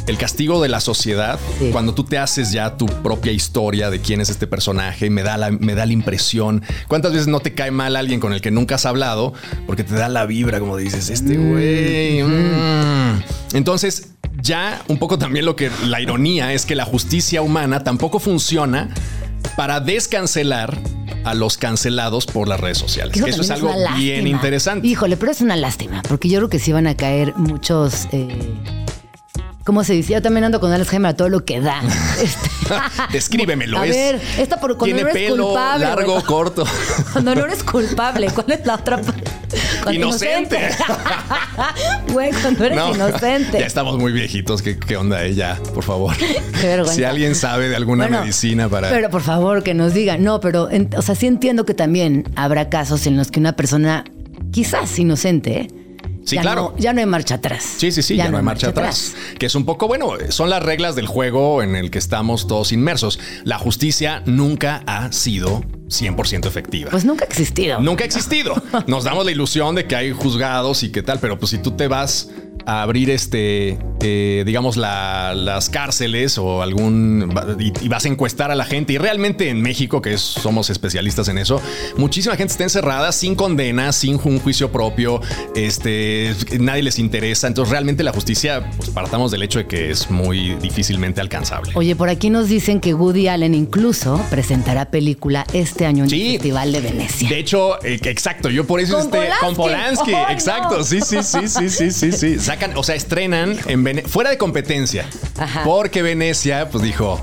el 0.08 0.18
castigo 0.18 0.62
de 0.62 0.68
la 0.68 0.82
sociedad, 0.82 1.40
Sí. 1.60 1.70
cuando 1.72 1.94
tú 1.94 2.04
te 2.04 2.18
haces 2.18 2.52
ya 2.52 2.76
tu 2.76 2.88
propia 2.88 3.32
historia 3.32 3.90
de 3.90 4.00
quién 4.02 4.20
es 4.20 4.30
este 4.30 4.46
personaje, 4.48 5.10
me 5.10 5.24
da, 5.24 5.38
la, 5.38 5.52
me 5.52 5.74
da 5.76 5.86
la 5.86 5.94
impresión. 5.94 6.64
¿Cuántas 6.90 7.14
veces 7.14 7.28
no 7.28 7.40
te 7.40 7.54
cae 7.54 7.72
mal 7.72 7.96
alguien 7.96 8.20
con 8.20 8.34
el 8.34 8.42
que 8.42 8.52
nunca 8.52 8.76
has 8.76 8.86
hablado? 8.86 9.34
Porque 9.68 9.86
te 9.86 9.94
da 9.96 10.10
la 10.10 10.26
vibra, 10.26 10.60
como 10.60 10.76
dices, 10.76 11.10
este 11.10 11.38
güey. 11.38 12.24
mm". 12.24 13.24
Entonces, 13.54 14.10
ya 14.42 14.82
un 14.88 14.98
poco 14.98 15.18
también 15.18 15.46
lo 15.46 15.56
que 15.56 15.70
la 15.86 16.02
ironía 16.02 16.54
es 16.54 16.66
que 16.66 16.76
la 16.76 16.86
justicia 16.86 17.42
humana 17.42 17.84
tampoco 17.84 18.20
funciona 18.20 18.90
para 19.56 19.80
descancelar 19.80 20.78
a 21.26 21.34
los 21.34 21.58
cancelados 21.58 22.26
por 22.26 22.48
las 22.48 22.60
redes 22.60 22.78
sociales. 22.78 23.22
Que 23.22 23.30
eso 23.30 23.42
es 23.42 23.52
algo 23.52 23.74
bien 23.98 24.26
interesante. 24.28 24.88
Híjole, 24.88 25.18
pero 25.18 25.32
es 25.32 25.42
una 25.42 25.56
lástima, 25.56 26.02
porque 26.08 26.30
yo 26.30 26.40
creo 26.40 26.50
que 26.50 26.60
sí 26.60 26.72
van 26.72 26.88
a 26.88 26.96
caer 26.96 27.34
muchos. 27.36 28.08
Eh, 28.12 28.28
¿Cómo 29.66 29.84
se 29.84 29.94
dice? 29.94 30.14
Yo 30.14 30.22
también 30.22 30.46
ando 30.46 30.60
con 30.60 30.72
Alzheimer 30.72 31.12
a 31.12 31.16
todo 31.16 31.30
lo 31.30 31.46
que 31.46 31.60
da. 31.62 31.82
Este, 32.22 32.50
Descríbemelo. 33.12 33.80
A 33.80 33.86
es- 33.86 33.96
ver, 33.96 34.22
esta 34.38 34.60
por 34.60 34.78
cuando 34.78 34.86
Tiene 34.96 35.04
no 35.04 35.10
eres 35.10 35.30
pelo 35.32 35.46
culpable. 35.48 35.86
largo, 35.86 36.14
güey. 36.14 36.24
corto. 36.26 36.64
Cuando 37.14 37.36
no 37.36 37.46
eres 37.46 37.64
culpable, 37.64 38.28
¿cuál 38.34 38.52
es 38.52 38.66
la 38.66 38.76
otra 38.76 39.02
parte? 39.02 39.29
Cuando 39.84 39.92
Inocente. 40.08 40.70
Güey, 42.14 42.32
cuando 42.42 42.66
eres 42.66 42.78
No, 42.78 42.96
inocente. 42.96 43.60
Ya 43.60 43.66
estamos 43.66 43.98
muy 43.98 44.12
viejitos. 44.12 44.62
¿Qué, 44.62 44.78
qué 44.78 44.98
onda 44.98 45.24
ella? 45.24 45.58
Por 45.74 45.84
favor. 45.84 46.16
Qué 46.18 46.68
vergüenza. 46.68 46.94
Si 46.94 47.04
alguien 47.04 47.36
sabe 47.36 47.70
de 47.70 47.76
alguna 47.76 48.06
Bueno, 48.06 48.22
medicina 48.22 48.68
para. 48.70 48.90
Pero 48.90 49.10
por 49.10 49.22
favor, 49.22 49.64
que 49.64 49.74
nos 49.74 49.94
digan. 49.94 50.24
No, 50.24 50.40
pero, 50.40 50.70
en- 50.70 50.90
o 50.98 51.02
sea, 51.02 51.16
sí 51.16 51.28
entiendo 51.28 51.66
que 51.66 51.74
también 51.74 52.24
habrá 52.36 52.70
casos 52.70 53.06
en 53.08 53.18
los 53.18 53.32
que 53.32 53.40
una 53.40 53.54
persona, 53.56 54.04
quizás 54.52 54.98
inocente, 55.00 55.68
Sí, 56.30 56.36
ya 56.36 56.42
claro. 56.42 56.74
no- 56.76 56.82
ya 56.82 56.94
no 56.94 57.00
hay 57.00 57.06
marcha 57.06 57.36
atrás. 57.36 57.64
Sí, 57.78 57.92
sí, 57.92 58.02
sí, 58.02 58.16
ya, 58.16 58.30
no 58.30 58.38
hay 58.38 58.44
marcha 58.44 58.70
atrás. 58.70 59.16
Que 59.38 59.46
es 59.48 59.56
un 59.56 59.66
poco, 59.66 59.88
bueno, 59.88 60.14
son 60.30 60.50
las 60.50 60.62
reglas 60.64 60.96
del 60.96 61.08
juego 61.08 61.64
en 61.64 61.76
el 61.76 61.90
que 61.92 61.98
estamos 62.00 62.48
todos 62.48 62.72
inmersos. 62.72 63.20
La 63.44 63.58
justicia 63.58 64.22
nunca 64.26 64.84
ha 64.86 65.12
sido 65.12 65.64
100% 65.88 66.48
efectiva. 66.48 66.92
Pues 66.92 67.06
nunca 67.06 67.26
ha 67.26 67.28
existido. 67.28 67.80
Nunca 67.82 68.04
ha 68.04 68.08
existido. 68.08 68.54
Nos 68.88 69.04
damos 69.04 69.26
la 69.26 69.32
ilusión 69.32 69.76
de 69.76 69.86
que 69.88 69.96
hay 69.96 70.12
juzgados 70.12 70.84
y 70.84 70.92
qué 70.92 71.02
tal, 71.02 71.20
pero 71.20 71.40
pues 71.40 71.50
si 71.52 71.58
tú 71.58 71.72
te 71.72 71.88
vas 71.88 72.30
a 72.66 72.82
abrir 72.84 73.10
este, 73.10 73.78
eh, 74.02 74.44
digamos, 74.46 74.78
la- 74.78 75.34
las 75.36 75.70
cárceles 75.70 76.38
o 76.38 76.62
algún 76.62 77.34
y, 77.60 77.74
y 77.86 77.88
vas 77.88 78.06
a 78.06 78.08
encuestar 78.10 78.52
a 78.52 78.56
la 78.56 78.66
gente 78.66 78.94
y 78.94 78.98
realmente 78.98 79.50
en 79.50 79.62
México, 79.62 80.02
que 80.02 80.14
es- 80.14 80.22
somos 80.22 80.70
especialistas 80.70 81.28
en 81.30 81.38
eso, 81.38 81.62
muchísima 81.98 82.36
gente 82.36 82.52
está 82.52 82.64
encerrada 82.64 83.12
sin 83.12 83.36
condena, 83.36 83.92
sin 83.92 84.20
un 84.24 84.40
juicio 84.40 84.72
propio, 84.72 85.22
este, 85.56 86.34
nadie 86.60 86.84
les 86.84 87.00
interesa. 87.00 87.48
Entonces 87.48 87.72
realmente 87.72 88.04
la 88.04 88.12
justicia, 88.14 88.70
pues 88.78 88.90
partamos 88.90 89.32
del 89.32 89.44
hecho 89.44 89.60
de 89.60 89.68
que 89.68 89.90
es 89.92 90.10
muy 90.12 90.56
difícilmente 90.56 91.22
alcanzable. 91.22 91.72
Oye, 91.76 91.96
por 91.96 92.10
aquí 92.10 92.30
nos 92.30 92.48
dicen 92.50 92.80
que 92.80 92.94
Woody 92.94 93.28
Allen 93.28 93.56
incluso 93.56 94.22
presentará 94.30 94.86
película 94.92 95.46
este 95.54 95.86
año 95.86 96.04
en 96.04 96.10
Sí. 96.10 96.26
el 96.28 96.32
Festival 96.34 96.72
de 96.72 96.80
Venecia. 96.82 97.30
De 97.30 97.40
hecho, 97.40 97.84
eh, 97.84 98.00
exacto, 98.04 98.50
yo 98.50 98.66
por 98.66 98.80
eso 98.80 98.94
Con 98.94 99.06
este 99.06 99.18
Polanski. 99.18 99.46
con 99.46 99.56
Polanski, 99.56 100.14
¡Ay, 100.28 100.34
exacto, 100.34 100.78
no! 100.80 100.84
sí, 100.84 101.00
sí, 101.02 101.18
sí, 101.24 101.48
sí, 101.48 101.70
sí, 101.70 101.92
sí, 101.92 102.12
sí. 102.12 102.38
Sacan, 102.50 102.76
o 102.76 102.82
sea, 102.84 102.96
estrenan 102.96 103.56
en 103.68 103.84
Vene- 103.84 104.02
fuera 104.08 104.32
de 104.32 104.40
competencia. 104.40 105.08
Ajá. 105.38 105.62
Porque 105.64 106.02
Venecia 106.02 106.68
pues 106.72 106.84
dijo, 106.84 107.22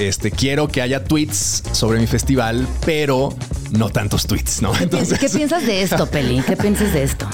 este 0.00 0.30
quiero 0.30 0.66
que 0.66 0.80
haya 0.80 1.04
tweets 1.04 1.62
sobre 1.72 1.98
mi 2.00 2.06
festival, 2.06 2.66
pero 2.86 3.36
no 3.72 3.90
tantos 3.90 4.26
tweets, 4.26 4.62
¿no? 4.62 4.72
¿Qué, 4.72 4.84
Entonces, 4.84 5.18
qué 5.18 5.28
piensas 5.28 5.66
de 5.66 5.82
esto, 5.82 6.06
Peli? 6.06 6.40
¿Qué 6.40 6.56
piensas 6.56 6.90
de 6.94 7.02
esto? 7.02 7.28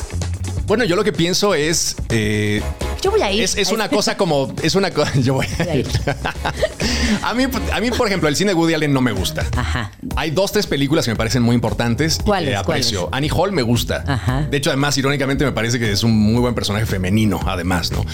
bueno, 0.66 0.82
yo 0.82 0.96
lo 0.96 1.04
que 1.04 1.12
pienso 1.12 1.54
es 1.54 1.94
eh, 2.08 2.60
Yo 3.02 3.10
voy 3.10 3.22
a 3.22 3.30
ir. 3.32 3.42
es, 3.42 3.56
es 3.56 3.70
una 3.72 3.88
cosa 3.88 4.16
como. 4.16 4.52
Es 4.62 4.74
una 4.74 4.90
cosa. 4.90 5.12
Yo 5.20 5.34
voy 5.34 5.46
a 5.58 5.76
ir. 5.76 5.88
a, 7.22 7.34
mí, 7.34 7.44
a 7.72 7.80
mí, 7.80 7.90
por 7.90 8.06
ejemplo, 8.06 8.28
el 8.28 8.36
cine 8.36 8.50
de 8.50 8.54
Woody 8.54 8.74
Allen 8.74 8.92
no 8.92 9.00
me 9.00 9.12
gusta. 9.12 9.46
Ajá. 9.56 9.92
Hay 10.16 10.30
dos, 10.30 10.52
tres 10.52 10.66
películas 10.66 11.04
que 11.04 11.10
me 11.12 11.16
parecen 11.16 11.42
muy 11.42 11.54
importantes 11.54 12.18
y 12.20 12.24
¿Cuáles, 12.24 12.50
que 12.50 12.56
aprecio. 12.56 13.08
Annie 13.12 13.30
Hall 13.30 13.52
me 13.52 13.62
gusta. 13.62 14.04
Ajá. 14.06 14.46
De 14.50 14.56
hecho, 14.56 14.70
además, 14.70 14.96
irónicamente, 14.98 15.44
me 15.44 15.52
parece 15.52 15.78
que 15.78 15.90
es 15.90 16.02
un 16.02 16.16
muy 16.16 16.40
buen 16.40 16.54
personaje 16.54 16.86
femenino, 16.86 17.40
además, 17.46 17.92
¿no? 17.92 18.04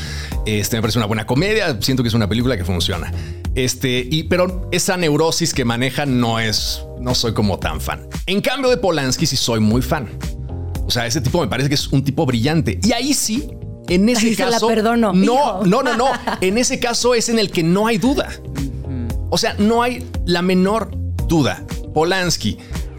Este 0.47 0.77
me 0.77 0.83
parece 0.83 0.99
una 0.99 1.07
buena 1.07 1.27
comedia. 1.27 1.77
Siento 1.81 2.03
que 2.03 2.09
es 2.09 2.15
una 2.15 2.29
película 2.29 2.57
que 2.57 2.65
funciona. 2.65 3.13
Este, 3.55 4.07
y, 4.11 4.25
pero 4.25 4.69
esa 4.73 4.97
neurosis 4.97 5.55
que 5.55 5.65
maneja 5.65 6.07
no 6.07 6.41
es. 6.41 6.83
No 7.01 7.15
soy 7.15 7.35
como 7.35 7.59
tan 7.59 7.81
fan. 7.81 8.09
En 8.27 8.41
cambio 8.41 8.71
de 8.71 8.77
Polanski, 8.79 9.27
sí 9.27 9.37
soy 9.37 9.61
muy 9.61 9.83
fan. 9.83 10.09
O 10.87 10.91
sea, 10.91 11.07
ese 11.07 11.21
tipo 11.21 11.41
me 11.41 11.49
parece 11.49 11.69
que 11.69 11.75
es 11.75 11.89
un 11.89 12.05
tipo 12.05 12.27
brillante. 12.27 12.79
Y 12.83 12.93
ahí 12.93 13.15
sí, 13.15 13.49
en 13.89 14.09
ese 14.09 14.27
Ahí 14.29 14.35
se 14.35 14.45
la 14.45 14.51
caso. 14.53 14.67
perdono, 14.69 15.13
No, 15.13 15.23
hijo. 15.35 15.67
no, 15.67 15.83
no, 15.83 15.97
no. 15.97 16.07
En 16.41 16.59
ese 16.59 16.79
caso 16.81 17.15
es 17.15 17.29
en 17.29 17.39
el 17.39 17.51
que 17.51 17.63
no 17.63 17.87
hay 17.87 17.99
duda. 17.99 18.29
O 19.31 19.39
sea, 19.39 19.55
no 19.59 19.83
hay 19.83 20.07
la 20.27 20.43
menor 20.43 20.91
duda. 21.29 21.65
Polanski 21.93 22.57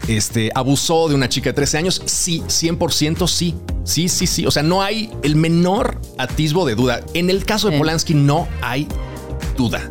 este, 0.08 0.50
abusó 0.54 1.08
de 1.08 1.14
una 1.14 1.28
chica 1.28 1.50
de 1.50 1.54
13 1.54 1.78
años. 1.78 2.02
Sí, 2.04 2.42
100% 2.46 3.26
sí. 3.26 3.54
Sí, 3.84 4.08
sí, 4.08 4.26
sí. 4.26 4.46
O 4.46 4.50
sea, 4.50 4.62
no 4.62 4.82
hay 4.82 5.10
el 5.22 5.36
menor 5.36 6.00
atisbo 6.18 6.66
de 6.66 6.74
duda. 6.74 7.00
En 7.14 7.30
el 7.30 7.44
caso 7.44 7.70
de. 7.70 7.78
Polanski 7.78 8.14
no 8.14 8.46
hay 8.62 8.86
duda. 9.56 9.90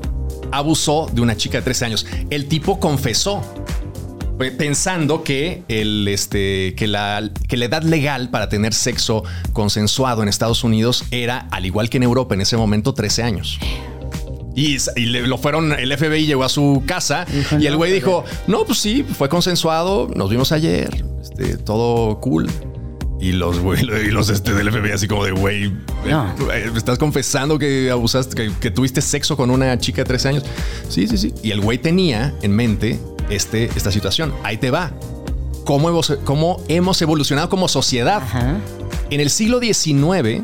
Abusó 0.52 1.10
de 1.12 1.22
una 1.22 1.36
chica 1.36 1.58
de 1.60 1.64
13 1.64 1.86
años. 1.86 2.06
El 2.30 2.48
tipo 2.48 2.80
confesó 2.80 3.42
pensando 4.38 5.24
que, 5.24 5.64
el, 5.68 6.08
este, 6.08 6.74
que, 6.76 6.88
la, 6.88 7.30
que 7.48 7.58
la 7.58 7.66
edad 7.66 7.84
legal 7.84 8.30
para 8.30 8.50
tener 8.50 8.74
sexo 8.74 9.24
consensuado 9.54 10.22
en 10.24 10.30
Estados 10.30 10.64
Unidos 10.64 11.06
era, 11.12 11.48
al 11.52 11.66
igual 11.66 11.90
que 11.90 11.98
en 11.98 12.04
Europa 12.04 12.36
en 12.36 12.42
ese 12.42 12.58
momento, 12.58 12.94
13 12.94 13.24
años. 13.24 13.60
Y, 14.56 14.78
y 14.96 15.06
le- 15.08 15.28
lo 15.28 15.38
fueron, 15.38 15.74
el 15.74 15.96
FBI 15.98 16.26
llegó 16.26 16.44
a 16.46 16.50
su 16.50 16.84
casa 16.86 17.26
y 17.60 17.66
el 17.66 17.76
güey 17.76 17.92
dijo, 17.92 18.24
no, 18.48 18.64
pues 18.66 18.80
sí, 18.80 19.04
fue 19.04 19.28
consensuado, 19.30 20.10
nos 20.16 20.30
vimos 20.30 20.52
ayer, 20.52 21.04
este, 21.22 21.58
todo 21.58 22.20
cool. 22.22 22.50
Y 23.20 23.32
los, 23.32 23.60
güey, 23.60 23.82
y 23.82 24.12
los 24.12 24.30
este, 24.30 24.54
del 24.54 24.70
FBI 24.72 24.92
así 24.92 25.08
como 25.08 25.24
de, 25.26 25.32
güey, 25.32 25.72
No. 26.10 26.34
eh, 26.54 26.70
¿estás 26.76 26.98
confesando 27.00 27.58
que 27.58 27.90
abusaste, 27.90 28.36
que, 28.36 28.52
que 28.60 28.72
tuviste 28.72 29.02
sexo 29.02 29.36
con 29.38 29.50
una 29.50 29.78
chica 29.80 30.02
de 30.02 30.06
13 30.06 30.28
años? 30.30 30.44
Sí, 30.90 31.08
sí, 31.08 31.18
sí. 31.18 31.34
Y 31.42 31.52
el 31.52 31.62
güey 31.62 31.78
tenía 31.78 32.34
en 32.42 32.52
mente 32.52 33.00
este, 33.30 33.66
esta 33.76 33.92
situación. 33.92 34.34
Ahí 34.44 34.58
te 34.58 34.72
va. 34.72 34.92
¿Cómo 35.66 35.90
hemos, 35.90 36.18
cómo 36.24 36.62
hemos 36.68 37.02
evolucionado 37.02 37.50
como 37.50 37.68
sociedad? 37.68 38.18
Ajá. 38.24 38.58
En 39.10 39.20
el 39.20 39.30
siglo 39.30 39.60
XIX, 39.60 40.44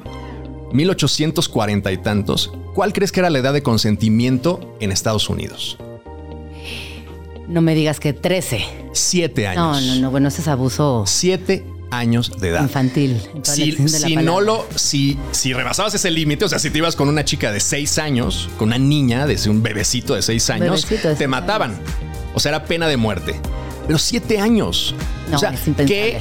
1840 0.71 1.91
y 1.91 1.97
tantos, 1.97 2.51
¿cuál 2.73 2.93
crees 2.93 3.11
que 3.11 3.19
era 3.19 3.29
la 3.29 3.39
edad 3.39 3.53
de 3.53 3.63
consentimiento 3.63 4.75
en 4.79 4.91
Estados 4.91 5.29
Unidos? 5.29 5.77
No 7.47 7.61
me 7.61 7.75
digas 7.75 7.99
que 7.99 8.13
13. 8.13 8.65
Siete 8.93 9.43
No, 9.55 9.73
años. 9.73 9.95
no, 9.95 10.01
no. 10.01 10.11
Bueno, 10.11 10.27
ese 10.29 10.41
es 10.41 10.47
abuso 10.47 11.03
Siete 11.05 11.65
años 11.91 12.31
de 12.39 12.49
edad. 12.49 12.61
infantil. 12.63 13.21
Si, 13.43 13.71
de 13.71 13.89
si 13.89 14.15
no 14.15 14.39
lo, 14.39 14.65
si, 14.75 15.17
si 15.31 15.51
rebasabas 15.53 15.93
ese 15.93 16.09
límite, 16.09 16.45
o 16.45 16.49
sea, 16.49 16.59
si 16.59 16.69
te 16.69 16.77
ibas 16.77 16.95
con 16.95 17.09
una 17.09 17.25
chica 17.25 17.51
de 17.51 17.59
seis 17.59 17.97
años, 17.97 18.47
con 18.57 18.69
una 18.69 18.77
niña, 18.77 19.27
desde 19.27 19.49
un 19.49 19.61
bebecito 19.61 20.15
de 20.15 20.21
seis 20.21 20.49
años, 20.49 20.85
Bebecito 20.89 21.15
te 21.17 21.27
mataban. 21.27 21.77
O 22.33 22.39
sea, 22.39 22.49
era 22.49 22.65
pena 22.65 22.87
de 22.87 22.97
muerte. 22.97 23.39
Pero 23.87 23.99
siete 23.99 24.39
años. 24.39 24.95
No, 25.29 25.37
o 25.37 25.39
sea, 25.39 25.51
es. 25.51 25.85
¿qué, 25.85 26.19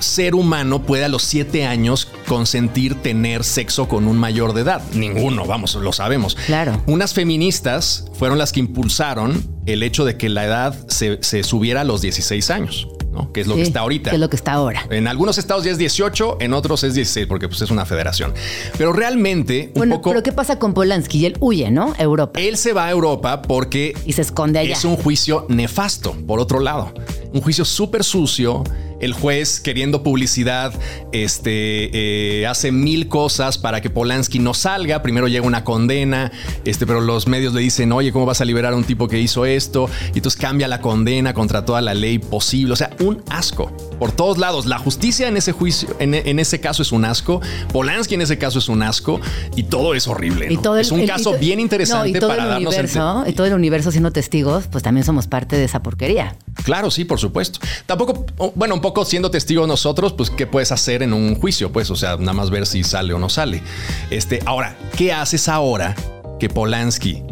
ser 0.00 0.34
humano 0.34 0.82
puede 0.82 1.04
a 1.04 1.08
los 1.08 1.22
siete 1.22 1.66
años 1.66 2.08
consentir 2.26 2.96
tener 2.96 3.44
sexo 3.44 3.86
con 3.86 4.06
un 4.06 4.16
mayor 4.16 4.54
de 4.54 4.62
edad? 4.62 4.82
Ninguno, 4.92 5.44
vamos, 5.46 5.74
lo 5.74 5.92
sabemos. 5.92 6.36
Claro. 6.46 6.82
Unas 6.86 7.14
feministas 7.14 8.06
fueron 8.18 8.38
las 8.38 8.52
que 8.52 8.60
impulsaron 8.60 9.46
el 9.66 9.82
hecho 9.82 10.04
de 10.04 10.16
que 10.16 10.28
la 10.28 10.44
edad 10.44 10.74
se, 10.88 11.22
se 11.22 11.42
subiera 11.44 11.82
a 11.82 11.84
los 11.84 12.00
16 12.00 12.50
años. 12.50 12.88
¿No? 13.10 13.32
Que 13.32 13.40
es 13.40 13.46
lo 13.46 13.56
que 13.56 13.62
está 13.62 13.80
ahorita. 13.80 14.10
que 14.10 14.16
es 14.16 14.20
lo 14.20 14.30
que 14.30 14.36
está 14.36 14.52
ahora. 14.52 14.86
En 14.90 15.08
algunos 15.08 15.38
estados 15.38 15.64
ya 15.64 15.70
es 15.72 15.78
18, 15.78 16.38
en 16.40 16.52
otros 16.54 16.84
es 16.84 16.94
16, 16.94 17.26
porque 17.26 17.48
pues, 17.48 17.60
es 17.62 17.70
una 17.70 17.84
federación. 17.84 18.32
Pero 18.78 18.92
realmente, 18.92 19.66
un 19.74 19.80
Bueno, 19.80 19.96
poco. 19.96 20.10
pero 20.10 20.22
¿qué 20.22 20.32
pasa 20.32 20.58
con 20.58 20.74
Polanski? 20.74 21.18
Y 21.18 21.26
él 21.26 21.36
huye, 21.40 21.70
¿no? 21.70 21.94
A 21.98 22.02
Europa. 22.02 22.38
Él 22.40 22.56
se 22.56 22.72
va 22.72 22.86
a 22.86 22.90
Europa 22.90 23.42
porque 23.42 23.94
Y 24.06 24.12
se 24.12 24.22
esconde 24.22 24.58
allá. 24.58 24.72
es 24.72 24.84
un 24.84 24.96
juicio 24.96 25.46
nefasto, 25.48 26.12
por 26.26 26.40
otro 26.40 26.60
lado. 26.60 26.92
Un 27.32 27.40
juicio 27.40 27.64
súper 27.64 28.04
sucio. 28.04 28.64
El 29.00 29.12
juez, 29.12 29.60
queriendo 29.60 30.02
publicidad, 30.02 30.72
este, 31.12 32.40
eh, 32.40 32.46
hace 32.46 32.70
mil 32.72 33.08
cosas 33.08 33.58
para 33.58 33.80
que 33.80 33.90
Polanski 33.90 34.38
no 34.38 34.54
salga. 34.54 35.02
Primero 35.02 35.28
llega 35.28 35.46
una 35.46 35.64
condena, 35.64 36.30
este, 36.64 36.86
pero 36.86 37.00
los 37.00 37.26
medios 37.26 37.54
le 37.54 37.60
dicen, 37.60 37.92
oye, 37.92 38.12
¿cómo 38.12 38.26
vas 38.26 38.40
a 38.40 38.44
liberar 38.44 38.74
a 38.74 38.76
un 38.76 38.84
tipo 38.84 39.08
que 39.08 39.18
hizo 39.18 39.44
esto? 39.46 39.88
Y 40.14 40.18
entonces 40.18 40.40
cambia 40.40 40.68
la 40.68 40.80
condena 40.80 41.34
contra 41.34 41.64
toda 41.64 41.80
la 41.80 41.94
ley 41.94 42.18
posible. 42.18 42.72
O 42.72 42.76
sea, 42.76 42.90
un 43.00 43.22
asco. 43.30 43.72
Por 44.00 44.10
todos 44.10 44.38
lados. 44.38 44.66
La 44.66 44.78
justicia 44.78 45.28
en 45.28 45.36
ese 45.36 45.52
juicio, 45.52 45.94
en, 46.00 46.14
en 46.14 46.40
ese 46.40 46.58
caso 46.58 46.82
es 46.82 46.90
un 46.90 47.04
asco. 47.04 47.40
Polanski 47.72 48.14
en 48.16 48.22
ese 48.22 48.36
caso 48.38 48.58
es 48.58 48.68
un 48.68 48.82
asco. 48.82 49.20
Y 49.54 49.62
todo 49.64 49.94
es 49.94 50.08
horrible. 50.08 50.48
Y 50.50 50.56
todo 50.56 50.74
el- 50.74 50.80
es 50.80 50.90
un 50.90 51.00
el- 51.00 51.06
caso 51.08 51.34
bien 51.38 51.60
interesante 51.60 52.10
no, 52.10 52.16
y 52.16 52.18
todo 52.20 52.30
para 52.30 52.42
el 52.44 52.48
darnos 52.48 52.74
universo, 52.74 53.24
Y 53.28 53.32
todo 53.34 53.46
el 53.46 53.54
universo 53.54 53.92
siendo 53.92 54.10
testigos, 54.10 54.64
pues 54.68 54.82
también 54.82 55.04
somos 55.04 55.28
parte 55.28 55.56
de 55.56 55.64
esa 55.64 55.82
porquería. 55.84 56.34
Claro, 56.64 56.90
sí, 56.90 57.04
por 57.04 57.20
supuesto. 57.20 57.60
Tampoco, 57.86 58.26
bueno, 58.56 58.74
un 58.74 58.80
poco 58.80 59.04
siendo 59.04 59.30
testigos 59.30 59.68
nosotros, 59.68 60.12
pues, 60.14 60.30
¿qué 60.30 60.46
puedes 60.46 60.72
hacer 60.72 61.02
en 61.02 61.12
un 61.12 61.34
juicio? 61.36 61.70
Pues, 61.70 61.90
o 61.90 61.96
sea, 61.96 62.16
nada 62.16 62.32
más 62.32 62.50
ver 62.50 62.66
si 62.66 62.82
sale 62.82 63.12
o 63.14 63.18
no 63.18 63.28
sale. 63.28 63.62
Este, 64.10 64.40
ahora, 64.46 64.76
¿qué 64.96 65.12
haces 65.12 65.46
ahora 65.48 65.94
que 66.40 66.48
Polanski, 66.48 67.22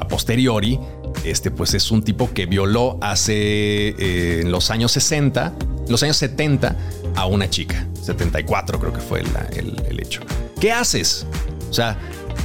a 0.00 0.06
posteriori, 0.08 0.78
este, 1.24 1.50
pues 1.50 1.74
es 1.74 1.90
un 1.90 2.02
tipo 2.02 2.32
que 2.32 2.46
violó 2.46 2.98
hace, 3.00 3.88
eh, 3.98 4.40
en 4.42 4.50
los 4.52 4.70
años 4.70 4.92
60, 4.92 5.52
los 5.88 6.02
años 6.02 6.16
70, 6.16 6.76
a 7.14 7.26
una 7.26 7.48
chica? 7.50 7.86
74 8.02 8.78
creo 8.78 8.92
que 8.92 9.00
fue 9.00 9.22
la- 9.22 9.48
el, 9.56 9.80
el 9.88 10.00
hecho. 10.00 10.20
¿Qué 10.60 10.72
haces? 10.72 11.26
O 11.70 11.72
sea, 11.72 11.98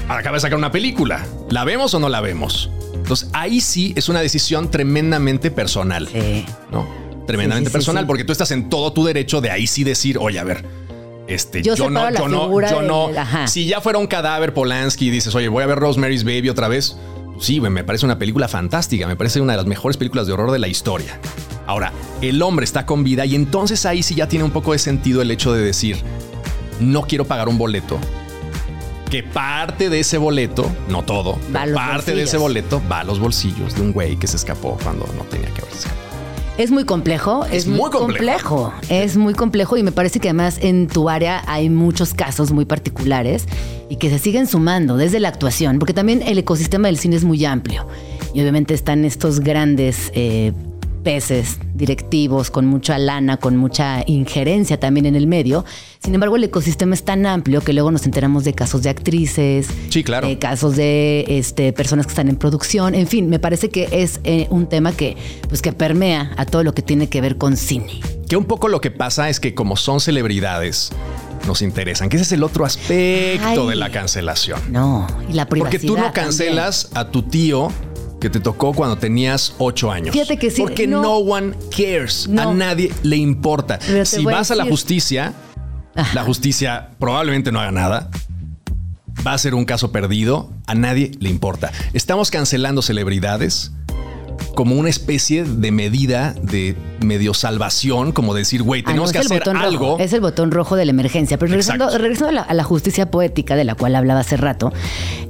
acaba 0.10 0.38
de 0.38 0.42
sacar 0.42 0.58
una 0.58 0.72
película. 0.72 1.26
¿La 1.50 1.64
vemos 1.64 1.94
o 1.94 2.00
no 2.00 2.10
la 2.10 2.22
vemos? 2.22 2.70
Entonces, 2.96 3.30
ahí 3.34 3.62
sí 3.62 3.94
es 3.96 4.10
una 4.10 4.22
decisión 4.22 4.70
tremendamente 4.72 5.52
personal. 5.52 6.08
Sí. 6.12 6.46
¿no? 6.72 6.88
Tremendamente 7.28 7.70
Sí, 7.70 7.72
sí, 7.72 7.72
sí, 7.72 7.78
personal, 7.78 8.08
porque 8.08 8.24
tú 8.24 8.32
estás 8.32 8.52
en 8.52 8.70
todo 8.70 8.92
tu 8.94 9.04
derecho 9.06 9.42
de 9.42 9.52
ahí 9.52 9.68
sí 9.68 9.84
decir, 9.84 10.18
oye, 10.18 10.40
a 10.40 10.44
ver, 10.44 10.66
este, 11.28 11.62
Yo 11.62 11.76
yo, 11.76 11.90
no, 11.90 12.10
yo 12.12 12.28
no, 12.28 12.62
yo 12.70 12.82
no. 12.82 13.10
Si 13.48 13.66
ya 13.68 13.80
fuera 13.80 14.00
un 14.00 14.08
cadáver 14.08 14.54
Polanski 14.54 15.08
y 15.08 15.10
dices, 15.12 15.34
oye, 15.36 15.48
voy 15.48 15.64
a 15.64 15.68
ver 15.68 15.78
Rosemary's 15.80 16.24
Baby 16.24 16.50
otra 16.50 16.68
vez, 16.68 16.98
sí, 17.42 17.60
güey, 17.60 17.72
me 17.72 17.84
parece 17.84 18.06
una 18.06 18.18
película 18.18 18.48
fantástica, 18.48 19.08
me 19.08 19.16
parece 19.16 19.42
una 19.42 19.54
de 19.54 19.58
las 19.58 19.66
mejores 19.66 19.98
películas 19.98 20.28
de 20.28 20.34
horror 20.34 20.52
de 20.52 20.60
la 20.60 20.68
historia. 20.68 21.20
Ahora, 21.68 21.92
el 22.22 22.42
hombre 22.42 22.64
está 22.64 22.86
con 22.86 23.04
vida 23.04 23.26
y 23.26 23.36
entonces 23.36 23.86
ahí 23.86 24.04
sí 24.04 24.16
ya 24.16 24.28
tiene 24.28 24.46
un 24.46 24.52
poco 24.52 24.72
de 24.72 24.80
sentido 24.80 25.22
el 25.22 25.32
hecho 25.32 25.54
de 25.54 25.62
decir, 25.62 25.98
no 26.80 27.04
quiero 27.04 27.26
pagar 27.26 27.50
un 27.50 27.58
boleto. 27.58 28.00
Que 29.10 29.24
parte 29.24 29.90
de 29.90 30.00
ese 30.00 30.18
boleto, 30.18 30.72
no 30.88 31.04
todo, 31.04 31.38
parte 31.74 32.16
de 32.16 32.24
ese 32.24 32.38
boleto 32.38 32.82
va 32.90 33.02
a 33.02 33.04
los 33.04 33.20
bolsillos 33.20 33.76
de 33.76 33.82
un 33.82 33.92
güey 33.92 34.16
que 34.16 34.28
se 34.28 34.38
escapó 34.38 34.78
cuando 34.82 35.06
no 35.18 35.24
tenía 35.26 35.50
que 35.54 35.62
haberse 35.62 35.80
escapado. 35.80 36.11
Es 36.58 36.70
muy 36.70 36.84
complejo, 36.84 37.46
es, 37.46 37.66
Es 37.66 37.68
muy 37.68 37.90
complejo. 37.90 38.74
Es 38.90 39.18
muy 39.18 39.34
complejo 39.34 39.78
y 39.78 39.84
me 39.84 39.92
parece 39.92 40.20
que 40.20 40.30
además 40.30 40.60
en 40.62 40.88
tu 40.88 41.10
área 41.10 41.44
hay 41.48 41.70
muchos 41.70 42.14
casos 42.14 42.52
muy 42.52 42.66
particulares 42.66 43.46
y 43.90 43.96
que 43.96 44.10
se 44.10 44.20
siguen 44.20 44.48
sumando 44.48 44.98
desde 44.98 45.20
la 45.20 45.30
actuación, 45.30 45.80
porque 45.80 45.94
también 45.94 46.22
el 46.22 46.38
ecosistema 46.38 46.88
del 46.88 46.98
cine 46.98 47.16
es 47.16 47.24
muy 47.24 47.44
amplio 47.46 47.88
y 48.34 48.42
obviamente 48.42 48.74
están 48.74 49.06
estos 49.06 49.40
grandes 49.40 50.12
eh, 50.14 50.54
peces 51.04 51.58
directivos 51.74 52.52
con 52.52 52.66
mucha 52.66 52.98
lana, 52.98 53.38
con 53.38 53.58
mucha 53.58 54.04
injerencia 54.06 54.80
también 54.80 55.06
en 55.06 55.16
el 55.16 55.28
medio. 55.28 55.66
Sin 56.04 56.14
embargo, 56.14 56.36
el 56.36 56.44
ecosistema 56.44 56.94
es 56.94 57.04
tan 57.04 57.26
amplio 57.26 57.62
que 57.62 57.74
luego 57.74 57.92
nos 57.92 58.06
enteramos 58.06 58.44
de 58.44 58.54
casos 58.54 58.84
de 58.84 58.90
actrices, 58.90 59.68
Sí, 59.90 60.04
claro. 60.04 60.28
eh, 60.28 60.38
casos 60.40 60.76
de 60.76 61.26
este, 61.28 61.74
personas 61.74 62.06
que 62.06 62.12
están 62.12 62.30
en 62.30 62.36
producción. 62.36 62.96
En 62.96 63.08
fin, 63.08 63.30
me 63.30 63.40
parece 63.40 63.70
que 63.70 63.88
es 63.92 64.20
eh, 64.24 64.48
un 64.50 64.68
tema 64.68 64.92
que, 64.94 65.18
pues, 65.50 65.62
que 65.62 65.74
permea 65.74 66.32
a 66.38 66.46
todo 66.46 66.64
lo 66.64 66.74
que 66.74 66.82
tiene 66.82 67.10
que 67.10 67.22
ver 67.22 67.38
con 67.38 67.58
cine. 67.58 68.00
Que 68.28 68.38
un 68.38 68.46
poco 68.46 68.68
lo 68.68 68.80
que 68.82 68.92
pasa 68.92 69.30
es 69.30 69.40
que 69.40 69.54
como 69.54 69.76
son 69.78 70.00
celebridades, 70.00 70.92
nos 71.48 71.62
interesan, 71.64 72.08
que 72.08 72.18
ese 72.18 72.24
es 72.24 72.32
el 72.32 72.44
otro 72.44 72.66
aspecto 72.66 73.64
Ay. 73.64 73.68
de 73.70 73.76
la 73.76 73.90
cancelación. 73.92 74.60
No, 74.72 75.08
y 75.30 75.34
la 75.34 75.48
privacidad. 75.48 75.72
Porque 75.80 75.80
tú 75.88 75.98
no 75.98 76.04
también. 76.04 76.26
cancelas 76.26 76.90
a 76.94 77.10
tu 77.10 77.24
tío 77.24 77.70
que 78.22 78.30
te 78.30 78.40
tocó 78.40 78.72
cuando 78.72 78.98
tenías 78.98 79.54
ocho 79.58 79.92
años. 79.92 80.14
Fíjate 80.14 80.38
que 80.38 80.50
sí, 80.50 80.62
Porque 80.62 80.88
no. 80.88 81.02
no, 81.02 81.16
one 81.18 81.54
cares. 81.76 82.30
No. 82.30 82.42
A 82.52 82.54
nadie 82.54 82.94
le 83.04 83.18
importa. 83.18 83.80
Si 84.06 84.22
a 84.22 84.24
vas 84.24 84.52
a 84.52 84.56
la 84.56 84.64
justicia, 84.64 85.34
Ajá. 85.96 86.14
la 86.16 86.24
justicia 86.24 86.92
probablemente 87.00 87.52
no 87.52 87.60
haga 87.60 87.72
nada. 87.72 88.10
Va 89.28 89.34
a 89.34 89.38
ser 89.38 89.56
un 89.56 89.66
caso 89.66 89.92
perdido. 89.92 90.52
A 90.68 90.76
nadie 90.76 91.12
le 91.20 91.30
importa. 91.30 91.72
Estamos 91.92 92.32
cancelando 92.32 92.82
celebridades 92.82 93.74
como 94.56 94.76
una 94.76 94.90
especie 94.90 95.44
de 95.44 95.72
medida 95.72 96.34
de 96.42 96.76
medio 97.04 97.34
salvación, 97.34 98.12
como 98.12 98.34
decir, 98.34 98.64
güey, 98.64 98.82
Ah, 98.82 98.88
tenemos 98.88 99.10
no, 99.10 99.14
que 99.14 99.20
hacer 99.20 99.44
algo. 99.50 99.92
Rojo, 99.92 100.00
es 100.00 100.14
el 100.14 100.22
botón 100.22 100.52
rojo 100.52 100.76
de 100.76 100.86
la 100.86 100.92
emergencia. 100.92 101.38
Pero 101.38 101.50
regresando, 101.50 101.98
regresando 101.98 102.30
a, 102.30 102.32
la, 102.34 102.42
a 102.42 102.54
la 102.54 102.64
justicia 102.64 103.10
poética 103.10 103.56
de 103.56 103.64
la 103.64 103.76
cual 103.76 103.96
hablaba 103.96 104.20
hace 104.22 104.38
rato, 104.38 104.72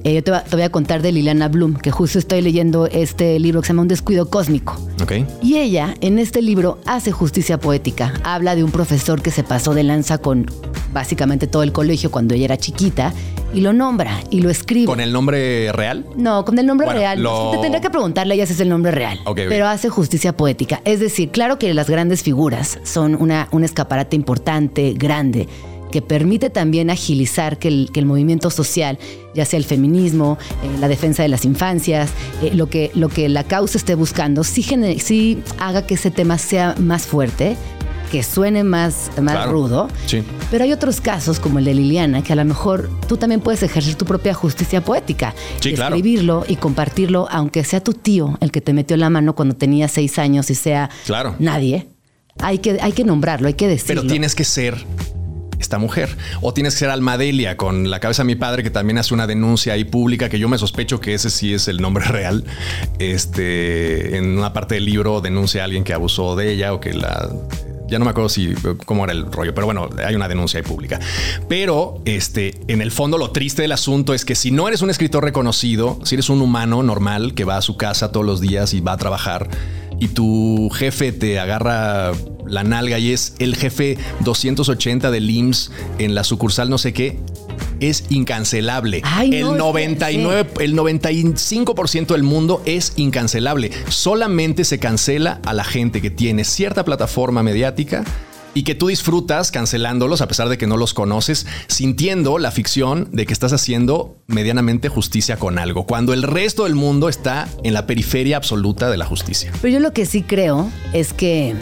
eh, 0.04 0.16
yo 0.16 0.24
te, 0.24 0.32
voy 0.52 0.62
a 0.64 0.70
contar 0.70 1.02
de 1.02 1.12
Liliana 1.12 1.48
Bloom, 1.48 1.76
que 1.76 1.92
justo 1.92 2.20
estoy 2.20 2.42
leyendo 2.42 2.88
este 2.88 3.40
libro 3.40 3.62
que 3.62 3.68
se 3.68 3.74
llama 3.74 3.84
Un 3.84 3.88
descuido 3.88 4.30
cósmico. 4.30 4.76
Y 5.42 5.58
ella, 5.58 5.96
en 6.02 6.20
este 6.20 6.42
libro, 6.42 6.80
hace 6.86 7.12
justicia 7.12 7.60
poética. 7.60 8.14
Habla 8.24 8.56
de 8.56 8.64
un 8.64 8.72
profesor 8.72 9.22
que 9.22 9.32
se 9.32 9.44
pasó 9.44 9.74
de 9.74 9.84
lanza 9.84 10.20
con 10.20 10.46
básicamente 10.94 11.48
todo 11.48 11.64
el 11.64 11.72
colegio 11.72 12.12
cuando 12.12 12.34
ella 12.36 12.46
era 12.46 12.58
chiquita 12.58 13.14
y 13.54 13.62
lo 13.62 13.74
nombra 13.74 14.20
y 14.30 14.42
lo 14.42 14.50
escribe. 14.50 14.86
¿Con 14.86 15.00
el 15.00 15.12
nombre 15.12 15.72
real? 15.72 16.06
No, 16.16 16.46
con 16.46 16.58
el 16.60 16.66
nombre 16.66 16.86
Bueno, 16.86 17.00
real. 17.00 17.22
lo- 17.22 17.52
Te 17.52 17.58
tendría 17.58 17.82
que 17.82 17.90
preguntarle 17.90 18.34
a 18.34 18.36
ella 18.36 18.46
si 18.46 18.54
es 18.54 18.60
el 18.60 18.70
nombre 18.70 18.92
real. 18.92 19.20
Ok, 19.26 19.30
ok. 19.32 19.40
Pero 19.50 19.68
hace 19.68 19.90
justicia 19.90 20.36
poética. 20.36 20.82
Es 20.86 21.00
decir, 21.00 21.30
claro 21.30 21.60
que 21.60 21.74
las 21.74 21.90
grandes 21.90 22.24
figuras 22.24 22.80
son 22.84 23.16
una, 23.20 23.48
un 23.52 23.64
escaparate 23.64 24.16
importante, 24.16 24.94
grande, 24.98 25.48
que 25.92 26.02
permite 26.02 26.50
también 26.50 26.90
agilizar 26.90 27.60
que 27.60 27.68
el, 27.68 27.90
que 27.92 28.00
el 28.00 28.06
movimiento 28.06 28.50
social, 28.50 28.98
ya 29.36 29.44
sea 29.44 29.58
el 29.58 29.66
feminismo, 29.66 30.38
eh, 30.64 30.78
la 30.80 30.88
defensa 30.88 31.22
de 31.22 31.28
las 31.28 31.44
infancias, 31.44 32.12
eh, 32.42 32.52
lo, 32.54 32.68
que, 32.70 32.92
lo 32.94 33.10
que 33.10 33.28
la 33.28 33.44
causa 33.44 33.78
esté 33.78 33.96
buscando, 33.96 34.46
sí, 34.46 34.64
sí 35.00 35.44
haga 35.60 35.86
que 35.86 35.96
ese 35.96 36.10
tema 36.10 36.38
sea 36.38 36.76
más 36.80 37.06
fuerte, 37.08 37.58
que 38.12 38.24
suene 38.24 38.64
más, 38.66 39.10
más 39.22 39.36
Claro. 39.36 39.52
rudo. 39.54 39.88
Sí. 40.06 40.22
Pero 40.52 40.66
hay 40.66 40.74
otros 40.74 41.00
casos, 41.00 41.40
como 41.40 41.60
el 41.60 41.66
de 41.66 41.74
Liliana, 41.74 42.22
que 42.22 42.34
a 42.34 42.36
lo 42.36 42.44
mejor 42.46 42.90
tú 43.08 43.16
también 43.18 43.40
puedes 43.40 43.64
ejercer 43.64 43.96
tu 43.96 44.04
propia 44.06 44.34
justicia 44.34 44.84
poética. 44.84 45.34
Sí, 45.62 45.74
claro. 45.74 45.96
Escribirlo 45.96 46.44
y 46.48 46.58
compartirlo, 46.58 47.28
aunque 47.32 47.64
sea 47.64 47.82
tu 47.82 47.94
tío 47.94 48.38
el 48.42 48.52
que 48.52 48.60
te 48.60 48.74
metió 48.74 48.98
la 48.98 49.10
mano 49.10 49.34
cuando 49.34 49.56
tenía 49.56 49.88
seis 49.88 50.20
años 50.20 50.50
y 50.50 50.56
sea 50.56 50.90
Claro. 51.06 51.36
nadie. 51.40 51.88
Hay 52.40 52.58
que, 52.60 52.80
hay 52.82 52.92
que 52.92 53.04
nombrarlo, 53.04 53.48
hay 53.48 53.54
que 53.54 53.68
decirlo. 53.68 54.02
Pero 54.02 54.12
tienes 54.12 54.36
que 54.36 54.44
ser 54.44 54.76
esta 55.60 55.78
mujer. 55.78 56.18
O 56.42 56.54
tienes 56.54 56.74
que 56.74 56.80
ser 56.80 56.90
Almadelia 56.90 57.56
con 57.56 57.90
la 57.92 58.00
cabeza 58.00 58.24
de 58.24 58.28
mi 58.28 58.36
padre, 58.36 58.64
que 58.64 58.72
también 58.72 58.98
hace 58.98 59.14
una 59.14 59.28
denuncia 59.28 59.74
ahí 59.74 59.84
pública, 59.84 60.28
que 60.28 60.40
yo 60.40 60.50
me 60.50 60.58
sospecho 60.58 61.00
que 61.00 61.14
ese 61.14 61.30
sí 61.30 61.54
es 61.54 61.68
el 61.68 61.78
nombre 61.82 62.04
real. 62.08 62.44
Este, 63.00 64.18
en 64.18 64.38
una 64.38 64.54
parte 64.54 64.76
del 64.76 64.86
libro 64.86 65.22
denuncia 65.22 65.62
a 65.62 65.66
alguien 65.66 65.84
que 65.84 65.94
abusó 65.94 66.36
de 66.36 66.52
ella 66.52 66.74
o 66.74 66.80
que 66.80 66.94
la. 66.94 67.30
Ya 67.92 68.00
no 68.00 68.06
me 68.06 68.12
acuerdo 68.12 68.30
si 68.30 68.54
cómo 68.86 69.04
era 69.04 69.12
el 69.12 69.30
rollo, 69.30 69.54
pero 69.54 69.68
bueno, 69.68 69.90
hay 70.06 70.16
una 70.16 70.30
denuncia 70.30 70.64
pública. 70.64 70.98
Pero 71.50 72.02
este, 72.06 72.58
en 72.68 72.82
el 72.82 72.90
fondo, 72.90 73.18
lo 73.18 73.32
triste 73.32 73.64
del 73.64 73.74
asunto 73.74 74.14
es 74.14 74.24
que 74.24 74.34
si 74.34 74.50
no 74.50 74.70
eres 74.70 74.82
un 74.82 74.90
escritor 74.90 75.26
reconocido, 75.26 76.00
si 76.06 76.16
eres 76.16 76.30
un 76.30 76.42
humano 76.42 76.84
normal 76.84 77.34
que 77.34 77.44
va 77.44 77.58
a 77.58 77.62
su 77.62 77.76
casa 77.76 78.14
todos 78.14 78.26
los 78.26 78.40
días 78.40 78.74
y 78.74 78.80
va 78.80 78.94
a 78.94 78.98
trabajar, 78.98 79.50
y 80.02 80.08
tu 80.10 80.70
jefe 80.74 81.12
te 81.12 81.40
agarra 81.40 82.12
la 82.48 82.64
nalga 82.64 82.98
y 82.98 83.14
es 83.14 83.36
el 83.38 83.56
jefe 83.56 83.98
280 84.22 85.12
del 85.12 85.30
IMSS 85.30 85.72
en 86.00 86.16
la 86.16 86.24
sucursal 86.24 86.70
no 86.72 86.80
sé 86.80 86.92
qué, 86.92 87.20
es 87.80 88.06
incancelable. 88.10 89.02
Ay, 89.04 89.28
el 89.36 89.46
es 89.46 89.52
que- 89.52 89.58
99, 89.58 90.50
el 90.60 90.76
95% 90.76 92.14
del 92.14 92.24
mundo 92.24 92.62
es 92.66 92.94
incancelable. 92.96 93.72
Solamente 93.90 94.66
se 94.66 94.80
cancela 94.80 95.40
a 95.46 95.54
la 95.54 95.64
gente 95.64 96.02
que 96.02 96.10
tiene 96.10 96.44
cierta 96.46 96.84
plataforma 96.84 97.44
mediática 97.44 98.04
y 98.54 98.64
que 98.64 98.76
tú 98.76 98.88
disfrutas 98.88 99.52
cancelándolos 99.52 100.22
a 100.22 100.28
pesar 100.28 100.50
de 100.50 100.58
que 100.58 100.68
no 100.68 100.78
los 100.78 100.94
conoces, 100.94 101.46
sintiendo 101.68 102.38
la 102.38 102.52
ficción 102.52 103.10
de 103.12 103.26
que 103.26 103.34
estás 103.34 103.54
haciendo 103.54 104.18
medianamente 104.28 104.90
justicia 104.90 105.38
con 105.38 105.58
algo, 105.58 105.86
cuando 105.86 106.14
el 106.14 106.24
resto 106.24 106.66
del 106.66 106.76
mundo 106.76 107.10
está 107.10 107.48
en 107.64 107.74
la 107.74 107.88
periferia 107.88 108.38
absoluta 108.38 108.90
de 108.90 108.98
la 108.98 109.06
justicia. 109.06 109.52
Pero 109.62 109.74
yo 109.74 109.80
lo 109.80 109.94
que 109.94 110.06
sí 110.06 110.24
creo 110.24 110.70
es 110.94 111.14
que 111.14 111.56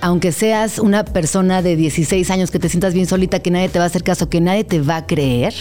aunque 0.00 0.32
seas 0.32 0.78
una 0.78 1.04
persona 1.04 1.60
de 1.62 1.74
16 1.74 2.30
años 2.30 2.50
que 2.50 2.58
te 2.58 2.68
sientas 2.68 2.94
bien 2.94 3.06
solita, 3.06 3.40
que 3.40 3.50
nadie 3.50 3.68
te 3.68 3.78
va 3.78 3.84
a 3.84 3.88
hacer 3.88 4.04
caso, 4.04 4.28
que 4.28 4.40
nadie 4.40 4.64
te 4.64 4.80
va 4.80 4.96
a 4.96 5.06
creer, 5.06 5.54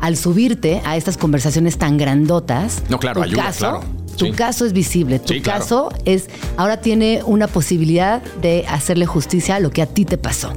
al 0.00 0.16
subirte 0.16 0.80
a 0.84 0.96
estas 0.96 1.16
conversaciones 1.16 1.76
tan 1.76 1.98
grandotas, 1.98 2.82
No, 2.88 2.98
claro, 2.98 3.20
tu 3.20 3.24
ayuda, 3.24 3.44
caso, 3.44 3.58
claro. 3.58 3.80
Tu 4.20 4.26
Sí. 4.26 4.32
caso 4.32 4.64
es 4.66 4.72
visible, 4.72 5.18
tu 5.18 5.32
Sí, 5.34 5.40
claro. 5.40 5.60
caso 5.60 5.88
es 6.04 6.28
ahora 6.56 6.80
tiene 6.80 7.22
una 7.24 7.48
posibilidad 7.48 8.22
de 8.40 8.64
hacerle 8.68 9.06
justicia 9.06 9.56
a 9.56 9.60
lo 9.60 9.70
que 9.70 9.82
a 9.82 9.86
ti 9.86 10.04
te 10.04 10.18
pasó. 10.18 10.52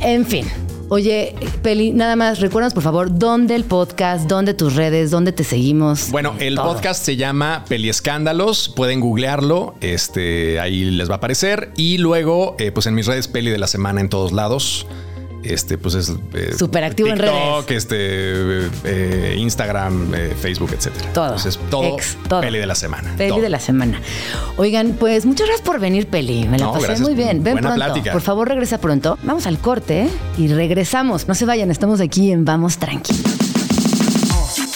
En 0.00 0.26
fin. 0.26 0.44
Oye, 0.90 1.34
Peli, 1.62 1.92
nada 1.92 2.16
más, 2.16 2.40
recuérdanos 2.40 2.72
por 2.72 2.82
favor 2.82 3.18
dónde 3.18 3.54
el 3.54 3.64
podcast, 3.64 4.26
dónde 4.26 4.54
tus 4.54 4.74
redes, 4.74 5.10
dónde 5.10 5.32
te 5.32 5.44
seguimos. 5.44 6.10
Bueno, 6.10 6.34
el 6.38 6.54
Todo. 6.54 6.72
podcast 6.72 7.04
se 7.04 7.16
llama 7.16 7.64
Peliescándalos. 7.68 8.70
Pueden 8.70 9.00
googlearlo. 9.00 9.74
Este, 9.82 10.58
ahí 10.60 10.84
les 10.86 11.10
va 11.10 11.14
a 11.14 11.16
aparecer. 11.18 11.72
Y 11.76 11.98
luego, 11.98 12.56
eh, 12.58 12.70
pues 12.72 12.86
en 12.86 12.94
mis 12.94 13.04
redes, 13.06 13.28
Peli 13.28 13.50
de 13.50 13.58
la 13.58 13.66
semana 13.66 14.00
en 14.00 14.08
todos 14.08 14.32
lados. 14.32 14.86
Este, 15.48 15.78
pues 15.78 15.94
es 15.94 16.12
eh, 16.34 16.52
Súper 16.58 16.84
activo 16.84 17.08
en 17.08 17.16
TikTok, 17.16 17.70
este, 17.70 18.66
eh, 18.84 19.34
Instagram, 19.38 20.14
eh, 20.14 20.36
Facebook, 20.38 20.70
etcétera. 20.74 21.10
Todo. 21.14 21.24
Entonces, 21.26 21.58
todo, 21.70 21.94
Ex, 21.96 22.16
todo. 22.28 22.40
Peli 22.42 22.58
de 22.58 22.66
la 22.66 22.74
semana. 22.74 23.14
Peli 23.16 23.30
todo. 23.30 23.40
de 23.40 23.48
la 23.48 23.58
semana. 23.60 24.00
Oigan, 24.56 24.92
pues 24.98 25.24
muchas 25.24 25.46
gracias 25.46 25.66
por 25.66 25.80
venir, 25.80 26.06
Peli. 26.06 26.46
Me 26.46 26.58
la 26.58 26.66
No, 26.66 26.72
pasé 26.72 26.86
gracias. 26.86 27.08
muy 27.08 27.14
bien. 27.16 27.42
Ven 27.42 27.54
Buena 27.54 27.68
pronto. 27.70 27.84
plática. 27.86 28.12
Por 28.12 28.20
favor, 28.20 28.46
regresa 28.48 28.78
pronto. 28.78 29.18
Vamos 29.22 29.46
al 29.46 29.58
corte 29.58 30.02
¿eh? 30.02 30.08
y 30.36 30.48
regresamos. 30.48 31.26
No 31.28 31.34
se 31.34 31.46
vayan, 31.46 31.70
estamos 31.70 32.00
aquí 32.00 32.30
en 32.30 32.44
Vamos 32.44 32.76
Tranqui. 32.78 33.14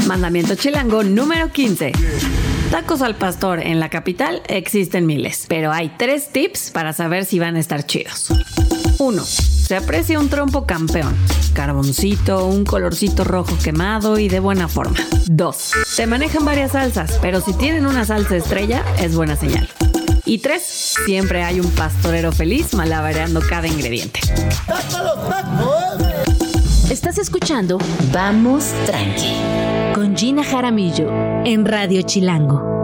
Mandamiento 0.07 0.55
chilango 0.55 1.03
número 1.05 1.51
15. 1.53 1.93
Tacos 2.71 3.03
al 3.03 3.15
pastor 3.17 3.61
en 3.61 3.79
la 3.81 3.89
capital 3.91 4.43
existen 4.47 5.05
miles, 5.07 5.45
pero 5.49 5.71
hay 5.73 5.93
tres 5.99 6.29
tips 6.33 6.71
para 6.71 6.93
saber 6.93 7.25
si 7.27 7.39
van 7.39 7.57
a 7.57 7.61
estar 7.61 7.85
chidos. 7.87 8.29
1. 9.03 9.23
Se 9.25 9.77
aprecia 9.77 10.19
un 10.21 10.29
trompo 10.29 10.65
campeón. 10.65 11.17
Carboncito, 11.55 12.47
un 12.47 12.65
colorcito 12.65 13.25
rojo 13.25 13.57
quemado 13.63 14.19
y 14.19 14.29
de 14.29 14.39
buena 14.39 14.69
forma. 14.69 14.97
2. 15.27 15.73
Se 15.87 16.07
manejan 16.07 16.45
varias 16.45 16.73
salsas, 16.73 17.19
pero 17.21 17.41
si 17.41 17.53
tienen 17.53 17.87
una 17.87 18.05
salsa 18.05 18.37
estrella, 18.37 18.85
es 18.99 19.17
buena 19.17 19.37
señal. 19.37 19.69
Y 20.25 20.39
3. 20.39 20.63
Siempre 21.05 21.43
hay 21.43 21.59
un 21.59 21.71
pastorero 21.73 22.31
feliz 22.31 22.75
malabareando 22.75 23.41
cada 23.41 23.67
ingrediente. 23.67 24.21
Estás 26.89 27.19
escuchando 27.19 27.79
Vamos 28.13 28.71
Tranqui 28.87 29.35
con 29.95 30.17
Gina 30.17 30.45
Jaramillo 30.45 31.11
en 31.45 31.65
Radio 31.65 32.03
Chilango. 32.03 32.82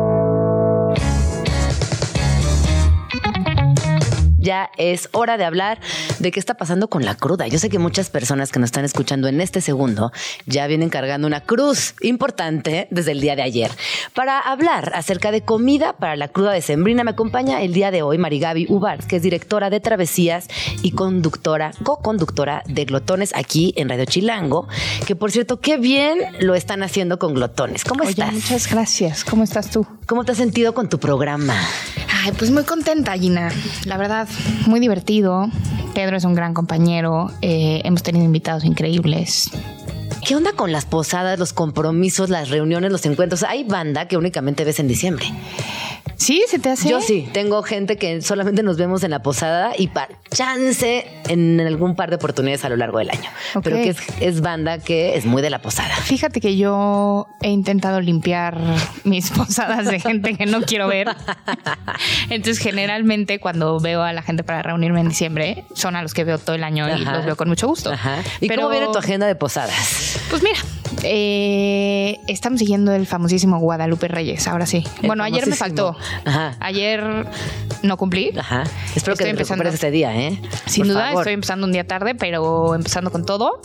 Ya 4.49 4.71
es 4.79 5.11
hora 5.13 5.37
de 5.37 5.45
hablar 5.45 5.79
de 6.21 6.31
qué 6.31 6.41
está 6.41 6.55
pasando 6.55 6.89
con 6.89 7.05
la 7.05 7.15
cruda. 7.15 7.47
Yo 7.49 7.59
sé 7.59 7.69
que 7.69 7.79
muchas 7.79 8.09
personas 8.09 8.51
que 8.51 8.59
nos 8.59 8.69
están 8.69 8.87
escuchando 8.87 9.29
en 9.29 9.43
este 9.43 9.61
segundo 9.61 10.11
ya 10.47 10.67
vienen 10.67 10.89
cargando 10.89 11.27
una 11.27 11.43
cruz 11.43 11.95
importante 12.01 12.89
desde 12.91 13.13
el 13.13 13.21
día 13.21 13.37
de 13.37 13.43
ayer. 13.43 13.71
Para 14.15 14.41
hablar 14.41 14.93
acerca 14.95 15.33
de 15.33 15.43
comida 15.43 15.93
para 15.99 16.17
la 16.17 16.29
cruda 16.29 16.53
de 16.53 16.63
Sembrina, 16.63 17.05
me 17.05 17.11
acompaña 17.11 17.61
el 17.61 17.75
día 17.75 17.91
de 17.91 18.01
hoy 18.01 18.17
Marigaby 18.17 18.65
Ubart, 18.71 19.05
que 19.05 19.17
es 19.17 19.23
directora 19.23 19.69
de 19.69 19.81
Travesías 19.81 20.49
y 20.83 20.93
conductora, 20.93 21.73
co-conductora 21.83 22.63
de 22.65 22.87
Glotones 22.87 23.33
aquí 23.35 23.75
en 23.77 23.91
Radio 23.91 24.07
Chilango. 24.07 24.67
Que 25.07 25.15
por 25.15 25.31
cierto, 25.31 25.61
qué 25.61 25.77
bien 25.77 26.21
lo 26.41 26.55
están 26.55 26.83
haciendo 26.83 27.19
con 27.19 27.35
Glotones. 27.35 27.85
¿Cómo 27.85 28.05
Oye, 28.05 28.13
estás? 28.13 28.33
muchas 28.33 28.71
gracias. 28.71 29.25
¿Cómo 29.25 29.45
estás 29.45 29.71
tú? 29.71 29.87
¿Cómo 30.07 30.25
te 30.25 30.33
has 30.33 30.39
sentido 30.39 30.73
con 30.73 30.89
tu 30.89 30.99
programa? 30.99 31.55
Ay, 32.25 32.33
pues 32.33 32.51
muy 32.51 32.65
contenta, 32.65 33.13
Gina. 33.13 33.51
La 33.85 33.97
verdad, 33.97 34.27
muy 34.67 34.81
divertido. 34.81 35.49
Pedro 35.95 36.17
es 36.17 36.25
un 36.25 36.35
gran 36.35 36.55
compañero. 36.55 37.31
eh, 37.43 37.83
hemos 37.85 38.03
tenido 38.03 38.25
invitados 38.25 38.65
increíbles. 38.65 39.51
¿Qué 40.27 40.37
onda 40.37 40.53
con 40.53 40.73
las 40.73 40.85
posadas, 40.85 41.39
los 41.39 41.53
compromisos, 41.53 42.29
las 42.29 42.51
reuniones, 42.51 42.93
los 42.93 43.07
encuentros? 43.07 43.45
Hay 43.45 43.65
banda 43.65 44.09
que 44.09 44.17
únicamente 44.17 44.65
ves 44.65 44.79
en 44.79 44.89
diciembre. 44.89 45.25
¿Sí? 46.19 46.45
¿Se 46.49 46.59
te 46.59 46.69
hace? 46.71 46.89
Yo 46.91 47.01
sí, 47.01 47.29
tengo 47.33 47.63
gente 47.63 47.97
que 47.97 48.21
solamente 48.23 48.63
nos 48.65 48.77
vemos 48.77 49.03
en 49.05 49.13
la 49.13 49.23
posada 49.23 49.73
y 49.79 49.87
para 49.87 50.09
chance 50.31 51.07
en 51.29 51.61
algún 51.61 51.95
par 51.95 52.11
de 52.11 52.17
oportunidades 52.17 52.65
a 52.65 52.69
lo 52.69 52.77
largo 52.77 52.99
del 52.99 53.11
año. 53.11 53.31
Pero 53.63 53.77
que 53.77 53.91
es, 53.91 53.97
es 54.21 54.41
banda 54.41 54.79
que 54.79 55.17
es 55.17 55.25
muy 55.27 55.43
de 55.43 55.51
la 55.51 55.61
posada. 55.63 55.95
Fíjate 55.97 56.41
que 56.41 56.57
yo 56.57 57.29
he 57.41 57.49
intentado 57.51 58.01
limpiar 58.01 58.59
mis 59.05 59.31
posadas 59.31 59.87
de 59.87 60.01
gente 60.01 60.37
que 60.37 60.45
no 60.47 60.61
quiero 60.63 60.89
ver. 60.89 61.09
Entonces, 62.31 62.59
generalmente 62.59 63.39
cuando 63.39 63.79
veo 63.79 64.03
a 64.03 64.13
la 64.13 64.23
gente 64.23 64.43
para 64.43 64.63
reunirme 64.63 65.01
en 65.01 65.09
diciembre, 65.11 65.65
son 65.75 65.95
a 65.97 66.03
los 66.03 66.15
que 66.15 66.25
veo 66.25 66.39
todo 66.39 66.57
el 66.57 66.65
año 66.65 66.89
y 66.95 66.99
los 67.05 67.25
veo 67.25 67.37
con 67.37 67.49
mucho 67.49 67.69
gusto. 67.69 67.93
Ajá. 67.93 68.19
¿Y 68.41 68.49
Pero- 68.49 68.63
cómo 68.63 68.73
viene 68.73 68.89
tu 68.93 68.99
agenda 68.99 69.27
de 69.29 69.37
posadas? 69.37 70.19
Pues 70.31 70.43
mira, 70.43 70.59
eh, 71.05 72.19
estamos 72.27 72.59
siguiendo 72.59 72.93
el 72.93 73.07
famosísimo 73.07 73.59
Guadalupe 73.61 74.09
Reyes, 74.09 74.47
ahora 74.49 74.67
sí. 74.67 74.85
El 75.01 75.07
bueno, 75.07 75.23
ayer 75.23 75.47
me 75.47 75.55
faltó. 75.57 75.97
Ajá. 76.25 76.57
Ayer 76.61 77.27
no 77.83 77.97
cumplí. 77.97 78.33
Ajá. 78.39 78.63
Espero 78.63 79.17
que 79.17 79.25
Estoy 79.25 79.25
te 79.25 79.31
empezando. 79.31 79.69
ese 79.69 79.91
día, 79.91 80.15
¿eh? 80.17 80.41
Sin 80.67 80.85
Por 80.85 80.93
duda, 80.95 81.07
favor. 81.09 81.23
estoy 81.23 81.35
empezando 81.35 81.67
un 81.67 81.73
día 81.73 81.87
tarde, 81.87 82.15
pero 82.15 82.75
empezando 82.75 83.11
con 83.11 83.25
todo. 83.27 83.61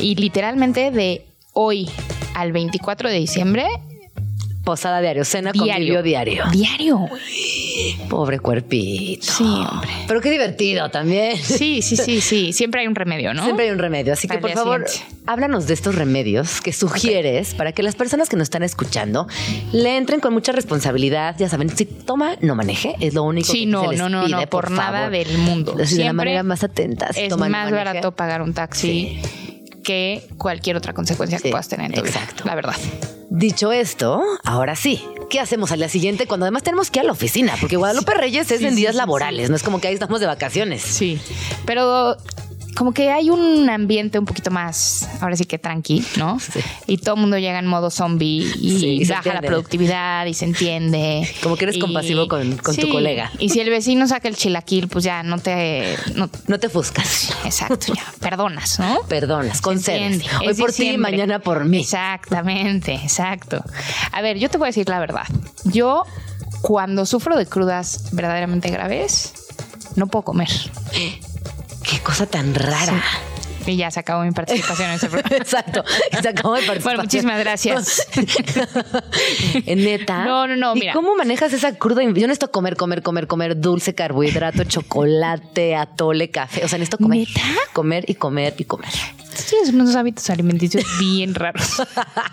Y 0.00 0.14
literalmente 0.16 0.90
de 0.90 1.26
hoy 1.52 1.90
al 2.34 2.52
24 2.52 3.08
de 3.08 3.16
diciembre, 3.16 3.66
Posada 4.66 5.00
diario, 5.00 5.24
cena 5.24 5.52
diario. 5.52 5.72
convivio 5.74 6.02
diario. 6.02 6.44
Diario. 6.50 7.06
Pobre 8.08 8.40
cuerpito. 8.40 9.24
Sí, 9.24 9.44
hombre. 9.44 9.88
Pero 10.08 10.20
qué 10.20 10.28
divertido 10.28 10.90
también. 10.90 11.36
Sí, 11.36 11.82
sí, 11.82 11.96
sí, 11.96 12.20
sí. 12.20 12.52
Siempre 12.52 12.80
hay 12.80 12.88
un 12.88 12.96
remedio, 12.96 13.32
¿no? 13.32 13.44
Siempre 13.44 13.66
hay 13.66 13.70
un 13.70 13.78
remedio. 13.78 14.12
Así 14.14 14.26
que, 14.26 14.38
por 14.38 14.50
favor, 14.50 14.88
siguiente. 14.88 15.16
háblanos 15.26 15.68
de 15.68 15.74
estos 15.74 15.94
remedios 15.94 16.60
que 16.60 16.72
sugieres 16.72 17.54
para 17.54 17.70
que 17.70 17.84
las 17.84 17.94
personas 17.94 18.28
que 18.28 18.34
nos 18.36 18.46
están 18.46 18.64
escuchando 18.64 19.28
le 19.72 19.96
entren 19.96 20.18
con 20.18 20.32
mucha 20.34 20.50
responsabilidad. 20.50 21.36
Ya 21.38 21.48
saben, 21.48 21.70
si 21.70 21.84
toma, 21.84 22.34
no 22.40 22.56
maneje. 22.56 22.96
Es 22.98 23.14
lo 23.14 23.22
único 23.22 23.46
Sí, 23.52 23.60
que 23.60 23.66
no, 23.66 23.82
se 23.84 23.88
les 23.90 23.98
no, 24.00 24.08
no, 24.08 24.24
pide, 24.24 24.34
no, 24.36 24.46
por, 24.48 24.72
nada 24.72 24.98
favor. 25.02 25.10
del 25.12 25.38
mundo. 25.38 25.72
Así 25.74 25.78
de 25.78 25.84
la 25.84 25.86
Siempre 26.06 26.12
manera 26.12 26.42
más 26.42 26.64
atenta. 26.64 27.12
si 27.12 27.20
es 27.20 27.28
toma, 27.28 27.48
más 27.48 27.70
barato 27.70 28.10
pagar 28.16 28.42
un 28.42 28.52
taxi 28.52 29.20
que 29.86 30.26
cualquier 30.36 30.76
otra 30.76 30.92
consecuencia 30.92 31.38
Sí, 31.38 31.44
que 31.44 31.50
puedas 31.50 31.68
tener 31.68 31.86
en 31.86 31.92
tu 31.92 32.02
vida, 32.02 32.10
exacto. 32.10 32.42
La 32.44 32.56
verdad. 32.56 32.74
Dicho 33.30 33.70
esto, 33.70 34.20
ahora 34.42 34.74
sí. 34.74 35.02
¿Qué 35.30 35.38
hacemos 35.38 35.70
al 35.70 35.78
día 35.78 35.88
siguiente 35.88 36.26
cuando 36.26 36.44
además 36.44 36.64
tenemos 36.64 36.90
que 36.90 36.98
ir 36.98 37.04
a 37.04 37.06
la 37.06 37.12
oficina? 37.12 37.54
Porque 37.60 37.76
Guadalupe 37.76 38.12
Reyes 38.14 38.50
es 38.50 38.58
sí, 38.58 38.66
en 38.66 38.74
días 38.74 38.92
sí, 38.92 38.98
laborales, 38.98 39.48
no 39.48 39.54
es 39.56 39.62
como 39.62 39.80
que 39.80 39.88
ahí 39.88 39.94
estamos 39.94 40.20
de 40.20 40.26
vacaciones. 40.26 40.82
Sí. 40.82 41.20
Pero 41.66 42.16
como 42.76 42.92
que 42.92 43.10
hay 43.10 43.30
un 43.30 43.68
ambiente 43.70 44.18
un 44.18 44.24
poquito 44.26 44.50
más, 44.50 45.08
ahora 45.20 45.34
sí 45.36 45.44
que 45.46 45.58
tranqui, 45.58 46.04
¿no? 46.16 46.38
Sí. 46.52 46.60
Y 46.86 46.98
todo 46.98 47.14
el 47.16 47.20
mundo 47.22 47.38
llega 47.38 47.58
en 47.58 47.66
modo 47.66 47.90
zombie 47.90 48.42
y 48.60 48.78
Sí, 48.78 48.86
y 49.02 49.04
baja 49.06 49.34
la 49.34 49.40
productividad 49.42 50.26
y 50.26 50.34
se 50.34 50.44
entiende. 50.44 51.28
Como 51.42 51.56
que 51.56 51.64
eres 51.64 51.76
Y- 51.76 51.80
compasivo 51.80 52.28
con- 52.28 52.56
con 52.58 52.76
tu 52.76 52.88
colega. 52.90 53.32
Y 53.38 53.48
si 53.48 53.60
el 53.60 53.70
vecino 53.70 54.06
saca 54.06 54.28
el 54.28 54.36
chilaquil, 54.36 54.88
pues 54.88 55.04
ya 55.04 55.22
no 55.22 55.38
te... 55.38 55.96
No, 56.14 56.28
No 56.46 56.58
te 56.60 56.68
fuscas. 56.68 57.34
exacto, 57.44 57.92
ya. 57.94 58.04
Perdonas, 58.20 58.78
¿no? 58.78 59.00
Perdonas, 59.08 59.60
concedes. 59.60 60.22
Hoy 60.40 60.48
Es 60.48 60.58
por 60.58 60.70
ti, 60.72 60.82
diciembre. 60.84 61.10
mañana 61.12 61.38
por 61.40 61.64
mí. 61.64 61.80
Exactamente, 61.80 62.94
exacto. 62.94 63.62
A 64.12 64.20
ver, 64.20 64.38
yo 64.38 64.48
te 64.50 64.58
voy 64.58 64.66
a 64.66 64.68
decir 64.68 64.88
la 64.88 64.98
verdad. 65.00 65.24
Yo, 65.64 66.04
cuando 66.62 67.06
sufro 67.06 67.36
de 67.36 67.46
crudas 67.46 68.10
verdaderamente 68.12 68.70
graves, 68.70 69.32
no 69.96 70.06
puedo 70.08 70.22
comer. 70.24 70.48
Qué 71.88 72.00
cosa 72.00 72.26
tan 72.26 72.54
rara. 72.54 73.02
Y 73.66 73.76
ya 73.76 73.90
se 73.90 73.98
acabó 74.00 74.22
mi 74.22 74.30
participación 74.30 74.90
en 74.90 74.94
este 74.94 75.08
programa. 75.08 75.36
Exacto. 75.40 75.84
Se 76.22 76.28
acabó 76.28 76.54
de 76.54 76.62
participar. 76.62 76.94
Bueno, 76.94 77.02
muchísimas 77.02 77.38
gracias. 77.40 78.06
Neta. 79.66 80.24
No, 80.24 80.46
no, 80.46 80.56
no, 80.56 80.76
¿Y 80.76 80.80
mira. 80.80 80.92
cómo 80.92 81.16
manejas 81.16 81.52
esa 81.52 81.74
cruda? 81.74 82.02
Yo 82.04 82.10
necesito 82.10 82.50
comer, 82.52 82.76
comer, 82.76 83.02
comer, 83.02 83.26
comer 83.26 83.60
dulce, 83.60 83.94
carbohidrato, 83.94 84.64
chocolate, 84.68 85.74
atole, 85.74 86.30
café. 86.30 86.64
O 86.64 86.68
sea, 86.68 86.78
necesito 86.78 86.98
comer. 86.98 87.26
¿Neta? 87.26 87.40
Comer 87.72 88.04
y 88.08 88.14
comer 88.14 88.54
y 88.58 88.64
comer. 88.64 88.90
Tienes 89.48 89.70
unos 89.70 89.94
hábitos 89.94 90.28
alimenticios 90.30 90.84
bien 90.98 91.34
raros. 91.34 91.82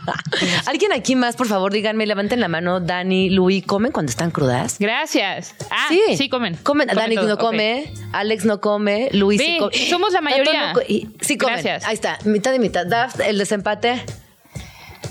Alguien 0.65 0.91
aquí 0.93 1.15
más, 1.15 1.35
por 1.35 1.47
favor, 1.47 1.71
díganme, 1.71 2.05
levanten 2.05 2.39
la 2.39 2.47
mano. 2.47 2.79
Dani, 2.79 3.29
Luis, 3.29 3.65
¿comen 3.65 3.91
cuando 3.91 4.09
están 4.09 4.31
crudas? 4.31 4.77
Gracias. 4.79 5.55
Ah, 5.69 5.89
sí, 6.17 6.29
comen. 6.29 6.55
Comen. 6.63 6.87
Dani 6.87 7.15
todo, 7.15 7.27
no 7.27 7.37
come, 7.37 7.93
Alex 8.11 8.45
no 8.45 8.61
come, 8.61 9.09
Luis 9.13 9.41
sí 9.41 9.57
come. 9.59 9.89
somos 9.89 10.13
la 10.13 10.21
mayoría. 10.21 10.73
no 10.73 10.79
sí 11.21 11.37
comen. 11.37 11.55
Gracias. 11.55 11.85
Ahí 11.85 11.93
está, 11.93 12.17
mitad 12.25 12.53
y 12.53 12.59
mitad. 12.59 12.85
Daft, 12.85 13.19
el 13.21 13.37
desempate. 13.37 14.03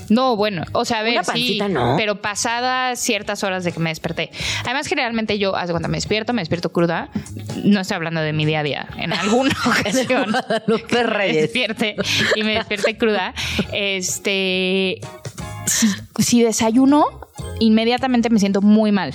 No, 0.09 0.35
bueno, 0.35 0.63
o 0.73 0.85
sea, 0.85 0.99
a 0.99 1.03
ver, 1.03 1.13
Una 1.13 1.23
sí, 1.23 1.59
¿no? 1.69 1.95
pero 1.97 2.21
pasadas 2.21 2.99
ciertas 2.99 3.43
horas 3.43 3.63
de 3.63 3.71
que 3.71 3.79
me 3.79 3.89
desperté. 3.89 4.31
Además, 4.63 4.87
generalmente 4.87 5.39
yo, 5.39 5.55
haz 5.55 5.67
de 5.67 5.73
cuenta, 5.73 5.87
me 5.87 5.97
despierto, 5.97 6.33
me 6.33 6.41
despierto 6.41 6.71
cruda. 6.71 7.09
No 7.63 7.81
estoy 7.81 7.95
hablando 7.95 8.21
de 8.21 8.33
mi 8.33 8.45
día 8.45 8.59
a 8.59 8.63
día. 8.63 8.87
En 8.97 9.13
alguna 9.13 9.55
ocasión. 9.65 10.31
Guadalupe 10.31 11.03
me 11.17 11.33
despierte 11.33 11.95
y 12.35 12.43
me 12.43 12.55
despierte 12.55 12.97
cruda. 12.97 13.33
Este. 13.71 14.99
Si, 15.65 15.87
si 16.19 16.43
desayuno, 16.43 17.05
inmediatamente 17.59 18.29
me 18.29 18.39
siento 18.39 18.61
muy 18.61 18.91
mal. 18.91 19.13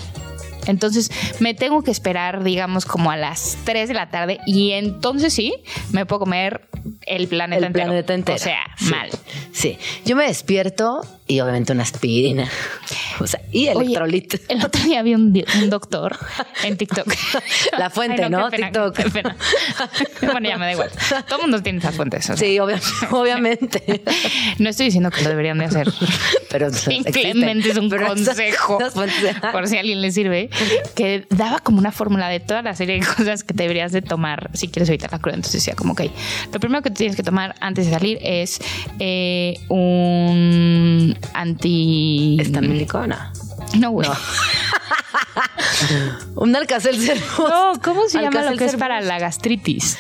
Entonces 0.69 1.11
me 1.41 1.55
tengo 1.55 1.83
que 1.83 1.91
esperar, 1.91 2.43
digamos, 2.45 2.85
como 2.87 3.11
a 3.11 3.17
las 3.17 3.57
3 3.65 3.89
de 3.89 3.95
la 3.95 4.11
tarde 4.11 4.39
y 4.47 4.73
entonces 4.73 5.33
sí 5.35 5.53
me 5.93 6.07
puedo 6.07 6.21
comer 6.21 6.69
el 7.07 7.27
planeta 7.29 7.59
El 7.59 7.65
entero. 7.65 7.87
planeta 7.87 8.15
entero. 8.15 8.37
O 8.37 8.39
sea, 8.39 8.61
Sí. 8.77 8.91
mal. 8.91 9.11
Sí. 9.53 9.79
Yo 10.05 10.15
me 10.17 10.27
despierto 10.27 11.01
y 11.29 11.41
obviamente 11.41 11.73
una 11.73 11.83
aspirina. 11.85 12.49
O 13.21 13.27
sea, 13.27 13.41
y 13.53 13.69
Oye, 13.69 13.83
electrolit. 13.87 14.35
el 14.49 14.65
otro 14.65 14.83
día 14.83 15.03
vi 15.03 15.15
un, 15.15 15.45
un 15.63 15.71
doctor 15.71 16.17
en 16.65 16.77
TikTok. 16.77 17.07
La 17.79 17.91
fuente, 17.91 18.25
Ay, 18.25 18.31
¿no? 18.31 18.49
pena, 18.51 18.67
TikTok. 18.73 18.99
bueno, 20.33 20.49
ya 20.49 20.57
me 20.59 20.67
da 20.67 20.73
igual. 20.73 20.91
Todo 21.29 21.37
el 21.39 21.43
mundo 21.43 21.63
tiene 21.63 21.79
esas 21.81 21.95
fuentes. 21.95 22.25
o 22.31 22.37
sea. 22.37 22.37
Sí, 22.37 22.59
obvia- 22.59 22.81
obviamente. 23.11 24.03
No 24.59 24.71
estoy 24.71 24.87
diciendo 24.87 25.11
que 25.11 25.23
lo 25.23 25.29
deberían 25.29 25.59
de 25.59 25.67
hacer. 25.67 25.93
Pero 26.51 26.73
Simplemente 26.73 27.71
es 27.71 27.77
un 27.77 27.89
Pero 27.91 28.07
consejo. 28.09 28.79
por 29.53 29.69
si 29.69 29.77
a 29.77 29.81
alguien 29.81 30.01
le 30.01 30.11
sirve, 30.13 30.49
que 30.95 31.27
daba 31.31 31.59
como 31.61 31.79
una 31.79 31.93
fórmula 31.93 32.29
de 32.29 32.41
toda 32.41 32.63
la 32.63 32.75
serie 32.75 33.01
de 33.01 33.07
cosas 33.07 33.45
que 33.45 33.53
deberías 33.55 33.93
de 33.93 34.01
tomar 34.03 34.51
si 34.55 34.69
quieres 34.69 34.89
evitar 34.89 35.13
la 35.13 35.19
cruda. 35.19 35.35
Entonces 35.37 35.61
decía 35.61 35.75
como, 35.75 35.93
ok, 35.93 36.03
lo 36.53 36.61
primero 36.61 36.81
que 36.83 36.91
tienes 36.91 37.17
que 37.17 37.23
tomar 37.23 37.55
antes 37.61 37.85
de 37.87 37.93
salir 37.93 38.19
es 38.23 38.59
eh, 38.99 39.55
un 39.69 41.18
anti... 41.35 42.37
¿Estamílico? 42.41 43.07
No. 43.07 43.17
No, 43.79 43.91
güey. 43.91 44.09
Un 46.37 46.55
alcacelcer. 46.57 47.19
No, 47.39 47.73
¿cómo 47.83 48.09
se 48.09 48.21
llama 48.21 48.43
lo 48.51 48.57
que 48.57 48.65
es 48.65 48.77
para 48.77 49.01
la 49.01 49.19
gastritis? 49.19 49.99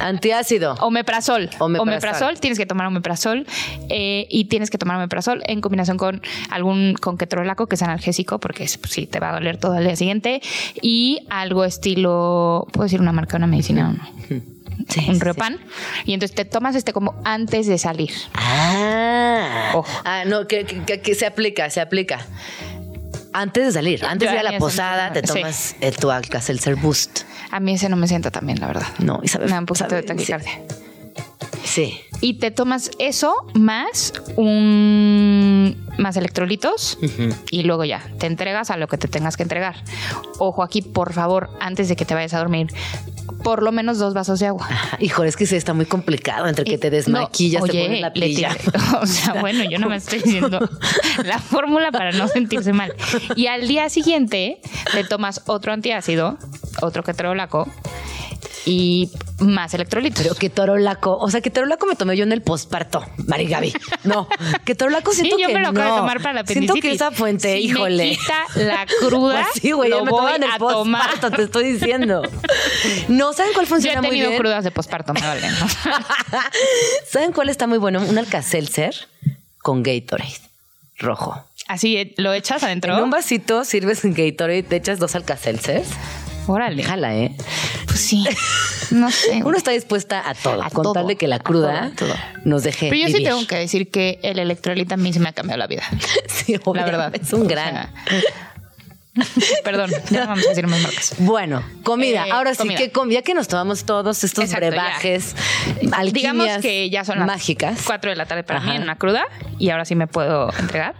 Antiácido. 0.00 0.74
Omeprazol. 0.80 1.50
Omeprazol. 1.58 1.80
Omeprazol. 1.88 2.40
Tienes 2.40 2.58
que 2.58 2.66
tomar 2.66 2.86
omeprazol 2.86 3.46
eh, 3.88 4.26
y 4.30 4.44
tienes 4.46 4.70
que 4.70 4.78
tomar 4.78 4.96
omeprazol 4.96 5.42
en 5.46 5.60
combinación 5.60 5.96
con 5.96 6.22
algún 6.50 6.94
con 7.00 7.16
ketorolaco, 7.18 7.66
que 7.66 7.74
es 7.76 7.82
analgésico, 7.82 8.38
porque 8.38 8.64
es- 8.64 8.78
pues, 8.78 8.92
sí 8.92 9.06
te 9.06 9.18
va 9.20 9.30
a 9.30 9.32
doler 9.34 9.56
todo 9.58 9.76
el 9.76 9.84
día 9.84 9.96
siguiente. 9.96 10.40
Y 10.82 11.26
algo 11.30 11.64
estilo, 11.64 12.66
¿puedo 12.72 12.84
decir 12.84 13.00
una 13.00 13.12
marca, 13.12 13.36
una 13.36 13.46
medicina 13.46 13.90
o 13.90 13.92
no? 13.92 14.42
Sí, 14.88 15.04
un 15.08 15.14
sí, 15.16 15.20
Riopan. 15.20 15.58
Y 16.04 16.14
entonces 16.14 16.34
te 16.34 16.44
tomas 16.44 16.74
este 16.74 16.92
como 16.92 17.14
antes 17.24 17.66
de 17.66 17.78
salir. 17.78 18.12
Ah. 18.34 19.70
Ojo. 19.74 19.88
Ah, 20.04 20.24
no, 20.26 20.46
que, 20.46 20.64
que- 20.64 21.14
se 21.14 21.26
aplica, 21.26 21.68
se 21.70 21.80
aplica. 21.80 22.26
Antes 23.32 23.66
de 23.66 23.72
salir, 23.72 24.04
antes 24.04 24.26
Yo 24.28 24.34
de 24.34 24.40
ir 24.40 24.46
a 24.46 24.50
la 24.52 24.58
posada, 24.58 25.12
te 25.12 25.20
sí. 25.20 25.26
tomas 25.26 25.76
el, 25.80 25.96
tu 25.96 26.10
Alka-Seltzer 26.10 26.76
Boost. 26.76 27.20
A 27.50 27.60
mí 27.60 27.74
ese 27.74 27.88
no 27.88 27.96
me 27.96 28.08
sienta 28.08 28.30
tan 28.30 28.46
bien, 28.46 28.58
la 28.60 28.66
verdad. 28.68 28.86
No, 28.98 29.20
y 29.22 29.28
sabes. 29.28 29.48
Me 29.48 29.54
da 29.54 29.60
un 29.60 29.66
poquito 29.66 29.84
de 29.94 30.02
sabe- 30.02 30.06
taquicardia. 30.06 30.52
Sí. 31.64 32.00
Y 32.22 32.34
te 32.38 32.50
tomas 32.50 32.90
eso 32.98 33.34
más 33.54 34.14
un 34.36 35.76
más 35.98 36.16
electrolitos 36.16 36.98
y 37.50 37.62
luego 37.64 37.84
ya 37.84 38.02
te 38.18 38.26
entregas 38.26 38.70
a 38.70 38.76
lo 38.76 38.86
que 38.88 38.96
te 38.98 39.08
tengas 39.08 39.36
que 39.36 39.42
entregar. 39.42 39.76
Ojo 40.38 40.62
aquí, 40.62 40.80
por 40.82 41.12
favor, 41.12 41.50
antes 41.60 41.88
de 41.88 41.96
que 41.96 42.04
te 42.04 42.14
vayas 42.14 42.32
a 42.34 42.38
dormir, 42.38 42.68
por 43.42 43.62
lo 43.62 43.72
menos 43.72 43.98
dos 43.98 44.14
vasos 44.14 44.40
de 44.40 44.46
agua. 44.46 44.68
Híjole, 44.98 45.28
es 45.28 45.36
que 45.36 45.46
sí 45.46 45.56
está 45.56 45.74
muy 45.74 45.86
complicado 45.86 46.46
entre 46.46 46.64
que 46.64 46.78
te 46.78 46.90
desmaquillas, 46.90 47.62
no, 47.62 47.68
te 47.68 47.72
oye, 47.72 47.86
pones 47.86 48.00
la 48.00 48.12
pilla. 48.12 48.56
O 49.00 49.06
sea, 49.06 49.34
bueno, 49.40 49.64
yo 49.64 49.78
no 49.78 49.88
me 49.88 49.96
estoy 49.96 50.20
diciendo 50.20 50.58
la 51.24 51.38
fórmula 51.38 51.92
para 51.92 52.12
no 52.12 52.28
sentirse 52.28 52.72
mal. 52.72 52.94
Y 53.34 53.46
al 53.46 53.68
día 53.68 53.88
siguiente 53.88 54.60
te 54.92 55.04
tomas 55.04 55.42
otro 55.46 55.72
antiácido, 55.72 56.38
otro 56.80 57.02
ketorolaco 57.02 57.68
y 58.66 59.10
más 59.38 59.72
electrolitos. 59.72 60.22
Pero 60.22 60.34
que 60.34 60.50
torolaco, 60.50 61.16
o 61.16 61.30
sea, 61.30 61.40
que 61.40 61.50
torolaco 61.50 61.86
me 61.86 61.94
tomé 61.94 62.16
yo 62.16 62.24
en 62.24 62.32
el 62.32 62.42
posparto, 62.42 63.06
Mari 63.26 63.46
Gaby. 63.46 63.72
No, 64.04 64.28
que 64.64 64.74
torolaco 64.74 65.12
Sí, 65.16 65.20
siento 65.20 65.38
yo 65.38 65.46
que 65.46 65.54
me 65.54 65.60
lo 65.60 65.68
acabo 65.68 65.84
de 65.84 65.90
no. 65.92 65.96
tomar 65.96 66.20
para 66.20 66.42
la 66.42 66.46
Siento 66.46 66.74
que 66.74 66.90
esa 66.92 67.12
fuente, 67.12 67.56
Si 67.56 67.62
híjole. 67.66 68.04
Me 68.10 68.16
quita 68.16 68.44
la 68.56 68.86
cruda. 69.00 69.46
Pues 69.52 69.62
sí, 69.62 69.72
güey, 69.72 69.88
yo 69.90 70.04
me 70.04 70.10
voy 70.10 70.32
en 70.34 70.42
el 70.42 70.50
posparto, 70.58 71.30
te 71.30 71.42
estoy 71.44 71.72
diciendo. 71.72 72.22
No, 73.08 73.32
¿saben 73.32 73.52
cuál 73.54 73.66
Yo 73.66 73.70
funciona 73.70 73.98
he 73.98 74.02
muy 74.02 74.10
tenido 74.10 74.28
bien? 74.30 74.40
crudas 74.40 74.64
de 74.64 74.70
posparto, 74.72 75.14
me 75.14 75.20
vale. 75.20 75.48
¿no? 75.48 75.66
¿Saben 77.10 77.32
cuál 77.32 77.48
está 77.48 77.66
muy 77.66 77.78
bueno? 77.78 78.02
Un 78.02 78.18
Alka-Seltzer 78.18 78.94
con 79.58 79.82
Gatorade 79.82 80.34
rojo. 80.98 81.44
Así 81.68 81.96
eh, 81.96 82.14
lo 82.16 82.32
echas 82.32 82.62
adentro. 82.62 82.96
En 82.96 83.04
un 83.04 83.10
vasito 83.10 83.64
sirves 83.64 84.02
un 84.04 84.14
Gatorade, 84.14 84.62
te 84.62 84.76
echas 84.76 84.98
dos 84.98 85.14
Alka-Seltzers. 85.14 85.88
Órale. 86.46 86.76
Déjala, 86.76 87.14
¿eh? 87.16 87.34
Pues 87.86 88.00
sí. 88.00 88.24
No 88.90 89.10
sé. 89.10 89.42
Uno 89.44 89.56
está 89.56 89.70
dispuesta 89.72 90.28
a 90.28 90.34
todo, 90.34 90.62
A 90.62 90.70
con 90.70 90.82
todo, 90.84 90.92
tal 90.92 91.06
de 91.08 91.16
que 91.16 91.26
la 91.28 91.38
cruda 91.38 91.92
todo, 91.96 92.12
a 92.12 92.14
todo. 92.14 92.20
nos 92.44 92.62
deje 92.62 92.88
Pero 92.90 93.08
yo 93.08 93.16
sí 93.16 93.22
tengo 93.24 93.46
que 93.46 93.56
decir 93.56 93.90
que 93.90 94.18
el 94.22 94.38
electrolita 94.38 94.94
a 94.94 94.96
mí 94.98 95.12
se 95.12 95.20
me 95.20 95.28
ha 95.28 95.32
cambiado 95.32 95.58
la 95.58 95.66
vida. 95.66 95.82
Sí, 96.28 96.54
La 96.54 96.60
obvio, 96.64 96.84
verdad. 96.84 97.12
Es 97.14 97.32
un 97.32 97.42
O 97.42 97.48
gran. 97.48 97.72
sea, 97.74 97.90
Perdón, 99.64 99.90
ya 100.10 100.20
no 100.22 100.26
vamos 100.28 100.46
a 100.46 100.48
decir 100.50 100.66
más 100.66 100.80
marcas. 100.82 101.14
Bueno, 101.18 101.62
comida. 101.82 102.26
Eh, 102.26 102.30
Ahora 102.32 102.52
sí, 102.52 102.58
comida. 102.58 102.78
¿qué 102.78 102.90
com- 102.90 103.08
ya 103.10 103.22
que 103.22 103.34
nos 103.34 103.48
tomamos 103.48 103.84
todos 103.84 104.22
estos 104.24 104.44
Exacto, 104.44 104.66
brebajes, 104.66 105.34
Digamos 106.12 106.48
que 106.62 106.90
ya 106.90 107.04
son 107.04 107.18
las 107.18 107.26
mágicas. 107.26 107.80
4 107.86 108.10
de 108.10 108.16
la 108.16 108.26
tarde 108.26 108.42
para 108.44 108.58
Ajá. 108.60 108.70
mí 108.70 108.76
en 108.76 108.82
una 108.82 108.96
cruda 108.96 109.24
y 109.58 109.70
ahora 109.70 109.84
sí 109.84 109.94
me 109.94 110.06
puedo 110.06 110.50
entregar. 110.58 110.94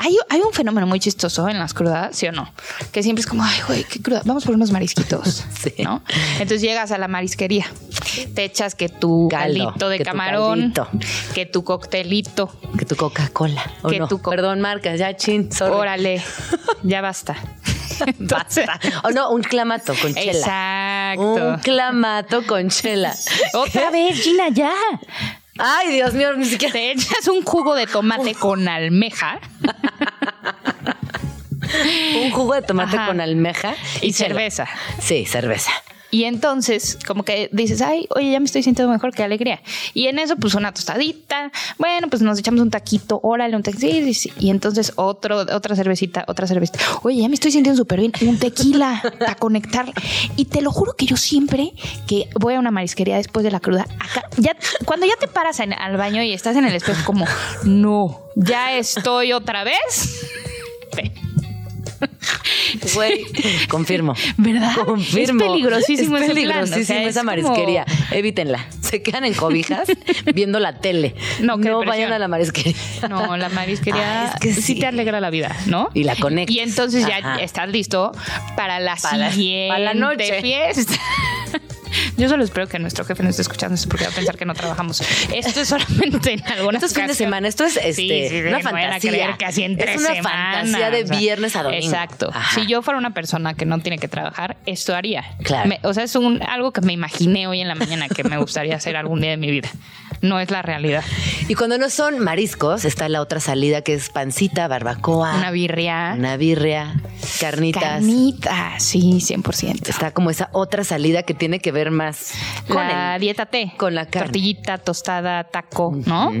Hay, 0.00 0.16
hay 0.28 0.40
un 0.40 0.52
fenómeno 0.52 0.86
muy 0.86 1.00
chistoso 1.00 1.48
en 1.48 1.58
las 1.58 1.74
crudas, 1.74 2.16
¿sí 2.16 2.26
o 2.26 2.32
no? 2.32 2.52
Que 2.92 3.02
siempre 3.02 3.20
es 3.20 3.26
como, 3.26 3.42
ay, 3.44 3.58
güey, 3.66 3.84
qué 3.84 4.00
cruda, 4.00 4.22
vamos 4.24 4.44
por 4.44 4.54
unos 4.54 4.70
marisquitos, 4.70 5.44
Sí. 5.60 5.74
¿no? 5.82 6.02
Entonces 6.34 6.62
llegas 6.62 6.90
a 6.92 6.98
la 6.98 7.08
marisquería, 7.08 7.66
te 8.34 8.44
echas 8.44 8.74
que 8.74 8.88
tu 8.88 9.28
Caldo, 9.30 9.64
caldito 9.66 9.88
de 9.88 9.98
que 9.98 10.04
tu 10.04 10.10
camarón, 10.10 10.72
caldito. 10.72 10.88
que 11.34 11.46
tu 11.46 11.64
coctelito, 11.64 12.54
Que 12.78 12.84
tu 12.86 12.96
Coca-Cola. 12.96 13.62
¿o 13.82 13.88
Que 13.88 13.98
no? 13.98 14.08
tu 14.08 14.20
co- 14.22 14.30
Perdón, 14.30 14.60
marcas, 14.60 14.98
ya 14.98 15.14
chin, 15.16 15.52
sorry. 15.52 15.74
órale, 15.74 16.22
ya 16.82 17.00
basta. 17.00 17.36
Entonces- 18.06 18.66
Basta. 18.66 18.80
O 19.04 19.10
no, 19.10 19.30
un 19.30 19.42
clamato 19.42 19.94
con 20.00 20.14
chela. 20.14 20.32
Exacto. 20.32 21.22
Un 21.48 21.58
clamato 21.58 22.46
con 22.46 22.68
chela. 22.70 23.14
Otra 23.54 23.90
vez, 23.90 24.22
Gina, 24.22 24.48
ya. 24.50 24.72
Ay, 25.58 25.92
Dios 25.92 26.14
mío, 26.14 26.32
ni 26.34 26.44
siquiera. 26.46 26.72
Te 26.72 26.92
echas 26.92 27.28
un 27.28 27.42
jugo 27.44 27.74
de 27.74 27.86
tomate 27.86 28.34
con 28.34 28.66
almeja 28.68 29.38
Un 32.24 32.30
jugo 32.32 32.54
de 32.54 32.62
tomate 32.62 32.96
Ajá. 32.96 33.06
con 33.06 33.20
almeja 33.20 33.74
y 34.00 34.12
cerveza. 34.12 34.66
Sí, 35.00 35.24
cerveza. 35.26 35.70
Y 36.12 36.24
entonces, 36.24 36.98
como 37.06 37.22
que 37.22 37.48
dices, 37.52 37.80
ay, 37.82 38.06
oye, 38.10 38.32
ya 38.32 38.40
me 38.40 38.46
estoy 38.46 38.62
sintiendo 38.62 38.92
mejor, 38.92 39.14
qué 39.14 39.22
alegría. 39.22 39.60
Y 39.94 40.06
en 40.08 40.18
eso, 40.18 40.36
pues 40.36 40.54
una 40.54 40.72
tostadita, 40.74 41.52
bueno, 41.78 42.08
pues 42.08 42.20
nos 42.22 42.38
echamos 42.38 42.60
un 42.60 42.70
taquito, 42.70 43.20
órale, 43.22 43.54
un 43.56 43.62
taquito. 43.62 43.86
Sí, 43.86 44.02
sí, 44.04 44.14
sí. 44.14 44.32
Y 44.38 44.50
entonces 44.50 44.92
otro, 44.96 45.38
otra 45.38 45.76
cervecita, 45.76 46.24
otra 46.26 46.46
cervecita. 46.46 46.80
Oye, 47.02 47.20
ya 47.22 47.28
me 47.28 47.34
estoy 47.34 47.52
sintiendo 47.52 47.76
súper 47.80 48.00
bien, 48.00 48.12
un 48.22 48.38
tequila 48.38 49.00
para 49.20 49.34
conectar. 49.36 49.92
Y 50.36 50.46
te 50.46 50.62
lo 50.62 50.72
juro 50.72 50.94
que 50.96 51.06
yo 51.06 51.16
siempre 51.16 51.72
que 52.08 52.28
voy 52.40 52.54
a 52.54 52.58
una 52.58 52.70
marisquería 52.72 53.16
después 53.16 53.44
de 53.44 53.50
la 53.52 53.60
cruda, 53.60 53.86
acá, 54.00 54.28
ya, 54.36 54.56
cuando 54.84 55.06
ya 55.06 55.14
te 55.16 55.28
paras 55.28 55.60
en- 55.60 55.72
al 55.74 55.96
baño 55.96 56.22
y 56.22 56.32
estás 56.32 56.56
en 56.56 56.64
el 56.64 56.74
espejo, 56.74 57.04
como, 57.04 57.24
no, 57.64 58.20
ya 58.34 58.72
estoy 58.76 59.32
otra 59.32 59.62
vez. 59.64 60.26
Ve. 60.96 61.12
Güey, 62.94 63.24
confirmo. 63.68 64.14
¿Verdad? 64.36 64.74
Confirmo. 64.84 65.44
Es 65.44 65.50
peligrosísimo 65.50 66.16
Es 66.16 66.24
ese 66.24 66.32
plan, 66.32 66.46
o 66.46 66.50
peligrosísima 66.64 66.84
sea, 66.86 67.02
es 67.02 67.08
esa 67.08 67.20
como- 67.20 67.30
marisquería. 67.30 67.84
Evítenla. 68.10 68.66
Se 68.80 69.02
quedan 69.02 69.24
en 69.24 69.34
cobijas 69.34 69.88
viendo 70.34 70.58
la 70.58 70.78
tele. 70.78 71.14
No, 71.40 71.58
qué 71.58 71.68
no 71.68 71.78
depresión. 71.80 71.86
vayan 71.86 72.12
a 72.12 72.18
la 72.18 72.28
marisquería. 72.28 72.74
No, 73.08 73.36
la 73.36 73.48
marisquería 73.50 74.26
es 74.34 74.40
que 74.40 74.52
sí. 74.54 74.62
sí. 74.62 74.74
te 74.76 74.86
alegra 74.86 75.20
la 75.20 75.30
vida, 75.30 75.56
¿no? 75.66 75.90
Y 75.94 76.04
la 76.04 76.16
conectas. 76.16 76.54
Y 76.54 76.60
entonces 76.60 77.06
ya 77.06 77.36
estás 77.40 77.68
listo 77.68 78.12
para 78.56 78.80
la 78.80 78.96
Para 78.96 79.16
la- 79.16 79.32
siguiente 79.32 79.68
para 79.68 79.80
la 79.80 79.94
noche. 79.94 80.40
fiesta. 80.40 80.94
Yo 82.20 82.28
solo 82.28 82.44
espero 82.44 82.68
que 82.68 82.78
nuestro 82.78 83.04
jefe 83.04 83.22
no 83.22 83.30
esté 83.30 83.42
escuchando 83.42 83.74
esto 83.74 83.88
porque 83.88 84.04
va 84.04 84.10
a 84.10 84.14
pensar 84.14 84.36
que 84.36 84.44
no 84.44 84.54
trabajamos. 84.54 85.00
Esto 85.34 85.60
es 85.60 85.68
solamente 85.68 86.32
en 86.32 86.46
algunas 86.46 86.82
Esto 86.82 86.86
es 86.86 86.94
fin 86.94 87.06
de 87.06 87.14
semana, 87.14 87.48
esto 87.48 87.64
es 87.64 87.76
este, 87.78 87.92
Sí, 87.94 88.26
sí, 88.28 88.40
una 88.42 88.60
fantasía. 88.60 89.36
así 89.46 89.62
en 89.62 89.72
es 89.72 89.78
tres 89.78 89.96
una 90.00 90.14
semanas, 90.14 90.62
fantasía 90.70 90.90
de 90.90 91.02
o 91.02 91.06
sea, 91.06 91.18
viernes 91.18 91.56
a 91.56 91.62
domingo. 91.62 91.84
Exacto. 91.86 92.30
Ajá. 92.32 92.60
Si 92.60 92.66
yo 92.66 92.82
fuera 92.82 92.98
una 92.98 93.14
persona 93.14 93.54
que 93.54 93.64
no 93.64 93.78
tiene 93.80 93.98
que 93.98 94.08
trabajar, 94.08 94.58
esto 94.66 94.94
haría. 94.94 95.24
Claro. 95.42 95.68
Me- 95.68 95.80
o 95.82 95.94
sea, 95.94 96.04
es 96.04 96.14
un, 96.14 96.42
algo 96.42 96.72
que 96.72 96.82
me 96.82 96.92
imaginé 96.92 97.46
hoy 97.46 97.60
en 97.60 97.68
la 97.68 97.74
mañana 97.74 98.08
que 98.08 98.22
me 98.24 98.36
gustaría 98.36 98.76
hacer 98.76 98.96
algún 98.96 99.20
día 99.22 99.30
de 99.30 99.36
mi 99.38 99.50
vida. 99.50 99.70
No 100.22 100.38
es 100.38 100.50
la 100.50 100.60
realidad. 100.62 101.02
Y 101.48 101.54
cuando 101.54 101.78
no 101.78 101.88
son 101.88 102.18
mariscos, 102.18 102.84
está 102.84 103.08
la 103.08 103.20
otra 103.22 103.40
salida 103.40 103.80
que 103.82 103.94
es 103.94 104.10
pancita, 104.10 104.68
barbacoa, 104.68 105.34
Una 105.36 105.50
birria. 105.50 106.14
una 106.16 106.36
birria, 106.36 107.00
carnitas. 107.40 107.82
Carnitas, 107.82 108.82
sí, 108.82 109.18
100%. 109.20 109.88
Está 109.88 110.10
como 110.12 110.28
esa 110.30 110.50
otra 110.52 110.84
salida 110.84 111.22
que 111.22 111.32
tiene 111.32 111.58
que 111.60 111.72
ver 111.72 111.90
más 111.90 112.32
con 112.68 112.76
la 112.86 113.14
el- 113.14 113.20
dieta 113.22 113.46
T. 113.46 113.72
con 113.78 113.94
la 113.94 114.06
carne. 114.06 114.26
Tortillita, 114.26 114.78
tostada, 114.78 115.44
taco, 115.44 115.96
¿no? 116.04 116.32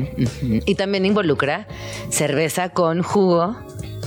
Y 0.42 0.74
también 0.74 1.06
involucra 1.06 1.66
cerveza 2.10 2.68
con 2.70 3.02
jugo 3.02 3.56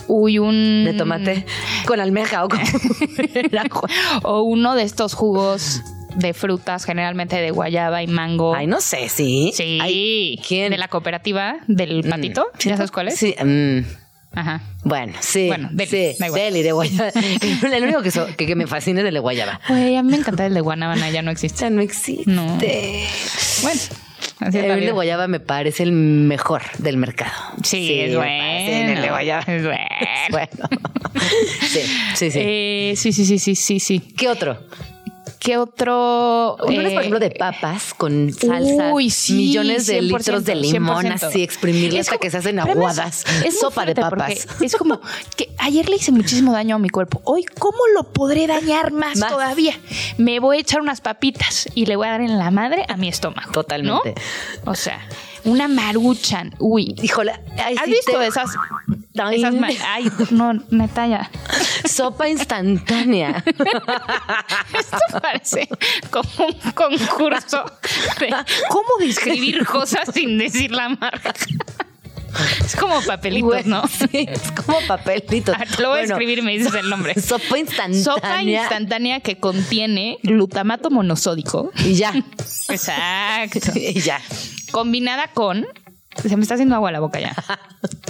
Uy, 0.07 0.37
un... 0.37 0.83
de 0.85 0.93
tomate, 0.93 1.45
con 1.87 1.99
almeja 1.99 2.43
o 2.45 2.49
con... 2.49 2.59
O 4.23 4.41
uno 4.41 4.75
de 4.75 4.83
estos 4.83 5.13
jugos 5.13 5.81
de 6.15 6.34
frutas, 6.34 6.85
generalmente 6.85 7.35
de 7.38 7.52
guayaba 7.52 8.03
y 8.03 8.07
mango. 8.07 8.53
Ay, 8.56 8.68
no 8.68 8.81
sé, 8.81 9.10
sí. 9.10 9.52
Sí. 9.53 9.80
Ay, 9.81 10.40
¿Quién? 10.48 10.72
De 10.72 10.77
la 10.77 10.88
cooperativa 10.88 11.57
del 11.68 12.03
patito. 12.10 12.48
Mm, 12.53 12.68
¿Ya 12.68 12.77
sabes 12.77 12.91
cuál 12.91 13.07
es? 13.10 13.15
Sí. 13.18 13.35
mm, 13.44 13.80
Ajá. 14.35 14.61
Bueno, 14.84 15.14
sí. 15.19 15.48
Bueno, 15.48 15.69
deli, 15.72 15.90
sí, 15.91 16.15
da 16.19 16.26
igual. 16.27 16.41
deli 16.41 16.64
de 16.64 16.72
guayaba. 16.72 17.10
el 17.76 17.84
único 17.84 18.02
que, 18.02 18.10
so- 18.11 18.27
que, 18.35 18.45
que 18.48 18.56
me 18.56 18.65
fascina 18.65 19.02
es 19.02 19.07
el 19.07 19.14
de 19.14 19.19
guayaba. 19.19 19.60
Güey, 19.69 19.95
a 19.95 20.02
mí 20.03 20.10
me 20.11 20.18
encanta 20.18 20.45
el 20.45 20.53
de 20.56 20.61
Guanábana, 20.61 21.10
ya 21.11 21.22
no 21.22 21.30
existe. 21.31 21.61
Ya 21.61 21.69
no 21.69 21.81
existe. 21.81 22.23
No. 22.31 22.44
Bueno, 23.61 23.80
así 24.40 24.57
El 24.57 24.85
de 24.85 24.91
guayaba 24.91 25.27
me 25.27 25.40
parece 25.40 25.84
el 25.84 25.91
mejor 25.91 26.64
del 26.80 26.98
mercado. 26.98 27.31
Sí, 27.64 27.91
es 28.02 28.15
bueno. 28.15 28.31
el 28.31 29.02
de 29.02 29.10
guayaba. 29.10 29.44
Es 29.48 29.64
bueno. 29.64 29.85
Bueno. 30.31 30.69
sí, 31.69 31.81
sí, 32.15 32.31
sí. 32.31 32.40
Eh, 32.41 32.94
sí, 32.98 33.14
sí, 33.14 33.26
sí, 33.26 33.38
sí, 33.40 33.56
sí, 33.56 33.80
sí. 33.80 33.99
¿Qué 33.99 34.27
otro? 34.30 34.60
¿Qué 35.43 35.57
otro? 35.57 36.55
Por 36.57 36.71
eh, 36.71 36.95
ejemplo, 36.95 37.19
de 37.19 37.31
papas 37.31 37.93
con 37.93 38.31
salsa. 38.31 38.93
Uy, 38.93 39.09
sí, 39.09 39.33
millones 39.33 39.87
de 39.87 40.01
100%, 40.01 40.17
litros 40.17 40.45
de 40.45 40.55
limón, 40.55 41.05
100%. 41.05 41.13
así 41.27 41.43
exprimirle 41.43 41.99
hasta 41.99 42.13
como- 42.13 42.21
que 42.21 42.31
se 42.31 42.37
hacen 42.37 42.59
aguadas. 42.59 43.25
es 43.45 43.59
Sopa 43.59 43.85
de 43.85 43.93
papas. 43.93 44.47
Es 44.61 44.75
como 44.77 45.01
que 45.35 45.53
ayer 45.57 45.89
le 45.89 45.97
hice 45.97 46.13
muchísimo 46.13 46.53
daño 46.53 46.77
a 46.77 46.79
mi 46.79 46.89
cuerpo. 46.89 47.21
Hoy, 47.25 47.43
¿cómo 47.59 47.79
lo 47.93 48.03
podré 48.03 48.47
dañar 48.47 48.93
más, 48.93 49.17
Más. 49.17 49.31
todavía? 49.31 49.77
Me 50.17 50.39
voy 50.39 50.57
a 50.57 50.59
echar 50.61 50.79
unas 50.79 51.01
papitas 51.01 51.67
y 51.75 51.87
le 51.87 51.97
voy 51.97 52.07
a 52.07 52.11
dar 52.11 52.21
en 52.21 52.37
la 52.37 52.49
madre 52.49 52.85
a 52.87 52.95
mi 52.95 53.09
estómago. 53.09 53.51
Totalmente. 53.51 54.15
¿no? 54.65 54.71
O 54.71 54.75
sea, 54.75 54.99
una 55.45 55.67
maruchan. 55.67 56.53
Uy. 56.59 56.95
Híjole, 57.01 57.33
ay, 57.63 57.75
¿Has 57.77 57.85
sí 57.85 57.91
visto 57.91 58.17
te- 58.19 58.27
esas? 58.27 58.49
Ay. 59.19 59.39
esas 59.39 59.53
ma- 59.53 59.67
Ay, 59.87 60.11
no, 60.31 60.53
neta 60.71 61.07
ya. 61.07 61.29
Sopa 61.87 62.27
instantánea. 62.29 63.43
Esto 64.79 64.97
parece 65.21 65.67
como 66.09 66.29
un 66.47 66.71
concurso 66.71 67.63
de 68.19 68.29
cómo 68.69 68.87
describir 68.99 69.65
cosas 69.65 70.09
sin 70.13 70.37
decir 70.37 70.71
la 70.71 70.89
marca. 70.89 71.33
Es 72.65 72.76
como 72.76 73.01
papelitos, 73.01 73.65
¿no? 73.65 73.88
Sí, 73.88 74.27
es 74.30 74.51
como 74.51 74.77
papelitos. 74.88 75.55
Ah, 75.60 75.65
lo 75.80 75.89
voy 75.89 75.99
Bueno, 75.99 76.15
a 76.15 76.18
escribir 76.18 76.39
y 76.39 76.41
me 76.41 76.57
dices 76.57 76.73
el 76.73 76.89
nombre. 76.89 77.14
Sopa 77.22 77.57
instantánea. 77.57 78.03
Sopa 78.03 78.41
instantánea 78.41 79.19
que 79.19 79.39
contiene 79.39 80.18
glutamato 80.23 80.89
monosódico. 80.89 81.72
Y 81.85 81.93
ya. 81.93 82.14
Exacto. 82.69 83.72
Y 83.76 83.99
ya. 84.01 84.19
Combinada 84.72 85.30
con. 85.34 85.65
Se 86.15 86.35
me 86.35 86.43
está 86.43 86.55
haciendo 86.55 86.76
agua 86.76 86.91
la 86.91 86.99
boca 86.99 87.19
ya. 87.19 87.35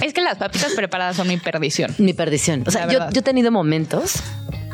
Es 0.02 0.12
que 0.12 0.20
las 0.20 0.36
papitas 0.36 0.72
preparadas 0.72 1.16
son 1.16 1.28
mi 1.28 1.36
perdición. 1.38 1.94
Mi 1.98 2.12
perdición. 2.12 2.64
O 2.66 2.70
sea, 2.70 2.86
yo, 2.90 2.98
yo 3.10 3.20
he 3.20 3.22
tenido 3.22 3.50
momentos 3.50 4.22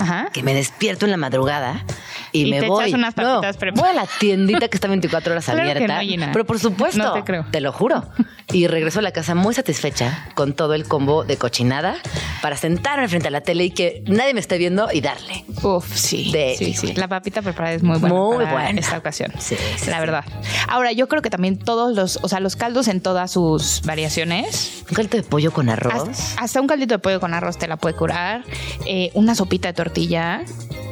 Ajá. 0.00 0.28
que 0.32 0.42
me 0.42 0.54
despierto 0.54 1.04
en 1.04 1.10
la 1.10 1.16
madrugada 1.16 1.84
y, 2.32 2.46
Y 2.46 2.50
me 2.50 2.60
te 2.60 2.68
voy. 2.68 2.84
echas 2.84 2.98
unas 2.98 3.16
No, 3.16 3.22
papitas 3.40 3.56
preparadas. 3.56 3.94
voy 3.94 3.98
a 4.00 4.02
la 4.04 4.08
tiendita 4.18 4.68
que 4.68 4.76
está 4.76 4.88
24 4.88 5.32
horas 5.32 5.44
Claro 5.46 5.60
abierta. 5.60 6.02
no, 6.26 6.32
pero 6.32 6.44
por 6.44 6.58
supuesto, 6.58 6.98
No 6.98 7.12
te 7.12 7.24
creo. 7.24 7.44
lo 7.60 7.72
juro. 7.72 8.04
Y 8.52 8.66
regreso 8.66 8.98
a 8.98 9.02
la 9.02 9.12
casa 9.12 9.34
muy 9.34 9.54
satisfecha 9.54 10.28
con 10.34 10.52
todo 10.54 10.74
el 10.74 10.84
combo 10.86 11.24
de 11.24 11.36
cochinada 11.36 11.96
para 12.42 12.56
sentarme 12.56 13.06
frente 13.08 13.28
a 13.28 13.30
la 13.30 13.40
tele 13.42 13.64
y 13.64 13.70
que 13.70 14.02
nadie 14.06 14.34
me 14.34 14.40
esté 14.40 14.58
viendo 14.58 14.88
y 14.92 15.00
darle. 15.00 15.44
Uf, 15.62 15.94
sí. 15.94 16.30
De- 16.32 16.56
sí, 16.58 16.74
sí. 16.74 16.94
La 16.94 17.06
papita 17.08 17.42
preparada 17.42 17.74
es 17.74 17.82
muy 17.82 17.98
buena. 17.98 18.14
Muy 18.14 18.36
para 18.44 18.52
buena. 18.52 18.80
Esta 18.80 18.98
ocasión. 18.98 19.32
Sí, 19.38 19.56
sí, 19.76 19.90
la 19.90 20.00
verdad. 20.00 20.24
Ahora, 20.68 20.92
yo 20.92 21.06
creo 21.08 21.22
que 21.22 21.30
también 21.30 21.58
todos 21.58 21.94
los, 21.94 22.18
o 22.22 22.28
sea, 22.28 22.40
los 22.40 22.56
caldos 22.56 22.88
en 22.88 23.00
todas 23.00 23.30
sus 23.32 23.82
variaciones. 23.84 24.82
Un 24.88 24.94
caldo 24.96 25.16
de 25.16 25.22
pollo 25.22 25.52
con 25.52 25.68
arroz. 25.68 26.08
Hasta, 26.08 26.42
hasta 26.42 26.60
un 26.60 26.66
caldito 26.66 26.94
de 26.94 26.98
pollo 26.98 27.20
con 27.20 27.34
arroz 27.34 27.58
te 27.58 27.68
la 27.68 27.76
puede 27.76 27.94
curar. 27.94 28.42
Eh, 28.86 29.10
una 29.14 29.34
sopita 29.34 29.68
de 29.68 29.74
tortilla. 29.74 29.89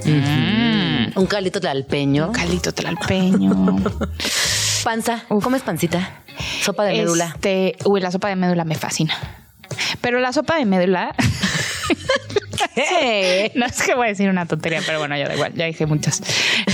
Mm. 0.04 1.18
Un 1.18 1.26
caldito 1.26 1.60
de 1.60 1.68
alpeño. 1.68 2.28
Un 2.28 2.32
caldito 2.32 2.72
tlalpeño. 2.72 3.76
Panza. 4.84 5.24
¿Comes 5.28 5.62
pancita? 5.62 6.22
Sopa 6.62 6.84
de 6.84 6.92
médula. 6.94 7.32
Este, 7.34 7.76
uy, 7.84 8.00
la 8.00 8.10
sopa 8.10 8.28
de 8.28 8.36
médula 8.36 8.64
me 8.64 8.74
fascina. 8.74 9.14
Pero 10.00 10.20
la 10.20 10.32
sopa 10.32 10.56
de 10.56 10.64
médula. 10.64 11.14
No 13.54 13.66
es 13.66 13.82
que 13.82 13.94
voy 13.94 14.06
a 14.06 14.08
decir 14.10 14.28
una 14.28 14.46
tontería, 14.46 14.80
pero 14.84 14.98
bueno, 14.98 15.16
ya 15.16 15.28
da 15.28 15.34
igual, 15.34 15.52
ya 15.54 15.66
dije 15.66 15.86
muchas. 15.86 16.22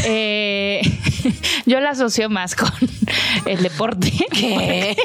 Eh, 0.04 0.80
yo 1.66 1.80
la 1.80 1.90
asocio 1.90 2.28
más 2.28 2.54
con 2.54 2.70
el 3.46 3.62
deporte. 3.62 4.12
¿Qué? 4.32 4.96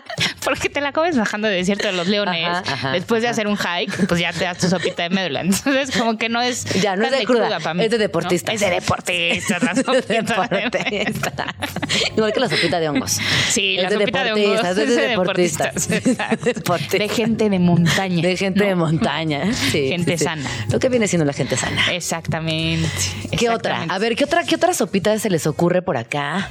Porque 0.44 0.68
te 0.68 0.80
la 0.80 0.92
comes 0.92 1.16
bajando 1.16 1.48
de 1.48 1.56
desierto 1.56 1.86
de 1.86 1.92
los 1.92 2.06
leones. 2.08 2.46
Ajá, 2.46 2.62
ajá, 2.66 2.92
Después 2.92 3.22
de 3.22 3.28
hacer 3.28 3.46
un 3.46 3.56
hike, 3.56 4.06
pues 4.06 4.20
ya 4.20 4.32
te 4.32 4.44
das 4.44 4.58
tu 4.58 4.68
sopita 4.68 5.04
de 5.04 5.10
médula. 5.10 5.40
Entonces, 5.42 5.96
como 5.96 6.16
que 6.18 6.28
no 6.28 6.40
es. 6.40 6.64
Ya, 6.80 6.96
no 6.96 7.04
es 7.04 7.10
tan 7.10 7.20
de 7.20 7.26
cruda, 7.26 7.60
para 7.60 7.74
mí, 7.74 7.84
es 7.84 7.90
de 7.90 7.98
¿no? 7.98 8.02
deportistas. 8.02 8.54
Es 8.54 8.60
de 8.60 8.70
deportistas. 8.70 9.62
De 9.92 10.00
de 10.02 10.22
deportista. 10.22 11.54
Igual 12.16 12.32
que 12.32 12.40
la 12.40 12.48
sopita 12.48 12.80
de 12.80 12.88
hongos. 12.88 13.18
Sí, 13.48 13.76
Es 13.76 13.82
la 13.82 13.90
de 13.90 13.98
sopita 13.98 14.24
de 14.24 14.32
hongos 14.32 14.62
deportistas, 14.62 14.78
es 14.78 14.96
de 14.96 15.08
deportistas. 15.08 15.90
Exacto. 15.90 16.44
Deportistas. 16.44 16.98
De 16.98 17.08
gente 17.08 17.50
de 17.50 17.58
montaña. 17.58 18.22
De 18.22 18.36
gente 18.36 18.60
¿no? 18.60 18.66
de 18.66 18.74
montaña. 18.74 19.52
Sí, 19.52 19.88
Gente 19.88 20.12
sí, 20.12 20.18
sí. 20.18 20.24
sana. 20.24 20.48
Lo 20.70 20.78
que 20.78 20.88
viene 20.88 21.08
siendo 21.08 21.24
la 21.24 21.32
gente 21.32 21.56
sana. 21.56 21.92
Exactamente. 21.92 22.88
¿Qué 23.36 23.50
otra? 23.50 23.84
A 23.88 23.98
ver, 23.98 24.16
¿qué 24.16 24.24
otra, 24.24 24.44
qué 24.44 24.56
otra 24.56 24.74
sopita 24.74 25.18
se 25.18 25.30
les 25.30 25.46
ocurre 25.46 25.82
por 25.82 25.96
acá? 25.96 26.48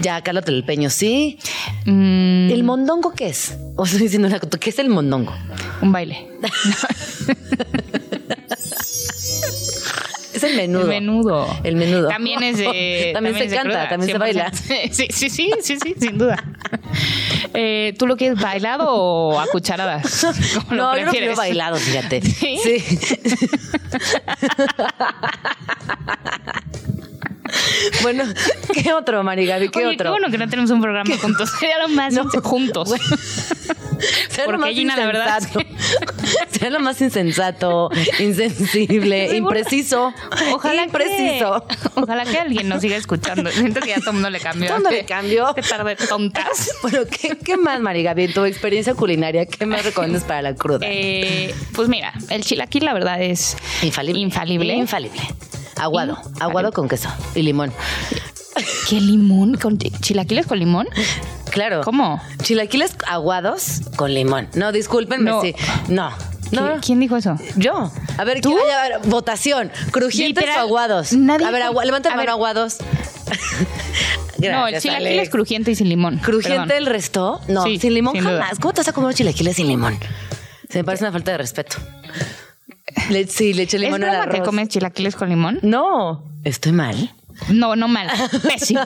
Ya, 0.00 0.22
Carlos 0.22 0.44
el 0.46 0.64
peño, 0.64 0.88
sí. 0.90 1.38
Mm, 1.84 2.50
¿El 2.50 2.64
mondongo 2.64 3.12
qué 3.12 3.28
es? 3.28 3.56
O 3.76 3.84
estoy 3.84 4.00
diciendo 4.04 4.28
una 4.28 4.38
cosa, 4.38 4.58
¿qué 4.58 4.70
es 4.70 4.78
el 4.78 4.88
mondongo? 4.88 5.34
un 5.82 5.92
baile. 5.92 6.28
Es 10.32 10.44
el 10.44 10.56
menudo. 10.56 10.82
El 10.84 10.88
menudo. 10.88 11.60
El 11.64 11.76
menudo. 11.76 12.08
También 12.08 12.42
es 12.42 12.56
de. 12.56 13.10
También 13.14 13.34
se 13.36 13.48
canta, 13.48 13.62
cruda, 13.62 13.88
también 13.90 14.12
se 14.12 14.18
baila. 14.18 14.50
100%. 14.50 14.90
Sí, 14.92 15.06
sí, 15.10 15.28
sí, 15.28 15.50
sí, 15.60 15.78
sí, 15.82 15.94
sin 16.00 16.16
duda. 16.16 16.42
Eh, 17.52 17.94
¿Tú 17.98 18.06
lo 18.06 18.16
quieres 18.16 18.40
bailado 18.40 18.86
o 18.88 19.38
a 19.38 19.46
cucharadas? 19.48 20.26
¿Cómo 20.54 20.76
lo 20.76 20.76
No, 20.76 20.98
yo 20.98 21.04
lo 21.06 21.10
quiero 21.10 21.36
bailado, 21.36 21.76
fíjate. 21.76 22.22
¿Sí? 22.22 22.58
Sí. 22.62 22.82
bueno, 28.02 28.24
¿qué 28.72 28.92
otro, 28.92 29.22
Marigaby? 29.22 29.68
¿Qué 29.70 29.78
Oye, 29.80 29.94
otro? 29.94 30.04
Qué 30.04 30.10
bueno 30.10 30.30
que 30.30 30.38
no 30.38 30.48
tenemos 30.48 30.70
un 30.70 30.80
programa 30.80 31.16
juntos. 31.18 31.50
Sería 31.58 31.78
lo 31.78 31.88
más 31.88 32.12
No. 32.14 32.28
juntos. 32.42 32.88
Bueno, 32.88 33.04
Sea 34.30 34.44
lo 34.46 34.52
Porque 34.52 34.60
más 34.60 34.70
Gina, 34.70 34.96
la 34.96 35.06
verdad, 35.06 35.38
es 35.38 35.44
insensato. 35.54 36.10
Sea 36.58 36.70
lo 36.70 36.80
más 36.80 37.00
insensato, 37.02 37.90
insensible, 38.18 39.36
impreciso. 39.36 40.14
Ojalá 40.54 40.84
impreciso. 40.84 41.66
que, 41.66 41.76
ojalá 42.00 42.24
que 42.24 42.38
alguien 42.38 42.68
nos 42.68 42.80
siga 42.80 42.96
escuchando. 42.96 43.50
Siento 43.50 43.80
que 43.80 43.88
ya 43.88 43.96
todo 43.96 44.10
el 44.10 44.14
mundo 44.14 44.30
le 44.30 44.40
cambió. 44.40 44.68
Todo 44.68 44.78
el 44.78 44.82
mundo 44.84 44.96
le 44.96 45.04
cambió. 45.04 45.52
Qué 45.54 45.62
tarde 45.62 45.96
tontas. 45.96 46.70
Bueno, 46.82 47.00
¿qué, 47.10 47.36
qué 47.44 47.56
más, 47.58 47.80
Marigaby? 47.80 48.24
En 48.24 48.32
tu 48.32 48.44
experiencia 48.44 48.94
culinaria, 48.94 49.44
¿qué 49.46 49.66
más 49.66 49.84
recomiendas 49.84 50.24
para 50.24 50.40
la 50.42 50.54
cruda? 50.54 50.86
Eh, 50.88 51.54
pues 51.74 51.88
mira, 51.88 52.14
el 52.30 52.42
chilaquil 52.42 52.84
la 52.86 52.94
verdad 52.94 53.20
es 53.22 53.56
infalible. 53.82 54.18
infalible. 54.20 54.74
Infalible. 54.74 55.20
Aguado. 55.80 56.18
Aguado 56.40 56.72
con 56.72 56.88
queso 56.88 57.08
y 57.34 57.42
limón. 57.42 57.72
¿Qué 58.88 59.00
limón? 59.00 59.54
¿Con 59.56 59.78
chi- 59.78 59.90
chilaquiles 60.00 60.46
con 60.46 60.58
limón? 60.58 60.86
Claro. 61.50 61.80
¿Cómo? 61.82 62.20
Chilaquiles 62.42 62.94
aguados 63.06 63.80
con 63.96 64.12
limón. 64.12 64.48
No, 64.54 64.72
discúlpenme, 64.72 65.30
No. 65.30 65.40
sí. 65.40 65.54
No. 65.88 66.10
No. 66.52 66.74
¿Qui- 66.76 66.80
¿Quién 66.84 67.00
dijo 67.00 67.16
eso? 67.16 67.36
Yo. 67.56 67.90
A 68.18 68.24
ver, 68.24 68.40
¿Tú? 68.40 68.50
¿quién- 68.54 68.70
a 68.76 68.82
ver, 68.98 69.08
votación. 69.08 69.70
¿Crujientes 69.92 70.42
Literal, 70.44 70.58
o 70.64 70.66
aguados? 70.66 71.12
nadie 71.12 71.46
a 71.46 71.50
ver, 71.50 71.62
agua, 71.62 71.84
levanta 71.84 72.10
la 72.10 72.16
mano 72.16 72.32
aguados. 72.32 72.78
no, 74.38 74.46
el 74.46 74.50
Gracias, 74.72 74.82
chilaquil 74.82 75.06
Alex. 75.06 75.22
es 75.22 75.30
crujiente 75.30 75.70
y 75.70 75.74
sin 75.76 75.88
limón. 75.88 76.18
¿Crujiente 76.18 76.66
Perdón. 76.66 76.76
el 76.76 76.86
resto? 76.86 77.40
No, 77.48 77.62
Sí, 77.64 77.78
sin 77.78 77.94
limón 77.94 78.14
sin 78.14 78.24
duda. 78.24 78.42
jamás. 78.42 78.58
¿Cómo 78.58 78.74
te 78.74 78.80
vas 78.80 78.88
a 78.88 78.92
comer 78.92 79.14
chilaquiles 79.14 79.56
sin 79.56 79.68
limón? 79.68 79.98
Se 80.68 80.78
me 80.78 80.84
parece 80.84 81.04
una 81.04 81.12
falta 81.12 81.30
de 81.32 81.38
respeto. 81.38 81.76
Le, 83.10 83.26
sí, 83.26 83.52
le 83.52 83.64
eché 83.64 83.76
¿Es 83.76 83.82
limón 83.84 84.04
al 84.04 84.10
broma 84.26 84.32
que 84.32 84.42
comes 84.42 84.68
chilaquiles 84.68 85.16
con 85.16 85.28
limón? 85.28 85.58
No, 85.62 86.24
estoy 86.44 86.72
mal. 86.72 87.14
No, 87.48 87.74
no 87.74 87.88
mal. 87.88 88.06
Pésimo. 88.42 88.82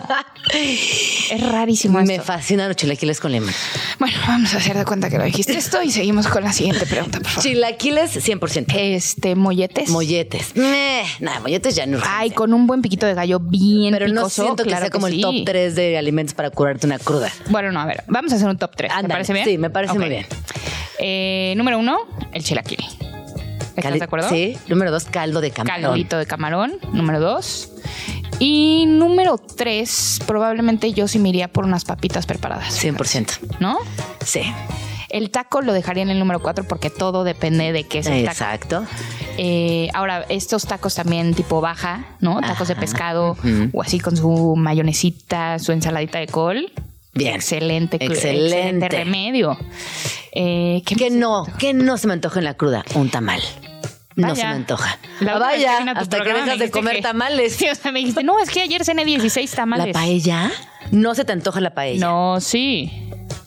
es 0.52 1.40
rarísimo 1.51 2.01
Me 2.02 2.14
esto. 2.14 2.26
fascinan 2.26 2.68
los 2.68 2.76
chilaquiles 2.76 3.18
con 3.18 3.32
limón. 3.32 3.52
Bueno, 3.98 4.16
vamos 4.28 4.55
a 4.55 4.59
hacer 4.59 4.76
de 4.78 4.85
cuenta 4.85 5.10
que 5.10 5.18
lo 5.18 5.24
dijiste 5.24 5.56
esto 5.56 5.82
y 5.82 5.90
seguimos 5.90 6.28
con 6.28 6.44
la 6.44 6.52
siguiente 6.52 6.86
pregunta, 6.86 7.18
por 7.18 7.28
favor. 7.28 7.43
Chilaquiles 7.43 8.16
100%. 8.16 8.66
Este, 8.76 9.35
molletes. 9.35 9.89
Molletes. 9.90 10.55
Meh, 10.55 11.02
nada, 11.18 11.40
molletes 11.40 11.74
ya 11.74 11.86
no. 11.86 11.98
Ay, 12.06 12.31
con 12.31 12.55
un 12.55 12.66
buen 12.68 12.81
piquito 12.81 13.06
de 13.06 13.14
gallo 13.14 13.40
bien 13.40 13.93
Pero 13.93 14.06
no 14.09 14.28
siento 14.31 14.62
que 14.62 14.68
claro 14.68 14.85
sea 14.85 14.90
como 14.90 15.09
sí. 15.09 15.16
el 15.16 15.20
top 15.22 15.35
3 15.47 15.74
de 15.74 15.98
alimentos 15.98 16.35
para 16.35 16.51
curarte 16.51 16.86
una 16.86 17.01
cruda. 17.01 17.32
Bueno, 17.48 17.72
no, 17.72 17.81
a 17.81 17.86
ver, 17.86 18.05
vamos 18.06 18.32
a 18.32 18.36
hacer 18.36 18.48
un 18.48 18.56
top 18.56 18.70
3. 18.76 18.89
¿Te 18.89 18.94
Ándale, 18.94 19.14
parece 19.14 19.32
bien? 19.32 19.44
sí, 19.47 19.59
me 19.59 19.70
parece 19.70 19.94
muy 19.98 20.09
bien. 20.09 20.26
Eh, 21.01 21.55
número 21.56 21.78
uno, 21.81 21.98
el 22.32 22.44
chilaquil. 22.44 22.78
¿Estás 23.77 23.95
de 23.95 24.05
acuerdo? 24.05 24.29
Sí. 24.29 24.57
Número 24.69 24.91
dos, 24.91 25.05
caldo 25.05 25.41
de 25.41 25.51
camarón. 25.51 25.83
Caldito 25.83 26.19
de 26.19 26.27
camarón, 26.27 26.75
número 26.93 27.21
dos. 27.21 27.71
Y 28.39 28.85
número 28.87 29.39
tres, 29.39 30.21
probablemente 30.27 30.93
yo 30.93 31.09
sí 31.09 31.19
me 31.19 31.29
iría 31.29 31.49
por 31.49 31.65
unas 31.65 31.85
papitas 31.85 32.27
preparadas. 32.27 32.83
100%. 32.85 33.59
¿No? 33.61 33.79
Sí. 34.25 34.43
El 35.09 35.31
taco 35.31 35.63
lo 35.63 35.73
dejaría 35.73 36.03
en 36.03 36.11
el 36.11 36.19
número 36.19 36.41
cuatro 36.41 36.65
porque 36.65 36.91
todo 36.91 37.23
depende 37.23 37.73
de 37.73 37.85
qué 37.85 38.01
es 38.01 38.07
el 38.07 38.25
taco. 38.25 38.33
Exacto. 38.33 38.85
Eh, 39.39 39.89
ahora, 39.95 40.25
estos 40.29 40.67
tacos 40.67 40.97
también 40.97 41.35
tipo 41.35 41.61
baja, 41.61 42.05
¿no? 42.21 42.41
Tacos 42.41 42.67
de 42.69 42.75
pescado 42.75 43.37
o 43.73 43.83
así 43.83 44.01
con 44.01 44.17
su 44.17 44.57
mayonesita, 44.57 45.59
su 45.61 45.71
ensaladita 45.71 46.19
de 46.19 46.27
col. 46.27 46.73
Bien. 47.15 47.35
Excelente, 47.36 47.97
Excelente. 48.01 48.57
excelente 48.57 48.89
remedio. 48.89 49.59
Eh, 50.32 50.82
¿qué 50.85 50.97
Que 50.97 51.11
no, 51.11 51.47
que 51.59 51.73
no 51.74 51.97
se 51.97 52.07
me 52.07 52.12
antoja 52.12 52.41
en 52.41 52.45
la 52.45 52.55
cruda. 52.55 52.85
Un 52.95 53.11
tamal. 53.11 53.41
No 54.16 54.35
se 54.36 54.43
me 54.45 54.49
antoja. 54.51 54.99
La 55.20 55.32
Ah, 55.32 55.35
que 55.35 55.41
vaya, 55.41 55.78
hasta 55.97 56.23
que 56.23 56.32
dejas 56.32 56.59
de 56.59 56.70
comer 56.70 56.97
que- 56.97 57.03
tamales. 57.03 57.55
Sí, 57.59 57.66
o 57.69 57.74
sea, 57.74 57.91
me 57.93 57.99
dijiste, 58.01 58.23
no, 58.23 58.39
es 58.41 58.51
que 58.51 58.62
ayer 58.62 58.85
cené 58.85 59.05
16 59.05 59.51
tamales. 59.53 59.86
¿La 59.89 59.93
paella? 59.93 60.51
No 60.93 61.15
se 61.15 61.24
te 61.24 61.32
antoja 61.32 61.61
la 61.61 61.74
paella. 61.74 62.07
No, 62.07 62.41
sí. 62.41 62.93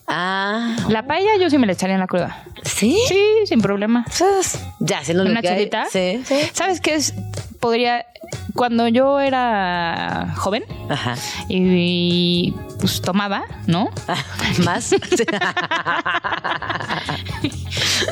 Ah, 0.07 0.75
La 0.89 1.05
paella 1.05 1.31
yo 1.39 1.49
sí 1.49 1.57
me 1.57 1.67
la 1.67 1.73
echaría 1.73 1.95
en 1.95 1.99
la 2.01 2.07
cruda. 2.07 2.43
¿sí? 2.63 2.97
Sí, 3.07 3.19
sin 3.45 3.61
problema. 3.61 4.05
Pues, 4.17 4.59
ya, 4.79 4.99
haciendo 4.99 5.23
lo 5.23 5.31
¿Una 5.31 5.41
que 5.41 5.49
hay. 5.49 5.55
chulita? 5.57 5.85
Sí, 5.91 6.21
sí. 6.25 6.35
¿Sabes 6.53 6.79
qué 6.81 6.95
es? 6.95 7.13
Podría. 7.59 8.05
Cuando 8.55 8.87
yo 8.87 9.19
era 9.19 10.33
joven 10.35 10.63
Ajá. 10.89 11.15
y, 11.47 12.53
pues 12.79 13.01
tomaba, 13.01 13.43
¿no? 13.67 13.89
Ah, 14.07 14.15
¿Más? 14.63 14.95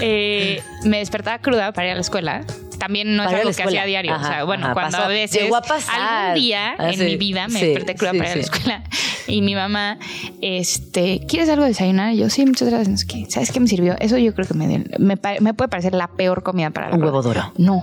Eh, 0.02 0.62
me 0.84 0.98
despertaba 1.00 1.40
cruda 1.40 1.72
para 1.72 1.88
ir 1.88 1.92
a 1.94 1.96
la 1.96 2.02
escuela. 2.02 2.44
También 2.78 3.16
no 3.16 3.24
Para 3.24 3.38
es 3.38 3.42
algo 3.46 3.56
que 3.56 3.64
hacía 3.64 3.86
diario. 3.86 4.16
o 4.16 4.20
sea, 4.20 4.44
bueno, 4.44 4.66
ajá, 4.66 4.74
cuando 4.74 4.98
pasó. 4.98 5.06
a 5.06 5.08
veces. 5.10 5.42
Llegó 5.42 5.56
a 5.56 5.62
pasar. 5.62 6.00
Algún 6.00 6.42
día 6.42 6.76
Ah, 6.78 6.90
en 6.90 6.98
sí, 7.00 7.06
mi 7.06 7.16
vida 7.18 7.48
me 7.48 7.60
sí, 7.60 7.66
desperté 7.68 7.96
cruda 7.96 8.12
sí, 8.12 8.18
para 8.18 8.30
ir 8.30 8.34
a 8.34 8.36
la 8.38 8.42
escuela. 8.44 8.84
Y 9.28 9.42
mi 9.42 9.56
mamá, 9.56 9.98
este, 10.42 11.26
¿quieres 11.28 11.50
algo 11.50 11.64
de 11.64 11.70
desayunar? 11.70 12.14
Y 12.14 12.18
yo, 12.18 12.30
sí, 12.30 12.46
muchas 12.46 12.70
gracias. 12.70 13.06
¿Sabes 13.30 13.52
qué 13.52 13.60
me 13.60 13.68
sirvió? 13.68 13.96
Eso 14.00 14.18
yo 14.18 14.36
creo 14.36 14.48
que 14.48 14.54
me, 14.54 14.68
me, 15.00 15.18
me 15.40 15.54
puede 15.54 15.68
parecer 15.70 15.94
la 15.96 16.08
peor 16.10 16.44
comida 16.44 16.70
para 16.72 16.90
la 16.90 16.96
Un 16.96 17.04
huevo 17.04 17.22
duro. 17.24 17.54
No, 17.58 17.82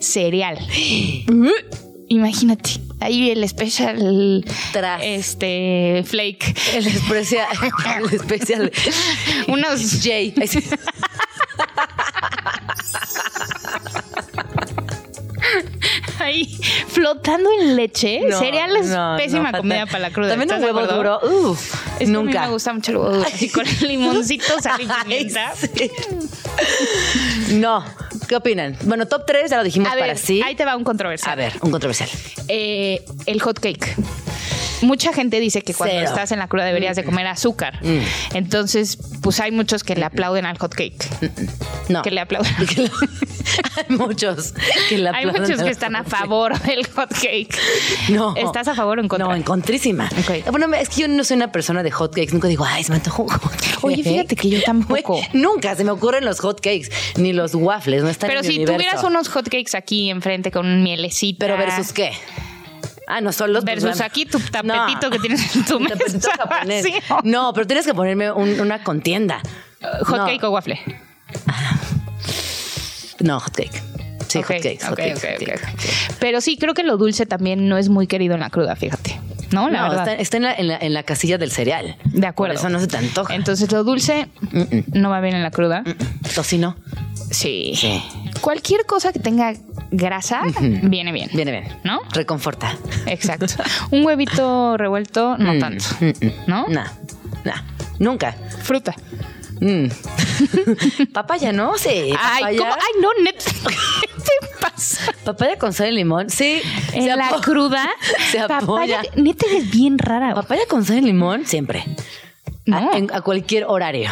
cereal. 0.00 0.58
Imagínate, 2.08 2.80
ahí 3.00 3.30
el 3.30 3.48
special 3.48 4.44
Tras. 4.72 5.00
este 5.02 6.04
flake. 6.06 6.54
El 6.74 6.86
especial. 6.86 7.48
El 7.98 8.14
especial. 8.14 8.72
Unos 9.48 10.00
Jay. 10.02 10.34
Ahí 16.20 16.46
flotando 16.88 17.50
en 17.60 17.76
leche. 17.76 18.20
No, 18.28 18.38
cereal 18.38 18.76
es 18.76 18.86
no, 18.86 19.16
pésima 19.16 19.50
no, 19.52 19.58
comida 19.58 19.86
para 19.86 19.98
la 20.00 20.10
cruda. 20.10 20.30
También 20.30 20.48
un 20.50 20.54
¿estás 20.56 20.74
de 20.74 20.80
huevo 20.80 20.92
duro. 20.92 21.20
Uf, 21.50 21.74
Es 21.74 21.98
que 21.98 22.04
a 22.04 22.06
mí 22.06 22.12
nunca. 22.12 22.42
me 22.42 22.48
gusta 22.50 22.72
mucho 22.72 22.90
el 22.92 22.96
huevo 22.98 23.12
duro. 23.16 23.26
Así 23.26 23.48
con 23.50 23.66
el 23.66 23.78
limoncito, 23.88 24.60
sal 24.60 24.80
y 24.80 24.86
pimienta. 24.86 25.52
Ay, 25.62 25.68
sí. 25.74 25.90
No. 27.56 27.84
¿Qué 28.28 28.36
opinan? 28.36 28.76
Bueno, 28.84 29.06
top 29.06 29.24
3 29.26 29.50
ya 29.50 29.56
lo 29.58 29.64
dijimos 29.64 29.90
A 29.90 29.94
ver, 29.94 30.04
para 30.04 30.16
sí. 30.16 30.40
ahí 30.42 30.54
te 30.54 30.64
va 30.64 30.76
un 30.76 30.84
controversial. 30.84 31.32
A 31.32 31.34
ver, 31.36 31.52
un 31.60 31.70
controversial. 31.70 32.08
Eh, 32.48 33.04
el 33.26 33.40
hot 33.42 33.58
cake. 33.58 33.94
Mucha 34.84 35.12
gente 35.12 35.40
dice 35.40 35.62
que 35.62 35.74
cuando 35.74 35.96
Cero. 35.96 36.08
estás 36.10 36.32
en 36.32 36.38
la 36.38 36.48
cruda 36.48 36.64
deberías 36.64 36.96
de 36.96 37.04
comer 37.04 37.26
azúcar. 37.26 37.78
Mm. 37.82 37.98
Entonces, 38.34 38.98
pues 39.22 39.40
hay 39.40 39.50
muchos 39.50 39.82
que 39.82 39.94
le 39.96 40.04
aplauden 40.04 40.46
al 40.46 40.58
hot 40.58 40.74
cake. 40.74 41.08
No. 41.88 42.02
Que 42.02 42.10
le 42.10 42.20
aplauden. 42.20 42.52
Hay 43.76 43.96
muchos 43.96 44.54
que 44.88 44.98
la 44.98 45.10
Hay 45.12 45.26
muchos 45.26 45.62
que 45.62 45.68
están 45.70 45.96
a 45.96 46.04
favor 46.04 46.58
del 46.62 46.86
hot 46.86 47.12
cake. 47.12 47.56
No. 48.08 48.34
¿Estás 48.36 48.68
a 48.68 48.74
favor 48.74 48.98
o 48.98 49.02
en 49.02 49.08
contra? 49.08 49.28
No, 49.28 49.34
en 49.34 49.42
contrísima. 49.42 50.08
Ok. 50.18 50.50
Bueno, 50.50 50.72
es 50.74 50.88
que 50.88 51.02
yo 51.02 51.08
no 51.08 51.22
soy 51.24 51.36
una 51.36 51.52
persona 51.52 51.82
de 51.82 51.90
hot 51.90 52.14
cakes. 52.14 52.32
Nunca 52.32 52.48
digo, 52.48 52.64
ay, 52.64 52.84
se 52.84 52.90
me 52.90 52.96
antojó 52.96 53.24
un 53.24 53.28
hot 53.28 53.52
cake. 53.52 53.78
Oye, 53.82 54.02
fíjate 54.02 54.34
que 54.36 54.48
yo 54.48 54.62
tampoco. 54.62 55.20
Nunca 55.34 55.74
se 55.76 55.84
me 55.84 55.90
ocurren 55.90 56.24
los 56.24 56.40
hot 56.40 56.60
cakes, 56.60 56.90
ni 57.16 57.32
los 57.32 57.54
waffles. 57.54 58.02
No 58.02 58.08
están 58.08 58.28
Pero 58.28 58.40
en 58.40 58.46
mi 58.46 58.52
si 58.52 58.58
universo. 58.58 58.78
tuvieras 58.78 59.04
unos 59.04 59.28
hot 59.28 59.44
cakes 59.48 59.76
aquí 59.76 60.10
enfrente 60.10 60.50
con 60.50 60.66
un 60.66 60.82
mielecito. 60.82 61.38
¿Pero 61.40 61.56
versus 61.56 61.92
qué? 61.92 62.12
Ah, 63.06 63.20
no, 63.20 63.32
son 63.32 63.52
los... 63.52 63.64
Versus 63.64 64.00
aquí 64.00 64.24
tu 64.26 64.38
tapetito 64.40 65.10
que 65.10 65.18
tienes 65.18 65.54
en 65.56 65.64
tu 65.64 65.78
tapetito 65.86 66.14
mesa 66.14 66.30
japonés. 66.38 66.86
No, 67.24 67.52
pero 67.52 67.66
tienes 67.66 67.86
que 67.86 67.94
ponerme 67.94 68.30
un- 68.32 68.58
una 68.60 68.82
contienda. 68.82 69.40
Hot 70.06 70.16
No. 70.18 70.26
cake 70.26 70.42
o 70.44 70.50
waffle. 70.50 70.80
No, 73.20 73.40
hot 73.40 73.54
cake. 73.56 73.82
Sí, 74.28 74.38
Ok, 74.38 74.46
hot 74.46 74.82
hot 74.82 74.88
hot 74.90 74.96
cakes. 74.96 75.60
Pero 76.18 76.40
sí, 76.40 76.56
creo 76.58 76.74
que 76.74 76.82
lo 76.82 76.96
dulce 76.96 77.26
también 77.26 77.68
no 77.68 77.78
es 77.78 77.88
muy 77.88 78.06
querido 78.06 78.34
en 78.34 78.40
la 78.40 78.50
cruda, 78.50 78.74
fíjate. 78.74 79.20
No, 79.52 79.70
la 79.70 79.82
No, 79.82 79.88
verdad. 79.90 80.08
está, 80.08 80.14
está 80.22 80.36
en, 80.38 80.42
la, 80.42 80.54
en, 80.54 80.66
la, 80.68 80.78
en 80.78 80.94
la 80.94 81.02
casilla 81.04 81.38
del 81.38 81.52
cereal. 81.52 81.96
De 82.04 82.26
acuerdo. 82.26 82.54
Por 82.54 82.60
eso 82.60 82.68
no 82.70 82.80
se 82.80 82.88
te 82.88 82.96
antoja. 82.96 83.34
Entonces 83.34 83.70
lo 83.70 83.84
dulce 83.84 84.26
no 84.92 85.10
va 85.10 85.20
bien 85.20 85.36
en 85.36 85.42
la 85.42 85.50
cruda. 85.52 85.84
Tocino. 86.34 86.76
Sí. 87.34 87.72
Sí. 87.74 88.02
Cualquier 88.40 88.86
cosa 88.86 89.12
que 89.12 89.18
tenga 89.18 89.54
grasa 89.90 90.42
viene 90.82 91.12
bien. 91.12 91.30
Viene 91.32 91.50
bien. 91.50 91.64
¿No? 91.84 92.00
Reconforta. 92.12 92.76
Exacto. 93.06 93.46
Un 93.90 94.04
huevito 94.04 94.76
revuelto, 94.76 95.36
no 95.38 95.54
Mm, 95.54 95.58
tanto. 95.58 95.84
mm, 96.00 96.04
mm. 96.26 96.32
¿no? 96.46 96.66
Nah, 96.68 96.86
nah. 97.44 97.62
Nunca. 97.98 98.32
Fruta. 98.62 98.94
Papaya, 101.12 101.52
¿no? 101.52 101.76
Sí. 101.78 102.12
Ay, 102.18 102.42
papaya. 102.42 102.58
¿cómo? 102.58 102.72
Ay, 102.74 103.00
no, 103.00 103.08
net. 103.24 103.36
¿Qué 104.00 104.08
te 104.22 104.60
pasa? 104.60 105.12
Papaya 105.24 105.58
con 105.58 105.72
sal 105.72 105.88
y 105.88 105.92
limón. 105.96 106.28
Sí. 106.30 106.60
En 106.92 107.02
se 107.04 107.16
la 107.16 107.30
cruda, 107.42 107.88
Se 108.32 108.38
papaya, 108.40 109.00
apoya. 109.00 109.02
neta 109.16 109.46
es 109.56 109.70
bien 109.70 109.98
rara. 109.98 110.34
Papaya 110.34 110.62
con 110.68 110.84
sal 110.84 110.98
y 110.98 111.02
limón, 111.02 111.46
siempre. 111.46 111.84
No. 112.66 112.78
A, 112.92 112.96
en- 112.96 113.10
a 113.12 113.20
cualquier 113.20 113.64
horario. 113.64 114.10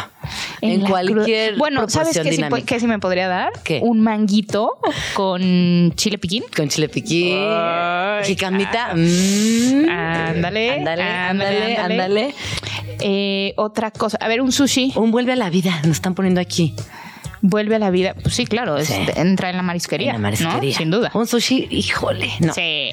En, 0.61 0.83
la 0.83 0.89
cualquier 0.89 1.49
cruda. 1.49 1.57
Bueno, 1.59 1.89
¿sabes 1.89 2.17
qué 2.21 2.31
sí, 2.33 2.43
qué 2.65 2.79
sí 2.79 2.87
me 2.87 2.99
podría 2.99 3.27
dar? 3.27 3.51
¿Qué? 3.63 3.79
Un 3.81 4.01
manguito 4.01 4.77
con 5.15 5.91
chile 5.95 6.17
piquín. 6.17 6.43
Con 6.55 6.69
chile 6.69 6.87
piquín, 6.87 7.35
Ay, 7.39 8.23
jicamita. 8.25 8.93
mm. 8.95 9.89
Ándale, 9.89 10.71
Ándale, 10.71 11.03
ándale, 11.03 11.03
ándale, 11.03 11.77
ándale. 11.77 12.35
Eh, 13.01 13.53
otra 13.57 13.91
cosa. 13.91 14.17
A 14.21 14.27
ver, 14.27 14.39
un 14.41 14.51
sushi. 14.51 14.93
Un 14.95 15.11
vuelve 15.11 15.33
a 15.33 15.35
la 15.35 15.49
vida, 15.49 15.71
nos 15.83 15.97
están 15.97 16.13
poniendo 16.15 16.39
aquí. 16.39 16.73
Vuelve 17.45 17.75
a 17.75 17.79
la 17.79 17.89
vida. 17.91 18.15
Pues 18.23 18.35
sí, 18.35 18.45
claro, 18.45 18.77
es- 18.77 18.87
Sí. 18.87 18.95
entra 19.17 19.49
en 19.49 19.57
la 19.57 19.63
marisquería. 19.63 20.07
En 20.11 20.13
la 20.13 20.19
marisquería. 20.19 20.71
¿no? 20.71 20.77
Sin 20.77 20.89
duda. 20.91 21.11
Un 21.13 21.27
sushi, 21.27 21.67
híjole, 21.69 22.31
no. 22.39 22.53
Sí. 22.53 22.91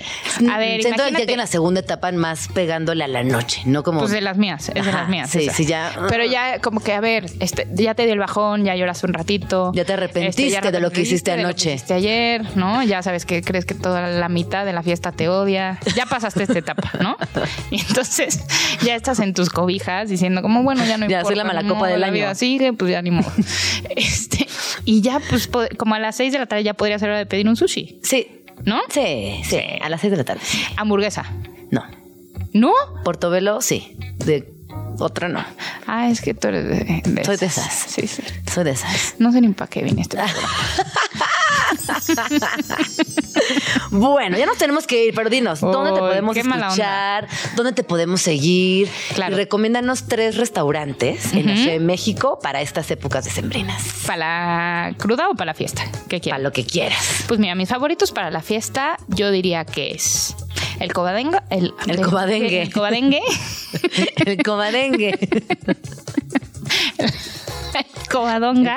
A 0.50 0.58
ver, 0.58 0.82
Siento 0.82 1.02
ya 1.04 1.08
imagínate. 1.08 1.26
que 1.26 1.32
en 1.32 1.38
la 1.38 1.46
segunda 1.46 1.80
etapa 1.80 2.10
más 2.10 2.48
pegándole 2.48 3.04
a 3.04 3.08
la 3.08 3.22
noche, 3.22 3.62
no 3.66 3.84
como. 3.84 4.00
Pues 4.00 4.10
de 4.10 4.20
las 4.20 4.36
mías, 4.38 4.68
es 4.74 4.84
de 4.84 4.92
las 4.92 5.08
mías. 5.08 5.30
sí, 5.30 5.44
esa. 5.44 5.52
sí, 5.54 5.66
ya. 5.66 5.92
Pero 6.08 6.24
ya, 6.24 6.58
como 6.60 6.80
que, 6.80 6.92
a 6.94 7.00
ver, 7.00 7.26
este, 7.38 7.68
ya 7.72 7.94
te 7.94 8.02
dio 8.04 8.12
el 8.12 8.18
bajón, 8.18 8.64
ya 8.64 8.74
lloraste 8.74 9.06
un 9.06 9.12
ratito. 9.14 9.70
Ya 9.72 9.84
te 9.84 9.92
arrepentiste 9.92 10.42
de 10.42 10.50
lo 10.50 10.60
que 10.60 10.68
arrepentiste 10.68 11.02
hiciste 11.02 11.30
de 11.30 11.36
lo 11.36 11.42
que 11.42 11.46
anoche. 11.50 11.74
hiciste 11.74 11.94
ayer, 11.94 12.56
¿no? 12.56 12.82
Ya 12.82 13.02
sabes 13.02 13.24
que 13.26 13.42
crees 13.42 13.64
que 13.64 13.74
toda 13.74 14.08
la 14.08 14.28
mitad 14.28 14.64
de 14.66 14.72
la 14.72 14.82
fiesta 14.82 15.12
te 15.12 15.28
odia. 15.28 15.78
Ya 15.94 16.06
pasaste 16.06 16.42
esta 16.42 16.58
etapa, 16.58 16.90
¿no? 17.00 17.16
Y 17.70 17.80
entonces 17.80 18.42
ya 18.82 18.96
estás 18.96 19.20
en 19.20 19.32
tus 19.32 19.48
cobijas 19.50 20.08
diciendo, 20.08 20.42
como, 20.42 20.64
bueno, 20.64 20.84
ya 20.84 20.96
no 20.98 21.06
Ya 21.06 21.18
importa. 21.18 21.26
soy 21.28 21.36
la 21.36 21.44
mala 21.44 21.62
copa 21.68 21.86
del 21.86 22.00
la 22.00 22.06
año. 22.08 22.14
vida 22.14 22.34
sigue, 22.34 22.72
pues 22.72 22.90
ya 22.90 23.00
ni 23.00 23.12
modo. 23.12 23.30
Este, 23.96 24.39
y 24.84 25.00
ya, 25.02 25.20
pues, 25.28 25.48
como 25.76 25.94
a 25.94 25.98
las 25.98 26.16
seis 26.16 26.32
de 26.32 26.38
la 26.38 26.46
tarde 26.46 26.62
ya 26.64 26.74
podría 26.74 26.98
ser 26.98 27.08
hora 27.10 27.18
de 27.18 27.26
pedir 27.26 27.48
un 27.48 27.56
sushi, 27.56 28.00
Sí, 28.02 28.44
¿no? 28.64 28.80
sí, 28.90 29.40
sí. 29.44 29.58
A 29.82 29.88
las 29.88 30.00
seis 30.00 30.10
de 30.10 30.16
la 30.16 30.24
tarde. 30.24 30.40
Hamburguesa. 30.76 31.24
No. 31.70 31.84
¿No? 32.52 32.72
Portobelo, 33.04 33.60
sí. 33.60 33.96
De 34.24 34.52
otra 34.98 35.28
no. 35.28 35.44
Ah, 35.86 36.10
es 36.10 36.20
que 36.20 36.34
tú 36.34 36.48
eres 36.48 36.64
de, 36.64 37.02
de 37.04 37.24
Soy 37.24 37.36
de 37.36 37.46
esas. 37.46 37.72
Sí, 37.72 38.06
sí. 38.06 38.22
Soy 38.52 38.64
de 38.64 38.70
esas. 38.72 39.14
No 39.18 39.32
sé 39.32 39.40
ni 39.40 39.48
para 39.48 39.68
qué 39.70 39.82
vine 39.82 40.02
este 40.02 40.18
Bueno, 43.90 44.38
ya 44.38 44.46
nos 44.46 44.58
tenemos 44.58 44.86
que 44.86 45.06
ir, 45.06 45.14
pero 45.14 45.30
dinos, 45.30 45.60
¿dónde 45.60 45.92
te 45.92 45.98
podemos 45.98 46.36
escuchar? 46.36 47.28
¿Dónde 47.56 47.72
te 47.72 47.82
podemos 47.82 48.20
seguir? 48.20 48.88
Claro. 49.14 49.34
Y 49.34 49.36
recomiéndanos 49.36 50.06
tres 50.06 50.36
restaurantes 50.36 51.32
en 51.32 51.46
la 51.46 51.56
Ciudad 51.56 51.72
de 51.72 51.80
México 51.80 52.38
para 52.42 52.60
estas 52.60 52.90
épocas 52.90 53.24
decembrinas. 53.24 53.82
¿Para 54.06 54.88
la 54.88 54.94
cruda 54.96 55.28
o 55.28 55.34
para 55.34 55.46
la 55.46 55.54
fiesta? 55.54 55.82
¿Qué 56.08 56.18
Para 56.18 56.20
quieres? 56.20 56.42
lo 56.42 56.52
que 56.52 56.64
quieras. 56.64 57.24
Pues 57.26 57.40
mira, 57.40 57.54
mis 57.54 57.68
favoritos 57.68 58.12
para 58.12 58.30
la 58.30 58.42
fiesta, 58.42 58.96
yo 59.08 59.30
diría 59.30 59.64
que 59.64 59.92
es 59.92 60.36
el 60.78 60.92
cobadengue. 60.92 61.38
El, 61.50 61.74
El 61.86 62.00
cobadengue. 62.00 62.62
El 62.62 62.72
cobadengue. 62.72 63.20
El 64.26 64.42
comadengue. 64.42 65.18
covadonga. 68.10 68.76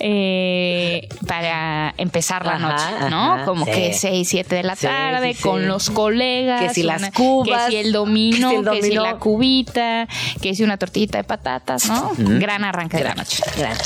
eh, 0.00 1.08
para 1.26 1.94
empezar 1.96 2.44
la 2.44 2.54
Ajá, 2.54 2.68
noche, 2.68 3.10
¿no? 3.10 3.32
ajá, 3.34 3.44
Como 3.44 3.64
sí. 3.64 3.70
que 3.72 3.92
6, 3.94 4.28
7 4.28 4.54
de 4.56 4.62
la 4.62 4.76
Sí, 4.76 4.86
tarde 4.86 5.34
sí, 5.34 5.42
con 5.42 5.66
los 5.68 5.90
colegas. 5.90 6.62
Que 6.62 6.68
si 6.74 6.82
las 6.82 7.00
una- 7.00 7.12
cubas, 7.12 7.64
Que 7.66 7.70
si 7.72 7.76
el 7.78 7.92
domino, 7.92 8.50
que 8.50 8.56
si 8.56 8.60
el 8.60 8.64
que 8.70 8.74
si 8.76 8.80
dominó. 8.94 9.02
la 9.02 9.14
cubita, 9.16 10.08
que 10.40 10.54
si 10.54 10.62
una 10.62 10.76
tortita 10.76 11.18
de 11.18 11.24
patatas, 11.24 11.86
¿no? 11.88 12.12
Gran 12.18 12.64
arranque 12.64 12.98
de 12.98 13.04
la 13.04 13.14
noche. 13.14 13.42
Gran. 13.56 13.76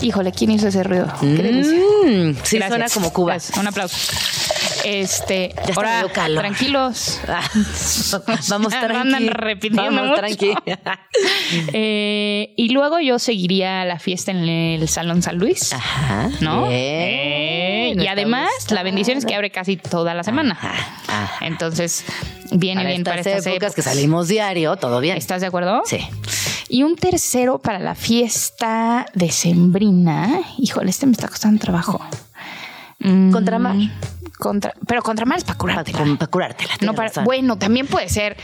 Híjole, 0.00 0.32
¿quién 0.32 0.50
hizo 0.50 0.68
ese 0.68 0.82
ruido? 0.82 1.06
Qué 1.20 1.26
delicia. 1.26 1.72
Mm, 1.78 2.34
sí, 2.42 2.56
Gracias. 2.58 2.68
suena 2.68 2.88
como 2.92 3.12
Cuba. 3.12 3.32
Gracias. 3.34 3.56
Un 3.58 3.66
aplauso. 3.66 3.96
Este, 4.84 5.54
Ya 5.66 5.74
ahora, 5.76 6.04
calor. 6.12 6.40
tranquilos. 6.40 7.20
Ah, 7.28 7.40
Vamos 8.48 8.68
tranqui. 8.68 8.96
andan 8.96 9.26
repitiendo 9.28 9.82
Vamos 9.82 10.06
mucho. 10.08 10.16
tranqui. 10.20 10.54
Eh, 11.72 12.52
y 12.56 12.70
luego 12.70 12.98
yo 13.00 13.18
seguiría 13.18 13.84
la 13.84 13.98
fiesta 13.98 14.32
en 14.32 14.38
el 14.48 14.88
Salón 14.88 15.22
San 15.22 15.38
Luis. 15.38 15.72
Ajá. 15.72 16.28
¿No? 16.40 16.68
Ey, 16.70 17.94
y 17.96 18.06
además 18.08 18.50
la 18.70 18.82
bendición 18.82 19.18
es 19.18 19.24
que 19.24 19.34
abre 19.34 19.50
casi 19.50 19.76
toda 19.76 20.14
la 20.14 20.24
semana. 20.24 20.58
Entonces 21.40 22.04
viene 22.50 22.80
Para 22.80 22.88
bien 22.88 23.00
estas 23.02 23.12
para 23.12 23.20
estas 23.20 23.46
épocas 23.46 23.74
que 23.74 23.82
salimos 23.82 24.28
diario, 24.28 24.76
todo 24.76 25.00
bien. 25.00 25.16
¿Estás 25.16 25.40
de 25.40 25.46
acuerdo? 25.46 25.82
Sí. 25.86 25.98
Y 26.68 26.82
un 26.82 26.96
tercero 26.96 27.60
para 27.60 27.78
la 27.78 27.94
fiesta 27.94 29.06
decembrina. 29.14 30.40
Híjole, 30.58 30.90
este 30.90 31.06
me 31.06 31.12
está 31.12 31.28
costando 31.28 31.60
trabajo. 31.60 32.00
Mm, 32.98 33.30
Contramar. 33.32 33.76
Contra, 34.38 34.74
pero 34.86 35.00
contramar 35.02 35.38
es 35.38 35.44
para 35.44 35.56
curártela. 35.58 35.98
Para 36.18 36.26
curártela. 36.26 36.70
No 36.80 36.92
para, 36.94 37.10
bueno, 37.22 37.56
también 37.56 37.86
puede 37.86 38.08
ser. 38.08 38.36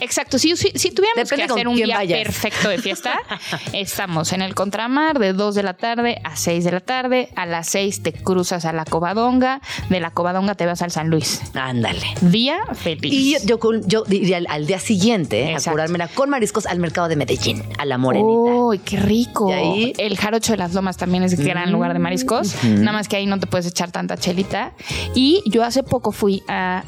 Exacto. 0.00 0.38
Si, 0.38 0.56
si, 0.56 0.70
si 0.74 0.90
tuviéramos 0.90 1.28
Depende 1.28 1.46
que 1.46 1.52
hacer 1.52 1.68
un 1.68 1.76
día 1.76 1.96
vayas. 1.98 2.18
perfecto 2.18 2.68
de 2.68 2.78
fiesta, 2.78 3.14
estamos 3.72 4.32
en 4.32 4.42
el 4.42 4.54
contramar 4.54 5.18
de 5.18 5.32
2 5.32 5.54
de 5.54 5.62
la 5.62 5.74
tarde 5.74 6.20
a 6.24 6.36
6 6.36 6.64
de 6.64 6.72
la 6.72 6.80
tarde. 6.80 7.28
A 7.36 7.46
las 7.46 7.68
6 7.68 8.02
te 8.02 8.12
cruzas 8.12 8.64
a 8.64 8.72
la 8.72 8.84
Covadonga. 8.84 9.60
De 9.88 10.00
la 10.00 10.10
Covadonga 10.10 10.54
te 10.56 10.66
vas 10.66 10.82
al 10.82 10.90
San 10.90 11.08
Luis. 11.10 11.40
Ándale. 11.54 12.02
Día 12.22 12.58
feliz. 12.74 13.12
Y 13.12 13.36
yo, 13.46 13.58
yo, 13.60 13.80
yo 13.86 14.02
diría 14.04 14.38
al, 14.38 14.46
al 14.50 14.66
día 14.66 14.78
siguiente 14.80 15.44
a 15.46 15.50
Exacto. 15.52 15.70
curármela 15.72 16.08
con 16.08 16.28
mariscos 16.28 16.66
al 16.66 16.78
mercado 16.80 17.08
de 17.08 17.16
Medellín, 17.16 17.62
a 17.78 17.84
la 17.84 17.98
morenita. 17.98 18.28
Uy, 18.28 18.78
qué 18.80 18.96
rico. 18.98 19.52
Ahí- 19.52 19.92
El 19.98 20.16
jarocho 20.18 20.52
de 20.52 20.58
las 20.58 20.74
lomas 20.74 20.96
también 20.96 21.22
es 21.22 21.38
gran 21.38 21.70
lugar 21.72 21.92
de 21.92 21.98
mariscos. 22.00 22.64
Nada 22.64 22.92
más 22.92 23.08
que 23.08 23.16
ahí 23.16 23.26
no 23.26 23.38
te 23.38 23.46
puedes 23.46 23.66
echar 23.66 23.90
tanta 23.92 24.16
chelita. 24.16 24.72
Y 25.14 25.35
yo 25.46 25.64
hace 25.64 25.82
poco 25.82 26.12
fui 26.12 26.42
a 26.48 26.84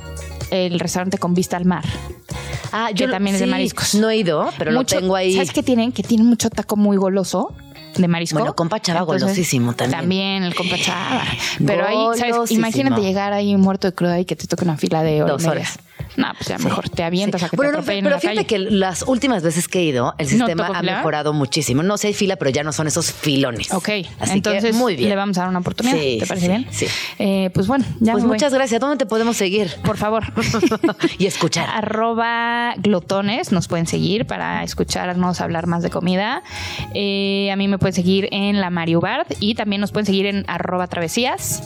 el 0.50 0.80
restaurante 0.80 1.18
con 1.18 1.34
vista 1.34 1.56
al 1.56 1.64
mar. 1.66 1.84
Ah, 2.72 2.90
que 2.94 3.06
lo- 3.06 3.12
también 3.12 3.34
es 3.36 3.40
de 3.40 3.46
mariscos. 3.46 3.94
No 3.94 4.10
he 4.10 4.16
ido, 4.18 4.48
pero 4.58 4.72
Mucho- 4.72 4.96
lo 4.96 5.00
tengo 5.02 5.16
ahí. 5.16 5.34
¿Sabes 5.34 5.52
qué 5.52 5.62
tienen? 5.62 5.92
Que 5.92 6.02
tienen 6.02 6.26
mucho 6.26 6.50
taco 6.50 6.76
muy 6.76 6.96
goloso 6.96 7.54
de 7.96 8.08
marisco. 8.08 8.38
Bueno, 8.38 8.54
compa 8.54 8.80
Chava 8.80 9.02
golosísimo 9.02 9.72
también. 9.74 10.00
También 10.00 10.42
el 10.44 10.54
compa 10.54 10.76
Chava. 10.78 11.22
Pero 11.66 11.86
ahí, 11.86 12.18
¿sabes? 12.18 12.50
Imagínate 12.52 13.00
llegar 13.00 13.32
ahí 13.32 13.56
muerto 13.56 13.88
de 13.88 13.94
cruda 13.94 14.20
y 14.20 14.24
que 14.24 14.36
te 14.36 14.46
toque 14.46 14.64
una 14.64 14.76
fila 14.76 15.02
de 15.02 15.22
hora 15.22 15.32
y 15.32 15.36
Dos 15.36 15.44
horas. 15.46 15.78
No, 16.16 16.26
pues 16.36 16.48
ya 16.48 16.59
mejor 16.59 16.89
te 16.89 17.02
avientas 17.05 17.43
a 17.43 17.48
que 17.48 17.56
Bueno, 17.56 17.72
te 17.72 17.78
no, 17.78 17.85
pero 17.85 17.98
en 17.98 18.05
la 18.10 18.18
fíjate 18.20 18.36
calle. 18.36 18.47
que 18.47 18.59
las 18.59 19.02
últimas 19.02 19.43
veces 19.43 19.68
que 19.68 19.80
he 19.80 19.85
ido, 19.85 20.14
el 20.18 20.26
¿No 20.26 20.47
sistema 20.47 20.66
ha 20.74 20.82
mejorado 20.82 21.32
muchísimo. 21.32 21.82
No 21.82 21.97
sé, 21.98 22.09
hay 22.09 22.14
fila, 22.14 22.36
pero 22.36 22.51
ya 22.51 22.62
no 22.64 22.72
son 22.72 22.86
esos 22.86 23.12
filones. 23.12 23.72
Ok, 23.72 23.89
Así 24.18 24.32
entonces 24.32 24.64
que 24.64 24.72
muy 24.72 24.97
bien. 24.97 25.09
le 25.10 25.16
vamos 25.16 25.36
a 25.39 25.43
dar 25.43 25.48
una 25.51 25.59
oportunidad. 25.60 25.97
Sí, 25.97 26.16
¿Te 26.18 26.24
sí, 26.24 26.28
parece 26.28 26.47
sí, 26.47 26.51
bien? 26.52 26.66
sí. 26.70 26.86
Eh, 27.18 27.51
pues 27.55 27.66
bueno, 27.66 27.85
ya 28.01 28.12
Pues 28.12 28.24
me 28.24 28.28
voy. 28.28 28.36
muchas 28.36 28.52
gracias. 28.55 28.80
¿Dónde 28.80 28.97
te 28.97 29.06
podemos 29.06 29.36
seguir? 29.36 29.70
Por 29.85 29.97
favor. 29.97 30.24
y 31.18 31.26
escuchar. 31.26 31.68
Arroba 31.70 32.74
glotones, 32.78 33.52
nos 33.52 33.68
pueden 33.68 33.86
seguir 33.86 34.26
para 34.26 34.62
escucharnos 34.64 35.40
hablar 35.40 35.66
más 35.66 35.82
de 35.82 35.90
comida. 35.90 36.43
Eh, 36.94 37.51
a 37.52 37.56
mí 37.56 37.68
me 37.68 37.78
pueden 37.78 37.94
seguir 37.94 38.28
en 38.32 38.60
la 38.60 38.70
Mario 38.70 39.01
Bard 39.01 39.26
y 39.40 39.55
también 39.55 39.80
nos 39.80 39.93
pueden 39.93 40.06
seguir 40.06 40.26
en 40.26 40.44
arroba 40.48 40.86
travesías. 40.86 41.62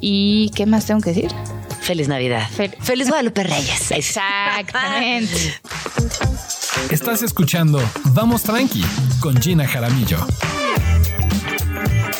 ¿Y 0.00 0.50
qué 0.54 0.66
más 0.66 0.86
tengo 0.86 1.00
que 1.00 1.10
decir? 1.10 1.30
Feliz 1.84 2.08
Navidad. 2.08 2.48
Fel- 2.50 2.74
Feliz 2.80 3.08
Guadalupe 3.08 3.42
Reyes. 3.44 3.90
Exactamente. 3.90 5.60
Estás 6.90 7.22
escuchando 7.22 7.80
Vamos 8.06 8.42
Tranqui 8.42 8.84
con 9.20 9.40
Gina 9.40 9.66
Jaramillo. 9.66 10.18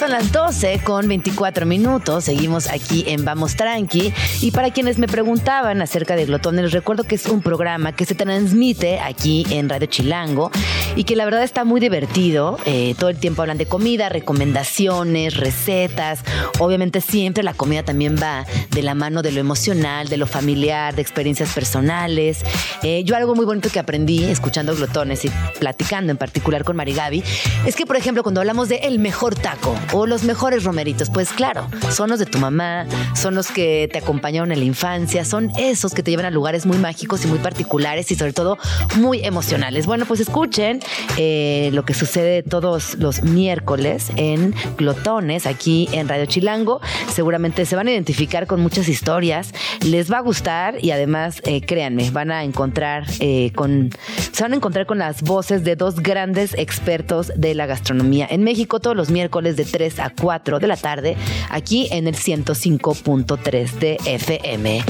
Son 0.04 0.10
las 0.10 0.32
12 0.32 0.80
con 0.84 1.08
24 1.08 1.64
minutos. 1.64 2.24
Seguimos 2.24 2.68
aquí 2.68 3.04
en 3.06 3.24
Vamos 3.24 3.56
Tranqui. 3.56 4.12
Y 4.42 4.50
para 4.50 4.70
quienes 4.70 4.98
me 4.98 5.08
preguntaban 5.08 5.80
acerca 5.80 6.14
de 6.14 6.26
Glotones, 6.26 6.64
les 6.64 6.72
recuerdo 6.72 7.04
que 7.04 7.14
es 7.14 7.24
un 7.24 7.40
programa 7.40 7.92
que 7.92 8.04
se 8.04 8.14
transmite 8.14 9.00
aquí 9.00 9.46
en 9.48 9.70
Radio 9.70 9.86
Chilango 9.86 10.50
y 10.94 11.04
que 11.04 11.16
la 11.16 11.24
verdad 11.24 11.42
está 11.42 11.64
muy 11.64 11.80
divertido. 11.80 12.58
Eh, 12.66 12.94
todo 12.98 13.08
el 13.08 13.16
tiempo 13.16 13.40
hablan 13.40 13.56
de 13.56 13.64
comida, 13.64 14.10
recomendaciones, 14.10 15.38
recetas. 15.38 16.22
Obviamente 16.58 17.00
siempre 17.00 17.42
la 17.42 17.54
comida 17.54 17.82
también 17.82 18.16
va 18.22 18.44
de 18.72 18.82
la 18.82 18.94
mano 18.94 19.22
de 19.22 19.32
lo 19.32 19.40
emocional, 19.40 20.08
de 20.08 20.18
lo 20.18 20.26
familiar, 20.26 20.94
de 20.94 21.00
experiencias 21.00 21.54
personales. 21.54 22.44
Eh, 22.82 23.04
yo 23.04 23.16
algo 23.16 23.34
muy 23.34 23.46
bonito 23.46 23.70
que 23.70 23.78
aprendí 23.78 24.24
escuchando 24.24 24.76
Glotones 24.76 25.24
y 25.24 25.30
platicando 25.58 26.10
en 26.10 26.18
particular 26.18 26.62
con 26.62 26.76
Marigaby 26.76 27.24
es 27.64 27.74
que, 27.74 27.86
por 27.86 27.96
ejemplo, 27.96 28.22
cuando 28.22 28.42
hablamos 28.42 28.68
de 28.68 28.76
el 28.82 28.98
mejor 28.98 29.34
taco 29.34 29.74
o 29.94 30.06
los 30.06 30.24
mejores 30.24 30.64
romeritos, 30.64 31.08
pues 31.08 31.30
claro, 31.30 31.68
son 31.90 32.10
los 32.10 32.18
de 32.18 32.26
tu 32.26 32.38
mamá, 32.38 32.84
son 33.14 33.36
los 33.36 33.46
que 33.46 33.88
te 33.92 33.98
acompañaron 33.98 34.50
en 34.50 34.58
la 34.58 34.64
infancia, 34.64 35.24
son 35.24 35.52
esos 35.56 35.94
que 35.94 36.02
te 36.02 36.10
llevan 36.10 36.26
a 36.26 36.30
lugares 36.30 36.66
muy 36.66 36.78
mágicos 36.78 37.24
y 37.24 37.28
muy 37.28 37.38
particulares 37.38 38.10
y 38.10 38.16
sobre 38.16 38.32
todo 38.32 38.58
muy 38.96 39.24
emocionales. 39.24 39.86
Bueno, 39.86 40.04
pues 40.04 40.18
escuchen 40.18 40.80
eh, 41.16 41.70
lo 41.72 41.84
que 41.84 41.94
sucede 41.94 42.42
todos 42.42 42.96
los 42.96 43.22
miércoles 43.22 44.10
en 44.16 44.52
Glotones, 44.76 45.46
aquí 45.46 45.88
en 45.92 46.08
Radio 46.08 46.26
Chilango. 46.26 46.80
Seguramente 47.12 47.64
se 47.64 47.76
van 47.76 47.86
a 47.86 47.92
identificar 47.92 48.48
con 48.48 48.60
muchas 48.60 48.88
historias, 48.88 49.52
les 49.80 50.10
va 50.10 50.18
a 50.18 50.22
gustar 50.22 50.82
y 50.82 50.90
además, 50.90 51.40
eh, 51.44 51.60
créanme, 51.60 52.10
van 52.10 52.32
a 52.32 52.42
encontrar 52.42 53.06
eh, 53.20 53.52
con, 53.54 53.90
se 54.32 54.42
van 54.42 54.54
a 54.54 54.56
encontrar 54.56 54.86
con 54.86 54.98
las 54.98 55.22
voces 55.22 55.62
de 55.62 55.76
dos 55.76 56.00
grandes 56.00 56.54
expertos 56.54 57.30
de 57.36 57.54
la 57.54 57.66
gastronomía 57.66 58.26
en 58.28 58.42
México 58.42 58.80
todos 58.80 58.96
los 58.96 59.10
miércoles 59.10 59.56
de 59.56 59.64
3 59.64 59.83
a 59.98 60.10
4 60.10 60.58
de 60.58 60.66
la 60.66 60.76
tarde, 60.76 61.16
aquí 61.50 61.88
en 61.90 62.06
el 62.06 62.16
105.3 62.16 63.70
de 63.78 63.98
FM. 64.04 64.84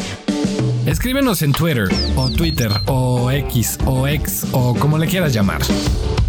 Escríbenos 0.86 1.42
en 1.42 1.52
Twitter 1.52 1.88
o 2.14 2.30
Twitter 2.30 2.70
o 2.86 3.30
X 3.30 3.78
o 3.86 4.06
X 4.06 4.46
o 4.52 4.74
como 4.74 4.98
le 4.98 5.06
quieras 5.06 5.32
llamar. 5.32 5.62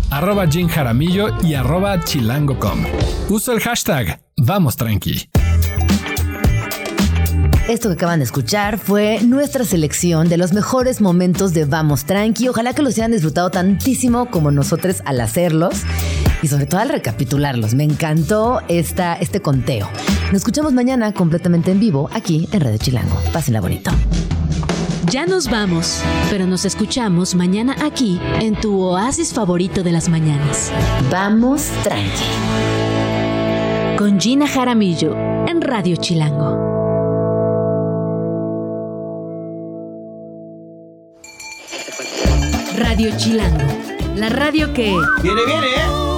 Arroba 0.10 0.48
Jim 0.48 0.68
Jaramillo 0.68 1.30
y 1.44 1.56
arroba 1.56 2.02
chilango.com. 2.04 2.86
Uso 3.30 3.52
el 3.52 3.60
hashtag 3.60 4.22
Vamos 4.38 4.78
Tranqui. 4.78 5.30
Esto 7.68 7.90
que 7.90 7.96
acaban 7.96 8.20
de 8.20 8.26
escuchar 8.26 8.78
fue 8.78 9.20
nuestra 9.24 9.66
selección 9.66 10.30
de 10.30 10.38
los 10.38 10.54
mejores 10.54 11.02
momentos 11.02 11.54
de 11.54 11.66
Vamos 11.66 12.06
Tranqui. 12.06 12.48
Ojalá 12.48 12.74
que 12.74 12.84
los 12.84 12.94
hayan 12.94 13.12
disfrutado 13.12 13.50
tantísimo 13.50 14.30
como 14.30 14.52
nosotros 14.52 15.02
al 15.04 15.20
hacerlos 15.20 15.82
y 16.42 16.48
sobre 16.48 16.66
todo 16.66 16.82
al 16.82 16.90
recapitularlos. 16.90 17.74
Me 17.74 17.84
encantó 17.84 18.62
esta, 18.68 19.16
este 19.16 19.42
conteo. 19.42 19.90
Nos 20.28 20.42
escuchamos 20.42 20.74
mañana 20.74 21.14
completamente 21.14 21.72
en 21.72 21.80
vivo 21.80 22.10
aquí 22.14 22.48
en 22.52 22.62
Radio 22.62 22.78
Chilango. 22.78 23.16
Pásenla 23.32 23.62
bonito. 23.62 23.92
Ya 25.12 25.28
nos 25.28 25.50
vamos, 25.50 26.02
pero 26.32 26.48
nos 26.48 26.66
escuchamos 26.66 27.36
mañana 27.36 27.76
aquí 27.84 28.20
en 28.40 28.56
tu 28.56 28.82
oasis 28.82 29.34
favorito 29.34 29.84
de 29.84 29.92
las 29.92 30.10
mañanas. 30.10 30.72
Vamos 31.12 31.70
Tranqui. 31.84 32.26
Con 33.98 34.20
Gina 34.20 34.48
Jaramillo 34.48 35.16
en 35.48 35.62
Radio 35.62 35.96
Chilango. 35.98 36.66
Radio 42.78 43.16
Chilango, 43.16 43.64
la 44.16 44.30
radio 44.30 44.74
que... 44.74 44.96
Viene, 45.22 45.46
viene, 45.46 45.68
¿eh? 45.68 46.15